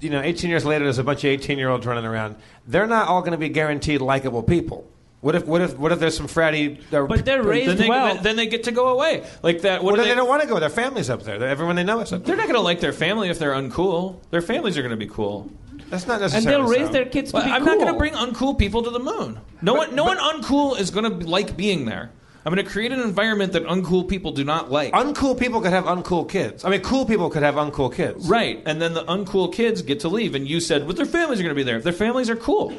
you 0.00 0.10
know, 0.10 0.20
eighteen 0.20 0.50
years 0.50 0.64
later, 0.64 0.84
there's 0.84 0.98
a 0.98 1.04
bunch 1.04 1.20
of 1.20 1.30
eighteen-year-olds 1.30 1.86
running 1.86 2.04
around. 2.04 2.36
They're 2.66 2.86
not 2.86 3.08
all 3.08 3.20
going 3.20 3.32
to 3.32 3.38
be 3.38 3.48
guaranteed 3.48 4.00
likable 4.00 4.42
people. 4.42 4.88
What 5.22 5.34
if 5.36 5.46
what 5.46 5.60
if 5.62 5.78
what 5.78 5.92
if 5.92 6.00
there's 6.00 6.16
some 6.16 6.26
fratty? 6.26 6.78
Uh, 6.92 7.06
But 7.06 7.24
they're 7.24 7.42
raised 7.42 7.70
then 7.70 7.76
they, 7.78 7.88
well. 7.88 8.16
then 8.16 8.36
they 8.36 8.46
get 8.46 8.64
to 8.64 8.72
go 8.72 8.88
away 8.88 9.24
like 9.42 9.62
that 9.62 9.82
what 9.82 9.94
if 9.94 10.00
do 10.04 10.08
they, 10.08 10.14
don't 10.16 10.28
want 10.28 10.42
to 10.42 10.48
go? 10.48 10.58
Their 10.58 10.68
families 10.68 11.08
up 11.10 11.22
there. 11.22 11.42
Everyone 11.42 11.76
they 11.76 11.84
know 11.84 12.00
is 12.00 12.12
up 12.12 12.24
there. 12.24 12.34
they're 12.34 12.36
not 12.44 12.52
going 12.52 12.56
to 12.58 12.60
like 12.70 12.80
their 12.80 12.92
family 12.92 13.28
if 13.30 13.38
they're 13.38 13.54
uncool 13.54 14.16
their 14.30 14.42
families 14.42 14.76
are 14.76 14.82
going 14.82 14.90
to 14.90 14.96
be 14.96 15.06
cool 15.06 15.48
That's 15.90 16.08
not 16.08 16.20
necessarily. 16.20 16.54
and 16.56 16.64
they'll 16.66 16.70
raise 16.78 16.88
so. 16.88 16.92
their 16.92 17.04
kids 17.06 17.30
to 17.30 17.36
Well, 17.36 17.44
be 17.46 17.52
I'm 17.52 17.62
cool. 17.64 17.76
not 17.76 17.78
going 17.78 17.92
to 17.94 17.98
bring 17.98 18.14
uncool 18.14 18.58
people 18.58 18.82
to 18.82 18.90
the 18.90 18.98
moon. 18.98 19.38
No 19.62 19.74
one, 19.74 19.94
no 19.94 20.02
one 20.04 20.18
uncool 20.18 20.76
is 20.78 20.90
going 20.90 21.08
to 21.08 21.26
like 21.28 21.56
being 21.56 21.84
there. 21.86 22.10
I'm 22.44 22.52
going 22.52 22.64
to 22.66 22.68
create 22.68 22.90
an 22.90 22.98
environment 22.98 23.52
that 23.52 23.62
uncool 23.66 24.08
people 24.08 24.32
do 24.32 24.42
not 24.42 24.72
like. 24.72 24.92
Uncool 24.92 25.38
people 25.38 25.60
could 25.60 25.70
have 25.72 25.84
uncool 25.84 26.28
kids. 26.28 26.64
I 26.64 26.70
mean, 26.70 26.80
cool 26.80 27.06
people 27.06 27.30
could 27.30 27.44
have 27.44 27.54
uncool 27.54 27.94
kids. 27.94 28.28
right, 28.28 28.60
and 28.66 28.82
then 28.82 28.94
the 28.94 29.04
uncool 29.04 29.52
kids 29.54 29.80
get 29.82 30.00
to 30.00 30.08
leave, 30.08 30.34
and 30.34 30.48
you 30.48 30.58
said, 30.58 30.88
"But 30.88 30.96
their 30.96 31.06
families 31.06 31.38
are 31.38 31.44
going 31.44 31.54
to 31.54 31.60
be 31.60 31.62
there. 31.62 31.78
Their 31.80 31.92
families 31.92 32.28
are 32.28 32.34
cool." 32.34 32.72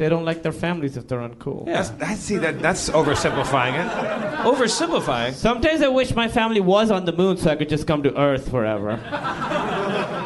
They 0.00 0.08
don't 0.08 0.24
like 0.24 0.42
their 0.42 0.50
families 0.50 0.96
if 0.96 1.08
they're 1.08 1.18
uncool. 1.18 1.66
Yeah. 1.66 1.86
I 2.00 2.14
see 2.14 2.38
that. 2.38 2.62
That's 2.62 2.88
oversimplifying 2.88 3.74
it. 3.74 4.38
Oversimplifying. 4.46 5.34
Sometimes 5.34 5.82
I 5.82 5.88
wish 5.88 6.14
my 6.14 6.26
family 6.26 6.62
was 6.62 6.90
on 6.90 7.04
the 7.04 7.12
moon 7.12 7.36
so 7.36 7.50
I 7.50 7.56
could 7.56 7.68
just 7.68 7.86
come 7.86 8.02
to 8.04 8.18
Earth 8.18 8.50
forever. 8.50 8.92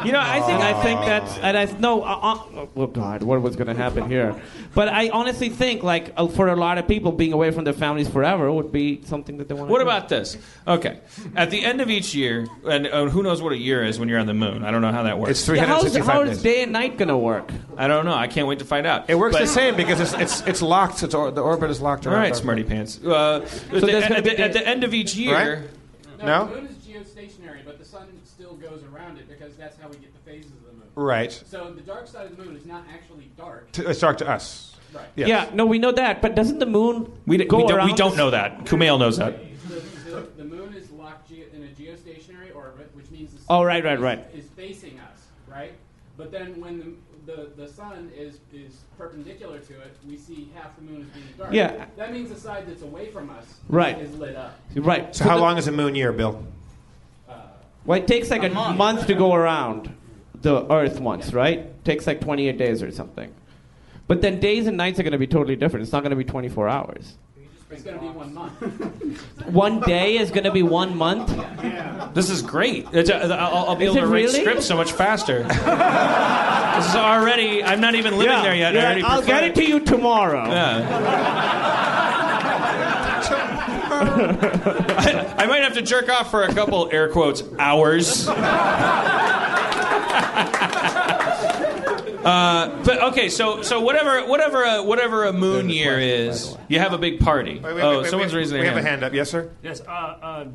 You 0.05 0.13
know, 0.13 0.21
I 0.21 0.39
think 0.41 0.61
I 0.61 0.81
think 0.81 1.01
that's 1.01 1.37
and 1.39 1.57
I 1.57 1.65
no 1.79 2.03
uh, 2.03 2.05
uh, 2.05 2.67
oh 2.77 2.87
god 2.87 3.23
what 3.23 3.41
was 3.41 3.55
going 3.55 3.67
to 3.67 3.73
happen 3.73 4.07
here 4.07 4.39
but 4.75 4.89
I 4.89 5.09
honestly 5.09 5.49
think 5.49 5.81
like 5.81 6.13
uh, 6.15 6.27
for 6.27 6.49
a 6.49 6.55
lot 6.55 6.77
of 6.77 6.87
people 6.87 7.11
being 7.13 7.33
away 7.33 7.49
from 7.49 7.63
their 7.63 7.73
families 7.73 8.07
forever 8.07 8.51
would 8.51 8.71
be 8.71 9.01
something 9.05 9.37
that 9.37 9.47
they 9.47 9.55
want 9.55 9.71
What 9.71 9.81
about 9.81 10.09
this? 10.09 10.37
Okay, 10.67 10.99
at 11.35 11.49
the 11.49 11.63
end 11.65 11.81
of 11.81 11.89
each 11.89 12.13
year, 12.13 12.45
and 12.65 12.85
uh, 12.85 13.07
who 13.07 13.23
knows 13.23 13.41
what 13.41 13.53
a 13.53 13.57
year 13.57 13.83
is 13.83 13.97
when 13.97 14.09
you're 14.09 14.19
on 14.19 14.27
the 14.27 14.33
moon? 14.33 14.63
I 14.63 14.71
don't 14.71 14.81
know 14.81 14.91
how 14.91 15.03
that 15.03 15.17
works. 15.17 15.31
It's 15.31 15.47
yeah, 15.47 15.65
how's, 15.65 15.81
365 15.81 16.05
how 16.13 16.23
days. 16.23 16.37
is 16.37 16.43
day 16.43 16.61
and 16.61 16.71
night 16.71 16.97
going 16.97 17.07
to 17.07 17.17
work 17.17 17.49
I 17.77 17.87
don't 17.87 18.05
know. 18.05 18.13
I 18.13 18.27
can't 18.27 18.47
wait 18.47 18.59
to 18.59 18.65
find 18.65 18.85
out. 18.85 19.09
It 19.09 19.15
works 19.15 19.33
But- 19.33 19.41
the 19.41 19.47
same 19.47 19.64
because 19.71 19.99
it's 19.99 20.13
it's 20.13 20.41
it's 20.47 20.61
locked. 20.61 21.03
It's 21.03 21.13
or, 21.13 21.31
the 21.31 21.41
orbit 21.41 21.69
is 21.69 21.81
locked 21.81 22.05
All 22.07 22.13
around. 22.13 22.21
right, 22.23 22.35
smarty 22.35 22.63
pants. 22.63 22.99
Uh, 23.03 23.41
at, 23.41 23.81
the, 23.81 24.15
at, 24.17 24.23
the, 24.23 24.39
at 24.39 24.53
the 24.53 24.67
end 24.67 24.83
of 24.83 24.93
each 24.93 25.15
year. 25.15 25.69
Right? 26.17 26.23
No? 26.25 26.47
the 26.47 26.55
moon 26.61 26.67
is 26.67 26.75
geostationary, 26.77 27.65
but 27.65 27.77
the 27.77 27.85
sun 27.85 28.07
still 28.23 28.53
goes 28.55 28.83
around 28.93 29.17
it 29.17 29.27
because 29.27 29.55
that's 29.55 29.77
how 29.77 29.87
we 29.89 29.97
get 29.97 30.13
the 30.13 30.29
phases 30.31 30.51
of 30.51 30.65
the 30.67 30.73
moon. 30.73 30.87
Right. 30.95 31.31
So 31.31 31.71
the 31.73 31.81
dark 31.81 32.07
side 32.07 32.25
of 32.31 32.37
the 32.37 32.43
moon 32.43 32.55
is 32.55 32.65
not 32.65 32.83
actually 32.93 33.29
dark. 33.37 33.71
To, 33.73 33.89
it's 33.89 33.99
dark 33.99 34.17
to 34.19 34.29
us. 34.29 34.75
Right. 34.93 35.05
Yes. 35.17 35.27
yeah 35.27 35.49
no 35.53 35.65
we 35.65 35.77
know 35.77 35.91
that 35.91 36.21
but 36.21 36.35
doesn't 36.35 36.59
the 36.59 36.65
moon 36.65 37.11
We, 37.25 37.35
d- 37.35 37.43
go 37.43 37.57
we, 37.57 37.63
don't, 37.63 37.77
around 37.77 37.87
we 37.87 37.93
don't 37.95 38.15
know 38.15 38.29
that. 38.31 38.63
Kumail 38.63 38.97
knows 38.97 39.17
that. 39.17 39.37
The, 39.67 39.81
the, 40.09 40.21
the 40.37 40.43
moon 40.45 40.73
is 40.73 40.89
locked 40.91 41.27
ge- 41.27 41.51
in 41.53 41.63
a 41.63 41.67
geostationary 41.67 42.55
orbit, 42.55 42.89
which 42.93 43.11
means 43.11 43.31
the 43.31 43.37
sun 43.39 43.45
Oh, 43.49 43.63
right, 43.65 43.83
right, 43.83 43.95
is, 43.97 44.01
right. 44.01 44.25
is 44.33 44.45
facing 44.55 44.97
us, 45.01 45.19
right? 45.49 45.73
But 46.15 46.31
then 46.31 46.61
when 46.61 46.97
the, 47.25 47.33
the, 47.33 47.49
the 47.57 47.67
sun 47.67 48.09
is, 48.15 48.39
is 48.53 48.77
perpendicular 48.97 49.59
to 49.59 49.73
it, 49.73 49.95
we 50.07 50.17
see 50.17 50.49
half 50.55 50.75
the 50.75 50.81
moon 50.83 51.01
as 51.01 51.07
being 51.07 51.25
dark. 51.37 51.53
Yeah. 51.53 51.85
That 51.97 52.11
means 52.13 52.29
the 52.29 52.39
side 52.39 52.65
that's 52.67 52.81
away 52.81 53.07
from 53.11 53.29
us 53.29 53.45
Right. 53.69 53.99
is 53.99 54.15
lit 54.17 54.35
up. 54.35 54.59
right 54.75 55.15
So 55.15 55.23
how 55.25 55.35
the- 55.35 55.41
long 55.41 55.57
is 55.57 55.67
a 55.67 55.71
moon 55.71 55.95
year, 55.95 56.11
Bill? 56.11 56.43
Uh, 57.29 57.33
well 57.85 57.99
it 57.99 58.07
takes 58.07 58.29
like 58.31 58.43
a, 58.43 58.49
month. 58.49 59.07
to 59.07 59.13
go 59.15 59.33
around 59.33 59.93
the 60.41 60.71
Earth 60.71 60.99
once 60.99 61.33
right 61.33 61.83
takes 61.85 62.05
like 62.05 62.21
28 62.21 62.57
days 62.57 62.83
or 62.83 62.91
something 62.91 63.31
but 64.07 64.21
then 64.21 64.39
days 64.39 64.67
and 64.67 64.77
nights 64.77 64.99
are 64.99 65.03
going 65.03 65.11
to 65.11 65.17
be 65.17 65.25
totally 65.27 65.55
different 65.55 65.81
it's 65.83 65.91
not 65.91 66.01
going 66.03 66.11
to 66.11 66.15
be 66.15 66.23
24 66.23 66.67
hours 66.69 67.15
It's 67.71 67.81
going 67.83 67.95
to 67.97 68.01
be 68.01 68.09
one 68.09 68.33
month. 68.33 68.61
one 69.47 69.79
day 69.81 70.17
is 70.17 70.29
going 70.29 70.43
to 70.43 70.51
be 70.51 70.61
one 70.61 70.95
month 70.95 71.27
This 72.13 72.29
is 72.29 72.41
great. 72.43 72.85
It's, 72.93 73.09
uh, 73.09 73.35
I'll, 73.39 73.69
I'll 73.69 73.75
be 73.75 73.85
Is 73.85 73.91
able 73.95 74.01
to 74.07 74.07
it 74.07 74.11
write 74.11 74.25
really? 74.25 74.41
scripts 74.41 74.65
so 74.67 74.77
much 74.77 74.91
faster. 74.91 75.43
this 75.43 75.57
is 75.57 76.95
already. 76.95 77.63
I'm 77.63 77.81
not 77.81 77.95
even 77.95 78.17
living 78.17 78.41
there 78.43 78.55
yet. 78.55 78.69
I 78.69 78.73
You're 78.73 78.83
already 78.85 79.01
like, 79.01 79.11
I'll 79.11 79.17
prefer 79.21 79.39
get 79.39 79.43
it 79.45 79.55
to 79.55 79.65
you 79.65 79.79
tomorrow 79.79 80.47
Yeah. 80.47 81.31
I, 85.37 85.43
I 85.43 85.45
might 85.47 85.63
have 85.63 85.73
to 85.75 85.81
jerk 85.81 86.09
off 86.09 86.29
for 86.29 86.43
a 86.43 86.53
couple 86.53 86.89
air 86.91 87.09
quotes 87.09 87.41
hours. 87.57 88.27
Uh, 92.25 92.83
but 92.83 93.03
okay, 93.03 93.29
so 93.29 93.61
so 93.61 93.79
whatever 93.79 94.25
whatever 94.25 94.63
a, 94.63 94.83
whatever 94.83 95.25
a 95.25 95.33
moon 95.33 95.69
year 95.69 95.99
is, 95.99 96.57
you 96.67 96.79
have 96.79 96.91
a 96.91 96.97
big 96.97 97.19
party. 97.19 97.59
Wait, 97.59 97.75
wait, 97.75 97.81
oh, 97.83 98.01
wait, 98.01 98.09
someone's 98.09 98.33
wait, 98.33 98.39
raising 98.39 98.57
We 98.57 98.63
their 98.63 98.73
have 98.73 98.77
a 98.77 98.81
hand. 98.81 99.01
hand 99.01 99.03
up. 99.03 99.13
Yes, 99.13 99.29
sir. 99.29 99.51
Yes. 99.61 99.81
Uh, 99.81 99.91
uh, 99.91 100.45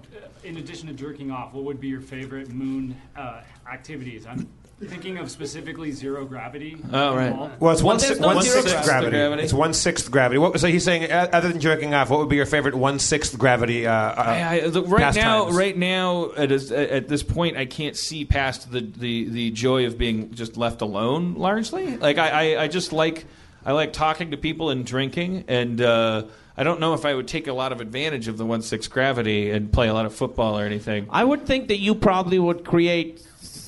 in 0.43 0.57
addition 0.57 0.89
to 0.89 0.95
jerking 0.95 1.31
off, 1.31 1.53
what 1.53 1.65
would 1.65 1.81
be 1.81 1.87
your 1.87 2.01
favorite 2.01 2.51
moon 2.51 2.97
uh, 3.17 3.43
activities? 3.71 4.27
I'm 4.27 4.49
thinking 4.83 5.19
of 5.19 5.31
specifically 5.31 5.93
zero 5.93 6.25
gravity. 6.25 6.77
Oh, 6.93 7.15
right. 7.15 7.29
involved. 7.29 7.61
Well, 7.61 7.73
it's 7.73 7.83
one, 7.83 7.99
there's 7.99 8.15
si- 8.15 8.21
no 8.21 8.29
one 8.29 8.43
zero 8.43 8.63
sixth 8.63 8.73
gravity. 8.73 8.89
gravity. 8.89 9.17
Gravity. 9.17 9.43
It's 9.43 9.53
one 9.53 9.75
sixth 9.75 10.11
gravity. 10.11 10.39
What, 10.39 10.59
so 10.59 10.69
he's 10.69 10.85
saying, 10.85 11.11
uh, 11.11 11.29
other 11.33 11.49
than 11.49 11.61
jerking 11.61 11.93
off, 11.95 12.11
what 12.11 12.19
would 12.21 12.29
be 12.29 12.37
your 12.37 12.47
favorite 12.47 12.75
one 12.75 12.99
sixth 12.99 13.37
gravity? 13.39 13.87
Uh, 13.87 13.93
uh, 13.93 14.15
I, 14.17 14.61
I, 14.61 14.67
look, 14.67 14.87
right 14.89 15.15
now, 15.15 15.45
pastimes? 15.45 15.57
right 15.57 15.77
now, 15.77 16.33
at, 16.33 16.51
at 16.51 17.09
this 17.09 17.23
point, 17.23 17.57
I 17.57 17.67
can't 17.67 17.97
see 17.97 18.25
past 18.25 18.71
the, 18.73 18.81
the, 18.81 19.29
the 19.29 19.51
joy 19.51 19.87
of 19.87 19.99
being 19.99 20.33
just 20.33 20.57
left 20.57 20.81
alone. 20.81 21.35
Largely, 21.35 21.97
like 21.97 22.19
I, 22.19 22.55
I, 22.55 22.63
I 22.63 22.69
just 22.69 22.93
like 22.93 23.27
I 23.65 23.73
like 23.73 23.93
talking 23.93 24.31
to 24.31 24.37
people 24.37 24.71
and 24.71 24.87
drinking, 24.87 25.45
and 25.49 25.81
uh, 25.81 26.25
I 26.57 26.63
don't 26.63 26.81
know 26.81 26.95
if 26.95 27.05
I 27.05 27.15
would 27.15 27.29
take 27.29 27.47
a 27.47 27.53
lot 27.53 27.73
of 27.73 27.81
advantage 27.81 28.29
of 28.29 28.39
the 28.39 28.47
one 28.47 28.63
six 28.63 28.89
gravity 28.89 29.51
and 29.51 29.71
play 29.71 29.89
a 29.89 29.95
lot 29.95 30.07
of 30.07 30.15
football 30.15 30.59
or 30.59 30.65
anything. 30.65 31.07
I 31.11 31.23
would 31.23 31.47
think 31.47 31.69
that 31.69 31.79
you 31.79 31.95
probably 31.95 32.39
would 32.39 32.65
create 32.65 33.27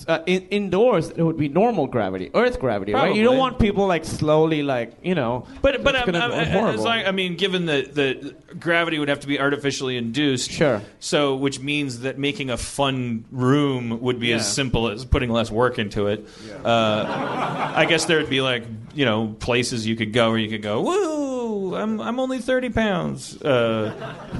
uh, 0.09 0.23
in, 0.27 0.43
indoors. 0.49 1.11
It 1.11 1.23
would 1.23 1.37
be 1.37 1.49
normal 1.49 1.87
gravity, 1.87 2.31
Earth 2.35 2.59
gravity, 2.61 2.93
right? 2.95 3.15
You 3.15 3.23
don't 3.25 3.39
want 3.39 3.59
people 3.59 3.87
like 3.87 4.05
slowly, 4.05 4.63
like 4.63 4.93
you 5.03 5.15
know. 5.15 5.47
But 5.61 5.83
but 5.83 5.97
um, 5.97 6.15
um, 6.15 6.77
long, 6.77 6.87
I 6.87 7.13
mean, 7.13 7.37
given 7.37 7.67
that 7.67 7.95
the 7.95 8.35
gravity 8.59 8.99
would 8.99 9.09
have 9.09 9.21
to 9.21 9.27
be 9.27 9.39
artificially 9.41 9.97
induced, 9.97 10.51
Sure. 10.51 10.83
So 11.01 11.37
which 11.37 11.61
means 11.61 12.01
that 12.01 12.19
making 12.19 12.51
a 12.51 12.57
fun 12.57 13.25
room 13.31 14.01
would 14.01 14.19
be 14.21 14.29
Yeah. 14.29 14.37
as 14.37 14.53
simple 14.53 14.89
as 14.89 15.05
putting 15.05 15.31
less 15.31 15.51
work 15.51 15.79
into 15.79 16.07
it. 16.09 16.27
Uh, 16.65 17.73
I 17.75 17.87
guess 17.87 18.05
there 18.07 18.19
would 18.19 18.31
be 18.31 18.41
like 18.41 18.65
you 18.95 19.05
know 19.05 19.35
places 19.41 19.87
you 19.87 19.97
could 19.97 20.13
go 20.13 20.31
where 20.31 20.39
you 20.39 20.49
could 20.49 20.63
go. 20.63 20.83
Woo! 20.83 21.32
I'm 21.75 22.01
I'm 22.01 22.21
only 22.21 22.39
thirty 22.39 22.71
pounds. 22.71 23.41
Uh, 23.41 23.95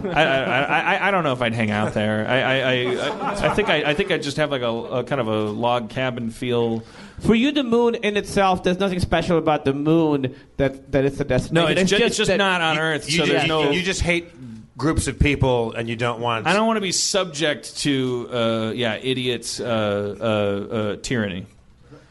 I, 0.05 0.25
I, 0.25 0.63
I 0.81 1.09
I 1.09 1.11
don't 1.11 1.25
know 1.25 1.33
if 1.33 1.43
I'd 1.43 1.55
hang 1.55 1.71
out 1.71 1.95
there. 1.95 2.27
I 2.27 2.41
I, 2.41 2.55
I, 2.55 2.73
I, 2.73 3.51
I 3.51 3.55
think 3.55 3.69
I, 3.69 3.91
I 3.91 3.95
think 3.95 4.11
I'd 4.11 4.23
just 4.23 4.37
have 4.37 4.51
like 4.51 4.63
a, 4.63 4.67
a 4.71 5.05
kind 5.05 5.21
of 5.21 5.29
a 5.29 5.41
log 5.45 5.91
cabin 5.91 6.31
feel. 6.31 6.83
For 7.21 7.35
you, 7.35 7.53
the 7.53 7.63
moon 7.63 7.95
in 7.95 8.17
itself, 8.17 8.65
there's 8.65 8.81
nothing 8.81 9.01
special 9.01 9.39
about 9.39 9.65
the 9.65 9.73
moon 9.73 10.35
that 10.57 10.91
that 10.93 11.05
it's 11.05 11.21
a 11.21 11.25
destination. 11.25 11.55
No, 11.55 11.67
it's, 11.67 11.91
just, 11.91 12.03
it's 12.03 12.17
just 12.17 12.37
not 12.37 12.61
on 12.61 12.79
Earth. 12.79 13.11
you, 13.11 13.19
so 13.19 13.25
just, 13.27 13.33
there's 13.33 13.49
no. 13.49 13.71
you 13.71 13.83
just 13.83 14.01
hate 14.01 14.29
groups 14.77 15.07
of 15.07 15.19
people, 15.19 15.73
and 15.73 15.89
you 15.89 15.97
don't 15.97 16.21
want. 16.21 16.47
I 16.47 16.53
don't 16.53 16.67
want 16.67 16.79
to 16.79 16.83
be 16.83 16.93
subject 16.93 17.79
to 17.79 18.29
uh, 18.33 18.73
yeah 18.75 18.97
idiots 18.97 19.61
uh, 19.61 20.17
uh, 20.21 20.75
uh, 20.75 20.97
tyranny, 20.97 21.47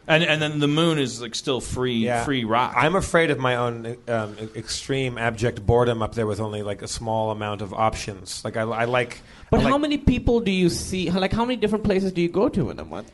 and 0.08 0.24
and 0.24 0.41
then 0.41 0.60
the 0.60 0.68
moon 0.68 0.97
is 0.99 1.22
like 1.22 1.36
still 1.36 1.62
free 1.62 1.95
Yeah. 1.95 2.24
free 2.26 2.43
rock. 2.43 2.74
I'm 2.76 2.95
afraid 2.95 3.32
of 3.32 3.39
my 3.39 3.56
own 3.56 3.97
um, 4.08 4.36
extreme 4.56 5.18
abject 5.18 5.66
boredom 5.66 6.02
up 6.02 6.16
there 6.16 6.28
with 6.28 6.39
only 6.39 6.64
like 6.64 6.82
a 6.82 6.88
small 6.88 7.32
amount 7.32 7.62
of 7.62 7.74
options. 7.74 8.43
Like 8.43 8.58
I, 8.58 8.62
I 8.62 8.86
like. 8.86 9.22
But 9.49 9.60
I 9.60 9.64
like, 9.64 9.72
how 9.72 9.78
many 9.78 9.97
people 9.97 10.39
do 10.39 10.52
you 10.52 10.70
see? 10.70 11.10
Like 11.12 11.34
how 11.34 11.45
many 11.45 11.58
different 11.58 11.84
places 11.84 12.12
do 12.12 12.22
you 12.22 12.30
go 12.30 12.49
to 12.49 12.70
in 12.70 12.80
a 12.80 12.86
month? 12.86 13.12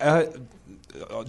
Uh, 0.00 0.24
uh, 1.10 1.24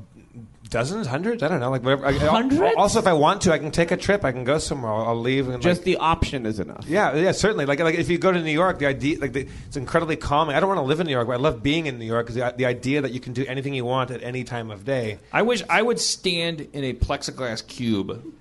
dozens, 0.76 1.07
hundreds? 1.07 1.41
I 1.41 1.47
don't 1.47 1.59
know. 1.61 1.71
Like 1.71 1.84
whatever. 1.84 2.05
I- 2.05 2.09
I- 2.09 2.13
Hundreds? 2.17 2.76
Also, 2.78 2.99
if 2.99 3.07
I 3.07 3.13
want 3.13 3.41
to, 3.43 3.53
I 3.53 3.57
can 3.59 3.71
take 3.71 3.91
a 3.91 3.97
trip. 3.97 4.26
I 4.26 4.32
can 4.32 4.43
go 4.43 4.57
somewhere. 4.57 4.91
I'll, 4.91 5.07
I'll 5.09 5.19
leave. 5.19 5.47
And 5.47 5.61
Just 5.63 5.82
like, 5.82 5.86
the 5.86 5.97
option 5.97 6.45
is 6.45 6.59
enough. 6.59 6.86
Yeah, 6.88 7.15
yeah, 7.15 7.32
certainly. 7.32 7.65
Like, 7.65 7.80
like 7.80 7.95
if 7.95 8.09
you 8.09 8.17
go 8.17 8.32
to 8.32 8.41
New 8.41 8.51
York, 8.51 8.80
the 8.80 8.88
idea, 8.88 9.19
like, 9.19 9.34
the, 9.34 9.47
it's 9.67 9.78
incredibly 9.78 10.17
calming. 10.17 10.55
I 10.55 10.59
don't 10.59 10.67
want 10.67 10.80
to 10.80 10.84
live 10.84 10.99
in 10.99 11.07
New 11.07 11.13
York, 11.13 11.28
but 11.28 11.34
I 11.34 11.38
love 11.38 11.63
being 11.63 11.86
in 11.86 11.97
New 11.97 12.05
York 12.05 12.26
because 12.28 12.36
the, 12.36 12.53
the 12.57 12.65
idea 12.65 13.01
that 13.01 13.11
you 13.11 13.19
can 13.21 13.34
do 13.34 13.45
anything 13.45 13.73
you 13.73 13.86
want 13.86 14.11
at 14.11 14.21
any 14.21 14.43
time 14.43 14.69
of 14.69 14.84
day. 14.84 15.19
I 15.32 15.43
wish 15.43 15.63
I 15.69 15.82
would 15.82 15.99
stand 15.99 16.59
in 16.73 16.84
a 16.84 16.93
plexiglass 16.93 17.65
cube. 17.65 18.34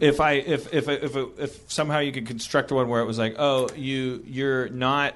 If 0.00 0.20
I 0.20 0.32
if 0.34 0.72
if 0.72 0.88
if 0.88 1.16
if 1.16 1.72
somehow 1.72 1.98
you 1.98 2.12
could 2.12 2.26
construct 2.26 2.70
one 2.70 2.88
where 2.88 3.00
it 3.00 3.06
was 3.06 3.18
like, 3.18 3.34
oh, 3.38 3.68
you 3.74 4.22
you're 4.24 4.68
not 4.68 5.14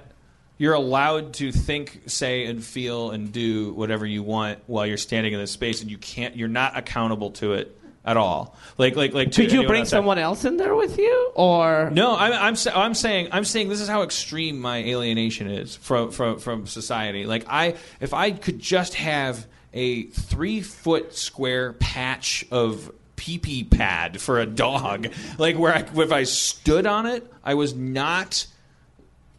you're 0.59 0.75
allowed 0.75 1.35
to 1.35 1.51
think, 1.53 2.03
say, 2.07 2.45
and 2.47 2.63
feel 2.63 3.11
and 3.11 3.33
do 3.33 3.73
whatever 3.73 4.07
you 4.07 4.23
want 4.23 4.61
while 4.67 4.87
you're 4.87 4.97
standing 4.97 5.33
in 5.33 5.41
this 5.41 5.51
space, 5.51 5.83
and 5.83 5.91
you 5.91 5.99
can't. 5.99 6.37
You're 6.37 6.49
not 6.49 6.77
accountable 6.77 7.31
to 7.33 7.55
it 7.55 7.77
at 8.05 8.17
all. 8.17 8.57
Like 8.79 8.97
like 8.97 9.13
like. 9.13 9.35
Could 9.35 9.53
you 9.53 9.67
bring 9.67 9.83
outside. 9.83 9.97
someone 9.97 10.19
else 10.19 10.45
in 10.45 10.57
there 10.57 10.75
with 10.75 10.99
you, 10.99 11.33
or 11.35 11.91
No, 11.91 12.17
I'm, 12.17 12.33
I'm, 12.33 12.57
I'm 12.75 12.95
saying 12.95 13.29
I'm 13.33 13.45
saying 13.45 13.69
this 13.69 13.81
is 13.81 13.89
how 13.89 14.03
extreme 14.03 14.61
my 14.61 14.79
alienation 14.79 15.51
is 15.51 15.77
from, 15.77 16.11
from 16.11 16.39
from 16.39 16.67
society. 16.67 17.27
Like 17.27 17.45
I, 17.49 17.77
if 18.01 18.15
I 18.15 18.33
could 18.33 18.59
just 18.59 18.95
have 18.95 19.47
a 19.73 20.05
three 20.05 20.61
foot 20.61 21.15
square 21.15 21.73
patch 21.73 22.45
of 22.51 22.93
pee 23.17 23.39
pee 23.39 23.65
pad 23.65 24.21
for 24.21 24.41
a 24.41 24.47
dog, 24.47 25.09
like 25.39 25.57
where 25.57 25.75
I, 25.75 25.89
if 25.95 26.13
I 26.13 26.25
stood 26.25 26.87
on 26.87 27.07
it, 27.07 27.31
I 27.45 27.55
was 27.55 27.75
not 27.75 28.47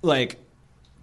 like 0.02 0.40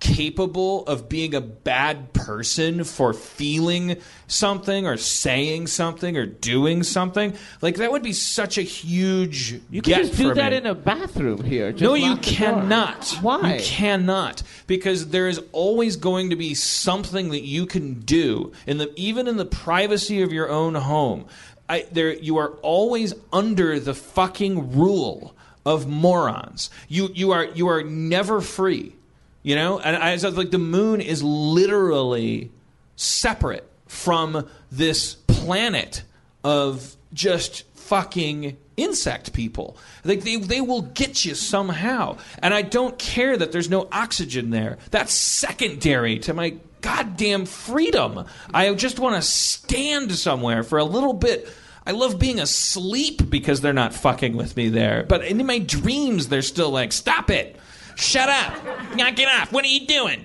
capable 0.00 0.84
of 0.86 1.08
being 1.08 1.34
a 1.34 1.40
bad 1.40 2.12
person 2.14 2.84
for 2.84 3.12
feeling 3.12 3.96
something 4.26 4.86
or 4.86 4.96
saying 4.96 5.66
something 5.66 6.16
or 6.16 6.24
doing 6.24 6.82
something 6.82 7.34
like 7.60 7.76
that 7.76 7.92
would 7.92 8.02
be 8.02 8.14
such 8.14 8.56
a 8.56 8.62
huge 8.62 9.60
you 9.70 9.82
can 9.82 10.02
just 10.02 10.16
do 10.16 10.32
that 10.32 10.52
me. 10.52 10.56
in 10.58 10.66
a 10.66 10.74
bathroom 10.74 11.44
here? 11.44 11.72
No, 11.72 11.94
you 11.94 12.16
the 12.16 12.22
door. 12.22 12.22
cannot. 12.22 13.18
Why? 13.20 13.56
You 13.56 13.62
cannot 13.62 14.42
because 14.66 15.08
there 15.08 15.28
is 15.28 15.40
always 15.52 15.96
going 15.96 16.30
to 16.30 16.36
be 16.36 16.54
something 16.54 17.28
that 17.30 17.44
you 17.44 17.66
can 17.66 18.00
do 18.00 18.52
in 18.66 18.78
the 18.78 18.92
even 18.96 19.28
in 19.28 19.36
the 19.36 19.44
privacy 19.44 20.22
of 20.22 20.32
your 20.32 20.48
own 20.48 20.74
home. 20.74 21.26
I, 21.68 21.86
there, 21.92 22.12
you 22.12 22.38
are 22.38 22.50
always 22.62 23.14
under 23.32 23.78
the 23.78 23.94
fucking 23.94 24.76
rule 24.76 25.36
of 25.64 25.86
morons. 25.86 26.70
You 26.88 27.10
you 27.14 27.32
are 27.32 27.44
you 27.44 27.68
are 27.68 27.82
never 27.82 28.40
free. 28.40 28.96
You 29.42 29.54
know, 29.54 29.78
and 29.78 29.96
I 29.96 30.16
so 30.16 30.28
like 30.30 30.50
the 30.50 30.58
moon 30.58 31.00
is 31.00 31.22
literally 31.22 32.50
separate 32.96 33.66
from 33.86 34.46
this 34.70 35.14
planet 35.14 36.02
of 36.44 36.96
just 37.12 37.64
fucking 37.74 38.56
insect 38.76 39.32
people. 39.32 39.76
Like 40.04 40.22
they, 40.22 40.36
they 40.36 40.60
will 40.60 40.82
get 40.82 41.24
you 41.24 41.34
somehow. 41.34 42.18
And 42.42 42.54
I 42.54 42.62
don't 42.62 42.98
care 42.98 43.36
that 43.36 43.50
there's 43.52 43.68
no 43.68 43.88
oxygen 43.90 44.50
there. 44.50 44.78
That's 44.90 45.12
secondary 45.12 46.18
to 46.20 46.34
my 46.34 46.56
goddamn 46.80 47.46
freedom. 47.46 48.26
I 48.54 48.72
just 48.74 48.98
want 48.98 49.16
to 49.16 49.22
stand 49.22 50.12
somewhere 50.12 50.62
for 50.62 50.78
a 50.78 50.84
little 50.84 51.12
bit. 51.12 51.48
I 51.86 51.92
love 51.92 52.18
being 52.18 52.38
asleep 52.38 53.28
because 53.28 53.60
they're 53.60 53.72
not 53.72 53.94
fucking 53.94 54.36
with 54.36 54.56
me 54.56 54.68
there. 54.68 55.04
But 55.08 55.24
in 55.24 55.44
my 55.46 55.58
dreams, 55.58 56.28
they're 56.28 56.42
still 56.42 56.70
like, 56.70 56.92
stop 56.92 57.30
it. 57.30 57.56
Shut 58.00 58.28
up. 58.28 58.54
Knock 58.96 59.18
it 59.18 59.28
off. 59.28 59.52
What 59.52 59.64
are 59.64 59.68
you 59.68 59.86
doing? 59.86 60.24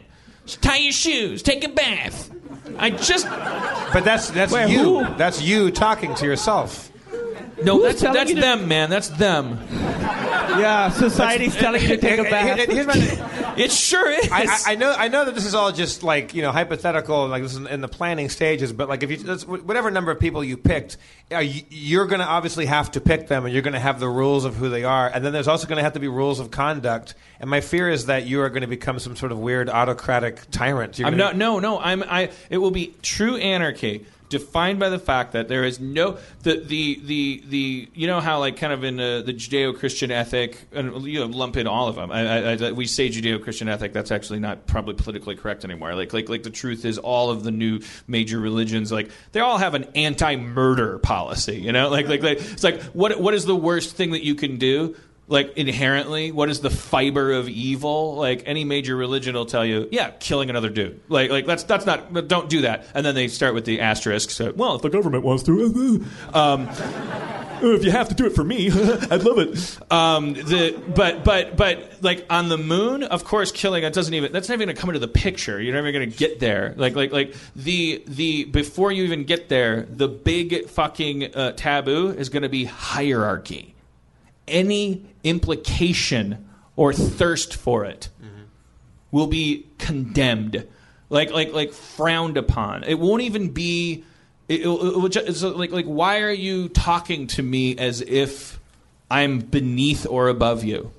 Tie 0.61 0.78
your 0.78 0.91
shoes. 0.91 1.43
Take 1.43 1.63
a 1.63 1.69
bath. 1.69 2.32
I 2.78 2.89
just 2.89 3.26
But 3.28 4.03
that's 4.03 4.30
that's 4.30 4.51
Wait, 4.51 4.69
you. 4.69 5.03
who? 5.03 5.15
That's 5.17 5.41
you 5.41 5.71
talking 5.71 6.13
to 6.15 6.26
yourself. 6.26 6.91
No. 7.64 7.78
Who's 7.82 8.01
That's 8.01 8.14
that's 8.16 8.32
to- 8.34 8.39
them, 8.39 8.68
man. 8.68 8.89
That's 8.89 9.10
them. 9.10 9.60
Yeah, 9.72 10.89
society's 10.89 11.56
telling 11.56 11.82
you 11.82 11.88
to 11.89 11.97
take 11.97 12.20
a 12.20 12.24
bath. 12.24 12.58
here- 12.58 12.68
here's 12.84 12.88
my- 12.88 13.53
It 13.58 13.72
sure 13.72 14.10
is. 14.12 14.30
I, 14.32 14.43
I, 14.43 14.60
I 14.74 14.76
know 14.76 14.93
I 14.97 15.08
know 15.08 15.26
that 15.26 15.34
this 15.36 15.45
is 15.45 15.56
all 15.56 15.72
just 15.72 16.03
like 16.03 16.34
you 16.34 16.41
know 16.41 16.51
hypothetical, 16.51 17.28
like 17.28 17.41
this 17.43 17.53
is 17.56 17.66
in 17.66 17.82
the 17.82 17.88
planning 17.88 18.30
stages. 18.30 18.72
But 18.74 18.89
like 18.89 19.03
if 19.03 19.12
you 19.12 19.18
whatever 19.47 19.89
number 19.91 20.12
of 20.12 20.20
people 20.20 20.43
you 20.43 20.58
picked, 20.58 20.97
uh, 21.32 21.39
you- 21.39 21.62
you're 21.70 22.06
going 22.06 22.20
to 22.20 22.26
obviously 22.28 22.66
have 22.66 22.91
to 22.91 23.01
pick 23.01 23.28
them, 23.28 23.45
and 23.45 23.53
you're 23.53 23.64
going 23.64 23.74
to 23.74 23.80
have 23.80 23.99
the 23.99 24.10
rules 24.10 24.43
of 24.45 24.56
who 24.56 24.70
they 24.70 24.84
are, 24.84 25.08
and 25.14 25.24
then 25.26 25.32
there's 25.34 25.47
also 25.47 25.68
going 25.68 25.78
to 25.78 25.84
have 25.84 25.93
to 25.93 25.99
be 25.99 26.08
rules 26.10 26.39
of 26.39 26.51
conduct. 26.51 27.16
And 27.39 27.49
my 27.49 27.62
fear 27.62 27.89
is 27.89 28.06
that 28.08 28.26
you 28.26 28.41
are 28.41 28.49
going 28.49 28.62
to 28.62 28.68
become 28.68 28.99
some 28.99 29.16
sort 29.16 29.32
of 29.32 29.39
weird 29.39 29.70
autocratic 29.70 30.39
tyrant. 30.51 30.99
You're 30.99 31.08
I'm 31.08 31.14
gonna- 31.14 31.24
not. 31.24 31.36
No, 31.38 31.60
no. 31.60 31.80
I'm. 31.80 32.03
I. 32.03 32.30
It 32.49 32.58
will 32.58 32.72
be 32.72 32.93
true 33.01 33.36
anarchy, 33.38 34.06
defined 34.36 34.79
by 34.79 34.89
the 34.89 34.99
fact 34.99 35.31
that 35.31 35.47
there 35.47 35.63
is 35.63 35.79
no 35.79 36.17
the 36.43 36.57
the 36.59 36.99
the 37.05 37.43
the. 37.47 37.89
You 37.93 38.07
know 38.07 38.19
how 38.19 38.39
like 38.39 38.57
kind 38.57 38.73
of 38.73 38.83
in 38.83 38.99
uh, 38.99 39.21
the 39.21 39.33
Judeo-Christian 39.33 40.11
ethic, 40.11 40.57
and 40.73 41.05
you 41.05 41.21
know, 41.21 41.27
lump 41.27 41.55
in 41.55 41.67
all 41.67 41.88
of 41.88 41.95
them. 41.95 42.11
I, 42.11 42.51
I, 42.51 42.67
I, 42.67 42.71
we 42.73 42.86
say 42.86 43.07
Judeo-Christian 43.07 43.69
ethic. 43.69 43.93
That's 43.93 44.11
actually 44.11 44.39
not 44.39 44.67
probably 44.67 44.95
politically 44.95 45.38
correct 45.38 45.63
anymore. 45.63 45.95
Like 45.95 46.11
like 46.11 46.27
like 46.27 46.43
the 46.43 46.49
truth 46.49 46.83
is, 46.83 46.97
all 46.97 47.29
of 47.29 47.45
the 47.45 47.51
new 47.51 47.79
major 48.07 48.38
religions, 48.39 48.91
like 48.91 49.09
they 49.31 49.39
all 49.39 49.57
have 49.57 49.73
an 49.73 49.86
anti-murder 49.95 50.99
policy. 50.99 51.55
You 51.61 51.71
know, 51.71 51.88
like 51.88 52.09
like 52.09 52.21
like 52.21 52.39
it's 52.41 52.63
like 52.63 52.81
what 52.93 53.17
what 53.21 53.33
is 53.33 53.45
the 53.45 53.55
worst 53.55 53.95
thing 53.95 54.11
that 54.11 54.23
you 54.23 54.36
can 54.36 54.57
do? 54.57 54.97
Like 55.28 55.57
inherently 55.57 56.32
what 56.32 56.49
is 56.49 56.59
the 56.59 56.69
fiber 56.69 57.34
of 57.34 57.49
evil? 57.49 58.15
Like 58.15 58.43
any 58.45 58.63
major 58.63 58.95
religion 58.95 59.36
will 59.36 59.45
tell 59.45 59.65
you 59.65 59.88
yeah 59.91 60.11
killing 60.11 60.49
another 60.49 60.69
dude. 60.69 61.01
Like 61.09 61.32
like 61.32 61.45
that's 61.45 61.63
that's 61.63 61.86
not 61.86 62.28
don't 62.28 62.49
do 62.49 62.61
that. 62.61 62.86
And 62.93 63.05
then 63.05 63.15
they 63.15 63.28
start 63.28 63.53
with 63.53 63.65
the 63.65 63.82
asterisk 63.82 64.30
so 64.30 64.53
well 64.55 64.76
if 64.76 64.82
the 64.82 64.89
government 64.89 65.23
wants 65.23 65.43
to 65.43 65.55
um, 66.34 66.69
if 67.61 67.84
you 67.84 67.91
have 67.91 68.09
to 68.09 68.15
do 68.15 68.26
it 68.26 68.36
for 68.36 68.43
me 68.43 68.67
i'd 69.11 69.23
love 69.23 69.39
it. 69.39 69.91
Um, 69.91 70.34
the 70.34 70.80
but 70.95 71.23
but 71.23 71.57
but 71.57 72.03
like 72.03 72.26
on 72.30 72.49
the 72.49 72.57
moon 72.57 73.03
of 73.03 73.23
course 73.23 73.51
killing 73.51 73.82
that 73.82 73.93
doesn't 73.93 74.13
even 74.13 74.32
that's 74.32 74.49
not 74.49 74.55
even 74.55 74.67
to 74.67 74.73
come 74.73 74.89
into 74.89 74.99
the 74.99 75.07
picture. 75.07 75.61
You're 75.61 75.73
never 75.73 75.91
going 75.91 76.09
to 76.09 76.17
get 76.17 76.39
there. 76.39 76.73
Like 76.78 76.95
like 76.95 77.11
like 77.11 77.36
the 77.55 78.03
the 78.07 78.45
before 78.45 78.91
you 78.91 79.03
even 79.05 79.23
get 79.23 79.49
there 79.49 79.88
the 79.89 80.07
big 80.07 80.67
fucking 80.67 81.36
uh, 81.36 81.51
taboo 81.53 82.09
is 82.09 82.30
going 82.30 82.43
to 82.43 82.49
be 82.49 82.65
hierarchy 82.65 83.74
any 84.48 85.06
implication 85.24 86.48
or 86.76 86.93
thirst 86.93 87.56
for 87.56 87.86
it 87.86 88.10
will 89.12 89.28
be 89.28 89.66
condemned. 89.78 90.68
like 91.10 91.32
like 91.32 91.54
like 91.54 91.72
frowned 91.74 92.38
upon. 92.38 92.84
It 92.84 93.00
won't 93.00 93.22
even 93.22 93.50
be. 93.52 94.04
It, 94.48 94.62
it, 94.62 94.66
it 94.68 94.70
will 94.70 95.08
ju- 95.10 95.24
it's 95.26 95.41
like 95.41 95.72
like 95.72 95.86
why 95.86 96.20
are 96.22 96.32
you 96.32 96.68
talking 96.70 97.28
to 97.28 97.41
me 97.41 97.78
as 97.78 98.02
if 98.02 98.60
I'm 99.10 99.39
beneath 99.39 100.06
or 100.06 100.28
above 100.28 100.64
you? 100.64 100.91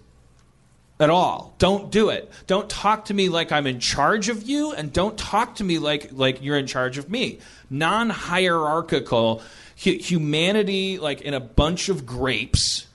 At 0.99 1.11
all. 1.11 1.55
Don't 1.59 1.91
do 1.91 2.09
it. 2.09 2.33
Don't 2.47 2.71
talk 2.71 3.05
to 3.07 3.15
me 3.15 3.29
like 3.29 3.53
I'm 3.53 3.67
in 3.67 3.81
charge 3.81 4.31
of 4.31 4.45
you, 4.49 4.73
and 4.73 4.93
don't 4.93 5.19
talk 5.19 5.57
to 5.57 5.65
me 5.65 5.79
like 5.79 6.09
like 6.13 6.43
you're 6.43 6.57
in 6.57 6.67
charge 6.67 6.97
of 6.97 7.11
me. 7.11 7.39
Non-hierarchical 7.69 9.43
hu- 9.85 9.99
humanity, 9.99 10.99
like 10.99 11.21
in 11.21 11.35
a 11.35 11.41
bunch 11.41 11.89
of 11.89 12.07
grapes, 12.07 12.87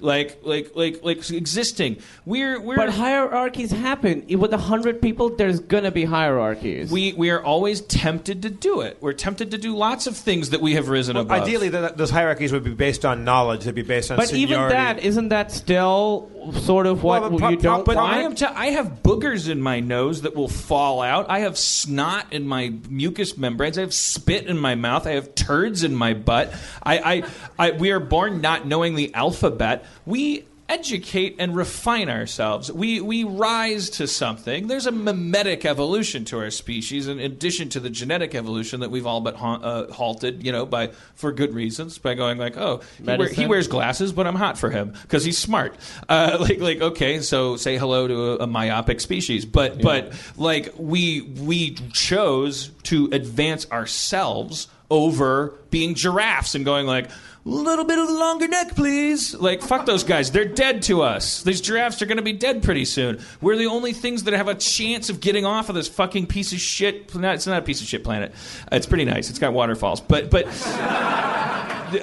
like 0.00 0.40
like 0.42 0.72
like 0.74 1.00
like 1.02 1.30
existing. 1.30 1.98
We're 2.26 2.60
we're 2.60 2.76
But 2.76 2.90
hierarchies 2.90 3.70
happen. 3.70 4.26
With 4.38 4.52
a 4.52 4.58
hundred 4.58 5.00
people, 5.00 5.30
there's 5.36 5.60
gonna 5.60 5.90
be 5.92 6.04
hierarchies. 6.04 6.90
we 6.90 7.12
we 7.12 7.30
are 7.30 7.42
always 7.42 7.80
tempted 7.82 8.42
to 8.42 8.50
do 8.50 8.80
it. 8.80 8.98
We're 9.00 9.12
tempted 9.12 9.52
to 9.52 9.58
do 9.58 9.76
lots 9.76 10.06
of 10.06 10.16
things 10.16 10.50
that 10.50 10.60
we 10.60 10.74
have 10.74 10.88
risen 10.88 11.14
Well, 11.14 11.22
above. 11.24 11.42
ideally, 11.42 11.70
th- 11.70 11.92
those 11.94 12.10
hierarchies 12.10 12.52
would 12.52 12.64
be 12.64 12.74
based 12.74 13.04
on 13.04 13.24
knowledge. 13.24 13.64
They'd 13.64 13.74
be 13.74 13.82
based 13.82 14.10
on 14.10 14.16
but 14.16 14.32
even 14.32 14.58
that 14.68 14.98
isn't 15.02 15.28
that 15.28 15.52
still 15.52 16.30
sort 16.62 16.86
of 16.86 17.02
what 17.02 17.22
Well, 17.22 17.38
pro- 17.38 17.48
you 17.50 17.56
don't 17.56 17.84
pro- 17.84 17.94
but 17.94 17.96
I 17.96 18.22
want? 18.22 18.38
have, 18.40 18.50
t- 18.50 18.56
I 18.58 18.66
have 18.72 19.02
boogers 19.02 19.48
in 19.48 19.62
my 19.62 19.80
nose 19.80 20.22
that 20.22 20.34
will 20.36 20.48
fall 20.48 21.00
out. 21.00 21.26
I 21.30 21.38
have 21.40 21.56
snot 21.56 22.32
in 22.32 22.46
my 22.46 22.74
mucous 22.90 23.38
membranes. 23.38 23.78
I 23.78 23.82
have 23.82 23.94
spit 23.94 24.46
in 24.46 24.58
my 24.58 24.74
mouth. 24.74 25.06
I 25.06 25.12
have 25.12 25.34
turds 25.34 25.84
in 25.84 25.94
my 25.94 26.12
butt. 26.12 26.52
I, 26.82 26.98
I, 26.98 27.68
I, 27.68 27.70
we 27.70 27.92
are 27.92 28.00
born 28.00 28.40
not 28.42 28.66
knowing 28.66 28.94
the 28.94 29.14
alphabet. 29.14 29.86
We 30.06 30.44
educate 30.68 31.36
and 31.38 31.54
refine 31.54 32.08
ourselves. 32.08 32.72
We, 32.72 33.00
we 33.00 33.24
rise 33.24 33.90
to 33.90 34.06
something. 34.06 34.66
There's 34.66 34.86
a 34.86 34.92
mimetic 34.92 35.64
evolution 35.64 36.24
to 36.26 36.38
our 36.38 36.50
species, 36.50 37.06
in 37.06 37.20
addition 37.20 37.68
to 37.70 37.80
the 37.80 37.90
genetic 37.90 38.34
evolution 38.34 38.80
that 38.80 38.90
we've 38.90 39.06
all 39.06 39.20
but 39.20 39.36
ha- 39.36 39.56
uh, 39.56 39.92
halted, 39.92 40.44
you 40.44 40.52
know, 40.52 40.64
by 40.64 40.88
for 41.14 41.32
good 41.32 41.54
reasons, 41.54 41.98
by 41.98 42.14
going 42.14 42.38
like, 42.38 42.56
oh, 42.56 42.80
he, 42.96 43.04
wear, 43.04 43.28
he 43.28 43.46
wears 43.46 43.68
glasses, 43.68 44.12
but 44.12 44.26
I'm 44.26 44.36
hot 44.36 44.56
for 44.58 44.70
him 44.70 44.94
because 45.02 45.24
he's 45.24 45.38
smart. 45.38 45.76
Uh, 46.08 46.38
like, 46.40 46.60
like, 46.60 46.80
okay, 46.80 47.20
so 47.20 47.56
say 47.56 47.76
hello 47.76 48.08
to 48.08 48.32
a, 48.32 48.36
a 48.38 48.46
myopic 48.46 49.00
species, 49.00 49.44
but, 49.44 49.82
but 49.82 50.12
like, 50.36 50.72
we 50.78 51.20
we 51.22 51.74
chose 51.92 52.70
to 52.84 53.08
advance 53.12 53.70
ourselves 53.70 54.68
over 54.90 55.58
being 55.70 55.94
giraffes 55.94 56.54
and 56.54 56.64
going 56.64 56.86
like. 56.86 57.10
Little 57.46 57.84
bit 57.84 57.98
of 57.98 58.08
the 58.08 58.14
longer 58.14 58.48
neck, 58.48 58.74
please. 58.74 59.34
Like, 59.34 59.60
fuck 59.60 59.84
those 59.84 60.02
guys. 60.02 60.30
They're 60.30 60.46
dead 60.46 60.80
to 60.84 61.02
us. 61.02 61.42
These 61.42 61.60
giraffes 61.60 62.00
are 62.00 62.06
going 62.06 62.16
to 62.16 62.22
be 62.22 62.32
dead 62.32 62.62
pretty 62.62 62.86
soon. 62.86 63.20
We're 63.42 63.58
the 63.58 63.66
only 63.66 63.92
things 63.92 64.24
that 64.24 64.32
have 64.32 64.48
a 64.48 64.54
chance 64.54 65.10
of 65.10 65.20
getting 65.20 65.44
off 65.44 65.68
of 65.68 65.74
this 65.74 65.86
fucking 65.88 66.26
piece 66.26 66.54
of 66.54 66.58
shit. 66.58 67.14
Not, 67.14 67.34
it's 67.34 67.46
not 67.46 67.58
a 67.58 67.62
piece 67.62 67.82
of 67.82 67.86
shit 67.86 68.02
planet. 68.02 68.34
It's 68.72 68.86
pretty 68.86 69.04
nice. 69.04 69.28
It's 69.28 69.38
got 69.38 69.52
waterfalls, 69.52 70.00
but 70.00 70.30
but 70.30 70.46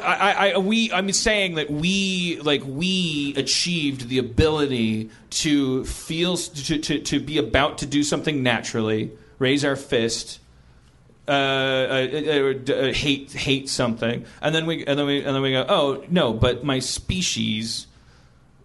I, 0.03 0.53
I, 0.53 0.57
we, 0.59 0.91
I'm 0.91 1.11
saying 1.11 1.55
that 1.55 1.71
we, 1.71 2.39
like, 2.43 2.61
we 2.63 3.33
achieved 3.35 4.09
the 4.09 4.19
ability 4.19 5.09
to 5.31 5.85
feel, 5.85 6.37
to, 6.37 6.77
to, 6.77 6.99
to 6.99 7.19
be 7.19 7.39
about 7.39 7.79
to 7.79 7.87
do 7.87 8.03
something 8.03 8.43
naturally, 8.43 9.11
raise 9.39 9.65
our 9.65 9.75
fist, 9.75 10.39
uh, 11.27 11.31
uh, 11.31 12.07
uh, 12.11 12.73
uh, 12.73 12.93
hate, 12.93 13.31
hate 13.31 13.69
something, 13.69 14.25
and 14.41 14.55
then 14.55 14.65
we, 14.65 14.85
and 14.85 14.97
then 14.97 15.05
we, 15.05 15.23
and 15.23 15.35
then 15.35 15.41
we 15.41 15.51
go, 15.51 15.65
oh 15.67 16.03
no, 16.09 16.33
but 16.33 16.63
my 16.63 16.79
species, 16.79 17.87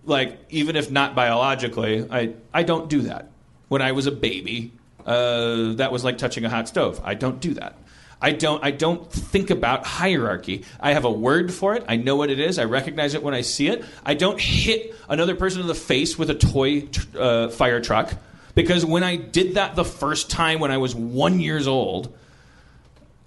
like, 0.04 0.38
even 0.50 0.76
if 0.76 0.90
not 0.90 1.14
biologically, 1.14 2.06
I, 2.10 2.34
I 2.52 2.62
don't 2.62 2.88
do 2.88 3.02
that. 3.02 3.30
When 3.68 3.82
I 3.82 3.92
was 3.92 4.06
a 4.06 4.12
baby, 4.12 4.72
uh, 5.04 5.74
that 5.74 5.92
was 5.92 6.04
like 6.04 6.18
touching 6.18 6.44
a 6.44 6.48
hot 6.48 6.68
stove. 6.68 7.00
I 7.04 7.14
don't 7.14 7.40
do 7.40 7.54
that. 7.54 7.76
I 8.20 8.32
don't. 8.32 8.64
I 8.64 8.70
don't 8.70 9.10
think 9.12 9.50
about 9.50 9.84
hierarchy. 9.84 10.64
I 10.80 10.94
have 10.94 11.04
a 11.04 11.10
word 11.10 11.52
for 11.52 11.74
it. 11.74 11.84
I 11.86 11.96
know 11.96 12.16
what 12.16 12.30
it 12.30 12.40
is. 12.40 12.58
I 12.58 12.64
recognize 12.64 13.14
it 13.14 13.22
when 13.22 13.34
I 13.34 13.42
see 13.42 13.68
it. 13.68 13.84
I 14.04 14.14
don't 14.14 14.40
hit 14.40 14.94
another 15.08 15.34
person 15.34 15.60
in 15.60 15.66
the 15.66 15.74
face 15.74 16.18
with 16.18 16.30
a 16.30 16.34
toy 16.34 16.82
tr- 16.82 17.18
uh, 17.18 17.48
fire 17.48 17.80
truck 17.80 18.14
because 18.54 18.86
when 18.86 19.04
I 19.04 19.16
did 19.16 19.54
that 19.56 19.76
the 19.76 19.84
first 19.84 20.30
time 20.30 20.60
when 20.60 20.70
I 20.70 20.78
was 20.78 20.94
one 20.94 21.40
years 21.40 21.68
old, 21.68 22.16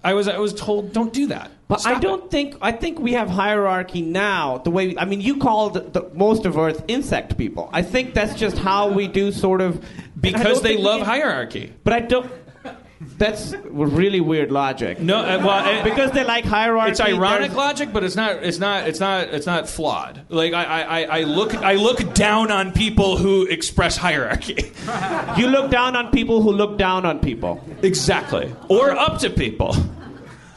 I 0.02 0.14
was 0.14 0.28
I 0.28 0.38
was 0.38 0.54
told 0.54 0.92
don't 0.92 1.12
do 1.12 1.26
that. 1.26 1.50
But 1.68 1.82
Stop 1.82 1.98
I 1.98 2.00
don't 2.00 2.30
think 2.30 2.56
I 2.62 2.72
think 2.72 2.98
we 2.98 3.12
have 3.12 3.28
hierarchy 3.28 4.02
now. 4.02 4.58
The 4.58 4.70
way 4.70 4.96
I 4.96 5.04
mean, 5.04 5.20
you 5.20 5.36
called 5.36 5.92
the, 5.92 6.10
most 6.14 6.46
of 6.46 6.56
Earth 6.56 6.82
insect 6.88 7.36
people. 7.36 7.68
I 7.72 7.82
think 7.82 8.14
that's 8.14 8.34
just 8.34 8.58
how 8.58 8.90
we 8.90 9.08
do 9.08 9.30
sort 9.30 9.60
of 9.60 9.84
because 10.20 10.62
they 10.62 10.76
love 10.76 11.00
can- 11.00 11.06
hierarchy. 11.06 11.72
But 11.84 11.92
I 11.92 12.00
don't. 12.00 12.30
That's 13.00 13.54
really 13.70 14.20
weird 14.20 14.52
logic. 14.52 15.00
No, 15.00 15.20
uh, 15.20 15.40
well, 15.42 15.66
it- 15.78 15.84
because 15.84 16.10
they 16.12 16.22
like 16.22 16.44
hierarchy. 16.44 16.90
It's 16.90 17.00
ironic 17.00 17.54
logic, 17.54 17.94
but 17.94 18.04
it's 18.04 18.14
not. 18.14 18.42
It's 18.42 18.58
not. 18.58 18.86
It's 18.86 19.00
not. 19.00 19.28
It's 19.28 19.46
not 19.46 19.68
flawed. 19.70 20.20
Like 20.28 20.52
I, 20.52 20.64
I, 20.64 20.82
I- 21.00 21.18
I 21.18 21.22
look. 21.22 21.54
I 21.54 21.74
look 21.74 22.12
down 22.12 22.50
on 22.50 22.72
people 22.72 23.16
who 23.16 23.46
express 23.46 23.96
hierarchy. 23.96 24.72
You 25.36 25.46
look 25.46 25.70
down 25.70 25.96
on 25.96 26.10
people 26.10 26.42
who 26.42 26.50
look 26.52 26.76
down 26.76 27.06
on 27.06 27.20
people. 27.20 27.62
exactly. 27.82 28.52
Or 28.68 28.90
up 28.90 29.18
to 29.20 29.30
people. 29.30 29.74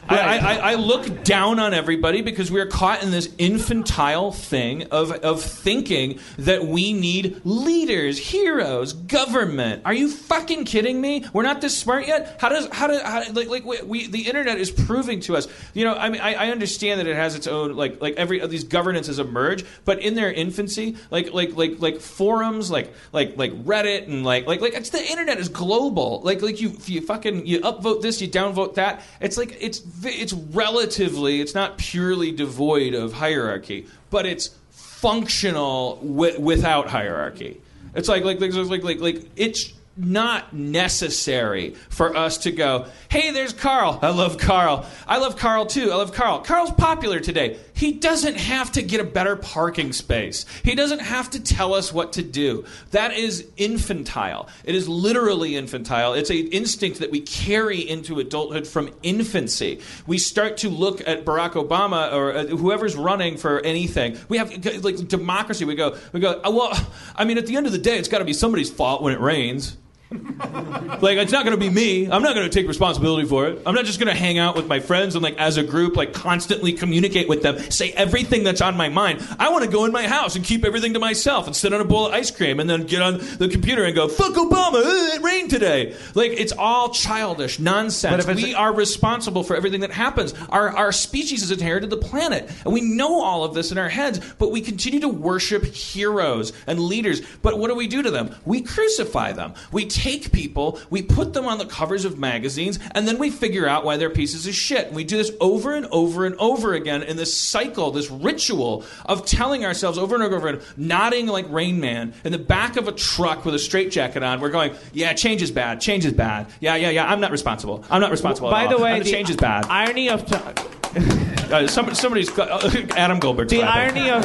I. 0.08 0.34
I, 0.38 0.72
I 0.72 0.74
look 0.74 1.24
down 1.24 1.58
on 1.58 1.74
everybody 1.74 2.22
because 2.22 2.50
we 2.50 2.60
are 2.60 2.66
caught 2.66 3.02
in 3.02 3.10
this 3.10 3.32
infantile 3.38 4.32
thing 4.32 4.84
of, 4.84 5.12
of 5.12 5.42
thinking 5.42 6.18
that 6.38 6.64
we 6.64 6.92
need 6.92 7.40
leaders, 7.44 8.18
heroes, 8.18 8.92
government. 8.92 9.82
Are 9.84 9.94
you 9.94 10.10
fucking 10.10 10.64
kidding 10.64 11.00
me? 11.00 11.24
We're 11.32 11.42
not 11.42 11.60
this 11.60 11.76
smart 11.76 12.06
yet. 12.06 12.36
How 12.40 12.48
does 12.48 12.68
how 12.72 12.86
does 12.86 13.02
how, 13.02 13.22
like 13.32 13.48
like 13.48 13.64
we, 13.64 13.82
we 13.82 14.06
the 14.06 14.22
internet 14.22 14.58
is 14.58 14.70
proving 14.70 15.20
to 15.20 15.36
us? 15.36 15.48
You 15.72 15.84
know, 15.84 15.94
I 15.94 16.10
mean, 16.10 16.20
I, 16.20 16.34
I 16.34 16.48
understand 16.50 17.00
that 17.00 17.06
it 17.06 17.16
has 17.16 17.34
its 17.34 17.46
own 17.46 17.74
like 17.74 18.00
like 18.00 18.14
every 18.14 18.40
of 18.40 18.50
these 18.50 18.64
governances 18.64 19.18
emerge, 19.18 19.64
but 19.84 20.00
in 20.00 20.14
their 20.14 20.32
infancy, 20.32 20.96
like 21.10 21.32
like 21.32 21.56
like 21.56 21.80
like 21.80 22.00
forums, 22.00 22.70
like 22.70 22.92
like 23.12 23.36
like 23.36 23.52
Reddit 23.64 24.06
and 24.06 24.24
like 24.24 24.46
like 24.46 24.60
like 24.60 24.74
it's 24.74 24.90
the 24.90 25.04
internet 25.04 25.38
is 25.38 25.48
global. 25.48 26.20
Like 26.22 26.42
like 26.42 26.60
you 26.60 26.76
you 26.86 27.00
fucking 27.00 27.46
you 27.46 27.60
upvote 27.60 28.02
this, 28.02 28.20
you 28.20 28.28
downvote 28.28 28.74
that. 28.74 29.02
It's 29.20 29.36
like 29.36 29.56
it's 29.60 29.78
it's 30.02 30.32
relatively 30.32 31.40
it's 31.40 31.54
not 31.54 31.78
purely 31.78 32.32
devoid 32.32 32.94
of 32.94 33.14
hierarchy, 33.14 33.86
but 34.10 34.26
it's 34.26 34.54
functional 34.70 35.96
wi- 35.96 36.38
without 36.38 36.88
hierarchy. 36.88 37.60
It's 37.94 38.08
like 38.08 38.24
like 38.24 38.40
like 38.40 38.52
like 38.52 38.82
like 38.82 39.00
like 39.00 39.30
it's 39.36 39.72
not 39.96 40.52
necessary 40.52 41.70
for 41.88 42.16
us 42.16 42.38
to 42.38 42.50
go, 42.50 42.86
hey, 43.08 43.30
there's 43.30 43.52
Carl. 43.52 43.98
I 44.02 44.10
love 44.10 44.38
Carl. 44.38 44.86
I 45.06 45.18
love 45.18 45.36
Carl 45.36 45.66
too. 45.66 45.92
I 45.92 45.96
love 45.96 46.12
Carl. 46.12 46.40
Carl's 46.40 46.72
popular 46.72 47.20
today. 47.20 47.58
He 47.74 47.92
doesn't 47.92 48.36
have 48.36 48.70
to 48.72 48.82
get 48.82 49.00
a 49.00 49.04
better 49.04 49.34
parking 49.34 49.92
space. 49.92 50.46
He 50.62 50.76
doesn't 50.76 51.00
have 51.00 51.28
to 51.30 51.40
tell 51.42 51.74
us 51.74 51.92
what 51.92 52.12
to 52.14 52.22
do. 52.22 52.64
That 52.92 53.12
is 53.12 53.48
infantile. 53.56 54.48
It 54.64 54.76
is 54.76 54.88
literally 54.88 55.56
infantile. 55.56 56.14
It's 56.14 56.30
an 56.30 56.36
instinct 56.36 57.00
that 57.00 57.10
we 57.10 57.20
carry 57.20 57.80
into 57.80 58.20
adulthood 58.20 58.66
from 58.68 58.90
infancy. 59.02 59.80
We 60.06 60.18
start 60.18 60.56
to 60.58 60.68
look 60.68 61.06
at 61.06 61.24
Barack 61.24 61.52
Obama 61.52 62.12
or 62.12 62.32
uh, 62.32 62.46
whoever's 62.46 62.94
running 62.94 63.36
for 63.36 63.60
anything. 63.60 64.18
We 64.28 64.38
have 64.38 64.50
like 64.84 65.08
democracy. 65.08 65.64
We 65.64 65.74
go, 65.74 65.96
we 66.12 66.20
go. 66.20 66.40
"Oh, 66.44 66.54
Well, 66.54 66.88
I 67.16 67.24
mean, 67.24 67.38
at 67.38 67.46
the 67.46 67.56
end 67.56 67.66
of 67.66 67.72
the 67.72 67.78
day, 67.78 67.98
it's 67.98 68.08
got 68.08 68.18
to 68.20 68.24
be 68.24 68.32
somebody's 68.32 68.70
fault 68.70 69.02
when 69.02 69.12
it 69.12 69.20
rains. 69.20 69.76
Like 70.10 71.18
it's 71.18 71.32
not 71.32 71.44
going 71.44 71.58
to 71.58 71.60
be 71.60 71.70
me. 71.70 72.04
I'm 72.10 72.22
not 72.22 72.34
going 72.34 72.48
to 72.48 72.52
take 72.52 72.68
responsibility 72.68 73.26
for 73.26 73.46
it. 73.48 73.60
I'm 73.66 73.74
not 73.74 73.84
just 73.84 73.98
going 73.98 74.12
to 74.12 74.18
hang 74.18 74.38
out 74.38 74.54
with 74.56 74.66
my 74.66 74.78
friends 74.80 75.14
and 75.16 75.22
like 75.24 75.36
as 75.38 75.56
a 75.56 75.62
group 75.62 75.96
like 75.96 76.12
constantly 76.12 76.72
communicate 76.72 77.28
with 77.28 77.42
them, 77.42 77.58
say 77.70 77.90
everything 77.92 78.44
that's 78.44 78.60
on 78.60 78.76
my 78.76 78.88
mind. 78.88 79.26
I 79.38 79.50
want 79.50 79.64
to 79.64 79.70
go 79.70 79.84
in 79.84 79.92
my 79.92 80.06
house 80.06 80.36
and 80.36 80.44
keep 80.44 80.64
everything 80.64 80.94
to 80.94 80.98
myself 81.00 81.46
and 81.46 81.54
sit 81.56 81.72
on 81.72 81.80
a 81.80 81.84
bowl 81.84 82.06
of 82.06 82.12
ice 82.14 82.30
cream 82.30 82.60
and 82.60 82.70
then 82.70 82.84
get 82.84 83.02
on 83.02 83.18
the 83.38 83.48
computer 83.50 83.84
and 83.84 83.94
go 83.94 84.08
fuck 84.08 84.34
Obama. 84.34 84.76
uh, 84.84 85.14
It 85.16 85.22
rained 85.22 85.50
today. 85.50 85.94
Like 86.14 86.30
it's 86.32 86.52
all 86.52 86.90
childish 86.90 87.58
nonsense. 87.58 88.12
But 88.12 88.20
if 88.20 88.28
it's- 88.28 88.44
we 88.44 88.54
are 88.54 88.72
responsible 88.72 89.42
for 89.42 89.56
everything 89.56 89.80
that 89.80 89.90
happens. 89.90 90.32
Our 90.50 90.74
our 90.74 90.92
species 90.92 91.40
has 91.40 91.50
inherited 91.50 91.90
the 91.90 91.96
planet, 91.96 92.50
and 92.64 92.72
we 92.72 92.80
know 92.80 93.20
all 93.20 93.44
of 93.44 93.54
this 93.54 93.72
in 93.72 93.78
our 93.78 93.88
heads. 93.88 94.20
But 94.38 94.50
we 94.52 94.60
continue 94.60 95.00
to 95.00 95.08
worship 95.08 95.64
heroes 95.64 96.52
and 96.66 96.78
leaders. 96.78 97.20
But 97.42 97.58
what 97.58 97.68
do 97.68 97.74
we 97.74 97.86
do 97.88 98.02
to 98.02 98.10
them? 98.10 98.34
We 98.44 98.62
crucify 98.62 99.32
them. 99.32 99.54
We 99.72 99.86
take 99.94 100.32
people, 100.32 100.80
we 100.90 101.02
put 101.02 101.32
them 101.32 101.46
on 101.46 101.58
the 101.58 101.66
covers 101.66 102.04
of 102.04 102.18
magazines, 102.18 102.78
and 102.92 103.06
then 103.06 103.18
we 103.18 103.30
figure 103.30 103.66
out 103.66 103.84
why 103.84 103.96
they're 103.96 104.10
pieces 104.10 104.46
of 104.46 104.54
shit. 104.54 104.88
And 104.88 104.96
we 104.96 105.04
do 105.04 105.16
this 105.16 105.30
over 105.40 105.74
and 105.74 105.86
over 105.86 106.26
and 106.26 106.34
over 106.36 106.74
again 106.74 107.02
in 107.02 107.16
this 107.16 107.34
cycle, 107.34 107.90
this 107.90 108.10
ritual 108.10 108.84
of 109.06 109.24
telling 109.24 109.64
ourselves 109.64 109.98
over 109.98 110.14
and 110.14 110.24
over, 110.24 110.48
and 110.48 110.58
over 110.58 110.64
nodding 110.76 111.26
like 111.26 111.50
Rain 111.50 111.80
Man 111.80 112.14
in 112.24 112.32
the 112.32 112.38
back 112.38 112.76
of 112.76 112.88
a 112.88 112.92
truck 112.92 113.44
with 113.44 113.54
a 113.54 113.58
straitjacket 113.58 114.22
on. 114.22 114.40
We're 114.40 114.50
going, 114.50 114.74
yeah, 114.92 115.12
change 115.12 115.42
is 115.42 115.50
bad. 115.50 115.80
Change 115.80 116.04
is 116.04 116.12
bad. 116.12 116.48
Yeah, 116.60 116.76
yeah, 116.76 116.90
yeah. 116.90 117.10
I'm 117.10 117.20
not 117.20 117.30
responsible. 117.30 117.84
I'm 117.88 118.00
not 118.00 118.10
responsible. 118.10 118.50
By 118.50 118.66
the 118.66 118.78
way, 118.78 118.98
the 118.98 119.10
change 119.10 119.30
is 119.30 119.36
bad. 119.36 119.66
Irony 119.66 120.10
of 120.10 120.26
time. 120.26 120.54
Uh, 120.96 121.66
somebody, 121.66 121.96
somebody's 121.96 122.38
uh, 122.38 122.86
Adam 122.96 123.18
Goldberg. 123.18 123.48
The 123.48 123.62
irony 123.62 124.10
of 124.10 124.22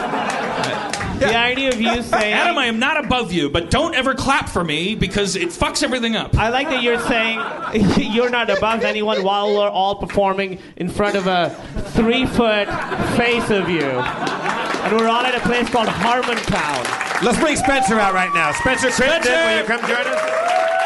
the 1.20 1.36
irony 1.36 1.68
of 1.68 1.82
you 1.82 2.02
saying 2.04 2.34
Adam, 2.34 2.58
I 2.58 2.66
am 2.68 2.80
not 2.80 3.04
above 3.04 3.34
you, 3.34 3.50
but 3.50 3.70
don't 3.70 3.94
ever 3.94 4.14
clap 4.14 4.50
for 4.50 4.64
me 4.64 4.96
because 4.96 5.36
it 5.36 5.50
fucks 5.50 5.84
everything 5.84 6.16
up. 6.16 6.36
I 6.38 6.50
like 6.50 6.70
that 6.70 6.82
you're 6.82 7.00
saying 7.02 7.40
you're 8.14 8.30
not 8.30 8.50
above 8.50 8.84
anyone 8.84 9.24
while 9.24 9.54
we're 9.56 9.70
all 9.70 9.96
performing 9.96 10.60
in 10.78 10.90
front 10.90 11.16
of 11.16 11.28
a 11.28 11.50
three 11.90 12.26
foot 12.26 12.68
face 13.18 13.50
of 13.50 13.70
you. 13.70 13.82
And 13.82 14.96
we're 14.98 15.10
all 15.10 15.26
at 15.26 15.36
a 15.36 15.42
place 15.42 15.70
called 15.70 15.90
Harmontown. 15.90 17.24
Let's 17.24 17.38
bring 17.40 17.58
Spencer 17.58 18.00
out 18.00 18.14
right 18.14 18.34
now. 18.34 18.54
Spencer 18.54 18.90
Crittenden, 18.90 19.24
Spencer! 19.24 19.46
will 19.46 19.62
you 19.62 19.68
come 19.68 19.82
join 19.82 20.14
us? 20.14 20.79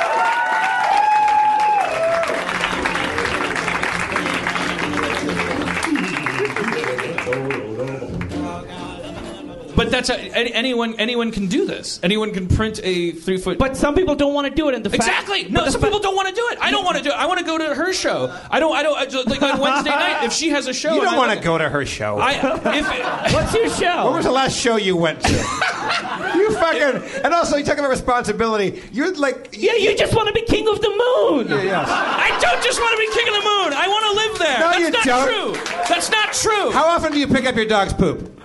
But 9.75 9.91
that's 9.91 10.09
a, 10.09 10.17
any- 10.19 10.53
anyone. 10.53 10.95
Anyone 10.99 11.31
can 11.31 11.47
do 11.47 11.65
this. 11.65 11.99
Anyone 12.03 12.31
can 12.31 12.47
print 12.47 12.79
a 12.83 13.11
three 13.11 13.37
foot. 13.37 13.57
But 13.57 13.75
some 13.77 13.95
people 13.95 14.15
don't 14.15 14.33
want 14.33 14.47
to 14.47 14.53
do 14.53 14.69
it, 14.69 14.75
and 14.75 14.83
the 14.83 14.89
fact- 14.89 15.03
Exactly. 15.03 15.49
No, 15.49 15.65
the 15.65 15.71
some 15.71 15.81
fa- 15.81 15.87
people 15.87 15.99
don't 15.99 16.15
want 16.15 16.29
to 16.29 16.35
do 16.35 16.47
it. 16.51 16.57
I 16.61 16.71
don't 16.71 16.83
want 16.85 16.97
to 16.97 17.03
do 17.03 17.09
it. 17.09 17.15
I 17.15 17.25
want 17.25 17.39
to 17.39 17.45
go 17.45 17.57
to 17.57 17.73
her 17.75 17.93
show. 17.93 18.33
I 18.49 18.59
don't. 18.59 18.75
I 18.75 18.83
don't. 18.83 18.97
I 18.97 19.05
just, 19.05 19.27
like 19.27 19.41
on 19.41 19.59
Wednesday 19.59 19.89
night, 19.89 20.23
if 20.25 20.33
she 20.33 20.49
has 20.49 20.67
a 20.67 20.73
show, 20.73 20.93
You 20.95 21.01
don't 21.01 21.17
want 21.17 21.37
to 21.37 21.43
go 21.43 21.57
to 21.57 21.67
her 21.69 21.85
show. 21.85 22.17
I 22.19 22.33
if 22.77 23.33
What's 23.33 23.53
your 23.53 23.69
show? 23.69 24.05
What 24.05 24.13
was 24.13 24.25
the 24.25 24.31
last 24.31 24.57
show 24.57 24.75
you 24.77 24.95
went 24.95 25.21
to? 25.21 25.31
you 26.35 26.51
fucking. 26.53 27.21
And 27.23 27.33
also, 27.33 27.57
you 27.57 27.63
talk 27.63 27.77
about 27.77 27.89
responsibility. 27.89 28.81
You're 28.91 29.13
like. 29.15 29.49
yeah, 29.53 29.73
you 29.75 29.95
just 29.97 30.13
want 30.15 30.27
to 30.27 30.33
be 30.33 30.41
king 30.41 30.67
of 30.67 30.81
the 30.81 30.89
moon. 30.89 31.47
Yeah, 31.49 31.63
Yes. 31.63 31.87
I 31.89 32.37
don't 32.41 32.63
just 32.63 32.79
want 32.79 32.91
to 32.91 32.97
be 32.97 33.11
king 33.13 33.27
of 33.27 33.33
the 33.35 33.49
moon. 33.49 33.73
I 33.73 33.87
want 33.87 34.05
to 34.05 34.13
live 34.15 34.39
there. 34.39 34.59
No, 34.59 34.69
That's 34.71 34.79
you 34.79 34.89
not 34.91 35.05
don't. 35.05 35.55
true. 35.55 35.75
That's 35.89 36.09
not 36.11 36.33
true. 36.33 36.71
How 36.71 36.85
often 36.87 37.11
do 37.11 37.19
you 37.19 37.27
pick 37.27 37.45
up 37.45 37.55
your 37.55 37.65
dog's 37.65 37.93
poop? 37.93 38.41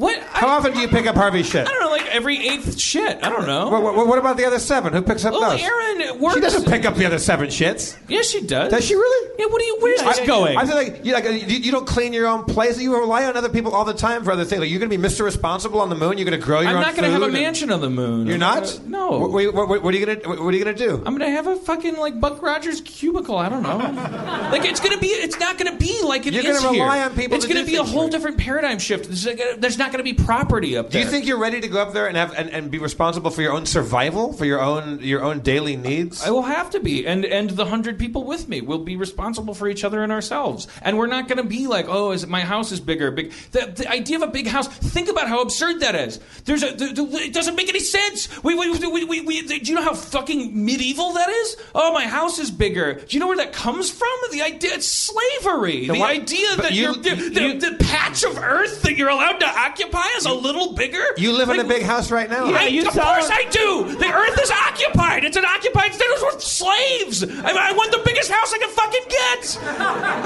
What? 0.00 0.18
How 0.22 0.48
I, 0.48 0.50
often 0.52 0.72
do 0.72 0.80
you 0.80 0.88
pick 0.88 1.06
up 1.06 1.14
Harvey's 1.14 1.46
shit? 1.46 1.66
I 1.66 1.70
don't 1.70 1.80
know. 1.80 1.90
Like 1.90 2.06
every 2.14 2.48
eighth 2.48 2.80
shit. 2.80 3.22
I 3.22 3.28
don't 3.28 3.46
know. 3.46 3.68
What, 3.68 3.82
what, 3.82 4.06
what 4.06 4.18
about 4.18 4.38
the 4.38 4.46
other 4.46 4.58
seven? 4.58 4.94
Who 4.94 5.02
picks 5.02 5.26
up 5.26 5.32
well, 5.32 5.50
those? 5.50 5.60
Erin 5.60 6.18
works. 6.18 6.36
She 6.36 6.40
doesn't 6.40 6.64
pick 6.64 6.86
up 6.86 6.94
the 6.94 7.04
other 7.04 7.18
seven 7.18 7.48
shits. 7.48 7.98
Yes, 8.08 8.30
she 8.30 8.40
does. 8.46 8.70
Does 8.72 8.84
she 8.86 8.94
really? 8.94 9.34
Yeah. 9.38 9.46
What 9.46 9.58
do 9.60 9.64
you? 9.66 9.76
Where's 9.80 10.00
this 10.02 10.20
I- 10.20 10.26
going? 10.26 10.56
I 10.56 10.64
feel 10.64 10.76
like 10.76 11.04
you 11.04 11.12
like 11.12 11.24
you, 11.24 11.58
you 11.58 11.70
don't 11.70 11.86
clean 11.86 12.14
your 12.14 12.26
own 12.26 12.44
place. 12.44 12.80
You 12.80 12.98
rely 12.98 13.24
on 13.24 13.36
other 13.36 13.50
people 13.50 13.74
all 13.74 13.84
the 13.84 13.92
time 13.92 14.24
for 14.24 14.32
other 14.32 14.46
things. 14.46 14.60
Like 14.60 14.70
you're 14.70 14.78
going 14.78 14.90
to 14.90 14.96
be 14.96 15.02
Mr. 15.02 15.22
Responsible 15.24 15.80
on 15.80 15.90
the 15.90 15.96
moon. 15.96 16.16
You're 16.16 16.24
going 16.28 16.40
to 16.40 16.44
grow 16.44 16.60
your 16.60 16.70
own. 16.70 16.76
I'm 16.76 16.82
not 16.82 16.94
going 16.96 17.04
to 17.04 17.10
have 17.10 17.22
a 17.22 17.28
mansion 17.28 17.70
on 17.70 17.82
the 17.82 17.90
moon. 17.90 18.26
You're 18.26 18.38
not. 18.38 18.62
gonna- 18.62 18.88
no. 18.88 19.18
What, 19.28 19.54
what, 19.54 19.82
what, 19.82 19.94
are 19.94 19.96
you 19.98 20.06
going 20.06 20.20
to 20.20 20.28
What 20.28 20.54
are 20.54 20.56
you 20.56 20.64
going 20.64 20.74
to 20.76 20.86
do? 20.86 21.02
I'm 21.04 21.16
gonna 21.16 21.30
have 21.30 21.46
a 21.46 21.56
fucking 21.56 21.96
like 21.98 22.18
Buck 22.20 22.40
Rogers 22.40 22.80
cubicle. 22.80 23.36
I 23.36 23.50
don't 23.50 23.62
know. 23.62 23.76
like 24.50 24.64
it's 24.64 24.80
gonna 24.80 24.98
be. 24.98 25.08
It's 25.08 25.38
not 25.38 25.58
gonna 25.58 25.76
be 25.76 26.00
like 26.02 26.26
it 26.26 26.32
You're 26.32 26.46
is 26.46 26.60
gonna 26.60 26.78
rely 26.78 26.96
here. 26.96 27.04
on 27.06 27.14
people 27.14 27.36
It's 27.36 27.46
to 27.46 27.52
gonna 27.52 27.66
do 27.66 27.72
be 27.72 27.76
a 27.76 27.84
whole 27.84 28.08
different 28.08 28.38
paradigm 28.38 28.78
shift. 28.78 29.06
There's, 29.06 29.26
like, 29.26 29.60
not 29.90 29.92
gonna 29.92 30.04
be 30.04 30.14
property 30.14 30.76
up 30.76 30.90
there. 30.90 31.02
Do 31.02 31.06
you 31.06 31.10
think 31.10 31.26
you're 31.26 31.38
ready 31.38 31.60
to 31.60 31.68
go 31.68 31.80
up 31.82 31.92
there 31.92 32.06
and 32.06 32.16
have 32.16 32.32
and, 32.38 32.48
and 32.50 32.70
be 32.70 32.78
responsible 32.78 33.30
for 33.30 33.42
your 33.42 33.52
own 33.52 33.66
survival, 33.66 34.32
for 34.32 34.44
your 34.44 34.60
own 34.60 35.00
your 35.00 35.22
own 35.22 35.40
daily 35.40 35.76
needs? 35.76 36.22
I 36.24 36.30
will 36.30 36.42
have 36.42 36.70
to 36.70 36.80
be, 36.80 37.06
and 37.06 37.24
and 37.24 37.50
the 37.50 37.66
hundred 37.66 37.98
people 37.98 38.24
with 38.24 38.48
me 38.48 38.60
will 38.60 38.78
be 38.78 38.96
responsible 38.96 39.54
for 39.54 39.68
each 39.68 39.82
other 39.84 40.02
and 40.02 40.12
ourselves. 40.12 40.68
And 40.82 40.96
we're 40.96 41.06
not 41.08 41.26
going 41.28 41.38
to 41.38 41.44
be 41.48 41.66
like, 41.66 41.86
oh, 41.88 42.12
is 42.12 42.22
it, 42.22 42.28
my 42.28 42.40
house 42.42 42.70
is 42.72 42.80
bigger. 42.80 43.10
Big. 43.10 43.32
The, 43.52 43.72
the 43.74 43.90
idea 43.90 44.16
of 44.16 44.22
a 44.22 44.26
big 44.28 44.46
house. 44.46 44.68
Think 44.68 45.08
about 45.08 45.28
how 45.28 45.40
absurd 45.42 45.80
that 45.80 45.94
is. 45.94 46.20
There's 46.44 46.62
a. 46.62 46.72
The, 46.74 46.86
the, 46.92 47.02
it 47.18 47.32
doesn't 47.34 47.56
make 47.56 47.68
any 47.68 47.80
sense. 47.80 48.28
We, 48.42 48.54
we, 48.54 48.70
we, 48.78 49.04
we, 49.04 49.20
we, 49.20 49.42
do 49.42 49.56
you 49.56 49.74
know 49.74 49.82
how 49.82 49.94
fucking 49.94 50.64
medieval 50.64 51.12
that 51.14 51.28
is? 51.28 51.56
Oh, 51.74 51.92
my 51.92 52.06
house 52.06 52.38
is 52.38 52.50
bigger. 52.50 52.94
Do 52.94 53.06
you 53.10 53.20
know 53.20 53.26
where 53.28 53.36
that 53.38 53.52
comes 53.52 53.90
from? 53.90 54.08
The 54.30 54.42
idea. 54.42 54.70
It's 54.74 54.86
slavery. 54.86 55.86
The 55.86 55.94
the 55.94 56.02
idea 56.02 56.56
that 56.56 56.72
you- 56.72 56.80
you're, 56.82 56.94
the, 56.94 57.40
you- 57.42 57.60
the 57.60 57.76
patch 57.84 58.22
of 58.24 58.38
earth 58.38 58.82
that 58.82 58.96
you're 58.96 59.08
allowed 59.08 59.38
to 59.40 59.46
occupy 59.70 60.04
is 60.16 60.26
a 60.26 60.32
little 60.34 60.72
bigger. 60.72 61.02
You 61.16 61.32
live 61.32 61.48
in 61.50 61.60
a 61.60 61.64
big 61.64 61.82
house 61.82 62.10
right 62.10 62.28
now. 62.28 62.46
I, 62.52 62.66
you 62.66 62.86
of 62.86 62.92
sound- 62.92 63.06
course 63.06 63.30
I 63.32 63.44
do. 63.50 63.94
The 63.96 64.12
earth 64.12 64.38
is 64.40 64.50
occupied. 64.50 65.24
It's 65.24 65.36
an 65.36 65.44
occupied 65.44 65.94
status 65.94 66.22
with 66.22 66.42
slaves. 66.42 67.22
I, 67.24 67.70
I 67.70 67.72
want 67.72 67.92
the 67.92 68.02
biggest 68.04 68.30
house 68.30 68.52
I 68.52 68.58
can 68.58 68.70
fucking 68.70 69.04
get. 69.08 69.58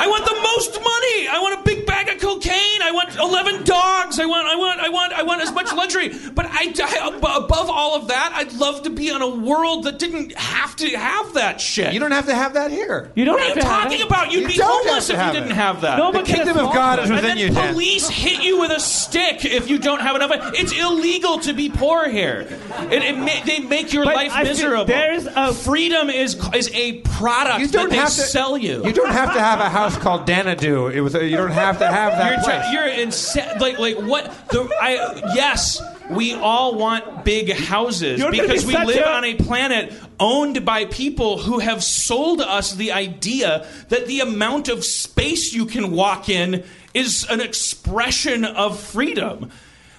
I 0.00 0.06
want 0.08 0.24
the 0.24 0.34
most 0.42 0.72
money. 0.74 1.28
I 1.28 1.38
want 1.40 1.60
a 1.60 1.62
big 1.64 1.86
bag 1.86 2.08
of 2.08 2.20
cocaine. 2.20 2.82
I 2.82 2.90
want 2.92 3.16
eleven 3.16 3.64
dogs. 3.64 4.18
I 4.18 4.26
want. 4.26 4.46
I 4.46 4.56
want. 4.56 4.80
I 4.80 4.88
want. 4.88 5.12
I 5.12 5.22
want 5.22 5.42
as 5.42 5.52
much 5.52 5.72
luxury. 5.72 6.10
But 6.34 6.46
I, 6.48 6.72
I 6.82 7.08
above 7.36 7.70
all 7.70 7.96
of 7.96 8.08
that, 8.08 8.32
I'd 8.34 8.52
love 8.54 8.82
to 8.84 8.90
be 8.90 9.10
on 9.10 9.22
a 9.22 9.28
world 9.28 9.84
that 9.84 9.98
didn't 9.98 10.32
have 10.36 10.76
to 10.76 10.88
have 10.96 11.34
that 11.34 11.60
shit. 11.60 11.92
You 11.92 12.00
don't 12.00 12.12
have 12.12 12.26
to 12.26 12.34
have 12.34 12.54
that 12.54 12.70
here. 12.70 13.12
You 13.14 13.24
don't 13.24 13.34
What 13.34 13.42
are 13.44 13.48
you 13.48 13.54
to 13.56 13.60
talking 13.60 14.00
it. 14.00 14.06
about? 14.06 14.32
You'd 14.32 14.42
You 14.42 14.48
be 14.48 14.58
homeless 14.62 15.10
if 15.10 15.14
you 15.16 15.20
have 15.20 15.34
didn't 15.34 15.50
it. 15.50 15.54
have 15.54 15.80
that. 15.82 15.98
No, 15.98 16.12
The 16.12 16.18
but 16.20 16.26
kingdom 16.26 16.56
of 16.58 16.72
God 16.74 16.98
one. 16.98 17.04
is 17.04 17.10
And 17.10 17.16
within 17.20 17.36
then 17.38 17.54
you, 17.54 17.72
police 17.72 18.08
hit 18.08 18.42
you 18.42 18.60
with 18.60 18.70
a 18.70 18.80
stick 18.80 19.33
if 19.42 19.68
you 19.70 19.78
don't 19.78 20.00
have 20.00 20.16
enough. 20.16 20.30
It's 20.54 20.72
illegal 20.72 21.38
to 21.40 21.52
be 21.54 21.70
poor 21.70 22.08
here. 22.08 22.46
It, 22.90 23.02
it 23.02 23.16
ma- 23.16 23.44
they 23.46 23.60
make 23.60 23.92
your 23.92 24.04
But 24.04 24.16
life 24.16 24.32
I 24.34 24.42
miserable. 24.44 24.84
there's 24.84 25.26
a- 25.26 25.54
freedom 25.54 26.10
is 26.10 26.36
is 26.54 26.70
a 26.74 27.00
product 27.00 27.60
You 27.60 27.68
don't 27.68 27.84
that 27.84 27.90
they 27.90 27.96
have 27.96 28.08
to 28.08 28.12
sell 28.14 28.56
you. 28.58 28.84
You 28.84 28.92
don't 28.92 29.10
have 29.12 29.32
to 29.32 29.40
have 29.40 29.60
a 29.60 29.68
house 29.70 29.96
called 29.96 30.26
Danadu. 30.26 30.92
It 30.92 31.00
was. 31.00 31.14
You 31.14 31.36
don't 31.36 31.50
have 31.50 31.78
to 31.78 31.86
have 31.86 32.12
that 32.12 32.30
You're, 32.32 32.42
place. 32.42 32.62
tra- 32.62 32.72
you're 32.72 33.02
insane. 33.02 33.58
Like, 33.58 33.78
like 33.78 33.96
what? 33.98 34.24
The, 34.50 34.68
I 34.80 35.32
yes, 35.34 35.80
we 36.10 36.34
all 36.34 36.74
want 36.76 37.24
big 37.24 37.52
houses 37.52 38.20
You're 38.20 38.30
because 38.30 38.64
be 38.64 38.74
we 38.76 38.84
live 38.84 38.98
a- 38.98 39.08
on 39.10 39.24
a 39.24 39.34
planet 39.34 39.92
owned 40.20 40.64
by 40.64 40.84
people 40.84 41.38
who 41.38 41.58
have 41.58 41.82
sold 41.82 42.40
us 42.40 42.72
the 42.74 42.92
idea 42.92 43.66
that 43.88 44.06
the 44.06 44.20
amount 44.20 44.68
of 44.68 44.84
space 44.84 45.52
you 45.52 45.66
can 45.66 45.90
walk 45.92 46.28
in 46.28 46.62
is 46.94 47.26
an 47.28 47.40
expression 47.40 48.44
of 48.44 48.80
freedom. 48.80 49.50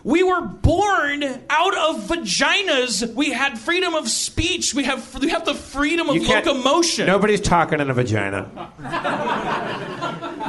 We 0.03 0.21
were 0.21 0.41
born 0.41 1.23
out 1.49 1.75
of 1.75 2.03
vaginas. 2.07 3.11
We 3.15 3.31
had 3.31 3.57
freedom 3.57 3.95
of 3.95 4.07
speech. 4.07 4.73
We 4.75 4.83
have 4.83 5.19
we 5.19 5.29
have 5.29 5.45
the 5.45 5.55
freedom 5.55 6.09
of 6.09 6.15
locomotion. 6.17 7.07
Nobody's 7.07 7.41
talking 7.41 7.79
in 7.79 7.89
a 7.89 7.93
vagina. 7.93 8.71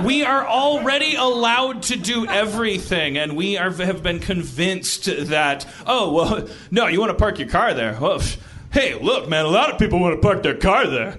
We 0.05 0.24
are 0.24 0.47
already 0.47 1.14
allowed 1.14 1.85
to 1.85 1.97
do 1.97 2.27
everything, 2.27 3.16
and 3.16 3.35
we 3.35 3.56
are, 3.56 3.70
have 3.70 4.02
been 4.02 4.20
convinced 4.20 5.06
that, 5.06 5.66
oh, 5.86 6.12
well, 6.12 6.48
no, 6.70 6.86
you 6.86 7.01
want 7.01 7.10
to 7.10 7.18
park 7.18 7.39
your 7.39 7.48
car 7.48 7.73
there. 7.73 7.97
Well, 7.98 8.20
hey, 8.73 8.94
look, 8.94 9.27
man, 9.28 9.47
a 9.47 9.48
lot 9.48 9.73
of 9.73 9.78
people 9.78 9.98
want 9.98 10.14
to 10.14 10.20
park 10.20 10.43
their 10.43 10.56
car 10.56 10.86
there. 10.86 11.18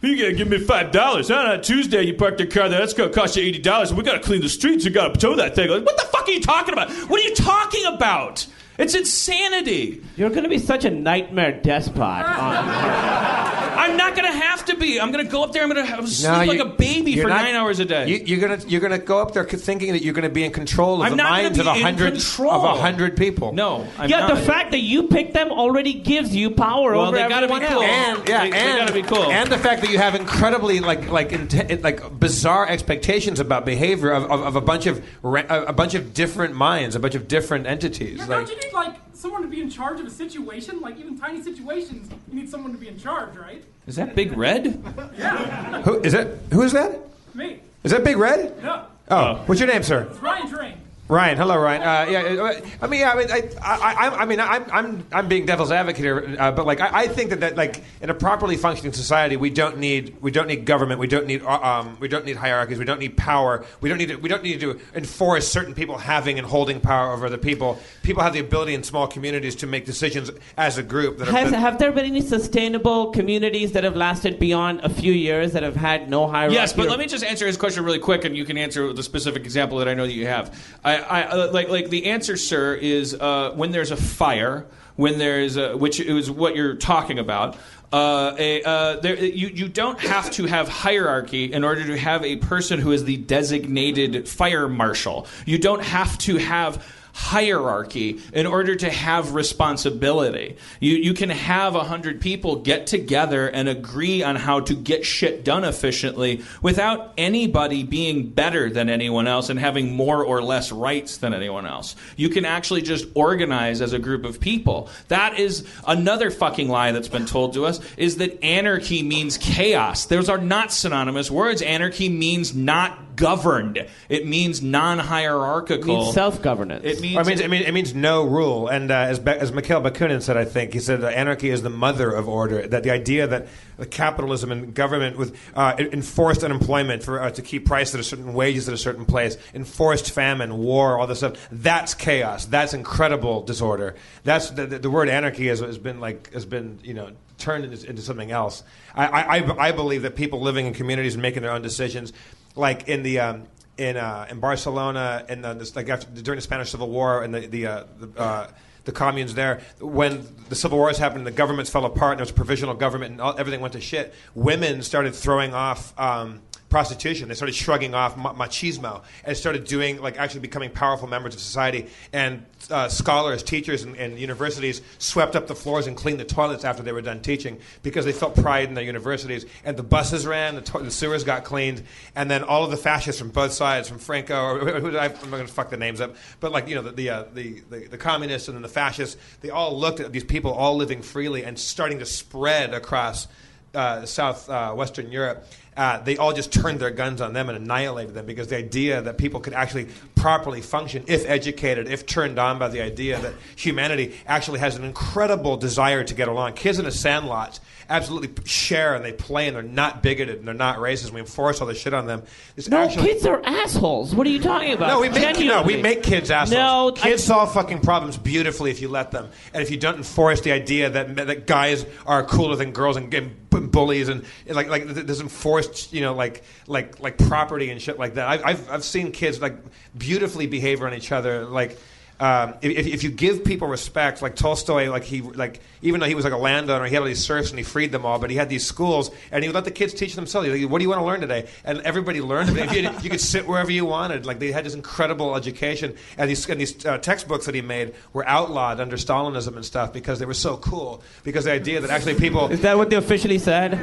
You 0.00 0.16
gotta 0.16 0.34
give 0.34 0.48
me 0.48 0.58
five 0.58 0.92
dollars. 0.92 1.30
On 1.30 1.60
Tuesday, 1.60 2.02
you 2.02 2.14
park 2.14 2.36
their 2.38 2.46
car 2.46 2.68
there. 2.68 2.78
That's 2.78 2.94
gonna 2.94 3.10
cost 3.12 3.36
you 3.36 3.42
eighty 3.42 3.58
dollars. 3.58 3.92
We 3.92 4.04
gotta 4.04 4.20
clean 4.20 4.40
the 4.40 4.48
streets. 4.48 4.84
You 4.84 4.90
gotta 4.92 5.18
tow 5.18 5.34
that 5.36 5.56
thing. 5.56 5.68
What 5.70 5.84
the 5.96 6.06
fuck 6.12 6.28
are 6.28 6.30
you 6.30 6.40
talking 6.40 6.72
about? 6.72 6.90
What 7.08 7.20
are 7.20 7.24
you 7.24 7.34
talking 7.34 7.84
about? 7.86 8.46
It's 8.78 8.94
insanity. 8.94 10.02
You're 10.16 10.30
going 10.30 10.44
to 10.44 10.48
be 10.48 10.58
such 10.58 10.84
a 10.84 10.90
nightmare 10.90 11.60
despot. 11.60 11.98
On, 11.98 12.24
I'm 13.78 13.96
not 13.96 14.16
gonna 14.16 14.32
have 14.32 14.64
to 14.66 14.76
be. 14.76 15.00
I'm 15.00 15.12
gonna 15.12 15.24
go 15.24 15.44
up 15.44 15.52
there. 15.52 15.62
I'm 15.62 15.68
gonna 15.68 15.84
have, 15.84 16.08
sleep 16.08 16.30
No, 16.30 16.44
like 16.44 16.58
a 16.58 16.64
baby 16.76 17.16
for 17.20 17.28
not- 17.28 17.42
nine 17.42 17.54
hours 17.54 17.78
a 17.78 17.84
day. 17.84 18.08
You, 18.08 18.16
you're 18.24 18.40
gonna 18.40 18.60
you're 18.66 18.80
gonna 18.80 18.98
go 18.98 19.20
up 19.22 19.32
there 19.32 19.44
thinking 19.44 19.92
that 19.92 20.02
you're 20.02 20.14
gonna 20.14 20.28
be 20.28 20.42
in 20.44 20.50
control 20.52 20.96
of 20.96 21.02
I'm 21.02 21.12
the 21.12 21.16
not 21.16 21.30
minds 21.30 21.58
of 21.60 21.66
a 21.68 21.74
hundred 21.74 22.14
of 22.16 22.64
a 22.64 22.74
hundred 22.74 23.16
people. 23.16 23.52
no, 23.52 23.86
I'm 23.96 24.10
yeah, 24.10 24.20
not. 24.26 24.34
the 24.34 24.42
fact 24.42 24.72
that 24.72 24.80
you 24.80 25.04
pick 25.06 25.32
them 25.32 25.50
already 25.52 25.94
gives 25.94 26.34
you 26.34 26.50
power 26.50 26.92
Well, 26.92 27.06
over 27.06 27.16
they 27.16 27.28
gotta 27.28 27.46
be 27.46 27.54
everyone 27.54 27.72
cool. 27.72 27.82
else. 27.82 28.18
And 28.18 28.28
yeah, 28.28 28.42
They- 28.44 28.50
they 28.50 28.56
and 28.58 28.78
gotta 28.80 28.92
be 28.92 29.02
cool. 29.02 29.30
And 29.30 29.48
the 29.50 29.58
fact 29.58 29.80
that 29.82 29.90
you 29.90 29.98
have 29.98 30.14
incredibly 30.16 30.80
like 30.80 31.08
like 31.10 31.30
inte- 31.30 31.82
like 31.82 32.18
bizarre 32.18 32.68
expectations 32.68 33.38
about 33.38 33.64
behavior 33.64 34.10
of, 34.10 34.24
of, 34.24 34.42
of 34.42 34.56
a 34.56 34.60
bunch 34.60 34.86
of 34.86 35.04
ra- 35.22 35.44
a 35.48 35.66
a 35.66 35.72
bunch 35.72 35.94
of 35.94 36.12
different 36.12 36.54
minds, 36.54 36.96
a 36.96 37.00
bunch 37.00 37.14
of 37.14 37.28
different 37.28 37.66
entities. 37.66 38.18
Yeah, 38.18 38.26
like 38.26 38.46
don't 38.48 38.64
you 38.64 38.67
need 38.68 38.74
like 38.74 38.94
someone 39.14 39.42
to 39.42 39.48
be 39.48 39.60
in 39.60 39.70
charge 39.70 40.00
of 40.00 40.06
a 40.06 40.10
situation? 40.10 40.80
Like 40.80 40.98
even 40.98 41.18
tiny 41.18 41.42
situations, 41.42 42.10
you 42.30 42.34
need 42.40 42.48
someone 42.50 42.72
to 42.72 42.78
be 42.78 42.88
in 42.88 42.98
charge, 42.98 43.36
right? 43.36 43.64
Is 43.86 43.96
that 43.96 44.14
Big 44.14 44.36
Red? 44.36 44.82
Yeah, 45.18 45.82
who 45.82 46.00
is 46.02 46.12
that? 46.12 46.28
Who 46.52 46.62
is 46.62 46.72
that? 46.72 46.98
me. 47.34 47.60
Is 47.84 47.92
that 47.92 48.04
Big 48.04 48.16
Red? 48.16 48.62
No, 48.62 48.84
Oh, 49.10 49.34
what's 49.46 49.60
your 49.60 49.68
name, 49.70 49.82
sir? 49.82 50.08
it's 50.10 50.18
Ryan 50.20 50.48
Drain. 50.48 50.74
Ryan, 51.08 51.38
hello, 51.38 51.58
Ryan. 51.58 51.80
Uh, 51.82 52.10
yeah, 52.10 52.20
uh, 52.42 52.60
I 52.82 52.86
mean, 52.86 53.00
yeah, 53.00 53.12
I 53.12 53.16
mean, 53.16 53.30
I, 53.30 53.48
I, 53.62 53.92
I, 53.94 54.08
I 54.20 54.24
mean, 54.26 54.40
I'm, 54.40 54.64
I'm, 54.70 55.06
I'm 55.10 55.26
being 55.26 55.46
devil's 55.46 55.72
advocate 55.72 56.04
here, 56.04 56.36
uh, 56.38 56.52
but 56.52 56.66
like, 56.66 56.82
I, 56.82 57.04
I 57.04 57.08
think 57.08 57.30
that, 57.30 57.40
that, 57.40 57.56
like, 57.56 57.82
in 58.02 58.10
a 58.10 58.14
properly 58.14 58.58
functioning 58.58 58.92
society, 58.92 59.38
we 59.38 59.48
don't 59.48 59.78
need, 59.78 60.20
we 60.20 60.30
don't 60.30 60.46
need 60.48 60.66
government, 60.66 61.00
we 61.00 61.06
don't 61.06 61.26
need, 61.26 61.42
uh, 61.42 61.60
um, 61.62 61.96
we 61.98 62.08
don't 62.08 62.26
need 62.26 62.36
hierarchies, 62.36 62.78
we 62.78 62.84
don't 62.84 63.00
need 63.00 63.16
power, 63.16 63.64
we 63.80 63.88
don't 63.88 63.96
need, 63.96 64.10
to, 64.10 64.16
we 64.16 64.28
don't 64.28 64.42
need 64.42 64.60
to 64.60 64.78
enforce 64.94 65.48
certain 65.50 65.74
people 65.74 65.96
having 65.96 66.38
and 66.38 66.46
holding 66.46 66.78
power 66.78 67.12
over 67.14 67.24
other 67.24 67.38
people. 67.38 67.78
People 68.02 68.22
have 68.22 68.34
the 68.34 68.40
ability 68.40 68.74
in 68.74 68.82
small 68.82 69.06
communities 69.06 69.54
to 69.56 69.66
make 69.66 69.86
decisions 69.86 70.30
as 70.58 70.76
a 70.76 70.82
group. 70.82 71.16
That 71.18 71.28
Has, 71.28 71.50
that- 71.52 71.58
have 71.58 71.78
there 71.78 71.90
been 71.90 72.04
any 72.04 72.20
sustainable 72.20 73.12
communities 73.12 73.72
that 73.72 73.82
have 73.82 73.96
lasted 73.96 74.38
beyond 74.38 74.80
a 74.80 74.90
few 74.90 75.14
years 75.14 75.52
that 75.54 75.62
have 75.62 75.76
had 75.76 76.10
no 76.10 76.26
hierarchy? 76.26 76.54
Yes, 76.54 76.74
but 76.74 76.84
or- 76.86 76.90
let 76.90 76.98
me 76.98 77.06
just 77.06 77.24
answer 77.24 77.46
his 77.46 77.56
question 77.56 77.82
really 77.82 77.98
quick, 77.98 78.26
and 78.26 78.36
you 78.36 78.44
can 78.44 78.58
answer 78.58 78.92
the 78.92 79.02
specific 79.02 79.44
example 79.44 79.78
that 79.78 79.88
I 79.88 79.94
know 79.94 80.04
that 80.06 80.12
you 80.12 80.26
have. 80.26 80.54
I, 80.84 80.97
I 80.98 81.22
uh, 81.24 81.52
like, 81.52 81.68
like 81.68 81.90
the 81.90 82.06
answer, 82.06 82.36
sir, 82.36 82.74
is 82.74 83.14
uh, 83.14 83.52
when 83.54 83.70
there's 83.70 83.90
a 83.90 83.96
fire, 83.96 84.66
when 84.96 85.18
there's 85.18 85.56
a, 85.56 85.76
which 85.76 86.00
is 86.00 86.30
what 86.30 86.56
you're 86.56 86.74
talking 86.74 87.18
about. 87.18 87.56
Uh, 87.90 88.34
a, 88.38 88.62
uh, 88.64 89.00
there, 89.00 89.16
you, 89.16 89.48
you 89.48 89.66
don't 89.66 89.98
have 90.00 90.30
to 90.32 90.44
have 90.44 90.68
hierarchy 90.68 91.50
in 91.50 91.64
order 91.64 91.86
to 91.86 91.96
have 91.96 92.22
a 92.22 92.36
person 92.36 92.78
who 92.78 92.92
is 92.92 93.04
the 93.04 93.16
designated 93.16 94.28
fire 94.28 94.68
marshal. 94.68 95.26
You 95.46 95.58
don't 95.58 95.82
have 95.82 96.18
to 96.18 96.36
have 96.36 96.84
hierarchy 97.18 98.20
in 98.32 98.46
order 98.46 98.76
to 98.76 98.88
have 98.88 99.34
responsibility. 99.34 100.56
You, 100.78 100.94
you 100.94 101.14
can 101.14 101.30
have 101.30 101.74
a 101.74 101.82
hundred 101.82 102.20
people 102.20 102.56
get 102.56 102.86
together 102.86 103.48
and 103.48 103.68
agree 103.68 104.22
on 104.22 104.36
how 104.36 104.60
to 104.60 104.74
get 104.74 105.04
shit 105.04 105.44
done 105.44 105.64
efficiently 105.64 106.42
without 106.62 107.14
anybody 107.18 107.82
being 107.82 108.30
better 108.30 108.70
than 108.70 108.88
anyone 108.88 109.26
else 109.26 109.50
and 109.50 109.58
having 109.58 109.96
more 109.96 110.24
or 110.24 110.40
less 110.40 110.70
rights 110.70 111.16
than 111.16 111.34
anyone 111.34 111.66
else. 111.66 111.96
You 112.16 112.28
can 112.28 112.44
actually 112.44 112.82
just 112.82 113.04
organize 113.14 113.82
as 113.82 113.92
a 113.92 113.98
group 113.98 114.24
of 114.24 114.38
people. 114.38 114.88
That 115.08 115.40
is 115.40 115.66
another 115.88 116.30
fucking 116.30 116.68
lie 116.68 116.92
that's 116.92 117.08
been 117.08 117.26
told 117.26 117.54
to 117.54 117.66
us 117.66 117.80
is 117.96 118.18
that 118.18 118.44
anarchy 118.44 119.02
means 119.02 119.38
chaos. 119.38 120.06
Those 120.06 120.28
are 120.28 120.38
not 120.38 120.72
synonymous 120.72 121.32
words. 121.32 121.62
Anarchy 121.62 122.08
means 122.08 122.54
not 122.54 123.07
governed. 123.18 123.86
It 124.08 124.26
means 124.26 124.62
non-hierarchical. 124.62 125.82
It 125.92 125.98
means 125.98 126.14
self-governance. 126.14 126.84
It 126.84 127.00
means 127.00 127.16
Or 127.16 127.20
it 127.20 127.26
means 127.26 127.40
it 127.40 127.50
means, 127.50 127.66
it 127.66 127.72
means 127.74 127.94
no 127.94 128.24
rule. 128.24 128.68
And 128.68 128.90
uh, 128.90 128.94
as 128.94 129.18
Be- 129.18 129.32
as 129.32 129.52
Mikhail 129.52 129.82
Bakunin 129.82 130.22
said, 130.22 130.36
I 130.36 130.44
think 130.44 130.72
he 130.72 130.78
said 130.80 131.00
that 131.02 131.14
anarchy 131.14 131.50
is 131.50 131.62
the 131.62 131.70
mother 131.70 132.10
of 132.10 132.28
order. 132.28 132.66
That 132.66 132.82
the 132.84 132.90
idea 132.90 133.26
that 133.26 133.48
capitalism 133.90 134.50
and 134.50 134.74
government 134.74 135.16
with 135.18 135.36
uh, 135.54 135.74
enforced 135.78 136.42
unemployment 136.42 137.02
for 137.02 137.20
uh, 137.22 137.30
to 137.30 137.42
keep 137.42 137.66
prices 137.66 137.94
at 137.94 138.00
a 138.00 138.04
certain 138.04 138.32
wages 138.34 138.68
at 138.68 138.74
a 138.74 138.78
certain 138.78 139.04
place, 139.04 139.36
enforced 139.54 140.10
famine, 140.10 140.56
war, 140.58 140.98
all 140.98 141.06
this 141.06 141.18
stuff. 141.18 141.48
That's 141.52 141.94
chaos. 141.94 142.44
That's 142.46 142.74
incredible 142.74 143.42
disorder. 143.42 143.94
That's 144.24 144.50
the, 144.50 144.66
the, 144.66 144.78
the 144.78 144.90
word 144.90 145.08
anarchy 145.08 145.46
has, 145.48 145.60
has 145.60 145.78
been 145.78 146.00
like 146.00 146.32
has 146.32 146.44
been 146.46 146.78
you 146.82 146.94
know 146.94 147.10
turned 147.38 147.64
into, 147.64 147.88
into 147.88 148.02
something 148.02 148.30
else. 148.32 148.62
I, 148.94 149.06
I, 149.06 149.36
I- 149.38 149.68
I 149.68 149.72
believe 149.72 150.02
that 150.02 150.16
people 150.16 150.40
living 150.40 150.66
in 150.66 150.74
communities 150.74 151.14
and 151.14 151.22
making 151.22 151.42
their 151.42 151.52
own 151.52 151.62
decisions, 151.62 152.12
like 152.58 152.88
in 152.88 153.02
the 153.02 153.20
um, 153.20 153.44
in 153.78 153.96
uh, 153.96 154.26
in 154.30 154.40
Barcelona 154.40 155.24
in 155.28 155.42
the, 155.42 155.72
like 155.74 155.88
after, 155.88 156.10
during 156.20 156.38
the 156.38 156.42
Spanish 156.42 156.70
Civil 156.70 156.90
War 156.90 157.22
and 157.22 157.34
the 157.34 157.40
the 157.46 157.66
uh, 157.66 157.84
the, 157.98 158.20
uh, 158.20 158.50
the 158.84 158.92
communes 158.92 159.34
there 159.34 159.60
when 159.80 160.26
the 160.48 160.54
civil 160.54 160.78
wars 160.78 160.98
happened 160.98 161.26
the 161.26 161.30
governments 161.30 161.70
fell 161.70 161.84
apart 161.84 162.12
and 162.12 162.18
there 162.18 162.22
was 162.24 162.30
a 162.30 162.34
provisional 162.34 162.74
government 162.74 163.12
and 163.12 163.20
all, 163.20 163.38
everything 163.38 163.60
went 163.60 163.74
to 163.74 163.80
shit. 163.80 164.14
Women 164.34 164.82
started 164.82 165.14
throwing 165.14 165.54
off. 165.54 165.98
Um, 165.98 166.40
prostitution. 166.68 167.28
They 167.28 167.34
started 167.34 167.54
shrugging 167.54 167.94
off 167.94 168.16
ma- 168.16 168.34
machismo 168.34 169.02
and 169.24 169.36
started 169.36 169.64
doing 169.64 170.00
like 170.00 170.18
actually 170.18 170.40
becoming 170.40 170.70
powerful 170.70 171.08
members 171.08 171.34
of 171.34 171.40
society. 171.40 171.86
And 172.12 172.44
uh, 172.70 172.88
scholars 172.88 173.42
teachers 173.42 173.82
and, 173.82 173.96
and 173.96 174.18
universities 174.18 174.82
swept 174.98 175.36
up 175.36 175.46
the 175.46 175.54
floors 175.54 175.86
and 175.86 175.96
cleaned 175.96 176.20
the 176.20 176.24
toilets 176.24 176.64
after 176.64 176.82
they 176.82 176.92
were 176.92 177.00
done 177.00 177.20
teaching 177.20 177.58
because 177.82 178.04
they 178.04 178.12
felt 178.12 178.34
pride 178.34 178.68
in 178.68 178.74
their 178.74 178.84
universities. 178.84 179.46
And 179.64 179.76
the 179.76 179.82
buses 179.82 180.26
ran 180.26 180.56
the, 180.56 180.60
to- 180.62 180.78
the 180.80 180.90
sewers 180.90 181.24
got 181.24 181.44
cleaned. 181.44 181.82
And 182.14 182.30
then 182.30 182.42
all 182.42 182.64
of 182.64 182.70
the 182.70 182.76
fascists 182.76 183.20
from 183.20 183.30
both 183.30 183.52
sides 183.52 183.88
from 183.88 183.98
franco 183.98 184.34
or 184.34 184.68
i'm 184.78 185.12
not 185.12 185.30
going 185.30 185.46
to 185.46 185.52
fuck 185.52 185.70
the 185.70 185.76
names 185.76 186.00
up 186.00 186.16
but 186.40 186.52
like 186.52 186.68
you 186.68 186.74
know 186.74 186.82
the 186.82 186.92
the, 186.92 187.10
uh, 187.10 187.24
the, 187.32 187.60
the 187.70 187.78
the 187.88 187.98
communists 187.98 188.48
and 188.48 188.56
then 188.56 188.62
the 188.62 188.68
fascists 188.68 189.16
they 189.40 189.50
all 189.50 189.78
looked 189.78 190.00
at 190.00 190.12
these 190.12 190.24
people 190.24 190.52
all 190.52 190.76
living 190.76 191.02
freely 191.02 191.44
and 191.44 191.58
starting 191.58 191.98
to 191.98 192.06
spread 192.06 192.74
across 192.74 193.28
uh, 193.74 194.04
south 194.06 194.48
uh, 194.48 194.72
western 194.72 195.12
Europe, 195.12 195.46
uh, 195.78 196.00
they 196.00 196.16
all 196.16 196.32
just 196.32 196.52
turned 196.52 196.80
their 196.80 196.90
guns 196.90 197.20
on 197.20 197.32
them 197.32 197.48
and 197.48 197.56
annihilated 197.56 198.12
them 198.12 198.26
because 198.26 198.48
the 198.48 198.56
idea 198.56 199.00
that 199.00 199.16
people 199.16 199.38
could 199.38 199.52
actually 199.52 199.86
properly 200.16 200.60
function, 200.60 201.04
if 201.06 201.24
educated, 201.24 201.86
if 201.86 202.04
turned 202.04 202.36
on 202.36 202.58
by 202.58 202.66
the 202.66 202.82
idea 202.82 203.20
that 203.20 203.32
humanity 203.54 204.16
actually 204.26 204.58
has 204.58 204.74
an 204.74 204.82
incredible 204.82 205.56
desire 205.56 206.02
to 206.02 206.14
get 206.14 206.26
along. 206.26 206.54
Kids 206.54 206.80
in 206.80 206.86
a 206.86 206.90
sandlot 206.90 207.60
absolutely 207.90 208.30
share 208.44 208.94
and 208.94 209.04
they 209.04 209.12
play 209.12 209.46
and 209.46 209.56
they're 209.56 209.62
not 209.62 210.02
bigoted 210.02 210.38
and 210.38 210.46
they're 210.46 210.54
not 210.54 210.78
racist. 210.78 211.10
We 211.10 211.20
enforce 211.20 211.60
all 211.60 211.66
this 211.66 211.78
shit 211.80 211.94
on 211.94 212.06
them. 212.06 212.22
It's 212.56 212.68
No, 212.68 212.78
actually, 212.84 213.06
kids 213.08 213.26
are 213.26 213.40
assholes. 213.44 214.14
What 214.14 214.26
are 214.26 214.30
you 214.30 214.40
talking 214.40 214.72
about? 214.72 214.88
no, 214.88 215.00
we 215.00 215.08
make 215.08 215.38
no, 215.38 215.62
we 215.62 215.80
make 215.80 216.02
kids 216.02 216.30
assholes. 216.30 216.52
No, 216.54 216.92
kids 216.94 217.22
I- 217.22 217.26
solve 217.26 217.52
fucking 217.54 217.80
problems 217.80 218.18
beautifully 218.18 218.70
if 218.70 218.80
you 218.82 218.88
let 218.88 219.10
them, 219.10 219.28
and 219.54 219.62
if 219.62 219.70
you 219.70 219.76
don't 219.76 219.96
enforce 219.96 220.40
the 220.42 220.52
idea 220.52 220.90
that 220.90 221.16
that 221.16 221.46
guys 221.46 221.86
are 222.06 222.24
cooler 222.24 222.56
than 222.56 222.72
girls 222.72 222.96
and, 222.96 223.12
and 223.12 223.72
bullies 223.72 224.08
and 224.08 224.24
like 224.46 224.68
like 224.68 224.84
th- 224.84 225.06
there's 225.06 225.20
enforced 225.20 225.92
you 225.92 226.00
know 226.00 226.14
like 226.14 226.42
like 226.66 227.00
like 227.00 227.16
property 227.18 227.70
and 227.70 227.80
shit 227.80 227.98
like 227.98 228.14
that. 228.14 228.28
I, 228.28 228.50
I've 228.50 228.70
I've 228.70 228.84
seen 228.84 229.12
kids 229.12 229.40
like 229.40 229.56
beautifully 229.96 230.46
behave 230.46 230.82
on 230.82 230.94
each 230.94 231.12
other 231.12 231.44
like. 231.44 231.78
Um, 232.20 232.54
if, 232.62 232.88
if 232.88 233.04
you 233.04 233.12
give 233.12 233.44
people 233.44 233.68
respect, 233.68 234.22
like 234.22 234.34
Tolstoy, 234.34 234.90
like 234.90 235.04
he, 235.04 235.22
like 235.22 235.60
even 235.82 236.00
though 236.00 236.06
he 236.06 236.14
was 236.14 236.24
like 236.24 236.32
a 236.32 236.36
landowner, 236.38 236.84
he 236.86 236.94
had 236.94 237.00
all 237.00 237.06
these 237.06 237.24
serfs 237.24 237.50
and 237.50 237.58
he 237.58 237.64
freed 237.64 237.92
them 237.92 238.04
all. 238.06 238.18
But 238.18 238.30
he 238.30 238.36
had 238.36 238.48
these 238.48 238.66
schools, 238.66 239.10
and 239.32 239.42
he 239.44 239.48
would 239.48 239.54
let 239.54 239.64
the 239.64 239.70
kids 239.70 239.94
teach 239.94 240.14
themselves. 240.14 240.48
Like, 240.48 240.62
what 240.70 240.78
do 240.78 240.82
you 240.84 240.88
want 240.88 241.00
to 241.00 241.04
learn 241.04 241.20
today? 241.20 241.48
And 241.64 241.80
everybody 241.82 242.20
learned. 242.20 242.56
If 242.58 242.72
you, 242.74 242.90
you 243.02 243.10
could 243.10 243.20
sit 243.20 243.46
wherever 243.46 243.70
you 243.70 243.84
wanted. 243.84 244.26
Like 244.26 244.38
they 244.40 244.50
had 244.52 244.64
this 244.64 244.74
incredible 244.74 245.36
education, 245.36 245.94
and 246.16 246.28
these 246.28 246.48
and 246.48 246.60
these 246.60 246.84
uh, 246.84 246.98
textbooks 246.98 247.46
that 247.46 247.54
he 247.54 247.62
made 247.62 247.94
were 248.12 248.26
outlawed 248.28 248.80
under 248.80 248.96
Stalinism 248.96 249.54
and 249.56 249.64
stuff 249.64 249.92
because 249.92 250.18
they 250.18 250.26
were 250.26 250.34
so 250.34 250.56
cool. 250.56 251.02
Because 251.24 251.44
the 251.44 251.52
idea 251.52 251.80
that 251.80 251.90
actually 251.90 252.14
people 252.14 252.48
Is 252.50 252.60
that 252.62 252.76
what 252.76 252.90
they 252.90 252.96
officially 252.96 253.38
said? 253.38 253.72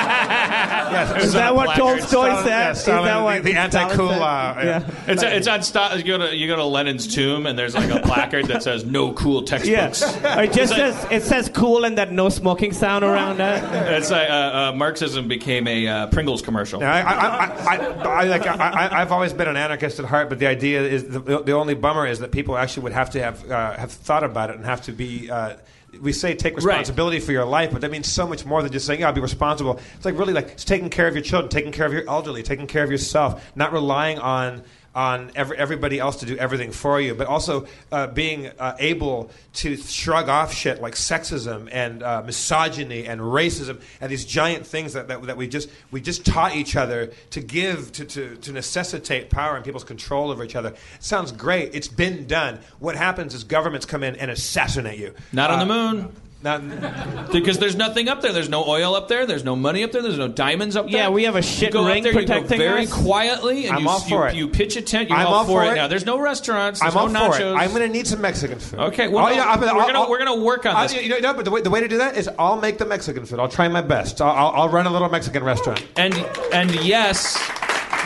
yes, 0.00 1.24
Is 1.24 1.32
that 1.32 1.54
what. 1.54 1.76
Tolstoy 1.76 2.34
said? 2.42 2.46
yeah, 2.46 2.70
Is 2.70 2.80
Stalin- 2.80 3.04
that 3.04 3.22
what 3.22 3.42
the, 3.44 3.52
the 3.52 3.58
anti-cool 3.58 4.08
Stalin? 4.08 4.66
Yeah. 4.66 4.90
It's, 5.06 5.22
it's 5.22 5.46
on 5.48 5.62
sto- 5.62 5.94
you 5.96 6.04
go 6.04 6.18
to 6.18 6.34
you 6.36 6.46
go 6.46 6.56
to 6.56 6.64
Lenin's 6.64 7.06
tomb 7.12 7.46
and 7.46 7.58
there's 7.58 7.74
like 7.74 7.90
a 7.90 8.00
placard 8.00 8.46
that 8.46 8.62
says 8.62 8.84
no 8.84 9.12
cool 9.12 9.42
Yeah. 9.42 9.90
textbooks. 9.90 10.02
It 10.24 10.52
just 10.52 10.74
says 10.74 11.06
it 11.16 11.22
says 11.22 11.50
cool 11.52 11.84
and 11.84 11.98
that 11.98 12.12
no 12.12 12.28
smoking 12.28 12.72
sound 12.72 13.04
around 13.04 13.38
that. 13.38 13.92
It's 13.92 14.10
like 14.10 14.28
uh, 14.28 14.32
uh, 14.32 14.72
Marxism 14.76 15.28
became 15.28 15.66
a 15.66 15.86
uh, 15.86 16.06
Pringles 16.08 16.42
commercial. 16.42 16.80
Yeah, 16.80 16.92
I, 16.92 17.00
I, 17.00 17.16
I, 17.16 17.76
I, 17.76 18.22
I, 18.22 18.24
like, 18.24 18.46
I, 18.46 18.54
I, 18.54 19.00
I've 19.00 19.12
always 19.12 19.32
been 19.32 19.48
an 19.48 19.56
anarchist 19.56 19.98
at 19.98 20.04
heart, 20.04 20.28
but 20.28 20.38
the 20.38 20.46
idea 20.46 20.82
is 20.82 21.08
the, 21.08 21.42
the 21.42 21.52
only 21.52 21.74
bummer 21.74 22.06
is 22.06 22.18
that 22.20 22.32
people 22.32 22.56
actually 22.56 22.84
would 22.84 22.92
have 22.92 23.10
to 23.10 23.22
have 23.22 23.50
uh, 23.50 23.76
have 23.76 23.92
thought 23.92 24.24
about 24.24 24.50
it 24.50 24.56
and 24.56 24.64
have 24.64 24.82
to 24.82 24.92
be. 24.92 25.30
Uh, 25.30 25.56
we 26.00 26.12
say 26.12 26.34
take 26.34 26.56
responsibility 26.56 27.20
for 27.20 27.32
your 27.32 27.46
life, 27.46 27.70
but 27.72 27.80
that 27.80 27.90
means 27.90 28.10
so 28.10 28.26
much 28.26 28.44
more 28.44 28.62
than 28.62 28.70
just 28.70 28.86
saying, 28.86 29.00
"Yeah, 29.00 29.06
I'll 29.06 29.14
be 29.14 29.20
responsible." 29.20 29.80
It's 29.96 30.04
like 30.04 30.18
really 30.18 30.34
like 30.34 30.48
it's 30.48 30.64
taking 30.64 30.90
care 30.90 31.08
of 31.08 31.14
your 31.14 31.22
children, 31.22 31.48
taking 31.48 31.72
care 31.72 31.86
of 31.86 31.92
your 31.92 32.06
elderly, 32.08 32.42
taking 32.42 32.66
care 32.66 32.84
of 32.84 32.90
yourself, 32.90 33.50
not 33.56 33.72
relying 33.72 34.18
on 34.18 34.62
on 34.96 35.30
every, 35.36 35.58
everybody 35.58 36.00
else 36.00 36.16
to 36.16 36.26
do 36.26 36.36
everything 36.38 36.72
for 36.72 36.98
you, 37.00 37.14
but 37.14 37.26
also 37.26 37.66
uh, 37.92 38.06
being 38.06 38.46
uh, 38.58 38.74
able 38.78 39.30
to 39.52 39.76
shrug 39.76 40.30
off 40.30 40.54
shit 40.54 40.80
like 40.80 40.94
sexism 40.94 41.68
and 41.70 42.02
uh, 42.02 42.22
misogyny 42.24 43.06
and 43.06 43.20
racism 43.20 43.78
and 44.00 44.10
these 44.10 44.24
giant 44.24 44.66
things 44.66 44.94
that, 44.94 45.06
that, 45.08 45.22
that 45.24 45.36
we 45.36 45.46
just 45.46 45.68
we 45.90 46.00
just 46.00 46.24
taught 46.24 46.56
each 46.56 46.76
other 46.76 47.12
to 47.30 47.40
give 47.40 47.92
to, 47.92 48.04
to, 48.06 48.36
to 48.36 48.52
necessitate 48.52 49.28
power 49.28 49.54
and 49.54 49.64
people's 49.64 49.84
control 49.84 50.30
over 50.30 50.42
each 50.42 50.56
other. 50.56 50.70
It 50.70 50.78
sounds 51.00 51.30
great. 51.30 51.74
It's 51.74 51.88
been 51.88 52.26
done. 52.26 52.58
What 52.78 52.96
happens 52.96 53.34
is 53.34 53.44
governments 53.44 53.84
come 53.84 54.02
in 54.02 54.16
and 54.16 54.30
assassinate 54.30 54.98
you. 54.98 55.14
Not 55.32 55.50
on 55.50 55.58
Uh, 55.58 55.64
the 55.64 55.74
moon. 55.74 56.12
Not, 56.46 57.32
Because 57.32 57.58
there's 57.58 57.74
nothing 57.74 58.08
up 58.08 58.22
there. 58.22 58.32
There's 58.32 58.48
no 58.48 58.64
oil 58.64 58.94
up 58.94 59.08
there. 59.08 59.26
There's 59.26 59.42
no 59.44 59.56
money 59.56 59.82
up 59.82 59.90
there. 59.90 60.00
There's 60.00 60.16
no 60.18 60.28
diamonds 60.28 60.76
up 60.76 60.86
there. 60.88 60.94
Yeah, 61.02 61.08
we 61.08 61.24
have 61.24 61.34
a 61.34 61.38
You 61.38 61.42
shit 61.42 61.72
go 61.72 61.84
ring 61.84 61.98
up 62.06 62.12
there, 62.12 62.20
you 62.22 62.26
go 62.26 62.40
very 62.44 62.84
us. 62.84 62.92
quietly, 62.92 63.66
and 63.66 63.76
I'm 63.76 63.82
you, 63.82 63.88
all 63.88 63.98
for 64.00 64.08
you, 64.08 64.24
it. 64.28 64.34
you 64.36 64.48
pitch 64.48 64.76
a 64.76 64.82
tent. 64.82 65.08
You're 65.08 65.18
I'm 65.18 65.26
all, 65.26 65.34
all 65.34 65.44
for 65.44 65.62
for 65.62 65.64
it. 65.64 65.72
it. 65.72 65.74
now. 65.74 65.88
There's 65.88 66.06
no 66.06 66.20
restaurants. 66.20 66.80
There's 66.80 66.94
I'm 66.94 67.00
all 67.00 67.08
no 67.08 67.32
for 67.32 67.38
nachos. 67.40 67.52
it. 67.52 67.56
I'm 67.58 67.70
going 67.70 67.82
to 67.82 67.88
need 67.88 68.06
some 68.06 68.20
Mexican 68.20 68.58
food. 68.60 68.78
Okay, 68.78 69.08
well, 69.08 69.26
Oh, 69.26 69.30
yeah, 69.30 69.42
I'll- 69.44 69.58
we're 69.60 69.66
gonna 69.92 70.08
we're 70.08 70.18
gonna 70.18 70.36
work 70.40 70.64
on 70.66 70.76
I'll- 70.76 70.88
this. 70.88 71.02
You 71.02 71.08
know, 71.08 71.18
no, 71.18 71.34
but 71.34 71.44
the 71.44 71.50
way, 71.50 71.60
the 71.62 71.70
way 71.70 71.80
to 71.80 71.88
do 71.88 71.98
that 71.98 72.16
is 72.16 72.30
I'll 72.38 72.60
make 72.60 72.78
the 72.78 72.86
Mexican 72.86 73.26
food. 73.26 73.40
I'll 73.40 73.48
try 73.48 73.66
my 73.66 73.80
best. 73.80 74.20
I'll, 74.22 74.30
I'll, 74.30 74.52
I'll 74.62 74.68
run 74.68 74.86
a 74.86 74.90
little 74.90 75.08
Mexican 75.08 75.42
restaurant. 75.42 75.84
And 75.96 76.14
and 76.52 76.72
yes, 76.84 77.36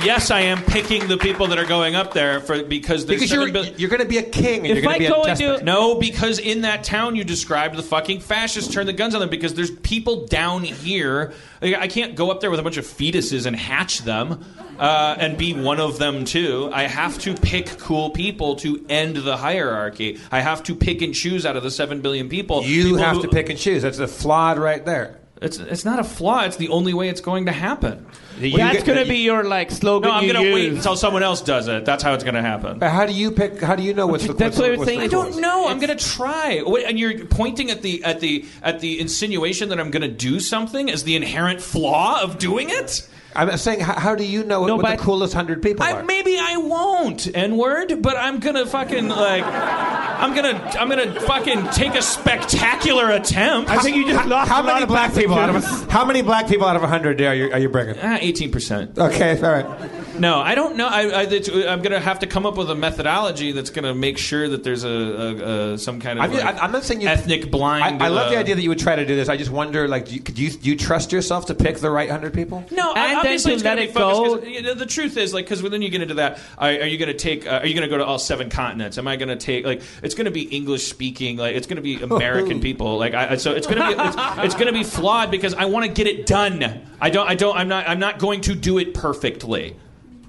yes, 0.05 0.31
I 0.31 0.41
am 0.41 0.63
picking 0.63 1.07
the 1.09 1.17
people 1.17 1.47
that 1.49 1.59
are 1.59 1.65
going 1.65 1.95
up 1.95 2.13
there 2.15 2.41
for 2.41 2.63
because 2.63 3.07
there's 3.07 3.21
Because 3.21 3.33
you're, 3.33 3.53
billion- 3.53 3.79
you're 3.79 3.91
going 3.91 4.03
to 4.03 4.09
be 4.09 4.19
a 4.19 4.23
king 4.23 4.59
and 4.61 4.67
If 4.67 4.75
you're 4.77 4.83
going 4.83 4.95
I 4.95 4.99
to 4.99 5.05
be 5.05 5.09
go 5.09 5.23
a 5.23 5.29
into- 5.31 5.47
despot. 5.49 5.65
No, 5.65 5.95
because 5.97 6.39
in 6.39 6.63
that 6.63 6.85
town 6.85 7.17
you 7.17 7.25
described, 7.25 7.77
the 7.77 7.83
fucking 7.83 8.21
fascists 8.21 8.73
turned 8.73 8.89
the 8.89 8.93
guns 8.93 9.15
on 9.15 9.21
them 9.21 9.31
because 9.31 9.55
there's 9.55 9.71
people 9.71 10.27
down 10.27 10.65
here. 10.65 11.33
Like, 11.63 11.75
I 11.77 11.89
can't 11.89 12.15
go 12.15 12.31
up 12.31 12.41
there 12.41 12.51
with 12.51 12.61
a 12.61 12.63
bunch 12.63 12.77
of 12.79 12.85
fetuses 12.87 13.47
and 13.47 13.55
hatch 13.55 13.99
them 14.01 14.45
uh, 14.79 15.17
and 15.19 15.37
be 15.37 15.53
one 15.55 15.79
of 15.81 15.99
them 15.99 16.25
too. 16.25 16.71
I 16.73 16.85
have 16.85 17.19
to 17.21 17.35
pick 17.35 17.79
cool 17.79 18.11
people 18.11 18.57
to 18.57 18.85
end 18.89 19.17
the 19.17 19.37
hierarchy. 19.37 20.19
I 20.33 20.41
have 20.41 20.63
to 20.65 20.75
pick 20.75 21.03
and 21.03 21.15
choose 21.15 21.45
out 21.45 21.57
of 21.57 21.63
the 21.63 21.71
seven 21.71 22.01
billion 22.01 22.29
people. 22.29 22.63
You 22.63 22.85
people 22.85 22.99
have 22.99 23.17
who- 23.17 23.23
to 23.23 23.29
pick 23.29 23.51
and 23.51 23.59
choose. 23.59 23.83
That's 23.83 23.99
the 23.99 24.09
flawed 24.09 24.59
right 24.59 24.85
there. 24.85 25.20
It's 25.41 25.59
it's 25.59 25.87
not 25.87 25.99
a 25.99 26.05
flaw. 26.05 26.43
It's 26.45 26.57
the 26.57 26.69
only 26.69 26.93
way 26.93 27.09
it's 27.09 27.23
going 27.23 27.47
to 27.47 27.53
happen. 27.53 28.05
You 28.39 28.59
That's 28.59 28.79
get- 28.79 28.87
gonna 28.87 29.07
be 29.07 29.19
your 29.19 29.43
like 29.45 29.71
slogan. 29.71 30.11
No, 30.11 30.17
I'm 30.17 30.25
you 30.25 30.33
going 30.35 30.45
to 30.45 30.53
wait 30.55 30.73
until 30.73 30.97
someone 30.97 31.23
else 31.23 31.41
does 31.41 31.67
it. 31.67 31.87
That's 31.87 32.03
how 32.03 32.12
it's 32.12 32.25
going 32.25 32.35
to 32.35 32.43
happen. 32.43 32.79
But 32.79 32.91
How 32.91 33.07
do 33.07 33.12
you 33.15 33.31
pick? 33.31 33.59
How 33.61 33.75
do 33.75 33.83
you 33.83 33.95
know 33.95 34.07
what's 34.07 34.27
the? 34.27 34.35
That's 34.35 34.57
what's 34.57 34.59
what 34.59 34.67
I 34.67 34.71
was 34.71 34.79
what's 34.81 34.89
saying. 34.91 35.01
I 35.01 35.07
don't 35.07 35.41
know. 35.41 35.67
I'm 35.67 35.79
going 35.79 35.97
to 35.97 36.05
try. 36.05 36.62
Wait, 36.65 36.85
And 36.87 36.99
you're 36.99 37.25
pointing 37.27 37.71
at 37.71 37.81
the 37.81 38.05
at 38.05 38.21
the 38.21 38.45
at 38.62 38.81
the 38.81 39.01
insinuation 39.01 39.71
that 39.71 39.81
I'm 39.81 39.91
going 39.91 40.03
to 40.03 40.09
do 40.15 40.41
something 40.41 40.91
as 40.91 41.05
the 41.05 41.17
inherent 41.17 41.62
flaw 41.62 42.21
of 42.23 42.39
doing 42.39 42.69
it. 42.69 43.09
I'm 43.35 43.57
saying, 43.57 43.81
how, 43.81 43.98
how 43.98 44.15
do 44.15 44.24
you 44.24 44.44
know 44.44 44.66
No, 44.66 44.77
what 44.77 44.98
the 44.98 45.02
coolest 45.02 45.35
hundred 45.35 45.62
people 45.62 45.85
I, 45.85 45.93
are? 45.93 46.02
maybe 46.02 46.36
I 46.39 46.57
won't 46.57 47.28
N 47.35 47.57
word, 47.57 48.02
but 48.02 48.16
I'm 48.16 48.40
gonna 48.40 48.66
fucking 48.66 49.09
like. 49.09 49.44
I'm 49.44 50.35
gonna 50.35 50.70
I'm 50.78 50.89
gonna 50.89 51.20
fucking 51.20 51.69
take 51.69 51.94
a 51.94 52.02
spectacular 52.02 53.11
attempt. 53.11 53.70
I 53.70 53.78
think 53.78 53.97
you 53.97 54.07
just 54.07 54.27
lost 54.28 54.51
How 54.51 54.62
a 54.62 54.65
lot 54.65 54.66
many 54.74 54.82
of 54.82 54.89
black 54.89 55.15
people 55.15 55.39
out 55.39 55.55
of 55.55 55.65
how 55.90 56.05
many 56.05 56.23
black 56.23 56.48
people 56.48 56.66
out 56.66 56.77
of 56.77 56.82
hundred 56.82 57.20
are 57.20 57.35
you 57.35 57.52
are 57.52 57.59
you 57.59 57.69
bringing? 57.69 57.97
Ah, 58.02 58.19
eighteen 58.20 58.51
percent. 58.51 58.98
Okay, 58.98 59.36
all 59.43 59.51
right. 59.52 59.90
No, 60.19 60.39
I 60.39 60.55
don't 60.55 60.77
know. 60.77 60.86
I, 60.86 61.02
I, 61.02 61.23
it's, 61.23 61.48
I'm 61.48 61.81
going 61.81 61.93
to 61.93 62.01
have 62.01 62.19
to 62.19 62.27
come 62.27 62.44
up 62.44 62.59
with 62.59 62.70
a 62.70 62.74
methodology 62.74 63.52
that's 63.52 63.70
going 63.70 63.85
to 63.85 63.94
make 63.94 64.19
sure 64.19 64.48
that 64.48 64.62
there's 64.62 64.85
a, 64.85 64.89
a, 64.89 65.73
a 65.73 65.78
some 65.78 65.98
kind 65.98 66.19
of 66.19 66.24
I'm, 66.27 66.32
like, 66.32 66.62
I'm 66.62 66.73
not 66.73 66.85
saying 66.85 67.01
you. 67.01 67.09
ethnic 67.09 67.51
blind. 67.51 68.02
I, 68.02 68.07
I 68.07 68.09
love 68.09 68.31
the 68.31 68.36
uh, 68.36 68.40
idea 68.40 68.55
that 68.55 68.61
you 68.61 68.69
would 68.69 68.78
try 68.78 68.97
to 68.97 69.07
do 69.07 69.16
this. 69.16 69.31
I 69.31 69.39
just 69.39 69.51
wonder, 69.51 69.89
like, 69.89 70.07
do 70.07 70.15
you, 70.16 70.20
could 70.20 70.39
you 70.39 70.51
do 70.51 70.69
you 70.69 70.77
trust 70.77 71.11
yourself 71.12 71.47
to 71.47 71.55
pick 71.55 71.78
the 71.78 71.90
right 71.90 72.11
hundred 72.11 72.35
people? 72.35 72.62
No, 72.70 72.93
And 72.93 73.20
then 73.23 73.33
obviously 73.33 73.57
to 73.57 73.65
let 73.65 73.79
it 73.79 73.95
go- 73.95 74.43
you 74.43 74.63
know, 74.63 74.75
the 74.75 74.87
truth 74.87 75.17
is, 75.17 75.33
like, 75.35 75.45
because 75.45 75.63
then 75.63 75.83
you 75.83 75.89
get 75.91 76.03
into 76.03 76.15
that. 76.15 76.39
Are, 76.59 76.69
are 76.69 76.87
you 76.87 76.99
going 76.99 77.09
to 77.09 77.15
take? 77.15 77.47
Uh, 77.47 77.61
are 77.63 77.67
you 77.67 77.75
going 77.75 77.89
to 77.89 77.89
go 77.89 77.99
to 77.99 78.05
all 78.05 78.19
seven 78.19 78.51
continents? 78.51 78.99
Am 78.99 79.07
I 79.09 79.17
going 79.17 79.29
to 79.29 79.37
take? 79.37 79.65
Like, 79.65 79.83
it's 80.03 80.15
going 80.15 80.27
to 80.27 80.31
be 80.31 80.43
English 80.43 80.89
speaking. 80.89 81.37
Like, 81.37 81.57
it's 81.57 81.67
going 81.67 81.77
to 81.77 81.83
be 81.83 81.97
American 82.03 82.61
people. 82.61 82.99
Like, 82.99 83.15
I, 83.15 83.37
so 83.37 83.53
it's 83.53 83.67
going 83.67 83.79
to 83.79 83.87
be 83.87 84.03
it's, 84.03 84.17
it's 84.45 84.55
going 84.55 84.67
to 84.67 84.73
be 84.73 84.85
flawed 84.85 85.31
because 85.31 85.55
I 85.55 85.67
want 85.67 85.87
to 85.87 85.93
get 85.93 86.07
it 86.07 86.27
done. 86.27 86.87
I 87.01 87.11
don't. 87.11 87.29
I 87.29 87.35
don't. 87.35 87.57
I'm 87.57 87.69
not. 87.69 87.89
I'm 87.89 87.99
not 88.01 88.19
going 88.19 88.41
to 88.43 88.55
do 88.55 88.79
it 88.79 88.95
perfectly. 88.95 89.77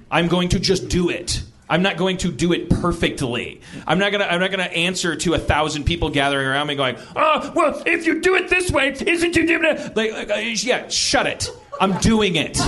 I'm 0.10 0.28
going 0.28 0.50
to 0.50 0.60
just 0.60 0.90
do 0.90 1.10
it. 1.10 1.42
I'm 1.72 1.84
not 1.84 1.96
going 1.96 2.18
to 2.18 2.32
do 2.34 2.52
it 2.52 2.70
perfectly. 2.70 3.62
I'm 3.88 3.98
not 3.98 4.12
gonna. 4.12 4.26
I'm 4.26 4.42
not 4.42 4.52
gonna 4.52 4.64
answer 4.64 5.16
to 5.16 5.36
a 5.36 5.40
thousand 5.40 5.86
people 5.86 6.10
gathering 6.10 6.46
around 6.46 6.68
me 6.68 6.76
going, 6.76 6.98
"Oh, 7.16 7.54
well, 7.56 7.82
if 7.86 8.06
you 8.06 8.20
do 8.20 8.36
it 8.36 8.50
this 8.50 8.70
way, 8.70 8.90
isn't 8.90 9.36
you 9.38 9.48
doing 9.48 9.64
it?" 9.64 9.96
Like, 9.96 10.12
like, 10.12 10.30
uh, 10.30 10.34
yeah, 10.36 10.90
shut 10.90 11.28
it. 11.28 11.50
I'm 11.82 11.98
doing 11.98 12.36
it. 12.36 12.60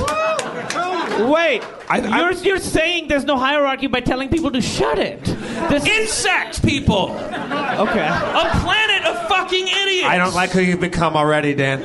Wait, 1.19 1.61
you're, 1.93 2.31
you're 2.31 2.57
saying 2.57 3.07
there's 3.07 3.25
no 3.25 3.37
hierarchy 3.37 3.85
by 3.85 3.99
telling 3.99 4.29
people 4.29 4.49
to 4.51 4.61
shut 4.61 4.97
it. 4.97 5.23
This, 5.23 5.85
Insect 5.85 6.65
people. 6.65 7.11
okay. 7.11 8.07
A 8.07 8.49
planet 8.61 9.05
of 9.05 9.27
fucking 9.27 9.67
idiots. 9.67 10.07
I 10.07 10.17
don't 10.17 10.33
like 10.33 10.49
who 10.49 10.61
you've 10.61 10.79
become 10.79 11.15
already, 11.15 11.53
Dan. 11.53 11.83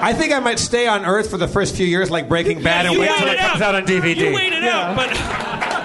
I 0.00 0.14
think 0.14 0.32
I 0.32 0.38
might 0.38 0.58
stay 0.58 0.86
on 0.86 1.04
Earth 1.04 1.28
for 1.28 1.36
the 1.36 1.48
first 1.48 1.76
few 1.76 1.86
years, 1.86 2.10
like 2.10 2.28
Breaking 2.28 2.62
Bad, 2.62 2.86
and 2.86 2.94
you 2.94 3.00
wait 3.00 3.10
wait 3.10 3.18
till 3.18 3.28
it 3.28 3.34
it 3.34 3.40
comes 3.40 3.60
out. 3.60 3.74
out 3.74 3.82
on 3.82 3.86
DVD. 3.86 4.16
You 4.16 4.34
wait 4.34 4.52
it 4.54 4.64
out, 4.64 4.96
but 4.96 5.08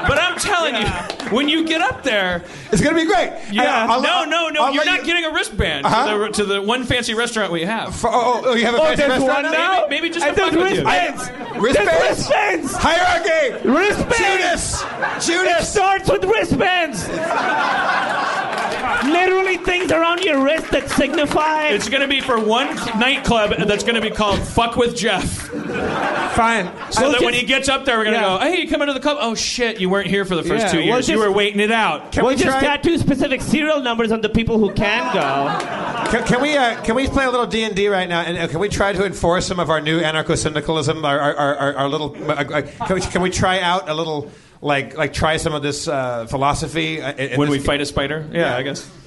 but 0.08 0.20
I'm 0.20 0.38
telling 0.38 0.76
you, 0.76 0.88
when 1.36 1.50
you 1.50 1.66
get 1.66 1.82
up 1.82 2.04
there, 2.04 2.44
It's 2.72 2.82
gonna 2.82 2.96
be 2.96 3.06
great. 3.06 3.32
yeah, 3.52 3.88
I'll- 3.90 4.02
no, 4.02 4.24
no, 4.26 4.50
no, 4.50 4.64
I'll 4.66 4.74
you're 4.74 4.86
not 4.86 5.00
you- 5.02 5.06
getting 5.06 5.26
a 5.26 5.32
wristband 5.34 5.86
Uh-huh. 5.86 6.12
to, 6.12 6.18
the, 6.20 6.30
to 6.30 6.46
the 6.46 6.62
one 6.62 6.84
fancy 6.84 7.14
restaurant 7.14 7.52
we 7.52 7.64
have. 7.64 7.96
For- 7.96 8.10
oh, 8.12 8.42
oh, 8.46 8.56
you 8.56 8.66
have 8.66 8.76
a 8.76 8.78
Oh, 8.82 8.86
fancy 8.86 9.04
restaurant 9.04 9.44
one 9.44 9.52
now? 9.52 9.52
now? 9.52 9.86
Maybe 9.90 10.10
just 10.10 10.26
to 10.26 10.34
fuck 10.34 10.52
with 10.52 10.60
you. 10.60 10.84
wristbands. 10.84 11.30
Wristbands? 11.58 12.02
Wristbands. 12.02 12.74
Hierarchy. 12.76 13.68
Wristbands. 13.70 14.18
Judas. 14.18 14.84
It 14.84 15.22
Judas. 15.22 15.72
starts 15.72 16.10
with 16.10 16.24
wristbands. 16.26 17.04
Literally 19.06 19.58
things 19.58 19.92
around 19.92 20.24
your 20.24 20.44
wrist 20.44 20.72
that 20.72 20.90
signify. 20.90 21.68
It's 21.68 21.90
going 21.90 22.02
to 22.02 22.08
be 22.08 22.22
for 22.22 22.40
one 22.40 22.68
nightclub 23.00 23.52
that's 23.68 23.84
going 23.84 23.96
to 23.96 24.02
be 24.02 24.10
called 24.10 24.40
"Fuck 24.40 24.76
with 24.76 24.96
Jeff." 24.96 25.24
Fine. 26.36 26.66
So 26.92 27.02
Well, 27.04 27.12
that 27.12 27.22
when 27.22 27.34
he 27.34 27.44
gets 27.44 27.70
up 27.70 27.86
there, 27.86 27.98
we're 27.98 28.06
going 28.06 28.16
to 28.16 28.22
Yeah. 28.22 28.38
go, 28.40 28.44
"Hey, 28.44 28.62
you 28.62 28.70
come 28.70 28.82
into 28.82 28.94
the 28.94 29.00
club? 29.00 29.18
Oh 29.20 29.36
shit, 29.36 29.80
you 29.80 29.90
weren't 29.90 30.08
here 30.08 30.26
for 30.26 30.36
the 30.36 30.44
first 30.44 30.66
Yeah, 30.66 30.72
two 30.72 30.78
well, 30.80 30.86
years. 30.88 31.08
you 31.10 31.16
just- 31.16 31.28
were 31.28 31.32
waiting 31.32 31.60
it 31.60 31.72
out." 31.72 32.12
Can 32.12 32.24
we'll 32.24 32.34
we 32.34 32.42
just 32.42 32.58
try? 32.60 32.62
tattoo 32.62 32.98
specific 32.98 33.42
serial 33.42 33.82
numbers 33.82 34.12
on 34.12 34.22
the 34.22 34.30
people 34.30 34.58
who 34.58 34.72
can 34.74 35.14
go. 35.14 36.10
Can, 36.12 36.24
can 36.26 36.42
we 36.42 36.56
uh, 36.58 36.82
can 36.84 36.96
we 36.96 37.08
play 37.08 37.26
a 37.26 37.32
little 37.32 37.46
D 37.46 37.64
and 37.64 37.76
D 37.76 37.88
right 37.90 38.08
now? 38.08 38.22
And 38.22 38.38
uh, 38.38 38.48
can 38.48 38.60
we 38.60 38.70
try 38.70 38.94
to 38.94 39.06
enforce 39.06 39.46
some 39.46 39.60
of 39.60 39.70
our 39.70 39.82
new 39.82 40.00
anarcho 40.02 40.38
syndicalism? 40.38 41.04
Our, 41.06 41.20
our, 41.20 41.36
our, 41.36 41.56
our, 41.56 41.76
our 41.76 41.90
little. 41.90 42.16
Uh, 42.30 42.34
uh, 42.36 42.62
can, 42.62 42.96
we, 42.96 43.02
can 43.02 43.22
we 43.22 43.30
try 43.30 43.60
out 43.60 43.90
a 43.90 43.94
little 43.94 44.32
like 44.64 44.98
like 44.98 45.14
try 45.14 45.38
some 45.38 45.54
of 45.54 45.62
this 45.62 45.88
uh, 45.88 46.26
philosophy 46.28 47.02
uh, 47.02 47.12
in- 47.14 47.32
in 47.34 47.38
When 47.40 47.50
this- 47.50 47.60
we 47.60 47.64
fight 47.64 47.82
a 47.82 47.86
spider, 47.86 48.28
yeah, 48.32 48.56
I 48.58 48.64
guess. 48.64 48.90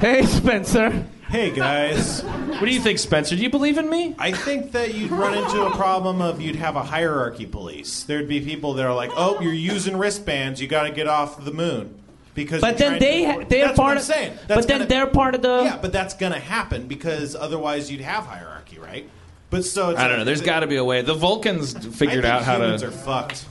Hey, 0.00 0.22
Spencer. 0.24 1.04
Hey 1.28 1.50
guys, 1.50 2.22
What 2.22 2.60
do 2.60 2.70
you 2.70 2.78
think, 2.80 3.00
Spencer? 3.00 3.34
Do 3.34 3.42
you 3.42 3.50
believe 3.50 3.78
in 3.78 3.88
me? 3.90 4.14
I 4.18 4.30
think 4.30 4.70
that 4.72 4.94
you'd 4.94 5.10
run 5.10 5.34
into 5.36 5.64
a 5.64 5.70
problem 5.72 6.20
of 6.22 6.40
you'd 6.40 6.54
have 6.56 6.76
a 6.76 6.82
hierarchy 6.84 7.46
police. 7.46 8.04
There'd 8.04 8.28
be 8.28 8.40
people 8.40 8.74
that 8.74 8.86
are 8.86 8.94
like, 8.94 9.10
"Oh, 9.16 9.40
you're 9.40 9.52
using 9.52 9.96
wristbands. 9.96 10.60
You 10.60 10.68
got 10.68 10.84
to 10.84 10.90
get 10.92 11.08
off 11.08 11.44
the 11.44 11.52
moon." 11.52 11.98
Because 12.34 12.60
But 12.60 12.78
you're 12.78 12.90
then 12.90 12.98
trying 12.98 13.00
they 13.00 13.20
to- 13.24 13.32
ha- 13.32 13.46
they're 13.48 13.66
That's 13.66 13.78
what 13.78 13.84
part 13.84 13.90
I'm 13.92 13.96
of. 13.96 14.02
saying. 14.04 14.32
but 14.46 14.68
then 14.68 14.78
gonna- 14.78 14.86
they're 14.88 15.06
part 15.08 15.34
of 15.34 15.42
the. 15.42 15.62
Yeah, 15.64 15.78
but 15.82 15.92
that's 15.92 16.14
gonna 16.14 16.38
happen 16.38 16.86
because 16.86 17.34
otherwise 17.34 17.90
you'd 17.90 18.02
have 18.02 18.24
hierarchy, 18.26 18.78
right? 18.78 19.08
But 19.50 19.64
so 19.64 19.90
it's 19.90 19.98
I 20.00 20.06
don't 20.08 20.18
know. 20.18 20.24
There's 20.24 20.40
got 20.42 20.60
to 20.60 20.66
be 20.68 20.76
a 20.76 20.84
way. 20.84 21.02
The 21.02 21.14
Vulcans 21.14 21.72
figured 21.96 22.24
I 22.24 22.30
out 22.30 22.42
how 22.44 22.56
humans 22.58 22.82
to. 22.82 22.88
are 22.88 22.90
fucked. 22.92 23.44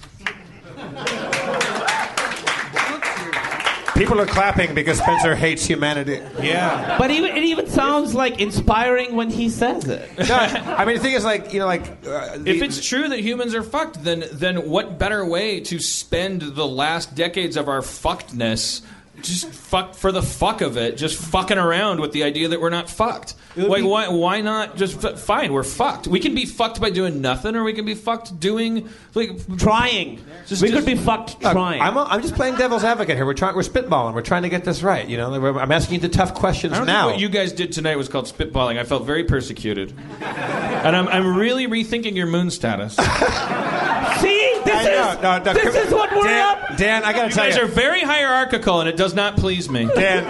People 4.02 4.19
are 4.19 4.26
clapping 4.26 4.73
because 4.73 4.98
Spencer 4.98 5.36
hates 5.36 5.65
humanity. 5.65 6.19
Yeah. 6.41 6.98
But 6.98 7.11
even, 7.11 7.38
it 7.38 7.44
even 7.44 7.68
sounds 7.68 8.15
like 8.15 8.41
inspiring 8.41 9.15
when 9.15 9.30
he 9.30 9.49
says 9.49 9.88
it. 9.88 10.10
No, 10.32 10.38
I 10.38 10.86
mean 10.86 10.95
the 10.95 11.02
thing 11.02 11.14
is 11.14 11.26
like 11.26 11.52
you 11.52 11.60
know 11.60 11.65
like 11.65 11.82
uh, 12.07 12.38
the, 12.38 12.49
If 12.49 12.61
it's 12.61 12.88
true 12.88 13.10
that 13.10 13.19
humans 13.19 13.53
are 13.53 13.64
fucked, 13.64 14.02
then 14.02 14.23
then 14.32 14.69
what 14.69 14.98
better 14.98 15.26
way 15.26 15.60
to 15.61 15.80
spend 15.80 16.41
the 16.41 16.65
last 16.65 17.15
decades 17.15 17.57
of 17.57 17.68
our 17.68 17.82
fuckedness? 17.82 18.82
Just 19.23 19.48
fuck 19.49 19.95
for 19.95 20.11
the 20.11 20.22
fuck 20.22 20.61
of 20.61 20.77
it, 20.77 20.98
just 20.98 21.15
fucking 21.22 21.57
around 21.57 21.99
with 21.99 22.11
the 22.11 22.23
idea 22.23 22.48
that 22.49 22.60
we're 22.61 22.69
not 22.69 22.89
fucked. 22.89 23.35
Like, 23.56 23.81
be- 23.81 23.88
why, 23.88 24.07
why 24.07 24.41
not 24.41 24.77
just 24.77 25.03
f- 25.03 25.19
fine? 25.19 25.52
We're 25.52 25.64
fucked. 25.64 26.07
We 26.07 26.19
can 26.19 26.34
be 26.34 26.45
fucked 26.45 26.80
by 26.80 26.89
doing 26.89 27.19
nothing, 27.22 27.56
or 27.56 27.64
we 27.64 27.73
can 27.73 27.85
be 27.85 27.95
fucked 27.95 28.39
doing 28.39 28.89
like 29.14 29.31
Trying. 29.57 30.23
Just- 30.48 30.61
we 30.61 30.69
just- 30.69 30.80
could 30.80 30.85
be 30.85 30.95
fucked 30.95 31.41
Look, 31.43 31.52
trying. 31.52 31.81
I'm, 31.81 31.98
I'm 31.98 32.22
just 32.22 32.35
playing 32.35 32.56
devil's 32.56 32.84
advocate 32.84 33.15
here. 33.18 33.26
We're 33.26 33.34
trying. 33.34 33.56
We're 33.56 33.61
spitballing. 33.64 34.14
We're 34.14 34.22
trying 34.22 34.43
to 34.43 34.49
get 34.49 34.64
this 34.64 34.81
right. 34.84 35.07
You 35.07 35.18
know, 35.18 35.38
We're- 35.39 35.60
I'm 35.60 35.72
asking 35.72 35.95
you 35.95 35.99
the 36.02 36.10
tough 36.10 36.34
questions 36.34 36.73
I 36.73 36.77
don't 36.77 36.88
now. 36.88 37.07
think 37.07 37.14
what 37.15 37.22
you 37.22 37.30
guys 37.30 37.52
did 37.52 37.72
tonight 37.73 37.98
was 37.98 38.07
called 38.10 38.26
spitballing. 38.26 38.77
I 38.80 38.84
felt 38.85 39.06
very 39.06 39.23
persecuted, 39.26 39.93
and 40.22 40.95
I'm, 40.95 41.07
I'm 41.10 41.35
really 41.35 41.68
rethinking 41.68 42.15
your 42.15 42.27
moon 42.27 42.49
status. 42.52 42.95
See, 44.22 44.51
this 44.65 44.73
I- 44.75 44.81
is 44.89 45.21
no, 45.21 45.38
no, 45.38 45.43
no, 45.43 45.53
this 45.53 45.63
come- 45.63 45.75
is 45.88 45.93
what 45.93 46.11
we're 46.15 46.23
Dan, 46.23 46.57
up. 46.71 46.77
Dan, 46.77 47.03
I 47.03 47.13
got 47.13 47.21
to 47.23 47.27
You 47.27 47.33
tell 47.33 47.45
guys 47.45 47.55
you, 47.57 47.63
are 47.63 47.67
very 47.67 48.01
hierarchical, 48.01 48.79
and 48.79 48.88
it 48.89 48.97
does 48.97 49.13
not 49.13 49.38
please 49.38 49.69
me. 49.69 49.85
Dan. 49.85 50.23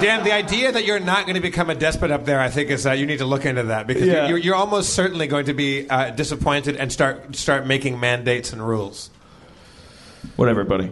Dan, 0.00 0.24
the 0.24 0.32
idea 0.32 0.72
that 0.72 0.86
you're 0.86 0.98
not 0.98 1.24
going 1.26 1.34
to 1.34 1.42
become 1.42 1.68
a 1.68 1.74
despot 1.74 2.10
up 2.10 2.24
there, 2.24 2.40
I 2.40 2.48
think, 2.48 2.70
is 2.70 2.84
that 2.84 2.98
you 2.98 3.04
need 3.04 3.18
to 3.18 3.26
look 3.26 3.44
into 3.44 3.64
that 3.64 3.86
because 3.86 4.06
Yeah. 4.06 4.28
you're, 4.28 4.38
you're 4.38 4.54
almost 4.54 4.94
certainly 4.94 5.26
going 5.26 5.44
to 5.46 5.52
be 5.52 5.88
uh, 5.90 6.10
disappointed 6.10 6.76
and 6.76 6.90
start 6.90 7.36
start 7.36 7.66
making 7.66 8.00
mandates 8.00 8.52
and 8.54 8.66
rules. 8.66 9.10
Whatever, 10.36 10.64
buddy. 10.64 10.90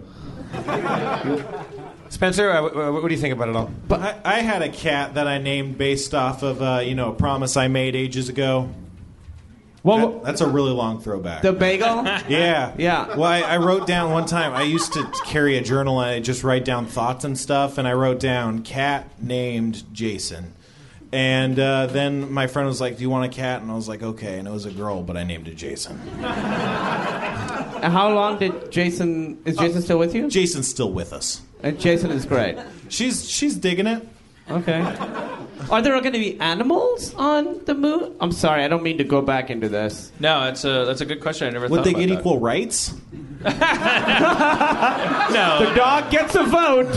Spencer, 2.10 2.50
uh, 2.50 2.62
wh- 2.68 2.72
wh- 2.72 2.92
what 3.02 3.08
do 3.08 3.14
you 3.14 3.20
think 3.20 3.32
about 3.34 3.48
it 3.48 3.56
all? 3.56 3.70
But 3.86 4.00
I, 4.00 4.20
I 4.24 4.40
had 4.40 4.62
a 4.62 4.68
cat 4.68 5.14
that 5.14 5.26
I 5.26 5.38
named 5.38 5.76
based 5.78 6.14
off 6.14 6.42
of 6.42 6.60
uh, 6.62 6.80
you 6.84 6.94
know 6.94 7.12
a 7.12 7.14
promise 7.14 7.56
I 7.56 7.68
made 7.68 7.94
ages 7.96 8.28
ago. 8.28 8.68
Well, 9.88 10.10
That- 10.12 10.24
that's 10.24 10.40
a 10.42 10.48
really 10.48 10.72
long 10.72 11.00
throwback. 11.00 11.42
the 11.42 11.52
bagel. 11.52 12.04
yeah, 12.28 12.72
Yeah. 12.76 13.16
Well, 13.16 13.24
I, 13.24 13.40
I 13.40 13.56
wrote 13.56 13.86
down 13.86 14.12
one 14.12 14.26
time. 14.26 14.52
I 14.54 14.62
used 14.62 14.92
to 14.92 15.04
carry 15.24 15.56
a 15.56 15.62
journal 15.62 16.00
and 16.00 16.10
I 16.10 16.20
just 16.20 16.44
write 16.44 16.64
down 16.64 16.86
thoughts 16.86 17.24
and 17.24 17.38
stuff. 17.38 17.78
And 17.78 17.88
I 17.88 17.92
wrote 17.94 18.20
down 18.20 18.62
cat 18.62 19.10
named 19.22 19.84
Jason. 19.94 20.52
And 21.10 21.58
uh, 21.58 21.86
then 21.86 22.30
my 22.30 22.48
friend 22.48 22.68
was 22.68 22.82
like, 22.82 22.96
"Do 22.98 23.02
you 23.02 23.08
want 23.08 23.32
a 23.32 23.34
cat?" 23.34 23.62
And 23.62 23.70
I 23.70 23.74
was 23.74 23.88
like, 23.88 24.02
"Okay." 24.02 24.38
And 24.38 24.46
it 24.46 24.50
was 24.50 24.66
a 24.66 24.70
girl, 24.70 25.02
but 25.02 25.16
I 25.16 25.24
named 25.24 25.48
it 25.48 25.54
Jason. 25.54 25.96
How 26.20 28.12
long 28.12 28.38
did 28.38 28.70
Jason? 28.70 29.38
Is 29.46 29.56
Jason 29.56 29.80
still 29.80 29.98
with 29.98 30.14
you? 30.14 30.28
Jason's 30.28 30.68
still 30.68 30.92
with 30.92 31.14
us. 31.14 31.40
And 31.62 31.80
Jason 31.80 32.10
is 32.10 32.26
great. 32.26 32.58
She's 32.90 33.26
she's 33.28 33.54
digging 33.56 33.86
it. 33.86 34.06
Okay. 34.50 34.80
Are 35.70 35.82
there 35.82 35.92
going 36.00 36.12
to 36.12 36.18
be 36.18 36.38
animals 36.40 37.14
on 37.14 37.64
the 37.64 37.74
moon? 37.74 38.14
I'm 38.20 38.32
sorry, 38.32 38.64
I 38.64 38.68
don't 38.68 38.82
mean 38.82 38.98
to 38.98 39.04
go 39.04 39.20
back 39.22 39.50
into 39.50 39.68
this. 39.68 40.10
No, 40.20 40.40
that's 40.44 40.64
a 40.64 40.84
that's 40.86 41.00
a 41.00 41.06
good 41.06 41.20
question. 41.20 41.48
I 41.48 41.50
never 41.50 41.68
Would 41.68 41.78
thought 41.78 41.84
they 41.84 41.90
about 41.90 42.00
get 42.00 42.08
that. 42.14 42.20
equal 42.20 42.38
rights? 42.40 42.94
No, 43.40 43.50
The 45.68 45.74
dog 45.76 46.10
gets 46.10 46.34
a 46.34 46.44
vote. 46.44 46.88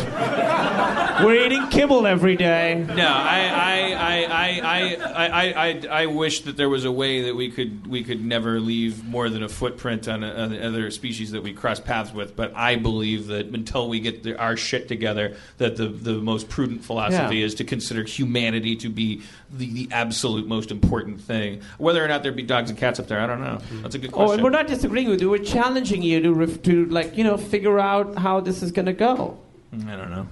We're 1.25 1.45
eating 1.45 1.67
kibble 1.69 2.07
every 2.07 2.35
day. 2.35 2.83
no. 2.87 3.07
I 3.07 3.41
I, 3.51 3.91
I, 3.91 4.25
I, 4.25 4.59
I, 4.63 4.95
I, 5.27 5.67
I, 5.67 5.79
I 6.03 6.05
wish 6.07 6.41
that 6.41 6.57
there 6.57 6.69
was 6.69 6.85
a 6.85 6.91
way 6.91 7.23
that 7.23 7.35
we 7.35 7.49
could 7.51 7.87
we 7.87 8.03
could 8.03 8.23
never 8.23 8.59
leave 8.59 9.03
more 9.05 9.29
than 9.29 9.43
a 9.43 9.49
footprint 9.49 10.07
on, 10.07 10.23
a, 10.23 10.31
on 10.33 10.61
other 10.61 10.89
species 10.91 11.31
that 11.31 11.43
we 11.43 11.53
cross 11.53 11.79
paths 11.79 12.13
with. 12.13 12.35
But 12.35 12.55
I 12.55 12.75
believe 12.75 13.27
that 13.27 13.47
until 13.47 13.89
we 13.89 13.99
get 13.99 14.23
the, 14.23 14.37
our 14.37 14.57
shit 14.57 14.87
together, 14.87 15.35
that 15.57 15.77
the 15.77 15.87
the 15.87 16.13
most 16.13 16.49
prudent 16.49 16.83
philosophy 16.83 17.37
Yeah. 17.37 17.45
is 17.45 17.55
to 17.55 17.63
consider 17.63 18.03
humanity 18.03 18.60
to 18.61 18.89
be 18.89 19.21
the, 19.51 19.71
the 19.71 19.89
absolute 19.91 20.47
most 20.47 20.71
important 20.71 21.21
thing. 21.21 21.61
Whether 21.77 22.03
or 22.03 22.07
not 22.07 22.23
there 22.23 22.31
be 22.31 22.43
dogs 22.43 22.69
and 22.69 22.77
cats 22.79 22.99
up 22.99 23.07
there, 23.07 23.19
I 23.19 23.27
don't 23.27 23.41
know. 23.41 23.55
Hmm. 23.57 23.81
That's 23.81 23.95
a 23.95 23.99
good 23.99 24.11
question. 24.11 24.29
Oh, 24.29 24.33
and 24.33 24.43
we're 24.43 24.49
not 24.49 24.67
disagreeing 24.67 25.09
with 25.09 25.21
you. 25.21 25.29
We're 25.29 25.39
challenging 25.39 26.01
you 26.01 26.21
to 26.21 26.33
ref- 26.33 26.61
to 26.63 26.85
like 26.85 27.17
you 27.17 27.23
know 27.23 27.37
figure 27.37 27.79
out 27.79 28.17
how 28.17 28.39
this 28.39 28.63
is 28.63 28.71
going 28.71 28.85
to 28.85 28.93
go. 28.93 29.37
Hmm, 29.73 29.89
I 29.89 29.95
don't 29.95 30.11
know. 30.11 30.27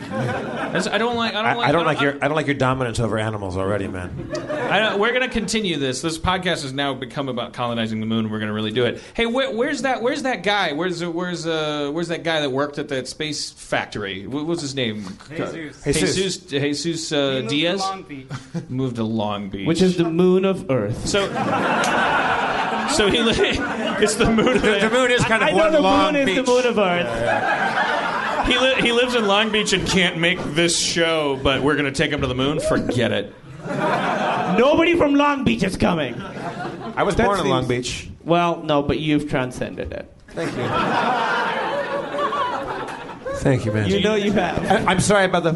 That's- 0.00 0.86
I 0.86 0.98
don't 0.98 1.16
like. 1.16 1.34
I 1.34 1.42
don't 1.42 1.46
I, 1.46 1.54
like. 1.54 1.68
I 1.68 1.72
don't 1.72 1.86
like 1.86 2.00
your 2.00 2.14
I 2.16 2.28
don't 2.28 2.36
like 2.36 2.46
your 2.46 2.54
dominance 2.54 3.00
over 3.00 3.18
animals 3.18 3.56
already, 3.56 3.88
man. 3.88 4.30
I 4.48 4.80
don't, 4.80 5.00
we're 5.00 5.12
going 5.12 5.22
to 5.22 5.28
continue 5.28 5.76
this. 5.78 6.02
This 6.02 6.18
podcast 6.18 6.62
has 6.62 6.72
now 6.72 6.94
become 6.94 7.28
about 7.28 7.52
colonizing 7.52 8.00
the 8.00 8.06
moon. 8.06 8.18
And 8.18 8.32
we're 8.32 8.38
going 8.40 8.48
to 8.48 8.54
really 8.54 8.72
do 8.72 8.84
it. 8.84 9.00
Hey, 9.14 9.26
where, 9.26 9.50
where's 9.54 9.82
that? 9.82 10.02
Where's 10.02 10.22
that 10.22 10.42
guy? 10.42 10.72
Where's 10.72 11.04
where's 11.04 11.46
uh, 11.46 11.90
where's 11.92 12.08
that 12.08 12.24
guy 12.24 12.40
that 12.40 12.50
worked 12.50 12.78
at 12.78 12.88
that 12.88 13.08
space 13.08 13.50
factory? 13.50 14.26
What 14.26 14.44
was 14.46 14.60
his 14.60 14.74
name? 14.74 15.04
Jesus. 15.28 15.84
Jesus. 15.84 16.38
Jesus. 16.38 16.82
Jesus 16.82 17.12
uh, 17.12 17.16
He 17.16 17.32
moved 17.36 17.48
to 17.50 17.54
Diaz 17.56 17.80
Long 17.80 18.02
Beach. 18.02 18.26
moved 18.68 18.96
to 18.96 19.04
Long 19.04 19.48
Beach, 19.48 19.66
Which 19.66 19.82
is 19.82 19.96
the 19.96 20.10
moon 20.10 20.44
of 20.44 20.70
Earth. 20.70 21.06
so. 21.06 21.26
So 22.88 23.10
he, 23.10 23.18
it's 24.02 24.14
the 24.14 24.30
moon. 24.30 24.56
Of 24.56 24.62
The, 24.62 24.78
the 24.80 24.90
moon 24.90 25.10
is 25.10 25.22
kind 25.24 25.42
of 25.42 25.48
I 25.48 25.52
know 25.52 25.64
one 25.64 25.72
the 25.72 25.80
long 25.80 26.14
moon 26.14 26.28
is 26.28 26.36
the 26.36 26.42
moon 26.42 26.66
of 26.66 26.78
Earth. 26.78 27.06
He, 28.48 28.58
li- 28.58 28.80
he 28.82 28.92
lives 28.92 29.14
in 29.14 29.26
Long 29.26 29.50
Beach 29.52 29.72
and 29.72 29.86
can't 29.86 30.18
make 30.18 30.38
this 30.54 30.78
show, 30.78 31.38
but 31.42 31.62
we're 31.62 31.74
going 31.76 31.92
to 31.92 31.96
take 31.96 32.10
him 32.10 32.20
to 32.22 32.26
the 32.26 32.34
moon. 32.34 32.60
Forget 32.60 33.12
it. 33.12 33.34
Nobody 34.58 34.96
from 34.96 35.14
Long 35.14 35.44
Beach 35.44 35.62
is 35.62 35.76
coming. 35.76 36.20
I 36.96 37.02
was 37.02 37.14
born 37.14 37.38
in 37.40 37.48
Long 37.48 37.68
Beach. 37.68 38.08
Well, 38.24 38.62
no, 38.62 38.82
but 38.82 38.98
you've 38.98 39.28
transcended 39.28 39.92
it. 39.92 40.10
Thank 40.28 40.50
you. 40.56 40.64
Thank 43.38 43.64
you, 43.64 43.72
man. 43.72 43.88
You 43.88 44.00
know 44.00 44.14
you 44.16 44.32
have. 44.32 44.58
I, 44.70 44.90
I'm 44.90 45.00
sorry 45.00 45.24
about 45.26 45.44
the. 45.44 45.52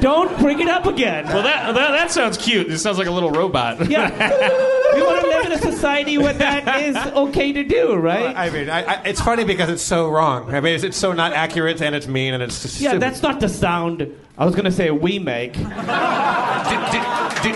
Don't 0.00 0.38
bring 0.38 0.60
it 0.60 0.68
up 0.68 0.86
again. 0.86 1.26
Well, 1.26 1.42
that, 1.42 1.74
that 1.74 1.90
that 1.92 2.10
sounds 2.10 2.36
cute. 2.38 2.70
It 2.70 2.78
sounds 2.78 2.98
like 2.98 3.06
a 3.06 3.10
little 3.10 3.30
robot. 3.30 3.88
Yeah. 3.90 4.08
we 4.94 5.02
want 5.02 5.20
to 5.22 5.26
live 5.28 5.46
in 5.46 5.52
a 5.52 5.58
society 5.58 6.18
where 6.18 6.32
that 6.34 6.82
is 6.82 6.96
okay 6.96 7.52
to 7.52 7.62
do, 7.64 7.94
right? 7.96 8.34
I 8.36 8.50
mean, 8.50 8.70
I, 8.70 8.82
I, 8.82 9.02
it's 9.04 9.20
funny 9.20 9.44
because 9.44 9.68
it's 9.68 9.82
so 9.82 10.08
wrong. 10.08 10.52
I 10.54 10.60
mean, 10.60 10.74
it's, 10.74 10.84
it's 10.84 10.96
so 10.96 11.12
not 11.12 11.32
accurate 11.32 11.80
and 11.82 11.94
it's 11.94 12.06
mean 12.06 12.34
and 12.34 12.42
it's 12.42 12.62
just 12.62 12.80
Yeah, 12.80 12.90
stupid. 12.90 13.02
that's 13.02 13.22
not 13.22 13.40
the 13.40 13.48
sound 13.48 14.10
I 14.38 14.44
was 14.46 14.54
going 14.54 14.64
to 14.64 14.72
say 14.72 14.90
we 14.90 15.18
make. 15.18 15.52
Did- 15.54 15.66
did- 15.66 17.42
did- 17.42 17.52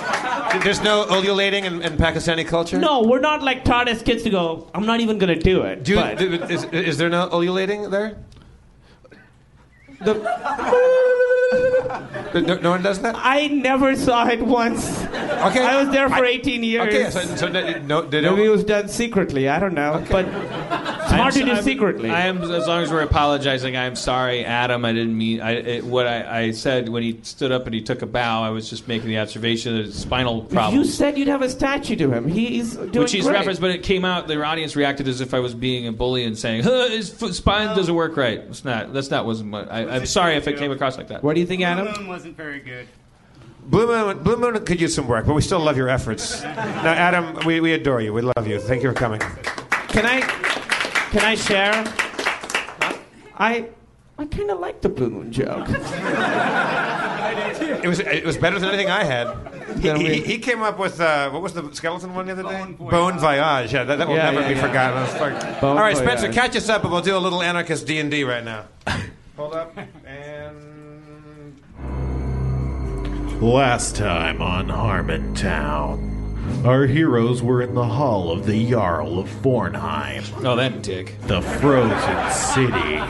did- 0.52 0.62
there's 0.62 0.82
no 0.82 1.04
ululating 1.10 1.64
in, 1.64 1.82
in 1.82 1.96
Pakistani 1.96 2.46
culture. 2.46 2.78
No, 2.78 3.02
we're 3.02 3.18
not 3.20 3.42
like 3.42 3.64
taught 3.64 3.88
as 3.88 4.02
kids 4.02 4.22
to 4.22 4.30
go, 4.30 4.70
I'm 4.72 4.86
not 4.86 5.00
even 5.00 5.18
going 5.18 5.36
to 5.36 5.42
do 5.42 5.62
it. 5.62 5.82
Do 5.82 5.92
you, 5.94 5.98
but 5.98 6.18
do- 6.18 6.32
is, 6.44 6.64
is 6.64 6.96
there 6.98 7.08
no 7.08 7.28
ululating 7.32 7.90
there? 7.90 8.16
The, 10.04 10.14
No, 12.40 12.56
no 12.56 12.70
one 12.70 12.82
does 12.82 13.00
that. 13.00 13.14
I 13.16 13.46
never 13.46 13.94
saw 13.96 14.26
it 14.26 14.42
once. 14.42 15.02
Okay, 15.04 15.64
I 15.64 15.82
was 15.82 15.90
there 15.90 16.08
for 16.08 16.24
I- 16.24 16.30
18 16.30 16.64
years. 16.64 16.86
Okay, 16.88 17.10
so, 17.10 17.20
so 17.36 17.48
no, 17.48 17.78
no, 17.78 18.02
Maybe 18.02 18.44
it 18.44 18.50
was 18.50 18.64
done 18.64 18.88
secretly. 18.88 19.48
I 19.48 19.60
don't 19.60 19.74
know. 19.74 20.04
But 20.10 20.26
it's 21.14 21.22
hard 21.22 21.34
to 21.34 21.44
do 21.44 21.52
I'm- 21.52 21.62
secretly. 21.62 22.10
I 22.10 22.26
am 22.26 22.42
as 22.42 22.66
long 22.66 22.82
as 22.82 22.90
we're 22.90 23.00
apologizing. 23.02 23.76
I'm 23.76 23.96
sorry, 23.96 24.44
Adam. 24.44 24.84
I 24.84 24.92
didn't 24.92 25.16
mean. 25.16 25.40
I 25.40 25.52
it, 25.52 25.84
what 25.84 26.06
I, 26.06 26.40
I 26.42 26.50
said 26.50 26.88
when 26.88 27.02
he 27.02 27.20
stood 27.22 27.52
up 27.52 27.66
and 27.66 27.74
he 27.74 27.80
took 27.80 28.02
a 28.02 28.06
bow. 28.06 28.42
I 28.42 28.50
was 28.50 28.68
just 28.68 28.88
making 28.88 29.08
the 29.08 29.18
observation 29.18 29.74
that 29.74 29.86
it's 29.86 29.98
spinal 29.98 30.42
problem. 30.42 30.78
you 30.78 30.84
said 30.84 31.16
you'd 31.18 31.28
have 31.28 31.42
a 31.42 31.48
statue 31.50 31.96
to 31.96 32.10
him. 32.10 32.28
He's 32.28 32.74
doing 32.76 32.92
which 32.92 33.12
he's 33.12 33.24
great. 33.24 33.34
referenced. 33.34 33.60
But 33.60 33.70
it 33.70 33.82
came 33.82 34.04
out. 34.04 34.28
The 34.28 34.42
audience 34.42 34.76
reacted 34.76 35.08
as 35.08 35.20
if 35.20 35.34
I 35.34 35.40
was 35.40 35.54
being 35.54 35.86
a 35.86 35.92
bully 35.92 36.24
and 36.24 36.36
saying 36.36 36.64
huh, 36.64 36.88
his 36.88 37.10
foot, 37.10 37.34
spine 37.34 37.76
doesn't 37.76 37.94
work 37.94 38.16
right. 38.16 38.40
It's 38.40 38.64
not. 38.64 38.92
That's 38.92 39.10
not 39.10 39.26
wasn't. 39.26 39.52
What, 39.52 39.70
I, 39.70 39.96
I'm 39.96 40.06
sorry 40.06 40.36
if 40.36 40.48
it 40.48 40.56
came 40.58 40.70
across 40.70 40.96
like 40.96 41.08
that. 41.08 41.22
What 41.22 41.34
do 41.34 41.40
you 41.40 41.46
think, 41.46 41.62
Adam? 41.62 41.86
Blue 41.86 41.96
Moon 42.00 42.08
wasn't 42.08 42.36
very 42.36 42.60
good. 42.60 42.86
Blue 43.66 43.86
Moon, 43.86 44.22
Blue 44.22 44.36
Moon 44.36 44.62
could 44.64 44.80
use 44.80 44.94
some 44.94 45.08
work, 45.08 45.26
but 45.26 45.32
we 45.34 45.40
still 45.40 45.60
love 45.60 45.76
your 45.76 45.88
efforts. 45.88 46.42
Now, 46.84 46.92
Adam, 46.92 47.46
we, 47.46 47.60
we 47.60 47.72
adore 47.72 48.02
you. 48.02 48.12
We 48.12 48.20
love 48.20 48.46
you. 48.46 48.60
Thank 48.60 48.82
you 48.82 48.90
for 48.90 48.94
coming. 48.94 49.20
Can 49.88 50.04
I 50.04 50.20
can 51.14 51.24
I 51.24 51.34
share? 51.36 51.72
I 53.38 53.68
I 54.18 54.26
kind 54.26 54.50
of 54.50 54.58
like 54.58 54.80
the 54.80 54.88
Blue 54.88 55.10
Moon 55.10 55.30
joke. 55.30 55.68
It 57.84 57.86
was 57.86 58.00
it 58.00 58.24
was 58.24 58.36
better 58.36 58.58
than 58.58 58.68
anything 58.70 58.90
I 58.90 59.04
had. 59.04 59.28
He, 59.78 59.92
he, 59.92 60.20
he 60.22 60.38
came 60.38 60.62
up 60.62 60.76
with 60.76 61.00
uh, 61.00 61.30
what 61.30 61.40
was 61.40 61.52
the 61.52 61.72
skeleton 61.72 62.14
one 62.14 62.26
the 62.26 62.32
other 62.32 62.42
day? 62.42 62.48
Bone 62.48 62.76
Voyage. 62.76 62.90
Bone 62.90 63.18
Voyage. 63.20 63.72
Yeah, 63.72 63.84
that, 63.84 63.96
that 63.98 64.08
will 64.08 64.16
Yeah, 64.16 64.30
never 64.30 64.40
yeah, 64.40 64.48
be 64.48 64.54
yeah. 64.54 64.66
forgotten. 64.66 65.02
That's 65.02 65.18
fucking- 65.18 65.60
Bone 65.60 65.76
All 65.76 65.82
right, 65.84 65.96
Spencer, 65.96 66.26
Voyage. 66.26 66.34
catch 66.34 66.56
us 66.56 66.68
up, 66.68 66.82
and 66.82 66.92
we'll 66.92 67.00
do 67.00 67.16
a 67.16 67.18
little 67.18 67.42
anarchist 67.42 67.86
D 67.86 67.98
and 68.00 68.10
D 68.10 68.24
right 68.24 68.44
now. 68.44 68.64
Hold 69.36 69.54
up 69.54 69.76
and. 70.04 70.72
Last 73.40 73.94
time 73.96 74.40
on 74.42 74.66
Harmontown, 74.68 76.13
our 76.64 76.86
heroes 76.86 77.42
were 77.42 77.62
in 77.62 77.74
the 77.74 77.84
hall 77.84 78.30
of 78.30 78.46
the 78.46 78.70
Jarl 78.70 79.18
of 79.18 79.28
Fornheim, 79.28 80.24
Oh, 80.44 80.56
that 80.56 80.82
dick. 80.82 81.14
the 81.22 81.40
frozen 81.40 82.30
city. 82.32 83.00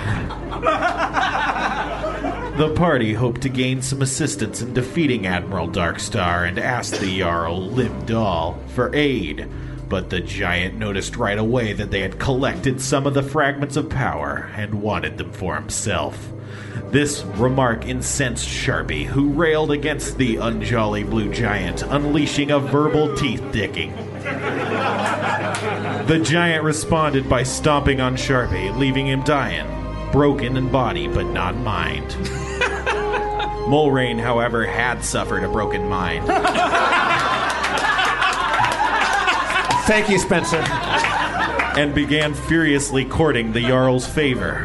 The 2.57 2.73
party 2.77 3.15
hoped 3.15 3.41
to 3.43 3.49
gain 3.49 3.83
some 3.83 4.01
assistance 4.01 4.63
in 4.63 4.75
defeating 4.75 5.27
Admiral 5.27 5.67
Darkstar 5.69 6.47
and 6.47 6.57
asked 6.59 7.01
the 7.01 7.19
Jarl 7.19 7.61
Limdal 7.71 8.57
for 8.69 8.95
aid. 8.95 9.49
But 9.95 10.11
the 10.11 10.19
giant 10.19 10.75
noticed 10.75 11.17
right 11.17 11.39
away 11.39 11.73
that 11.73 11.93
they 11.93 12.01
had 12.01 12.19
collected 12.19 12.81
some 12.81 13.07
of 13.07 13.15
the 13.15 13.23
fragments 13.23 13.77
of 13.77 13.89
power 13.89 14.51
and 14.57 14.83
wanted 14.83 15.19
them 15.19 15.31
for 15.31 15.55
himself. 15.55 16.33
This 16.91 17.23
remark 17.37 17.87
incensed 17.87 18.49
Sharpie, 18.49 19.05
who 19.05 19.29
railed 19.29 19.71
against 19.71 20.19
the 20.19 20.39
unjolly 20.39 21.05
blue 21.05 21.33
giant, 21.33 21.83
unleashing 21.83 22.51
a 22.51 22.59
verbal 22.59 23.15
teeth 23.15 23.41
dicking. 23.53 23.93
The 26.09 26.19
giant 26.19 26.65
responded 26.65 27.29
by 27.29 27.45
stomping 27.45 28.01
on 28.01 28.17
Sharpie, 28.17 28.77
leaving 28.77 29.07
him 29.07 29.23
dying, 29.23 30.11
broken 30.11 30.57
in 30.57 30.73
body 30.73 31.07
but 31.07 31.27
not 31.27 31.57
mind. 31.57 32.17
Mulrain, 33.69 34.19
however, 34.19 34.67
had 34.67 35.05
suffered 35.05 35.45
a 35.45 35.49
broken 35.49 35.89
mind. 35.89 36.29
Thank 39.87 40.09
you, 40.09 40.19
Spencer. 40.19 40.65
and 41.77 41.95
began 41.95 42.35
furiously 42.35 43.05
courting 43.05 43.53
the 43.53 43.61
Jarl's 43.61 44.07
favor. 44.07 44.65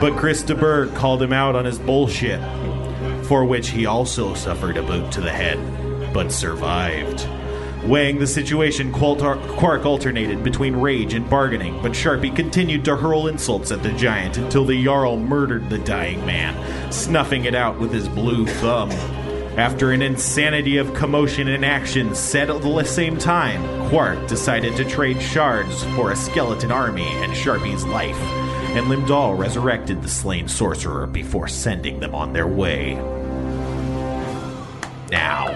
But 0.00 0.16
Chris 0.16 0.42
de 0.42 0.54
Burgh 0.54 0.92
called 0.94 1.22
him 1.22 1.32
out 1.32 1.56
on 1.56 1.64
his 1.64 1.78
bullshit, 1.78 2.40
for 3.24 3.44
which 3.44 3.70
he 3.70 3.86
also 3.86 4.34
suffered 4.34 4.76
a 4.76 4.82
boot 4.82 5.10
to 5.12 5.20
the 5.20 5.30
head, 5.30 5.58
but 6.12 6.32
survived. 6.32 7.26
Weighing 7.84 8.18
the 8.18 8.26
situation, 8.26 8.92
Quark 8.92 9.86
alternated 9.86 10.42
between 10.42 10.76
rage 10.76 11.14
and 11.14 11.30
bargaining, 11.30 11.80
but 11.80 11.92
Sharpie 11.92 12.34
continued 12.34 12.84
to 12.84 12.96
hurl 12.96 13.28
insults 13.28 13.70
at 13.70 13.82
the 13.82 13.92
giant 13.92 14.36
until 14.36 14.64
the 14.64 14.84
Jarl 14.84 15.16
murdered 15.16 15.70
the 15.70 15.78
dying 15.78 16.26
man, 16.26 16.92
snuffing 16.92 17.44
it 17.44 17.54
out 17.54 17.78
with 17.78 17.92
his 17.92 18.08
blue 18.08 18.46
thumb. 18.46 18.90
After 19.58 19.90
an 19.90 20.02
insanity 20.02 20.76
of 20.76 20.94
commotion 20.94 21.48
and 21.48 21.64
action 21.64 22.14
set 22.14 22.48
at 22.48 22.62
the 22.62 22.84
same 22.84 23.18
time, 23.18 23.88
Quark 23.88 24.28
decided 24.28 24.76
to 24.76 24.84
trade 24.84 25.20
shards 25.20 25.82
for 25.96 26.12
a 26.12 26.16
skeleton 26.16 26.70
army 26.70 27.08
and 27.08 27.36
Sharpie's 27.36 27.84
life, 27.84 28.14
and 28.14 28.86
Limdal 28.86 29.36
resurrected 29.36 30.00
the 30.00 30.08
slain 30.08 30.46
sorcerer 30.46 31.08
before 31.08 31.48
sending 31.48 31.98
them 31.98 32.14
on 32.14 32.32
their 32.32 32.46
way. 32.46 32.94
Now, 35.10 35.48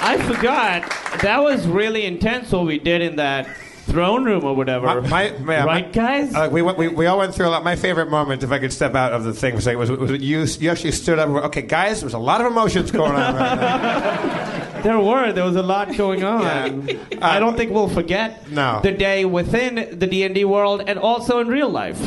I 0.00 0.22
forgot 0.24 0.88
that 1.22 1.42
was 1.42 1.66
really 1.66 2.06
intense 2.06 2.52
what 2.52 2.64
we 2.64 2.78
did 2.78 3.02
in 3.02 3.16
that 3.16 3.48
throne 3.88 4.24
room 4.24 4.44
or 4.44 4.54
whatever. 4.54 5.00
My, 5.02 5.30
my, 5.40 5.54
yeah, 5.54 5.64
right, 5.64 5.86
my- 5.86 5.90
guys? 5.92 6.34
Uh, 6.34 6.48
we, 6.52 6.62
went- 6.62 6.78
we, 6.78 6.88
we 6.88 7.06
all 7.06 7.18
went 7.18 7.34
through 7.34 7.48
a 7.48 7.50
lot. 7.50 7.64
My 7.64 7.76
favorite 7.76 8.10
moment, 8.10 8.42
if 8.42 8.50
I 8.52 8.58
could 8.58 8.72
step 8.72 8.94
out 8.94 9.12
of 9.12 9.24
the 9.24 9.32
thing, 9.32 9.54
was, 9.54 9.66
like, 9.66 9.76
was, 9.76 9.90
was 9.90 10.10
you, 10.20 10.44
you 10.44 10.70
actually 10.70 10.92
stood 10.92 11.18
up 11.18 11.26
and 11.26 11.34
went, 11.34 11.46
okay, 11.46 11.62
guys, 11.62 12.00
there's 12.00 12.14
a 12.14 12.18
lot 12.18 12.40
of 12.40 12.46
emotions 12.46 12.90
going 12.90 13.12
on 13.12 13.34
right 13.34 13.60
now. 13.60 14.54
There 14.78 14.96
were. 15.00 15.32
There 15.32 15.44
was 15.44 15.56
a 15.56 15.62
lot 15.62 15.96
going 15.96 16.22
on. 16.22 16.88
I 17.20 17.40
don't 17.40 17.56
think 17.56 17.72
we'll 17.72 17.88
forget 17.88 18.48
No. 18.48 18.78
the 18.80 18.92
day 18.92 19.24
within 19.24 19.98
the 19.98 20.06
D 20.06 20.22
and 20.22 20.32
D 20.36 20.44
world 20.44 20.84
and 20.86 21.00
also 21.00 21.40
in 21.40 21.48
real 21.48 21.68
life. 21.68 21.98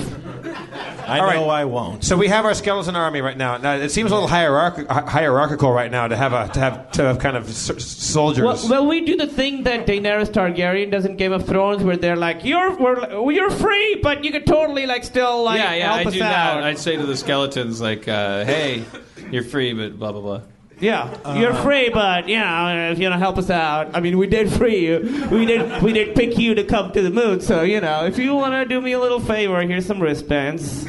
I 1.07 1.19
All 1.19 1.31
know 1.31 1.47
right. 1.47 1.61
I 1.61 1.65
won't. 1.65 2.03
So 2.03 2.15
we 2.15 2.27
have 2.27 2.45
our 2.45 2.53
skeleton 2.53 2.95
army 2.95 3.21
right 3.21 3.37
now. 3.37 3.57
Now 3.57 3.73
it 3.75 3.89
seems 3.89 4.11
a 4.11 4.13
little 4.13 4.29
hierarch- 4.29 4.87
hi- 4.89 5.01
hierarchical 5.09 5.71
right 5.71 5.91
now 5.91 6.07
to 6.07 6.15
have 6.15 6.33
a 6.33 6.47
to 6.53 6.59
have 6.59 6.91
to 6.91 7.03
have 7.03 7.19
kind 7.19 7.35
of 7.37 7.49
s- 7.49 7.83
soldiers. 7.83 8.43
Well, 8.43 8.69
well, 8.69 8.87
we 8.87 9.01
do 9.05 9.17
the 9.17 9.27
thing 9.27 9.63
that 9.63 9.87
Daenerys 9.87 10.31
Targaryen 10.31 10.91
does 10.91 11.05
in 11.05 11.17
Game 11.17 11.33
of 11.33 11.45
Thrones, 11.47 11.83
where 11.83 11.97
they're 11.97 12.15
like, 12.15 12.45
"You're 12.45 12.75
we're, 12.77 13.31
you're 13.31 13.51
free, 13.51 13.99
but 14.01 14.23
you 14.23 14.31
could 14.31 14.45
totally 14.45 14.85
like 14.85 15.03
still 15.03 15.43
like 15.43 15.59
yeah, 15.59 15.73
yeah, 15.73 15.93
help 15.93 16.05
I 16.05 16.09
us 16.09 16.13
do 16.13 16.23
out." 16.23 16.55
that. 16.55 16.63
I'd 16.63 16.77
say 16.79 16.95
to 16.97 17.05
the 17.05 17.17
skeletons 17.17 17.81
like, 17.81 18.07
uh, 18.07 18.45
"Hey, 18.45 18.83
you're 19.31 19.43
free, 19.43 19.73
but 19.73 19.97
blah 19.99 20.11
blah 20.11 20.21
blah." 20.21 20.41
Yeah, 20.81 21.35
you're 21.37 21.51
uh-huh. 21.51 21.63
free, 21.63 21.89
but 21.89 22.27
you 22.27 22.39
know, 22.39 22.89
if 22.91 22.97
you 22.97 23.07
know, 23.07 23.17
help 23.17 23.37
us 23.37 23.51
out. 23.51 23.95
I 23.95 23.99
mean, 23.99 24.17
we 24.17 24.25
did 24.25 24.51
free 24.51 24.79
you. 24.79 25.27
We 25.31 25.45
did 25.45 25.81
we 25.83 25.93
did 25.93 26.15
pick 26.15 26.39
you 26.39 26.55
to 26.55 26.63
come 26.63 26.91
to 26.93 27.01
the 27.03 27.11
moon. 27.11 27.39
So 27.39 27.61
you 27.61 27.79
know, 27.79 28.05
if 28.05 28.17
you 28.17 28.33
want 28.33 28.53
to 28.53 28.65
do 28.65 28.81
me 28.81 28.93
a 28.93 28.99
little 28.99 29.19
favor, 29.19 29.61
here's 29.61 29.85
some 29.85 30.01
wristbands. 30.01 30.87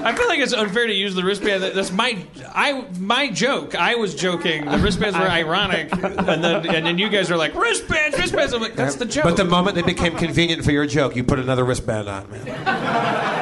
I 0.00 0.14
feel 0.16 0.28
like 0.28 0.38
it's 0.38 0.54
unfair 0.54 0.86
to 0.86 0.94
use 0.94 1.14
the 1.14 1.22
wristband. 1.22 1.62
That's 1.62 1.92
my 1.92 2.24
I 2.54 2.86
my 2.98 3.30
joke. 3.30 3.74
I 3.74 3.96
was 3.96 4.14
joking. 4.14 4.64
The 4.64 4.78
wristbands 4.78 5.18
were 5.18 5.28
ironic, 5.28 5.92
and 5.92 6.42
then 6.42 6.66
and 6.66 6.86
then 6.86 6.96
you 6.96 7.10
guys 7.10 7.30
are 7.30 7.36
like 7.36 7.54
wristbands, 7.54 8.16
wristbands. 8.16 8.54
I'm 8.54 8.62
like, 8.62 8.76
that's 8.76 8.94
the 8.94 9.04
joke. 9.04 9.24
But 9.24 9.36
the 9.36 9.44
moment 9.44 9.74
they 9.74 9.82
became 9.82 10.16
convenient 10.16 10.64
for 10.64 10.72
your 10.72 10.86
joke, 10.86 11.16
you 11.16 11.24
put 11.24 11.38
another 11.38 11.64
wristband 11.64 12.08
on, 12.08 12.30
man. 12.30 13.37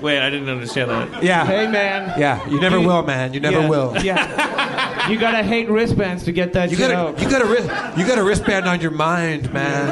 Wait, 0.00 0.18
I 0.18 0.30
didn't 0.30 0.48
understand 0.48 0.90
that. 0.90 1.22
Yeah. 1.22 1.44
Hey, 1.46 1.66
man. 1.66 2.18
Yeah, 2.18 2.46
you 2.48 2.58
never 2.60 2.78
You- 2.78 2.86
will, 2.86 3.02
man. 3.02 3.34
You 3.34 3.40
never 3.40 3.60
yeah, 3.60 3.68
will. 3.68 3.96
Yeah. 4.02 5.08
you 5.10 5.18
gotta 5.18 5.42
hate 5.42 5.68
wristbands 5.68 6.24
to 6.24 6.32
get 6.32 6.52
that 6.54 6.70
You 6.70 6.76
got 6.78 6.90
out. 6.90 7.18
a, 7.18 7.22
you 7.22 7.30
got 7.30 7.42
a 7.42 7.46
wrist, 7.46 7.68
you 7.98 8.06
got 8.06 8.18
a 8.18 8.24
wristband 8.24 8.66
on 8.66 8.80
your 8.80 8.90
mind, 8.92 9.52
man. 9.52 9.88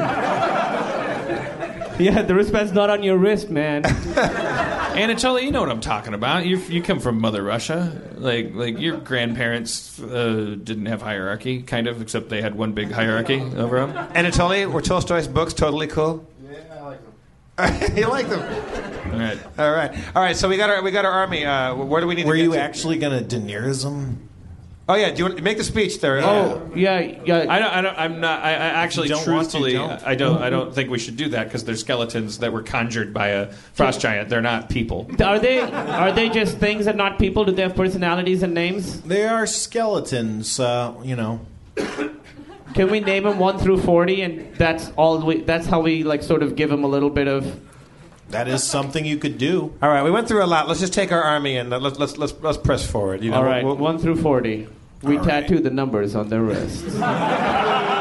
Yeah, 2.00 2.22
the 2.22 2.34
wristband's 2.34 2.72
not 2.72 2.90
on 2.90 3.02
your 3.02 3.16
wrist, 3.18 3.50
man. 3.50 3.82
Anatoly, 4.98 5.42
you 5.42 5.50
know 5.50 5.60
what 5.60 5.68
I'm 5.70 5.80
talking 5.80 6.14
about. 6.14 6.46
You 6.46 6.58
you 6.58 6.80
come 6.80 7.00
from 7.00 7.20
Mother 7.20 7.42
Russia. 7.42 8.00
Like 8.16 8.52
like 8.54 8.78
your 8.78 8.98
grandparents 8.98 10.00
uh, 10.00 10.56
didn't 10.62 10.86
have 10.86 11.02
hierarchy, 11.02 11.62
kind 11.62 11.88
of, 11.88 12.00
except 12.00 12.28
they 12.28 12.40
had 12.40 12.54
one 12.54 12.70
big 12.72 12.92
hierarchy 12.92 13.40
over 13.40 13.84
them. 13.84 13.92
Anatoly, 14.14 14.70
were 14.70 14.80
Tolstoy's 14.80 15.26
books 15.26 15.52
totally 15.54 15.88
cool? 15.88 16.24
Yeah, 16.48 16.58
I 16.72 16.80
like 16.82 17.02
them. 17.02 17.12
you 17.96 18.06
like 18.08 18.28
them? 18.28 18.40
All 19.12 19.18
right. 19.18 19.38
All 19.58 19.72
right, 19.72 19.94
all 20.14 20.22
right. 20.22 20.36
So 20.36 20.48
we 20.48 20.56
got 20.56 20.70
our 20.70 20.82
we 20.82 20.90
got 20.90 21.04
our 21.04 21.10
army. 21.12 21.44
Uh, 21.44 21.74
where 21.74 22.00
do 22.00 22.06
we 22.06 22.14
need 22.14 22.26
Were 22.26 22.34
to 22.34 22.38
get 22.38 22.44
you 22.44 22.52
to? 22.52 22.60
actually 22.60 22.98
going 22.98 23.26
to 23.26 23.36
Daenerysm? 23.36 24.16
Oh 24.90 24.94
yeah, 24.94 25.10
do 25.10 25.18
you 25.18 25.24
want 25.24 25.36
to 25.36 25.42
make 25.42 25.58
the 25.58 25.64
speech 25.64 26.00
there? 26.00 26.18
Oh, 26.22 26.70
yeah, 26.74 26.98
yeah. 27.00 27.44
I 27.48 27.58
don't. 27.58 27.72
I 27.72 27.80
don't. 27.82 27.98
I'm 27.98 28.20
not. 28.20 28.42
I, 28.42 28.52
I 28.52 28.54
actually, 28.54 29.10
If 29.10 29.22
don't 29.24 29.34
want 29.34 29.50
to, 29.50 29.70
don't. 29.70 30.02
I 30.02 30.14
don't. 30.14 30.40
I 30.40 30.48
don't 30.48 30.74
think 30.74 30.88
we 30.88 30.98
should 30.98 31.16
do 31.16 31.28
that 31.30 31.44
because 31.44 31.64
they're 31.64 31.76
skeletons 31.76 32.38
that 32.38 32.54
were 32.54 32.62
conjured 32.62 33.12
by 33.12 33.28
a 33.28 33.52
frost 33.74 34.00
giant. 34.00 34.30
They're 34.30 34.40
not 34.40 34.70
people. 34.70 35.10
Are 35.22 35.38
they 35.38 35.60
are 35.60 36.12
they 36.12 36.30
just 36.30 36.56
things 36.56 36.86
and 36.86 36.96
not 36.96 37.18
people? 37.18 37.44
Do 37.44 37.52
they 37.52 37.62
have 37.62 37.76
personalities 37.76 38.42
and 38.42 38.54
names? 38.54 39.02
They 39.02 39.26
are 39.26 39.46
skeletons, 39.46 40.58
uh, 40.58 40.94
you 41.02 41.16
know. 41.16 41.40
Can 42.74 42.90
we 42.90 43.00
name 43.00 43.24
them 43.24 43.38
one 43.38 43.58
through 43.58 43.78
forty, 43.82 44.22
and 44.22 44.54
that's 44.56 44.90
all? 44.96 45.24
We, 45.24 45.40
that's 45.42 45.66
how 45.66 45.80
we 45.80 46.04
like 46.04 46.22
sort 46.22 46.42
of 46.42 46.54
give 46.56 46.70
them 46.70 46.84
a 46.84 46.88
little 46.88 47.10
bit 47.10 47.28
of. 47.28 47.60
That 48.30 48.46
is 48.46 48.62
something 48.62 49.06
you 49.06 49.16
could 49.16 49.38
do. 49.38 49.72
All 49.80 49.88
right, 49.88 50.02
we 50.02 50.10
went 50.10 50.28
through 50.28 50.44
a 50.44 50.46
lot. 50.46 50.68
Let's 50.68 50.80
just 50.80 50.92
take 50.92 51.12
our 51.12 51.22
army 51.22 51.56
and 51.56 51.70
let's 51.70 51.98
let's 51.98 52.18
let's, 52.18 52.34
let's 52.42 52.58
press 52.58 52.86
forward. 52.88 53.22
You 53.24 53.30
know, 53.30 53.38
all 53.38 53.44
right, 53.44 53.64
we'll- 53.64 53.76
one 53.76 53.98
through 53.98 54.16
forty. 54.16 54.68
We 55.02 55.16
All 55.16 55.24
right. 55.24 55.42
tattoo 55.46 55.60
the 55.60 55.70
numbers 55.70 56.14
on 56.16 56.28
their 56.28 56.42
wrists. 56.42 56.82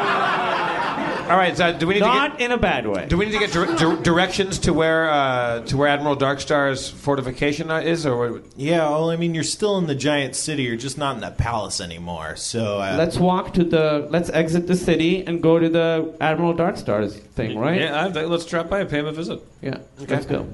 all 1.30 1.38
right. 1.38 1.56
So 1.58 1.78
do 1.78 1.88
we 1.88 1.96
need 1.96 2.00
to 2.02 2.06
Not 2.06 2.38
get 2.38 2.46
in 2.46 2.52
a 2.52 2.58
bad 2.58 2.88
way. 2.88 3.06
do 3.08 3.18
we 3.18 3.26
need 3.26 3.34
to 3.34 3.40
get 3.40 3.52
dir- 3.52 3.76
dir- 3.76 4.02
directions 4.04 4.60
to 4.60 4.74
where 4.74 5.10
uh, 5.10 5.62
to 5.62 5.78
where 5.78 5.88
Admiral 5.88 6.16
Darkstar's 6.16 6.90
fortification 6.90 7.70
uh, 7.72 7.80
is, 7.80 8.06
or 8.06 8.32
what- 8.34 8.44
Yeah, 8.56 8.90
well, 8.90 9.10
I 9.10 9.16
mean, 9.16 9.34
you're 9.36 9.44
still 9.44 9.78
in 9.78 9.88
the 9.88 9.96
giant 9.96 10.36
city. 10.36 10.64
You're 10.64 10.76
just 10.78 10.98
not 10.98 11.16
in 11.16 11.22
the 11.22 11.32
palace 11.32 11.82
anymore. 11.82 12.36
So, 12.36 12.80
uh, 12.80 12.96
Let's 12.98 13.18
walk 13.18 13.54
to 13.56 13.64
the. 13.64 14.08
Let's 14.10 14.30
exit 14.30 14.68
the 14.68 14.76
city 14.76 15.26
and 15.26 15.42
go 15.42 15.60
to 15.60 15.70
the 15.70 16.16
Admiral 16.22 16.54
Darkstar's 16.54 17.16
thing, 17.18 17.58
right? 17.58 17.82
Yeah. 17.82 18.06
I, 18.06 18.08
let's 18.26 18.46
drop 18.46 18.70
by 18.70 18.80
and 18.82 18.90
pay 18.90 19.00
him 19.00 19.06
a 19.08 19.12
visit. 19.12 19.40
Yeah. 19.62 19.78
Let's 20.08 20.26
go. 20.26 20.48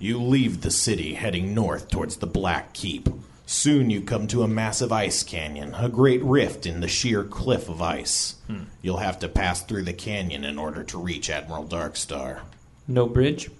You 0.00 0.20
leave 0.20 0.60
the 0.60 0.70
city, 0.70 1.14
heading 1.14 1.54
north 1.54 1.88
towards 1.88 2.16
the 2.16 2.26
Black 2.26 2.72
Keep. 2.74 3.08
Soon 3.46 3.90
you 3.90 4.00
come 4.00 4.26
to 4.28 4.42
a 4.42 4.48
massive 4.48 4.90
ice 4.90 5.22
canyon, 5.22 5.74
a 5.74 5.88
great 5.88 6.22
rift 6.22 6.64
in 6.64 6.80
the 6.80 6.88
sheer 6.88 7.24
cliff 7.24 7.68
of 7.68 7.82
ice. 7.82 8.36
You'll 8.80 8.98
have 8.98 9.18
to 9.18 9.28
pass 9.28 9.62
through 9.62 9.82
the 9.82 9.92
canyon 9.92 10.44
in 10.44 10.58
order 10.58 10.82
to 10.84 10.98
reach 10.98 11.28
Admiral 11.28 11.66
Darkstar. 11.66 12.40
No 12.88 13.06
bridge. 13.06 13.50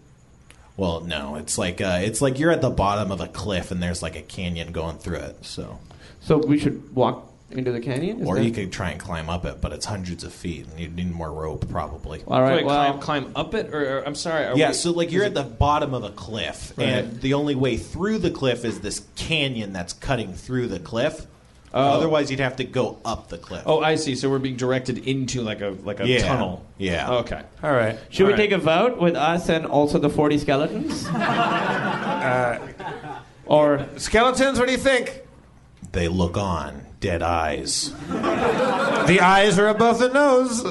Well, 0.77 1.01
no, 1.01 1.37
it's 1.37 1.59
like 1.59 1.81
uh, 1.81 2.01
it's 2.03 2.21
like 2.23 2.39
you're 2.39 2.51
at 2.51 2.63
the 2.63 2.71
bottom 2.71 3.13
of 3.13 3.21
a 3.21 3.29
cliff 3.29 3.71
and 3.71 3.83
there's 3.83 4.03
like 4.03 4.17
a 4.17 4.23
canyon 4.23 4.73
going 4.73 4.99
through 4.99 5.19
it. 5.19 5.45
So, 5.45 5.79
So 6.21 6.39
we 6.39 6.59
should 6.59 6.95
walk 6.95 7.31
into 7.57 7.73
the 7.73 7.81
canyon. 7.81 8.21
Is 8.21 8.29
or 8.29 8.37
that- 8.37 8.45
you 8.45 8.51
could 8.51 8.73
try 8.73 8.91
and 8.91 9.01
climb 9.01 9.31
up 9.31 9.45
it, 9.45 9.61
but 9.61 9.73
it's 9.73 9.87
hundreds 9.87 10.25
of 10.25 10.33
feet 10.33 10.67
and 10.69 10.79
you'd 10.79 10.97
need 10.97 11.13
more 11.13 11.33
rope 11.33 11.69
probably. 11.69 12.23
All 12.27 12.43
right. 12.43 12.57
Wait, 12.57 12.67
well, 12.67 12.93
climb, 12.99 13.25
climb 13.25 13.33
up 13.37 13.55
it, 13.55 13.73
or, 13.75 13.99
or 13.99 14.07
I'm 14.07 14.15
sorry. 14.15 14.47
are 14.47 14.57
Yeah, 14.57 14.69
we- 14.69 14.75
so 14.75 14.91
like 14.93 15.11
you're 15.13 15.25
at 15.25 15.35
the 15.35 15.43
bottom 15.43 15.95
of 15.95 16.05
a 16.05 16.11
cliff, 16.11 16.77
and 16.79 17.21
the 17.21 17.35
only 17.35 17.55
way 17.55 17.77
through 17.77 18.19
the 18.19 18.31
cliff 18.31 18.65
is 18.65 18.81
this 18.81 19.03
canyon 19.17 19.73
that's 19.73 19.93
cutting 19.93 20.35
through 20.35 20.69
the 20.69 20.79
cliff. 20.79 21.27
Oh. 21.77 21.81
Otherwise, 21.81 22.31
you'd 22.31 22.39
have 22.39 22.55
to 22.57 22.65
go 22.65 22.99
up 23.05 23.31
the 23.31 23.39
cliff. 23.39 23.65
Oh, 23.67 23.81
I 23.81 23.97
see. 23.97 24.15
So 24.15 24.31
we're 24.31 24.39
being 24.39 24.55
directed 24.55 25.09
into 25.09 25.43
like 25.43 25.61
a 25.61 25.75
like 25.83 25.99
a 25.99 26.07
Yeah. 26.07 26.19
tunnel. 26.21 26.65
Yeah. 26.79 27.11
Okay. 27.11 27.43
all 27.65 27.73
right. 27.73 27.99
should 28.11 28.27
we 28.27 28.33
all 28.33 28.39
right. 28.39 28.43
take 28.43 28.53
a 28.53 28.59
vote 28.59 28.97
with 28.99 29.17
us 29.17 29.49
and 29.49 29.67
also 29.67 29.99
the 29.99 30.09
forty 30.09 30.39
skeletons? 30.39 31.09
or 33.47 33.87
Skeletons, 33.97 34.59
what 34.59 34.67
do 34.67 34.73
you 34.73 34.79
think? 34.79 35.23
They 35.93 36.09
look 36.09 36.37
on, 36.37 36.83
dead 37.05 37.23
eyes. 37.23 37.93
The 38.09 39.19
eyes 39.21 39.59
are 39.59 39.69
above 39.69 39.99
the 39.99 40.09
nose. 40.09 40.65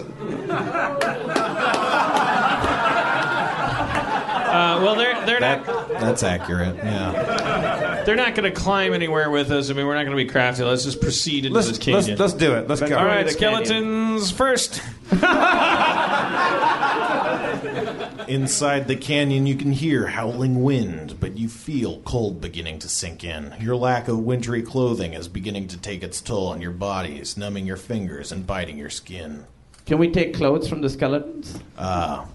Uh, 4.53 4.79
well, 4.83 4.95
they're 4.95 5.25
they're 5.25 5.39
That 5.39 5.65
not 5.67 5.89
that's 5.89 6.23
accurate. 6.23 6.75
Yeah. 6.75 8.03
they're 8.05 8.15
not 8.15 8.33
going 8.35 8.51
to 8.51 8.59
climb 8.59 8.93
anywhere 8.93 9.29
with 9.29 9.51
us. 9.51 9.69
I 9.69 9.73
mean, 9.73 9.85
we're 9.87 9.95
not 9.95 10.05
going 10.05 10.17
to 10.17 10.23
be 10.23 10.29
crafty. 10.29 10.63
Let's 10.63 10.83
just 10.83 11.01
proceed 11.01 11.45
into 11.45 11.55
Let's, 11.55 11.67
this 11.67 11.77
let's 11.87 12.05
canyon. 12.07 12.19
let's 12.19 12.33
do 12.33 12.53
it. 12.55 12.67
Let's 12.67 12.81
go. 12.81 12.97
All 12.97 13.05
right, 13.05 13.25
the 13.27 13.33
canyon. 13.33 13.65
skeletons 13.65 14.31
first. 14.31 14.81
Inside 18.27 18.87
the 18.87 18.95
canyon, 18.95 19.45
you 19.45 19.55
can 19.55 19.71
hear 19.71 20.07
howling 20.07 20.63
wind, 20.63 21.19
but 21.19 21.37
you 21.37 21.49
feel 21.49 21.99
cold 21.99 22.41
beginning 22.41 22.79
to 22.79 22.89
sink 22.89 23.23
in. 23.23 23.53
Your 23.59 23.75
lack 23.75 24.07
of 24.07 24.19
wintry 24.19 24.61
clothing 24.61 25.13
is 25.13 25.27
beginning 25.27 25.67
to 25.69 25.77
take 25.77 26.03
its 26.03 26.21
toll 26.21 26.47
on 26.47 26.61
your 26.61 26.71
bodies, 26.71 27.37
numbing 27.37 27.65
your 27.67 27.77
fingers 27.77 28.31
and 28.31 28.47
biting 28.47 28.77
your 28.77 28.89
skin. 28.89 29.45
can 29.85 29.97
we 29.97 30.09
take 30.09 30.33
clothes 30.33 30.67
from 30.69 30.81
the 30.81 30.89
skeletons? 30.89 31.59
Uh, 31.77 32.25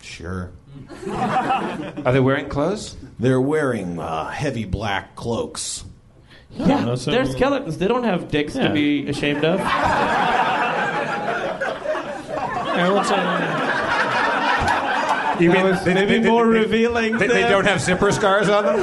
sure. 0.00 0.50
Are 1.08 2.12
they 2.12 2.20
wearing 2.20 2.48
clothes? 2.48 2.96
They're 3.18 3.40
wearing 3.40 3.98
uh, 3.98 4.28
heavy 4.30 4.64
black 4.64 5.14
cloaks. 5.16 5.84
Yeah, 6.52 6.94
they're 7.04 7.26
skeletons. 7.26 7.78
They 7.78 7.88
don't 7.88 8.04
have 8.04 8.30
dicks 8.30 8.54
Yeah. 8.54 8.68
to 8.68 8.74
be 8.74 9.08
ashamed 9.08 9.44
of. 9.44 9.60
Yeah, 12.76 12.88
let's, 12.88 13.10
uh, 13.10 13.16
You 15.40 15.52
That 15.52 15.64
was 15.64 15.84
maybe 15.86 16.20
more 16.26 16.46
revealing. 16.46 17.18
They, 17.18 17.26
they 17.26 17.42
don't 17.42 17.64
have 17.66 17.80
zipper 17.80 18.10
scars 18.12 18.48
on 18.48 18.64
them. 18.64 18.78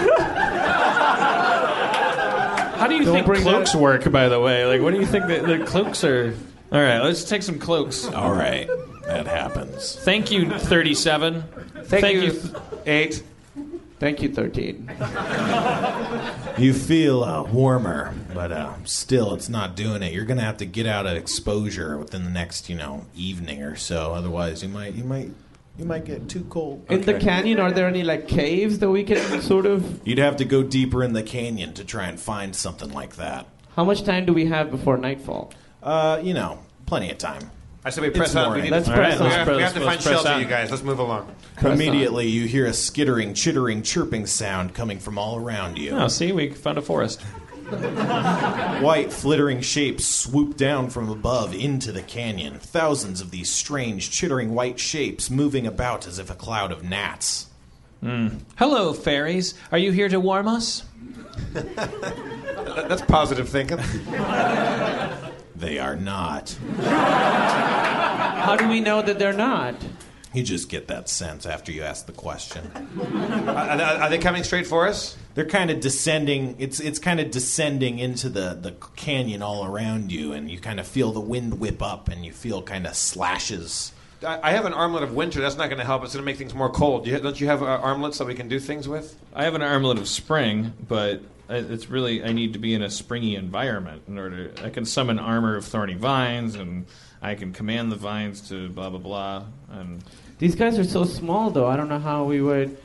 how 2.78 2.88
do 2.88 2.96
you 2.96 3.06
Don't 3.06 3.26
think 3.26 3.42
cloaks 3.42 3.72
that- 3.72 3.82
work? 3.82 4.12
By 4.12 4.30
the 4.30 4.40
way, 4.40 4.66
like, 4.66 4.82
what 4.82 4.94
do 4.94 5.00
you 5.00 5.06
think 5.06 5.28
that 5.28 5.46
the 5.46 5.60
cloaks 5.66 6.04
are? 6.04 6.34
All 6.72 6.82
right, 6.82 7.00
let's 7.00 7.24
take 7.24 7.44
some 7.44 7.60
cloaks. 7.60 8.06
All 8.06 8.34
right, 8.34 8.68
that 9.06 9.26
happens. 9.28 9.96
Thank 10.02 10.32
you, 10.32 10.50
thirty-seven. 10.50 11.44
Thank, 11.86 12.06
you. 12.24 12.40
Eight. 12.86 13.24
Thank 14.00 14.22
you, 14.22 14.30
thirteen. 14.34 14.92
You 16.56 16.72
feel 16.72 17.24
uh, 17.24 17.44
warmer, 17.44 18.14
but 18.32 18.52
uh, 18.52 18.74
still, 18.84 19.34
it's 19.34 19.50
not 19.50 19.76
doing 19.76 20.04
it. 20.04 20.14
You're 20.14 20.24
gonna 20.26 20.42
have 20.44 20.58
to 20.58 20.68
get 20.68 20.86
out 20.86 21.08
of 21.08 21.18
exposure 21.18 21.98
within 21.98 22.24
the 22.26 22.30
next, 22.30 22.70
you 22.70 22.76
know, 22.76 23.08
evening 23.16 23.64
or 23.64 23.76
so. 23.76 24.14
Otherwise, 24.14 24.62
you 24.62 24.70
might, 24.70 24.94
you 24.94 25.04
might, 25.04 25.32
you 25.80 25.86
might 25.86 26.06
get 26.06 26.30
too 26.30 26.46
cold. 26.52 26.86
In 26.92 27.02
the 27.02 27.16
canyon, 27.20 27.60
are 27.60 27.72
there 27.72 27.88
any 27.88 28.04
like 28.04 28.28
caves 28.28 28.78
that 28.80 28.90
we 28.92 29.04
can 29.04 29.42
sort 29.42 29.66
of? 29.66 30.08
You'd 30.08 30.20
have 30.20 30.38
to 30.38 30.46
go 30.46 30.62
deeper 30.62 31.04
in 31.04 31.14
the 31.14 31.24
canyon 31.24 31.74
to 31.74 31.84
try 31.84 32.06
and 32.06 32.20
find 32.20 32.56
something 32.56 32.92
like 32.94 33.16
that. 33.16 33.48
How 33.76 33.84
much 33.84 34.04
time 34.04 34.28
do 34.28 34.34
we 34.34 34.46
have 34.46 34.70
before 34.70 34.98
nightfall? 34.98 35.52
Uh, 35.82 36.20
you 36.22 36.36
know, 36.36 36.60
plenty 36.86 37.10
of 37.10 37.18
time. 37.18 37.50
I 37.86 37.90
said 37.90 38.04
we 38.04 38.10
press 38.12 38.30
It's 38.30 38.36
on. 38.38 38.54
We, 38.56 38.62
need 38.62 38.72
Let's 38.72 38.88
to, 38.88 38.94
press 38.94 39.20
we 39.20 39.26
on. 39.26 39.32
have, 39.32 39.48
we 39.48 39.62
have 39.62 39.74
to 39.74 39.82
find 39.82 40.02
shelter, 40.02 40.30
on. 40.30 40.40
you 40.42 40.48
guys. 40.48 40.72
Let's 40.72 40.84
move 40.84 41.00
along. 41.00 41.36
Immediately, 41.62 42.28
you 42.28 42.48
hear 42.48 42.66
a 42.66 42.74
skittering, 42.74 43.34
chittering, 43.34 43.82
chirping 43.84 44.26
sound 44.26 44.74
coming 44.74 45.00
from 45.00 45.18
all 45.18 45.38
around 45.38 45.78
you. 45.78 45.92
Oh, 45.92 46.08
see, 46.08 46.32
we 46.32 46.50
found 46.52 46.78
a 46.78 46.82
forest. 46.82 47.22
White, 48.82 49.12
flittering 49.12 49.62
shapes 49.62 50.06
swoop 50.06 50.56
down 50.56 50.90
from 50.90 51.10
above 51.10 51.54
into 51.54 51.92
the 51.92 52.04
canyon. 52.04 52.60
Thousands 52.60 53.20
of 53.20 53.32
these 53.32 53.50
strange, 53.52 54.12
chittering 54.12 54.54
white 54.54 54.80
shapes 54.80 55.30
moving 55.30 55.66
about 55.66 56.06
as 56.08 56.20
if 56.20 56.30
a 56.30 56.36
cloud 56.36 56.72
of 56.72 56.84
gnats. 56.84 57.48
Hmm. 58.02 58.28
Hello, 58.58 58.94
fairies. 58.94 59.56
Are 59.72 59.78
you 59.78 59.92
here 59.92 60.10
to 60.10 60.20
warm 60.20 60.48
us? 60.48 60.84
That's 61.54 63.02
positive 63.02 63.50
thinking. 63.50 63.80
They 65.64 65.80
are 65.80 65.96
not. 65.96 66.50
How 66.82 68.58
do 68.58 68.68
we 68.68 68.82
know 68.82 69.02
that 69.02 69.18
they're 69.18 69.32
not? 69.32 69.76
You 70.34 70.44
just 70.44 70.68
get 70.68 70.90
that 70.90 71.08
sense 71.08 71.46
after 71.46 71.72
you 71.72 71.84
ask 71.84 72.06
the 72.06 72.12
question. 72.12 72.70
Are, 73.48 73.78
they- 73.78 73.84
are 73.84 74.10
they 74.10 74.18
coming 74.18 74.44
straight 74.44 74.68
for 74.68 74.86
us? 74.90 75.16
They're 75.36 75.46
kind 75.46 75.72
of 75.72 75.80
descending. 75.80 76.58
It's 76.60 76.82
it's 76.82 77.00
kind 77.00 77.22
of 77.22 77.32
descending 77.32 78.00
into 78.00 78.28
the 78.28 78.58
the 78.62 78.72
canyon 78.98 79.42
all 79.42 79.64
around 79.66 80.12
you, 80.12 80.34
and 80.34 80.52
you 80.52 80.60
kind 80.60 80.82
of 80.82 80.86
feel 80.88 81.14
the 81.14 81.22
wind 81.22 81.62
whip 81.62 81.82
up, 81.82 82.10
and 82.10 82.26
you 82.26 82.34
feel 82.34 82.62
kind 82.62 82.86
of 82.86 82.94
slashes 82.96 83.94
I 84.22 84.40
I 84.50 84.52
have 84.52 84.66
an 84.66 84.74
armlet 84.74 85.04
of 85.04 85.14
winter. 85.14 85.40
That's 85.40 85.56
not 85.58 85.68
going 85.70 85.80
to 85.80 85.86
help. 85.86 86.04
It's 86.04 86.14
going 86.14 86.24
to 86.24 86.26
make 86.26 86.38
things 86.38 86.54
more 86.54 86.70
cold. 86.70 87.08
You, 87.08 87.20
don't 87.20 87.40
you 87.40 87.48
have 87.48 87.64
uh, 87.64 87.66
armlets 87.66 88.18
that 88.18 88.28
we 88.28 88.36
can 88.36 88.50
do 88.50 88.60
things 88.60 88.86
with? 88.88 89.16
I 89.34 89.46
have 89.46 89.56
an 89.56 89.62
armlet 89.62 89.98
of 89.98 90.10
spring, 90.10 90.74
but 90.90 91.22
I- 91.22 91.33
it's 91.50 91.90
really 91.90 92.24
I 92.24 92.34
need 92.34 92.54
to 92.54 92.60
be 92.60 92.74
in 92.74 92.82
a 92.82 92.90
springy 92.90 93.36
environment 93.36 94.04
in 94.08 94.18
order. 94.18 94.52
I 94.64 94.70
can 94.70 94.86
summon 94.86 95.20
armor 95.20 95.56
of 95.56 95.66
thorny 95.66 95.96
vines, 95.96 96.56
and 96.56 96.86
I 97.22 97.36
can 97.36 97.54
command 97.54 97.92
the 97.92 97.96
vines 97.96 98.50
to 98.50 98.70
blah 98.70 98.90
blah 98.90 99.00
blah. 99.00 99.44
And 99.72 100.04
These 100.40 100.56
guys 100.56 100.80
are 100.80 100.84
so 100.84 101.04
small, 101.04 101.50
though. 101.50 101.68
I 101.68 101.76
don't 101.76 101.90
know 101.90 102.00
how 102.00 102.24
we 102.26 102.42
would. 102.42 102.78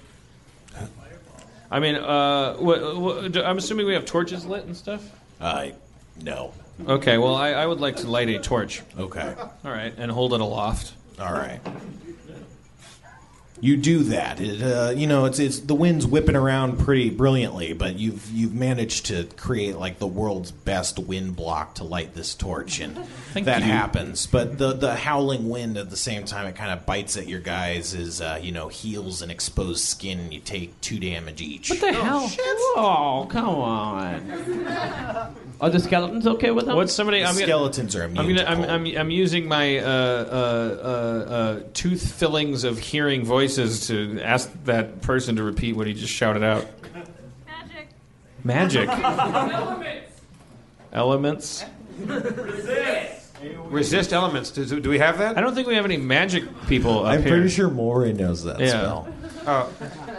I 1.70 1.80
mean, 1.80 1.96
uh, 1.96 2.54
what, 2.54 2.98
what, 2.98 3.36
I'm 3.36 3.58
assuming 3.58 3.86
we 3.86 3.92
have 3.92 4.06
torches 4.06 4.46
lit 4.46 4.64
and 4.64 4.74
stuff. 4.76 5.02
I 5.40 5.74
no. 6.22 6.54
Okay, 6.86 7.18
well, 7.18 7.34
I, 7.34 7.50
I 7.50 7.66
would 7.66 7.80
like 7.80 7.96
to 7.96 8.08
light 8.08 8.28
a 8.28 8.38
torch. 8.38 8.82
Okay. 8.96 9.34
All 9.64 9.70
right, 9.70 9.92
and 9.98 10.10
hold 10.10 10.32
it 10.32 10.40
aloft. 10.40 10.94
All 11.20 11.32
right. 11.32 11.60
You 13.60 13.76
do 13.76 14.04
that. 14.04 14.40
It, 14.40 14.62
uh, 14.62 14.92
you 14.96 15.06
know, 15.06 15.24
it's 15.24 15.38
it's 15.38 15.58
the 15.58 15.74
wind's 15.74 16.06
whipping 16.06 16.36
around 16.36 16.78
pretty 16.78 17.10
brilliantly, 17.10 17.72
but 17.72 17.96
you've 17.98 18.30
you've 18.30 18.54
managed 18.54 19.06
to 19.06 19.24
create 19.36 19.76
like 19.76 19.98
the 19.98 20.06
world's 20.06 20.52
best 20.52 20.98
wind 20.98 21.34
block 21.34 21.74
to 21.76 21.84
light 21.84 22.14
this 22.14 22.34
torch, 22.36 22.78
and 22.80 22.96
Thank 23.32 23.46
that 23.46 23.62
you. 23.62 23.66
happens. 23.66 24.26
But 24.26 24.58
the 24.58 24.72
the 24.74 24.94
howling 24.94 25.48
wind 25.48 25.76
at 25.76 25.90
the 25.90 25.96
same 25.96 26.24
time, 26.24 26.46
it 26.46 26.54
kind 26.54 26.70
of 26.72 26.86
bites 26.86 27.16
at 27.16 27.26
your 27.26 27.40
guys' 27.40 28.20
uh, 28.20 28.38
you 28.40 28.52
know 28.52 28.68
heels 28.68 29.22
and 29.22 29.32
exposed 29.32 29.84
skin, 29.84 30.20
and 30.20 30.32
you 30.32 30.40
take 30.40 30.80
two 30.80 31.00
damage 31.00 31.40
each. 31.40 31.70
What 31.70 31.80
the 31.80 31.92
hell? 31.92 32.30
Oh, 32.76 33.26
come 33.28 33.48
on. 33.48 34.30
Are 35.60 35.70
the 35.70 35.80
skeletons 35.80 36.24
okay 36.24 36.52
with 36.52 36.66
them? 36.66 36.76
What's 36.76 36.92
somebody? 36.92 37.18
The 37.18 37.26
I'm 37.26 37.34
gonna- 37.34 37.46
skeletons 37.46 37.96
are 37.96 38.04
immune 38.04 38.18
I'm 38.18 38.28
gonna. 38.28 38.44
to 38.44 38.50
I'm. 38.72 38.86
I'm, 38.86 38.96
I'm 38.96 39.10
using 39.10 39.48
my 39.48 39.78
uh, 39.78 39.82
uh, 39.84 39.88
uh, 39.88 41.30
uh, 41.32 41.60
tooth 41.74 42.12
fillings 42.12 42.62
of 42.62 42.78
hearing 42.78 43.24
voices 43.48 43.86
to 43.88 44.20
ask 44.22 44.50
that 44.64 45.00
person 45.02 45.36
to 45.36 45.42
repeat 45.42 45.76
what 45.76 45.86
he 45.86 45.94
just 45.94 46.12
shouted 46.12 46.42
out. 46.42 46.66
Magic. 48.44 48.88
Magic. 48.88 48.88
Elements. 48.88 50.12
Elements. 50.92 51.64
Resist 52.00 53.14
Resist 53.70 54.12
elements. 54.12 54.50
Do, 54.50 54.80
do 54.80 54.88
we 54.90 54.98
have 54.98 55.18
that? 55.18 55.38
I 55.38 55.40
don't 55.40 55.54
think 55.54 55.68
we 55.68 55.76
have 55.76 55.84
any 55.84 55.96
magic 55.96 56.44
people 56.66 57.00
up 57.00 57.14
I'm 57.14 57.22
here. 57.22 57.32
pretty 57.34 57.48
sure 57.48 57.68
Mulrain 57.68 58.16
knows 58.16 58.42
that 58.44 58.58
Yeah. 58.58 58.68
spell. 58.70 59.08
Oh, 59.46 59.72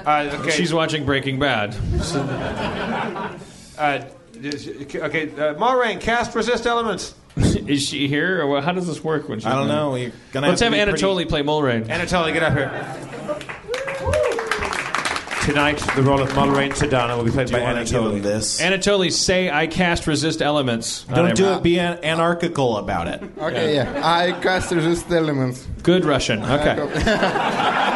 uh, 0.06 0.38
okay. 0.42 0.52
She's 0.52 0.74
watching 0.74 1.06
Breaking 1.06 1.38
Bad. 1.38 1.76
Uh, 3.78 4.06
okay, 4.42 5.30
uh, 5.32 5.54
Mulrain, 5.56 6.00
cast 6.00 6.34
resist 6.36 6.66
elements. 6.66 7.14
Is 7.38 7.82
she 7.84 8.08
here, 8.08 8.42
or 8.42 8.62
how 8.62 8.72
does 8.72 8.88
this 8.88 9.04
work 9.04 9.30
when 9.30 9.40
she's 9.40 9.46
I 9.46 9.56
don't 9.56 9.68
know. 9.68 9.92
Gonna 10.32 10.48
Let's 10.48 10.62
have 10.62 10.72
to 10.74 10.78
be 10.78 10.84
pretty- 10.92 11.04
Anatoly 11.06 11.30
play 11.30 11.42
Mulrain. 11.44 11.86
Anatoly, 11.88 12.34
get 12.34 12.44
up 12.44 12.54
here. 12.54 13.19
Tonight, 15.50 15.80
the 15.96 16.04
role 16.04 16.22
of 16.22 16.30
Mulrain 16.36 16.70
Sedana 16.74 17.18
will 17.18 17.24
be 17.24 17.32
played 17.32 17.48
Do 17.48 17.54
by 17.54 17.58
you 17.60 17.64
want 17.64 17.88
to 17.88 17.92
give 17.92 18.04
him 18.04 18.12
Anatoly. 18.12 18.22
this? 18.22 18.62
Anatoly, 18.62 19.12
say 19.12 19.50
I 19.50 19.66
cast 19.66 20.06
resist 20.06 20.44
elements. 20.44 21.06
Don't 21.06 21.36
do 21.36 21.54
it. 21.54 21.64
Be 21.64 21.80
an- 21.80 21.98
anarchical 22.04 22.78
about 22.78 23.08
it. 23.08 23.24
Okay, 23.40 23.74
yeah. 23.74 24.00
I 24.06 24.34
cast 24.42 24.72
resist 24.72 25.10
elements. 25.10 25.66
Good 25.82 26.06
Russian. 26.06 26.44
Okay. 26.44 26.76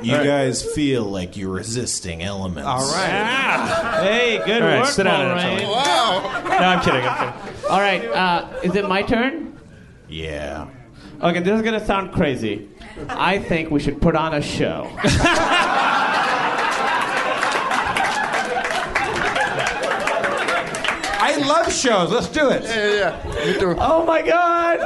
You 0.00 0.12
guys 0.16 0.62
feel 0.74 1.02
like 1.02 1.36
you're 1.36 1.50
resisting 1.52 2.22
elements. 2.22 2.66
All 2.68 2.78
right. 2.92 3.10
Ah! 3.10 3.98
Hey, 4.02 4.40
good 4.46 4.62
All 4.62 4.68
right, 4.68 4.80
work, 4.82 4.88
sit 4.90 5.02
down, 5.04 5.36
Mulrain. 5.36 5.58
Anatoly. 5.58 5.68
Wow. 5.72 6.42
No, 6.44 6.56
I'm 6.56 6.80
kidding. 6.82 7.04
I'm 7.04 7.32
kidding. 7.42 7.70
All 7.70 7.80
right, 7.80 8.04
uh, 8.04 8.48
is 8.62 8.76
it 8.76 8.88
my 8.88 9.02
turn? 9.02 9.58
Yeah. 10.08 10.68
Okay, 11.20 11.40
this 11.40 11.56
is 11.56 11.62
gonna 11.62 11.84
sound 11.84 12.12
crazy. 12.12 12.68
I 13.08 13.40
think 13.40 13.72
we 13.72 13.80
should 13.80 14.00
put 14.00 14.14
on 14.14 14.34
a 14.34 14.40
show. 14.40 14.88
I 21.20 21.36
love 21.44 21.72
shows. 21.72 22.12
Let's 22.12 22.28
do 22.28 22.50
it. 22.50 22.62
Yeah, 22.62 23.20
yeah, 23.26 23.46
me 23.46 23.58
too. 23.58 23.74
Oh 23.78 24.04
my 24.04 24.22
God, 24.22 24.78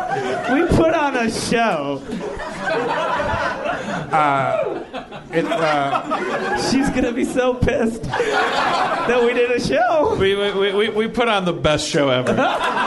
we 0.55 0.67
put 0.75 0.95
on 0.95 1.17
a 1.17 1.31
show. 1.31 2.01
It, 4.13 5.45
uh, 5.47 6.71
She's 6.71 6.91
gonna 6.91 7.13
be 7.13 7.25
so 7.25 7.55
pissed 7.55 8.03
that 8.05 9.23
we 9.25 9.33
did 9.35 9.51
a 9.51 9.61
show. 9.61 10.17
We, 10.19 10.35
we, 10.35 10.73
we, 10.73 10.89
we 10.91 11.09
put 11.09 11.29
on 11.29 11.45
the 11.45 11.53
best 11.53 11.89
show 11.89 12.09
ever. 12.11 12.35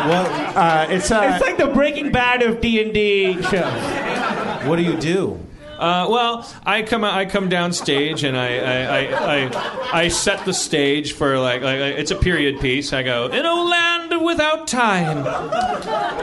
What 0.00 0.26
uh, 0.56 0.86
it's 0.88 1.10
uh, 1.10 1.32
It's 1.34 1.42
like 1.44 1.58
the 1.58 1.66
Breaking 1.66 2.10
Bad 2.10 2.42
of 2.42 2.62
D 2.62 2.80
and 2.82 2.94
D 2.94 3.34
shows. 3.42 4.66
What 4.66 4.76
do 4.76 4.82
you 4.82 4.96
do? 4.96 5.38
Uh, 5.80 6.06
well, 6.10 6.46
I 6.66 6.82
come 6.82 7.04
I 7.04 7.24
come 7.24 7.48
downstage 7.48 8.22
and 8.28 8.36
I 8.36 8.58
I, 8.58 8.98
I, 8.98 9.46
I 9.46 10.00
I 10.02 10.08
set 10.08 10.44
the 10.44 10.52
stage 10.52 11.14
for 11.14 11.38
like, 11.38 11.62
like 11.62 11.78
it's 11.80 12.10
a 12.10 12.16
period 12.16 12.60
piece. 12.60 12.92
I 12.92 13.02
go 13.02 13.28
in 13.28 13.46
a 13.46 13.54
land 13.54 14.22
without 14.22 14.68
time. 14.68 15.24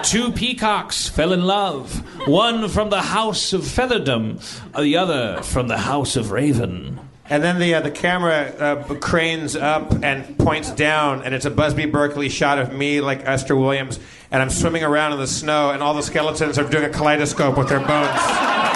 Two 0.03 0.31
peacocks 0.31 1.09
fell 1.09 1.33
in 1.33 1.41
love. 1.45 2.03
One 2.27 2.69
from 2.69 2.91
the 2.91 3.01
house 3.01 3.51
of 3.51 3.61
featherdom, 3.61 4.39
the 4.79 4.95
other 4.95 5.41
from 5.41 5.67
the 5.69 5.79
house 5.79 6.15
of 6.15 6.29
raven. 6.29 6.99
and 7.27 7.41
then 7.43 7.57
the 7.57 7.73
uh, 7.73 7.81
the 7.81 7.89
camera 7.91 8.53
uh, 8.59 8.93
cranes 8.99 9.55
up 9.55 9.91
and 10.03 10.37
points 10.37 10.69
down, 10.71 11.23
and 11.23 11.33
it's 11.33 11.45
a 11.45 11.49
Busby 11.51 11.87
Berkeley 11.87 12.29
shot 12.29 12.59
of 12.59 12.73
me 12.73 13.01
like 13.01 13.25
Esther 13.25 13.55
Williams, 13.55 13.99
and 14.29 14.41
I'm 14.41 14.51
swimming 14.51 14.83
around 14.83 15.13
in 15.13 15.19
the 15.19 15.27
snow, 15.27 15.71
and 15.71 15.81
all 15.81 15.95
the 15.95 16.03
skeletons 16.03 16.59
are 16.59 16.69
doing 16.69 16.83
a 16.85 16.89
kaleidoscope 16.89 17.57
with 17.57 17.69
their 17.69 17.79
bones. 17.79 18.66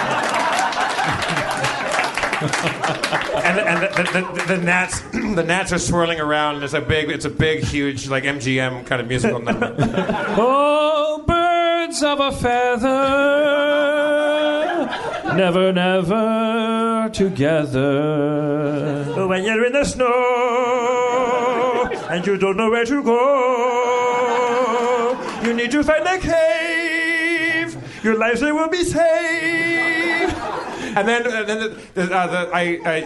And 2.41 3.59
and 3.59 3.81
the, 3.83 3.87
the, 3.97 4.03
the, 4.21 4.43
the 4.55 4.63
gnats 4.63 4.99
the 5.11 5.43
gnats 5.43 5.71
are 5.71 5.77
swirling 5.79 6.19
around. 6.19 6.63
It's 6.63 6.73
a 6.73 6.81
big 6.81 7.09
it's 7.09 7.25
a 7.25 7.29
big 7.29 7.63
huge 7.63 8.07
like 8.09 8.23
MGM 8.23 8.85
kind 8.87 9.01
of 9.01 9.07
musical 9.07 9.39
number. 9.39 9.75
Oh, 10.37 11.23
birds 11.27 12.01
of 12.03 12.19
a 12.19 12.31
feather, 12.31 12.87
never, 15.35 15.71
never 15.73 17.09
together. 17.13 17.83
when 19.27 19.43
you're 19.43 19.65
in 19.65 19.73
the 19.73 19.83
snow 19.83 20.07
and 22.09 22.25
you 22.25 22.37
don't 22.37 22.57
know 22.57 22.69
where 22.71 22.85
to 22.85 23.03
go, 23.03 23.21
you 25.43 25.53
need 25.53 25.69
to 25.71 25.83
find 25.83 26.07
a 26.07 26.17
cave. 26.17 27.77
Your 28.03 28.17
lives 28.17 28.39
there 28.41 28.55
will 28.55 28.69
be 28.69 28.83
saved. 28.83 29.90
And 30.95 31.07
then, 31.07 31.25
and 31.25 31.47
then 31.47 31.59
the, 31.59 31.81
the, 31.93 32.15
uh, 32.15 32.27
the, 32.27 32.51
I, 32.53 32.79
I, 32.85 33.01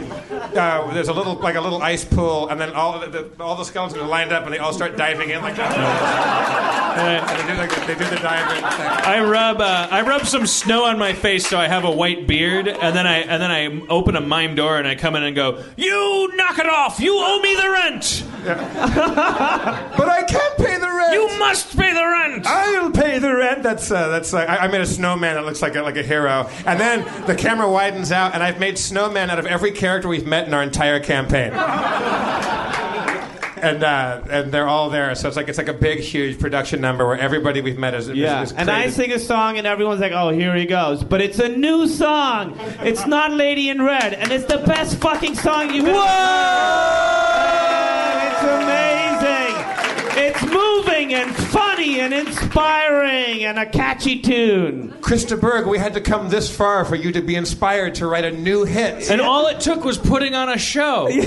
uh, 0.57 0.93
there's 0.93 1.07
a 1.07 1.13
little 1.13 1.35
like 1.35 1.55
a 1.55 1.61
little 1.61 1.81
ice 1.81 2.03
pool, 2.03 2.49
and 2.49 2.59
then 2.59 2.73
all 2.73 2.99
the, 2.99 3.07
the, 3.07 3.43
all 3.43 3.55
the 3.55 3.63
skeletons 3.63 4.01
are 4.01 4.07
lined 4.07 4.31
up, 4.31 4.43
and 4.43 4.53
they 4.53 4.57
all 4.57 4.73
start 4.73 4.97
diving 4.97 5.29
in 5.29 5.41
like 5.41 5.55
that. 5.55 5.75
and 6.97 7.39
they 7.39 7.53
do, 7.53 7.59
like, 7.59 7.87
they 7.87 7.93
do 7.93 8.09
the 8.09 8.21
diving. 8.21 8.63
I 8.63 9.19
rub 9.21 9.61
uh, 9.61 9.87
I 9.91 10.01
rub 10.01 10.25
some 10.25 10.47
snow 10.47 10.85
on 10.85 10.97
my 10.97 11.13
face 11.13 11.47
so 11.47 11.57
I 11.57 11.67
have 11.67 11.83
a 11.83 11.91
white 11.91 12.27
beard, 12.27 12.67
and 12.67 12.95
then 12.95 13.05
I 13.05 13.17
and 13.19 13.41
then 13.41 13.51
I 13.51 13.85
open 13.87 14.15
a 14.15 14.21
mime 14.21 14.55
door 14.55 14.77
and 14.77 14.87
I 14.87 14.95
come 14.95 15.15
in 15.15 15.23
and 15.23 15.35
go, 15.35 15.63
"You 15.75 16.31
knock 16.35 16.59
it 16.59 16.67
off! 16.67 16.99
You 16.99 17.15
owe 17.17 17.39
me 17.41 17.55
the 17.55 17.69
rent! 17.69 18.23
But 19.97 20.09
I 20.09 20.23
can't 20.23 20.57
pay 20.57 20.77
the 20.77 20.87
rent. 20.87 21.13
You 21.13 21.39
must 21.39 21.75
pay 21.77 21.93
the 21.93 22.05
rent!" 22.05 22.45
I'll 22.45 22.91
pay 22.91 23.19
the 23.19 23.33
rent. 23.35 23.63
That's 23.63 23.89
uh, 23.91 24.07
that's. 24.09 24.33
Uh, 24.33 24.39
I, 24.39 24.65
I 24.65 24.67
made 24.67 24.81
a 24.81 24.85
snowman 24.85 25.35
that 25.35 25.45
looks 25.45 25.61
like 25.61 25.75
a, 25.75 25.81
like 25.81 25.97
a 25.97 26.03
hero, 26.03 26.49
and 26.65 26.79
then 26.79 27.05
the 27.25 27.35
camera 27.35 27.69
widens 27.69 28.11
out, 28.11 28.33
and 28.33 28.43
I've 28.43 28.59
made 28.59 28.75
snowmen 28.75 29.29
out 29.29 29.39
of 29.39 29.45
every 29.45 29.71
character 29.71 30.07
we've 30.07 30.27
met 30.27 30.47
in 30.47 30.53
our 30.53 30.63
entire 30.63 30.99
campaign. 30.99 31.51
And 33.61 33.83
uh, 33.83 34.21
and 34.29 34.51
they're 34.51 34.67
all 34.67 34.89
there, 34.89 35.15
so 35.15 35.27
it's 35.27 35.37
like 35.37 35.47
it's 35.47 35.57
like 35.57 35.69
a 35.69 35.73
big, 35.73 35.99
huge 35.99 36.39
production 36.39 36.81
number 36.81 37.05
where 37.07 37.17
everybody 37.17 37.61
we've 37.61 37.77
met 37.77 37.93
is, 37.93 38.09
is- 38.09 38.17
Yeah, 38.17 38.41
is 38.43 38.51
and 38.51 38.69
I 38.69 38.89
sing 38.89 39.11
a 39.13 39.19
song, 39.19 39.57
and 39.57 39.65
everyone's 39.65 40.01
like, 40.01 40.11
"Oh, 40.11 40.29
here 40.29 40.53
he 40.55 40.65
goes!" 40.65 41.03
But 41.03 41.21
it's 41.21 41.39
a 41.39 41.49
new 41.49 41.87
song. 41.87 42.57
It's 42.81 43.05
not 43.07 43.31
"Lady 43.31 43.69
in 43.69 43.81
Red," 43.81 44.13
and 44.13 44.31
it's 44.31 44.45
the 44.45 44.57
best 44.59 44.97
fucking 44.97 45.35
song 45.35 45.73
you've 45.73 45.85
ever 45.87 45.99
heard. 45.99 46.05
It's 48.31 48.43
amazing. 48.43 48.94
It's 50.57 50.87
moving 50.87 51.13
and 51.13 51.35
funny 51.35 51.99
and 51.99 52.13
inspiring 52.13 53.43
and 53.45 53.59
a 53.59 53.65
catchy 53.65 54.19
tune. 54.21 54.93
Krista 55.01 55.39
Berg, 55.39 55.67
we 55.67 55.77
had 55.77 55.93
to 55.95 56.01
come 56.01 56.29
this 56.29 56.53
far 56.55 56.85
for 56.85 56.95
you 56.95 57.11
to 57.11 57.21
be 57.21 57.35
inspired 57.35 57.95
to 57.95 58.07
write 58.07 58.23
a 58.25 58.31
new 58.31 58.63
hit. 58.63 59.09
And 59.09 59.19
all 59.21 59.47
it 59.47 59.59
took 59.59 59.83
was 59.83 59.97
putting 59.97 60.33
on 60.35 60.49
a 60.49 60.57
show. 60.57 61.07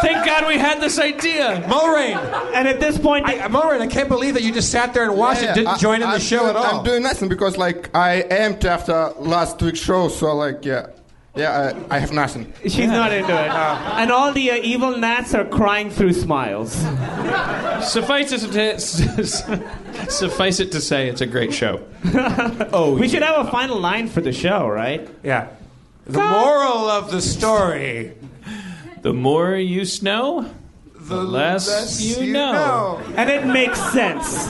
Thank 0.00 0.24
God 0.26 0.46
we 0.46 0.58
had 0.58 0.80
this 0.80 0.98
idea. 0.98 1.64
Mulrain, 1.68 2.16
And 2.54 2.68
at 2.68 2.78
this 2.80 2.96
point, 2.98 3.26
I, 3.26 3.48
Mulrain, 3.48 3.80
I 3.80 3.86
can't 3.86 4.08
believe 4.08 4.34
that 4.34 4.42
you 4.42 4.52
just 4.52 4.70
sat 4.70 4.94
there 4.94 5.04
and 5.04 5.16
watched 5.16 5.42
Yeah, 5.42 5.52
it, 5.52 5.54
didn't 5.54 5.68
I- 5.68 5.78
join 5.78 5.96
in 5.96 6.08
the 6.08 6.14
I'm 6.16 6.20
show 6.20 6.38
doing, 6.40 6.50
at 6.50 6.56
all. 6.56 6.78
I'm 6.78 6.84
doing 6.84 7.02
nothing 7.02 7.28
because 7.28 7.56
like 7.56 7.94
I 7.96 8.22
amped 8.30 8.64
after 8.64 9.12
last 9.18 9.60
week's 9.62 9.80
show, 9.80 10.08
so 10.08 10.34
like 10.36 10.64
yeah, 10.64 10.86
Yeah, 11.38 11.72
I, 11.90 11.96
I 11.96 11.98
have 12.00 12.12
nothing. 12.12 12.52
She's 12.64 12.88
not 12.88 13.12
into 13.12 13.30
it. 13.32 13.50
and 14.00 14.10
all 14.10 14.32
the 14.32 14.50
uh, 14.50 14.56
evil 14.56 14.96
gnats 14.98 15.34
are 15.34 15.44
crying 15.44 15.88
through 15.88 16.12
smiles. 16.14 16.72
Suffice 17.82 18.32
it 18.32 18.40
to 18.52 18.80
suffice 20.10 20.58
it 20.58 20.72
to 20.72 20.80
say, 20.80 21.08
it's 21.08 21.20
a 21.20 21.26
great 21.26 21.54
show. 21.54 21.80
oh, 22.72 22.96
We 22.98 23.08
should 23.08 23.22
have 23.22 23.46
a 23.46 23.50
final 23.50 23.78
line 23.78 24.08
for 24.08 24.20
the 24.20 24.32
show, 24.32 24.66
right? 24.68 25.08
Yeah. 25.22 25.48
The 26.06 26.18
moral 26.18 26.88
of 26.90 27.10
the 27.12 27.20
story. 27.20 28.14
The 29.02 29.12
more 29.12 29.54
you 29.54 29.84
snow, 29.84 30.50
the, 30.92 31.22
less, 31.22 31.68
less 31.68 32.00
you, 32.00 32.26
you 32.26 32.32
know. 32.32 32.52
know. 32.52 33.00
And 33.16 33.30
it 33.30 33.46
makes 33.46 33.80
sense. 33.92 34.48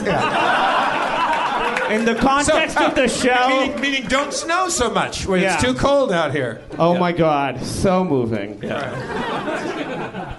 In 1.89 2.05
the 2.05 2.15
context 2.15 2.77
So, 2.77 2.85
of 2.87 2.95
the 2.95 3.07
show. 3.23 3.47
Meaning, 3.49 3.81
meaning 3.81 4.03
don't 4.07 4.31
snow 4.33 4.69
so 4.69 4.89
much 4.89 5.25
when 5.25 5.41
Yeah. 5.41 5.55
it's 5.55 5.63
too 5.63 5.73
cold 5.73 6.11
out 6.11 6.31
here. 6.31 6.61
Oh 6.77 6.97
my 6.97 7.11
God, 7.11 7.61
so 7.63 8.03
moving. 8.03 8.61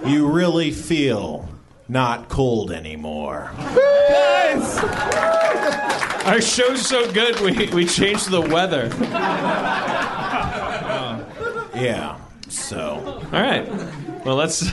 You 0.06 0.28
really 0.30 0.70
feel 0.70 1.48
not 1.88 2.28
cold 2.28 2.70
anymore. 2.70 3.50
Our 6.24 6.40
show's 6.40 6.86
so 6.86 7.10
good, 7.12 7.40
we, 7.40 7.66
we 7.74 7.84
changed 7.86 8.30
the 8.30 8.40
weather. 8.40 8.88
Yeah. 11.74 12.18
So. 12.48 13.20
All 13.32 13.40
right. 13.40 13.66
Well, 14.24 14.36
let's. 14.36 14.70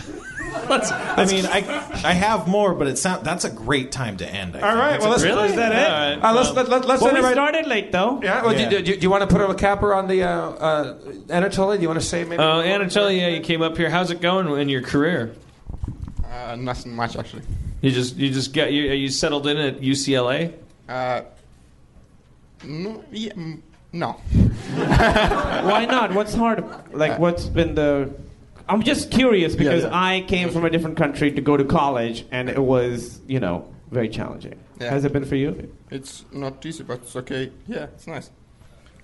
Let's 0.70 0.92
I 0.92 1.26
mean, 1.26 1.46
I 1.46 1.58
I 2.04 2.14
have 2.14 2.48
more, 2.48 2.74
but 2.74 2.88
it's 2.88 3.04
not. 3.04 3.24
That's 3.24 3.46
a 3.46 3.50
great 3.50 3.92
time 3.92 4.18
to 4.18 4.28
end. 4.28 4.56
I 4.56 4.60
All 4.62 4.68
think. 4.70 4.80
right, 4.80 4.90
That's 4.92 5.02
well, 5.04 5.10
a 5.10 5.14
let's, 5.14 5.24
great- 5.24 5.32
Really? 5.36 5.50
is 5.50 5.56
that 5.56 5.72
it? 5.72 5.76
All 5.78 5.92
right, 5.92 6.24
Uh, 6.24 6.34
let's, 6.34 6.48
well- 6.50 6.56
let, 6.56 6.70
let, 6.70 6.86
let's 6.86 7.02
Well, 7.02 7.10
end 7.10 7.18
we 7.20 7.24
right- 7.24 7.34
started 7.34 7.68
late 7.68 7.92
though. 7.92 8.20
Yeah, 8.22 8.44
well, 8.44 8.54
Yeah. 8.54 8.70
Do, 8.70 8.82
do, 8.82 8.96
do 8.96 9.02
you 9.02 9.10
want 9.10 9.28
to 9.30 9.36
put 9.36 9.48
a 9.50 9.54
capper 9.56 9.94
on 9.94 10.08
the 10.08 10.24
uh, 10.24 10.30
uh, 10.30 11.00
Anatoly? 11.28 11.76
Do 11.78 11.82
you 11.84 11.88
want 11.90 12.00
to 12.02 12.06
say 12.06 12.24
maybe? 12.24 12.42
Uh, 12.42 12.62
Anatoly, 12.64 13.20
yeah, 13.20 13.28
you 13.30 13.42
came 13.42 13.62
up 13.62 13.78
here. 13.78 13.90
How's 13.90 14.12
it 14.12 14.22
going 14.22 14.48
in 14.60 14.70
your 14.70 14.82
career? 14.82 15.34
Uh, 16.26 16.56
nothing 16.56 16.96
much 16.96 17.16
actually. 17.16 17.44
You 17.82 17.92
just 17.92 18.16
you 18.16 18.32
just 18.32 18.54
get 18.54 18.72
you 18.74 18.84
you 18.92 19.10
settled 19.10 19.46
in 19.48 19.58
at 19.58 19.82
UCLA? 19.82 20.54
Uh, 20.90 21.22
no, 22.64 23.04
yeah, 23.12 23.34
mm, 23.34 23.62
no. 23.94 24.14
Why 24.14 25.86
not? 25.86 26.14
What's 26.14 26.34
hard? 26.34 26.64
Like, 26.94 27.20
what's 27.20 27.46
been 27.46 27.76
the? 27.76 28.10
I'm 28.70 28.84
just 28.84 29.12
curious 29.12 29.56
because 29.56 29.84
yeah. 29.84 29.90
I 29.92 30.26
came 30.28 30.50
from 30.50 30.66
a 30.66 30.70
different 30.70 30.98
country 30.98 31.32
to 31.32 31.42
go 31.42 31.56
to 31.58 31.64
college, 31.64 32.26
and 32.32 32.50
it 32.50 32.62
was, 32.62 33.22
you 33.28 33.40
know, 33.40 33.68
very 33.92 34.10
challenging. 34.10 34.60
Yeah. 34.80 34.90
Has 34.90 35.06
it 35.06 35.14
been 35.14 35.26
for 35.26 35.36
you? 35.36 35.72
It's 35.90 36.26
not 36.32 36.66
easy, 36.66 36.84
but 36.84 37.00
it's 37.00 37.16
okay. 37.16 37.52
Yeah, 37.68 37.84
it's 37.96 38.08
nice. 38.08 38.30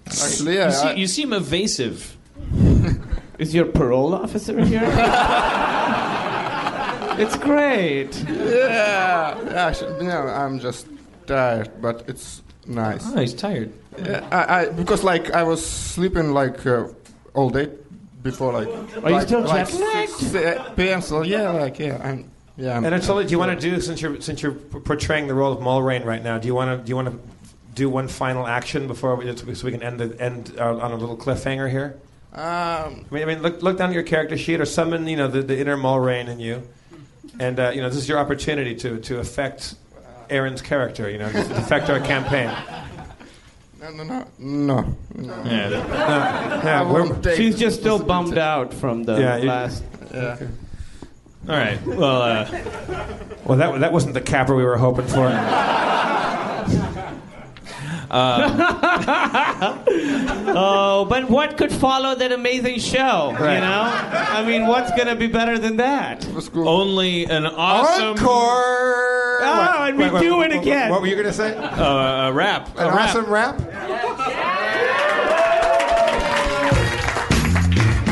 Actually, 0.06 0.56
yeah. 0.56 0.65
You, 0.68 0.72
see, 0.73 0.88
I- 0.88 0.94
you 0.94 1.07
seem 1.07 1.34
evasive. 1.34 2.18
Is 3.40 3.53
your 3.56 3.65
parole 3.65 4.14
officer 4.14 4.64
here? 4.64 4.84
it's 7.18 7.35
great. 7.38 8.14
yeah, 8.30 9.38
actually, 9.56 10.06
no, 10.06 10.27
I'm 10.27 10.60
just 10.60 10.88
tired, 11.26 11.72
but 11.81 12.03
it's 12.07 12.44
nice. 12.68 13.03
Oh, 13.06 13.19
he's 13.19 13.34
tired. 13.34 13.73
Yeah, 13.98 14.27
I, 14.31 14.65
I 14.65 14.69
because 14.69 15.03
like 15.03 15.31
I 15.31 15.44
was 15.44 15.65
sleeping 15.65 16.34
like 16.34 16.65
uh, 16.65 16.88
all 17.34 17.49
day 17.49 17.69
before 18.23 18.53
like. 18.53 18.67
Are 18.67 19.09
you 19.09 19.15
like, 19.15 19.27
still 19.27 19.41
like 19.41 19.69
jet-lagged? 19.69 20.09
6 20.09 20.35
uh, 20.35 20.73
p.m. 20.75 21.01
So 21.01 21.21
yeah, 21.21 21.51
like 21.51 21.77
yeah, 21.77 22.01
I'm 22.03 22.31
yeah. 22.57 22.77
I'm, 22.77 22.83
Anatoly, 22.83 23.25
do 23.25 23.31
you 23.31 23.39
want 23.39 23.59
to 23.59 23.69
do 23.69 23.79
since 23.81 24.01
you're 24.01 24.19
since 24.21 24.41
you're 24.41 24.53
portraying 24.53 25.27
the 25.27 25.33
role 25.33 25.51
of 25.51 25.59
Mulrain 25.59 26.05
right 26.05 26.23
now? 26.23 26.37
Do 26.37 26.47
you 26.47 26.55
want 26.55 26.79
to 26.79 26.83
do 26.83 26.89
you 26.89 26.95
want 26.95 27.09
to 27.09 27.19
do 27.75 27.89
one 27.89 28.07
final 28.07 28.47
action 28.47 28.87
before 28.87 29.15
we, 29.15 29.35
so 29.35 29.65
we 29.65 29.71
can 29.71 29.83
end 29.83 29.99
the 29.99 30.21
end 30.21 30.55
uh, 30.57 30.77
on 30.77 30.91
a 30.91 30.95
little 30.95 31.17
cliffhanger 31.17 31.69
here? 31.69 31.99
Um, 32.33 32.41
I 32.41 33.05
mean, 33.11 33.23
I 33.23 33.25
mean, 33.25 33.41
look 33.41 33.61
look 33.61 33.77
down 33.77 33.89
at 33.89 33.93
your 33.93 34.03
character 34.03 34.37
sheet 34.37 34.59
or 34.59 34.65
summon 34.65 35.07
you 35.07 35.17
know 35.17 35.27
the, 35.27 35.41
the 35.41 35.59
inner 35.59 35.77
Mulrain 35.77 36.27
in 36.29 36.39
you, 36.39 36.63
and 37.39 37.59
uh, 37.59 37.71
you 37.73 37.81
know 37.81 37.89
this 37.89 37.97
is 37.97 38.09
your 38.09 38.19
opportunity 38.19 38.75
to 38.75 38.99
to 38.99 39.19
affect 39.19 39.75
Erin's 40.29 40.61
character. 40.61 41.09
You 41.09 41.19
know, 41.19 41.31
to 41.31 41.57
affect 41.57 41.89
our 41.89 41.99
campaign. 41.99 42.49
No, 43.91 44.03
no, 44.03 44.03
no, 44.03 44.26
no. 44.39 44.95
no. 45.15 45.43
Yeah. 45.43 45.69
Yeah, 46.64 46.89
we're- 46.91 47.10
take 47.22 47.35
She's 47.38 47.57
just 47.57 47.80
still 47.80 47.97
responsibility. 47.99 48.35
bummed 48.35 48.38
out 48.38 48.73
from 48.73 49.03
the 49.03 49.18
Yeah, 49.19 49.38
you- 49.38 49.47
last. 49.49 49.84
Yeah. 50.14 50.38
All 51.49 51.55
right. 51.55 51.85
Well, 51.85 52.22
uh, 52.22 52.47
well, 53.45 53.57
that 53.57 53.80
that 53.81 53.91
wasn't 53.91 54.14
the 54.14 54.22
capper 54.22 54.55
we 54.55 54.64
were 54.64 54.77
hoping 54.77 55.07
for. 55.07 55.27
Oh, 60.56 61.06
but 61.10 61.30
what 61.30 61.57
could 61.57 61.72
follow 61.72 62.14
that 62.15 62.31
amazing 62.31 62.77
show? 62.80 63.34
Right. 63.40 63.56
You 63.56 63.61
know, 63.61 63.91
I 63.91 64.44
mean, 64.45 64.68
what's 64.68 64.91
gonna 64.95 65.15
be 65.15 65.26
better 65.27 65.57
than 65.57 65.77
that? 65.77 66.23
It 66.27 66.34
was 66.35 66.48
cool. 66.49 66.68
only 66.69 67.26
an 67.26 67.45
awesome 67.48 68.10
Encore. 68.10 69.40
Oh, 69.41 69.85
and 69.88 69.98
we 69.98 70.10
do 70.19 70.41
it 70.44 70.52
again. 70.53 70.91
What 70.91 71.02
were 71.02 71.07
you 71.07 71.15
going 71.15 71.27
to 71.27 71.34
say? 71.34 71.56
uh, 71.57 72.30
a 72.30 72.34
rap. 72.34 72.69
A 72.77 72.81
An 72.81 72.88
rap. 72.95 73.10
awesome 73.10 73.26
rap. 73.26 73.60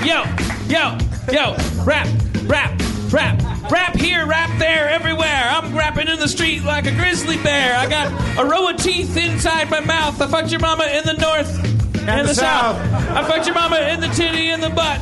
Yo, 0.04 0.24
yo, 0.68 0.98
yo, 1.32 1.56
rap, 1.86 2.08
rap, 2.46 2.82
rap, 3.12 3.40
rap 3.71 3.95
here, 3.97 4.27
rap 4.27 4.51
there, 4.59 4.89
everywhere. 4.89 5.45
I'm 5.51 5.77
rapping 5.77 6.09
in 6.09 6.19
the 6.19 6.29
street 6.29 6.63
like 6.65 6.87
a 6.87 6.93
grizzly 6.93 7.37
bear. 7.39 7.77
I 7.77 7.87
got 7.89 8.13
a 8.39 8.45
row 8.49 8.69
of 8.69 8.77
teeth 8.77 9.17
inside 9.17 9.71
my 9.71 9.81
mouth. 9.81 10.21
I 10.21 10.27
fucked 10.29 10.51
your 10.51 10.61
mama 10.61 10.85
in 10.85 11.05
the 11.05 11.15
north 11.15 11.65
and, 12.09 12.21
the 12.29 12.29
the 12.29 12.35
south. 12.35 12.77
south. 12.77 13.11
I 13.11 13.25
fucked 13.29 13.47
your 13.47 13.55
mama 13.55 13.79
in 13.81 14.01
the 14.01 14.09
titty 14.09 14.51
and 14.51 14.63
the 14.63 14.71
butt. 14.71 15.01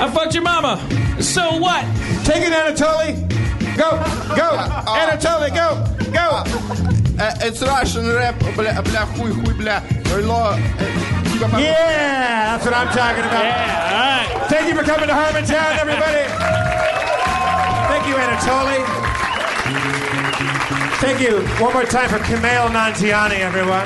I 0.00 0.10
fucked 0.10 0.34
your 0.34 0.42
mama. 0.44 0.78
So 1.20 1.56
what? 1.58 1.82
Take 2.24 2.42
it, 2.42 2.52
Anatoly. 2.52 3.16
Go, 3.76 3.90
go, 4.36 4.56
Anatoly, 4.86 5.50
go, 5.54 5.84
go. 6.12 6.42
Uh, 7.22 7.34
it's 7.40 7.62
Russian 7.62 8.06
rap, 8.08 8.34
бля, 8.56 8.82
бля, 8.82 9.06
хуй, 9.16 9.32
хуй, 9.32 9.54
бля. 9.54 9.82
Ло, 10.26 10.54
э, 10.56 11.32
типа, 11.32 11.48
по- 11.48 11.56
Yeah, 11.58 12.56
that's 12.56 12.64
what 12.66 12.74
I'm 12.74 12.88
talking 12.88 13.24
about. 13.24 13.44
Yeah, 13.44 14.28
all 14.28 14.38
right. 14.40 14.48
Thank 14.50 14.68
you 14.68 14.74
for 14.74 14.84
coming 14.84 15.08
to 15.08 15.14
Harmontown, 15.14 15.78
everybody. 15.78 16.28
Thank 18.07 18.19
you, 18.19 18.23
Anatoly. 18.23 18.79
Thank 21.01 21.19
you 21.19 21.41
one 21.61 21.73
more 21.73 21.83
time 21.83 22.07
for 22.07 22.19
Kumail 22.19 22.69
Nanjiani, 22.69 23.39
everyone. 23.39 23.85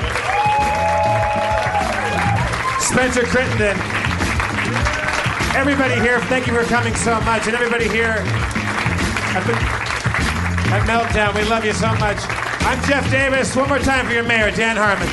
Spencer 2.80 3.26
Crittenden. 3.26 3.76
Everybody 5.56 5.94
here, 5.94 6.20
thank 6.30 6.46
you 6.46 6.54
for 6.54 6.62
coming 6.62 6.94
so 6.94 7.20
much. 7.22 7.48
And 7.48 7.56
everybody 7.56 7.88
here 7.88 8.14
at, 9.34 9.42
the, 9.44 9.54
at 10.70 10.86
Meltdown, 10.86 11.34
we 11.34 11.42
love 11.50 11.64
you 11.64 11.72
so 11.72 11.92
much. 11.96 12.18
I'm 12.62 12.80
Jeff 12.88 13.10
Davis. 13.10 13.56
One 13.56 13.68
more 13.68 13.80
time 13.80 14.06
for 14.06 14.12
your 14.12 14.22
mayor, 14.22 14.52
Dan 14.52 14.76
Harmon. 14.76 15.08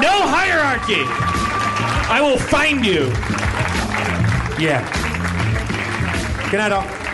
No 0.00 0.26
hierarchy. 0.26 1.04
I 2.10 2.22
will 2.22 2.38
find 2.38 2.86
you. 2.86 3.12
Yeah. 4.58 5.15
Good 6.50 6.58
night, 6.58 6.70
all. 6.70 7.05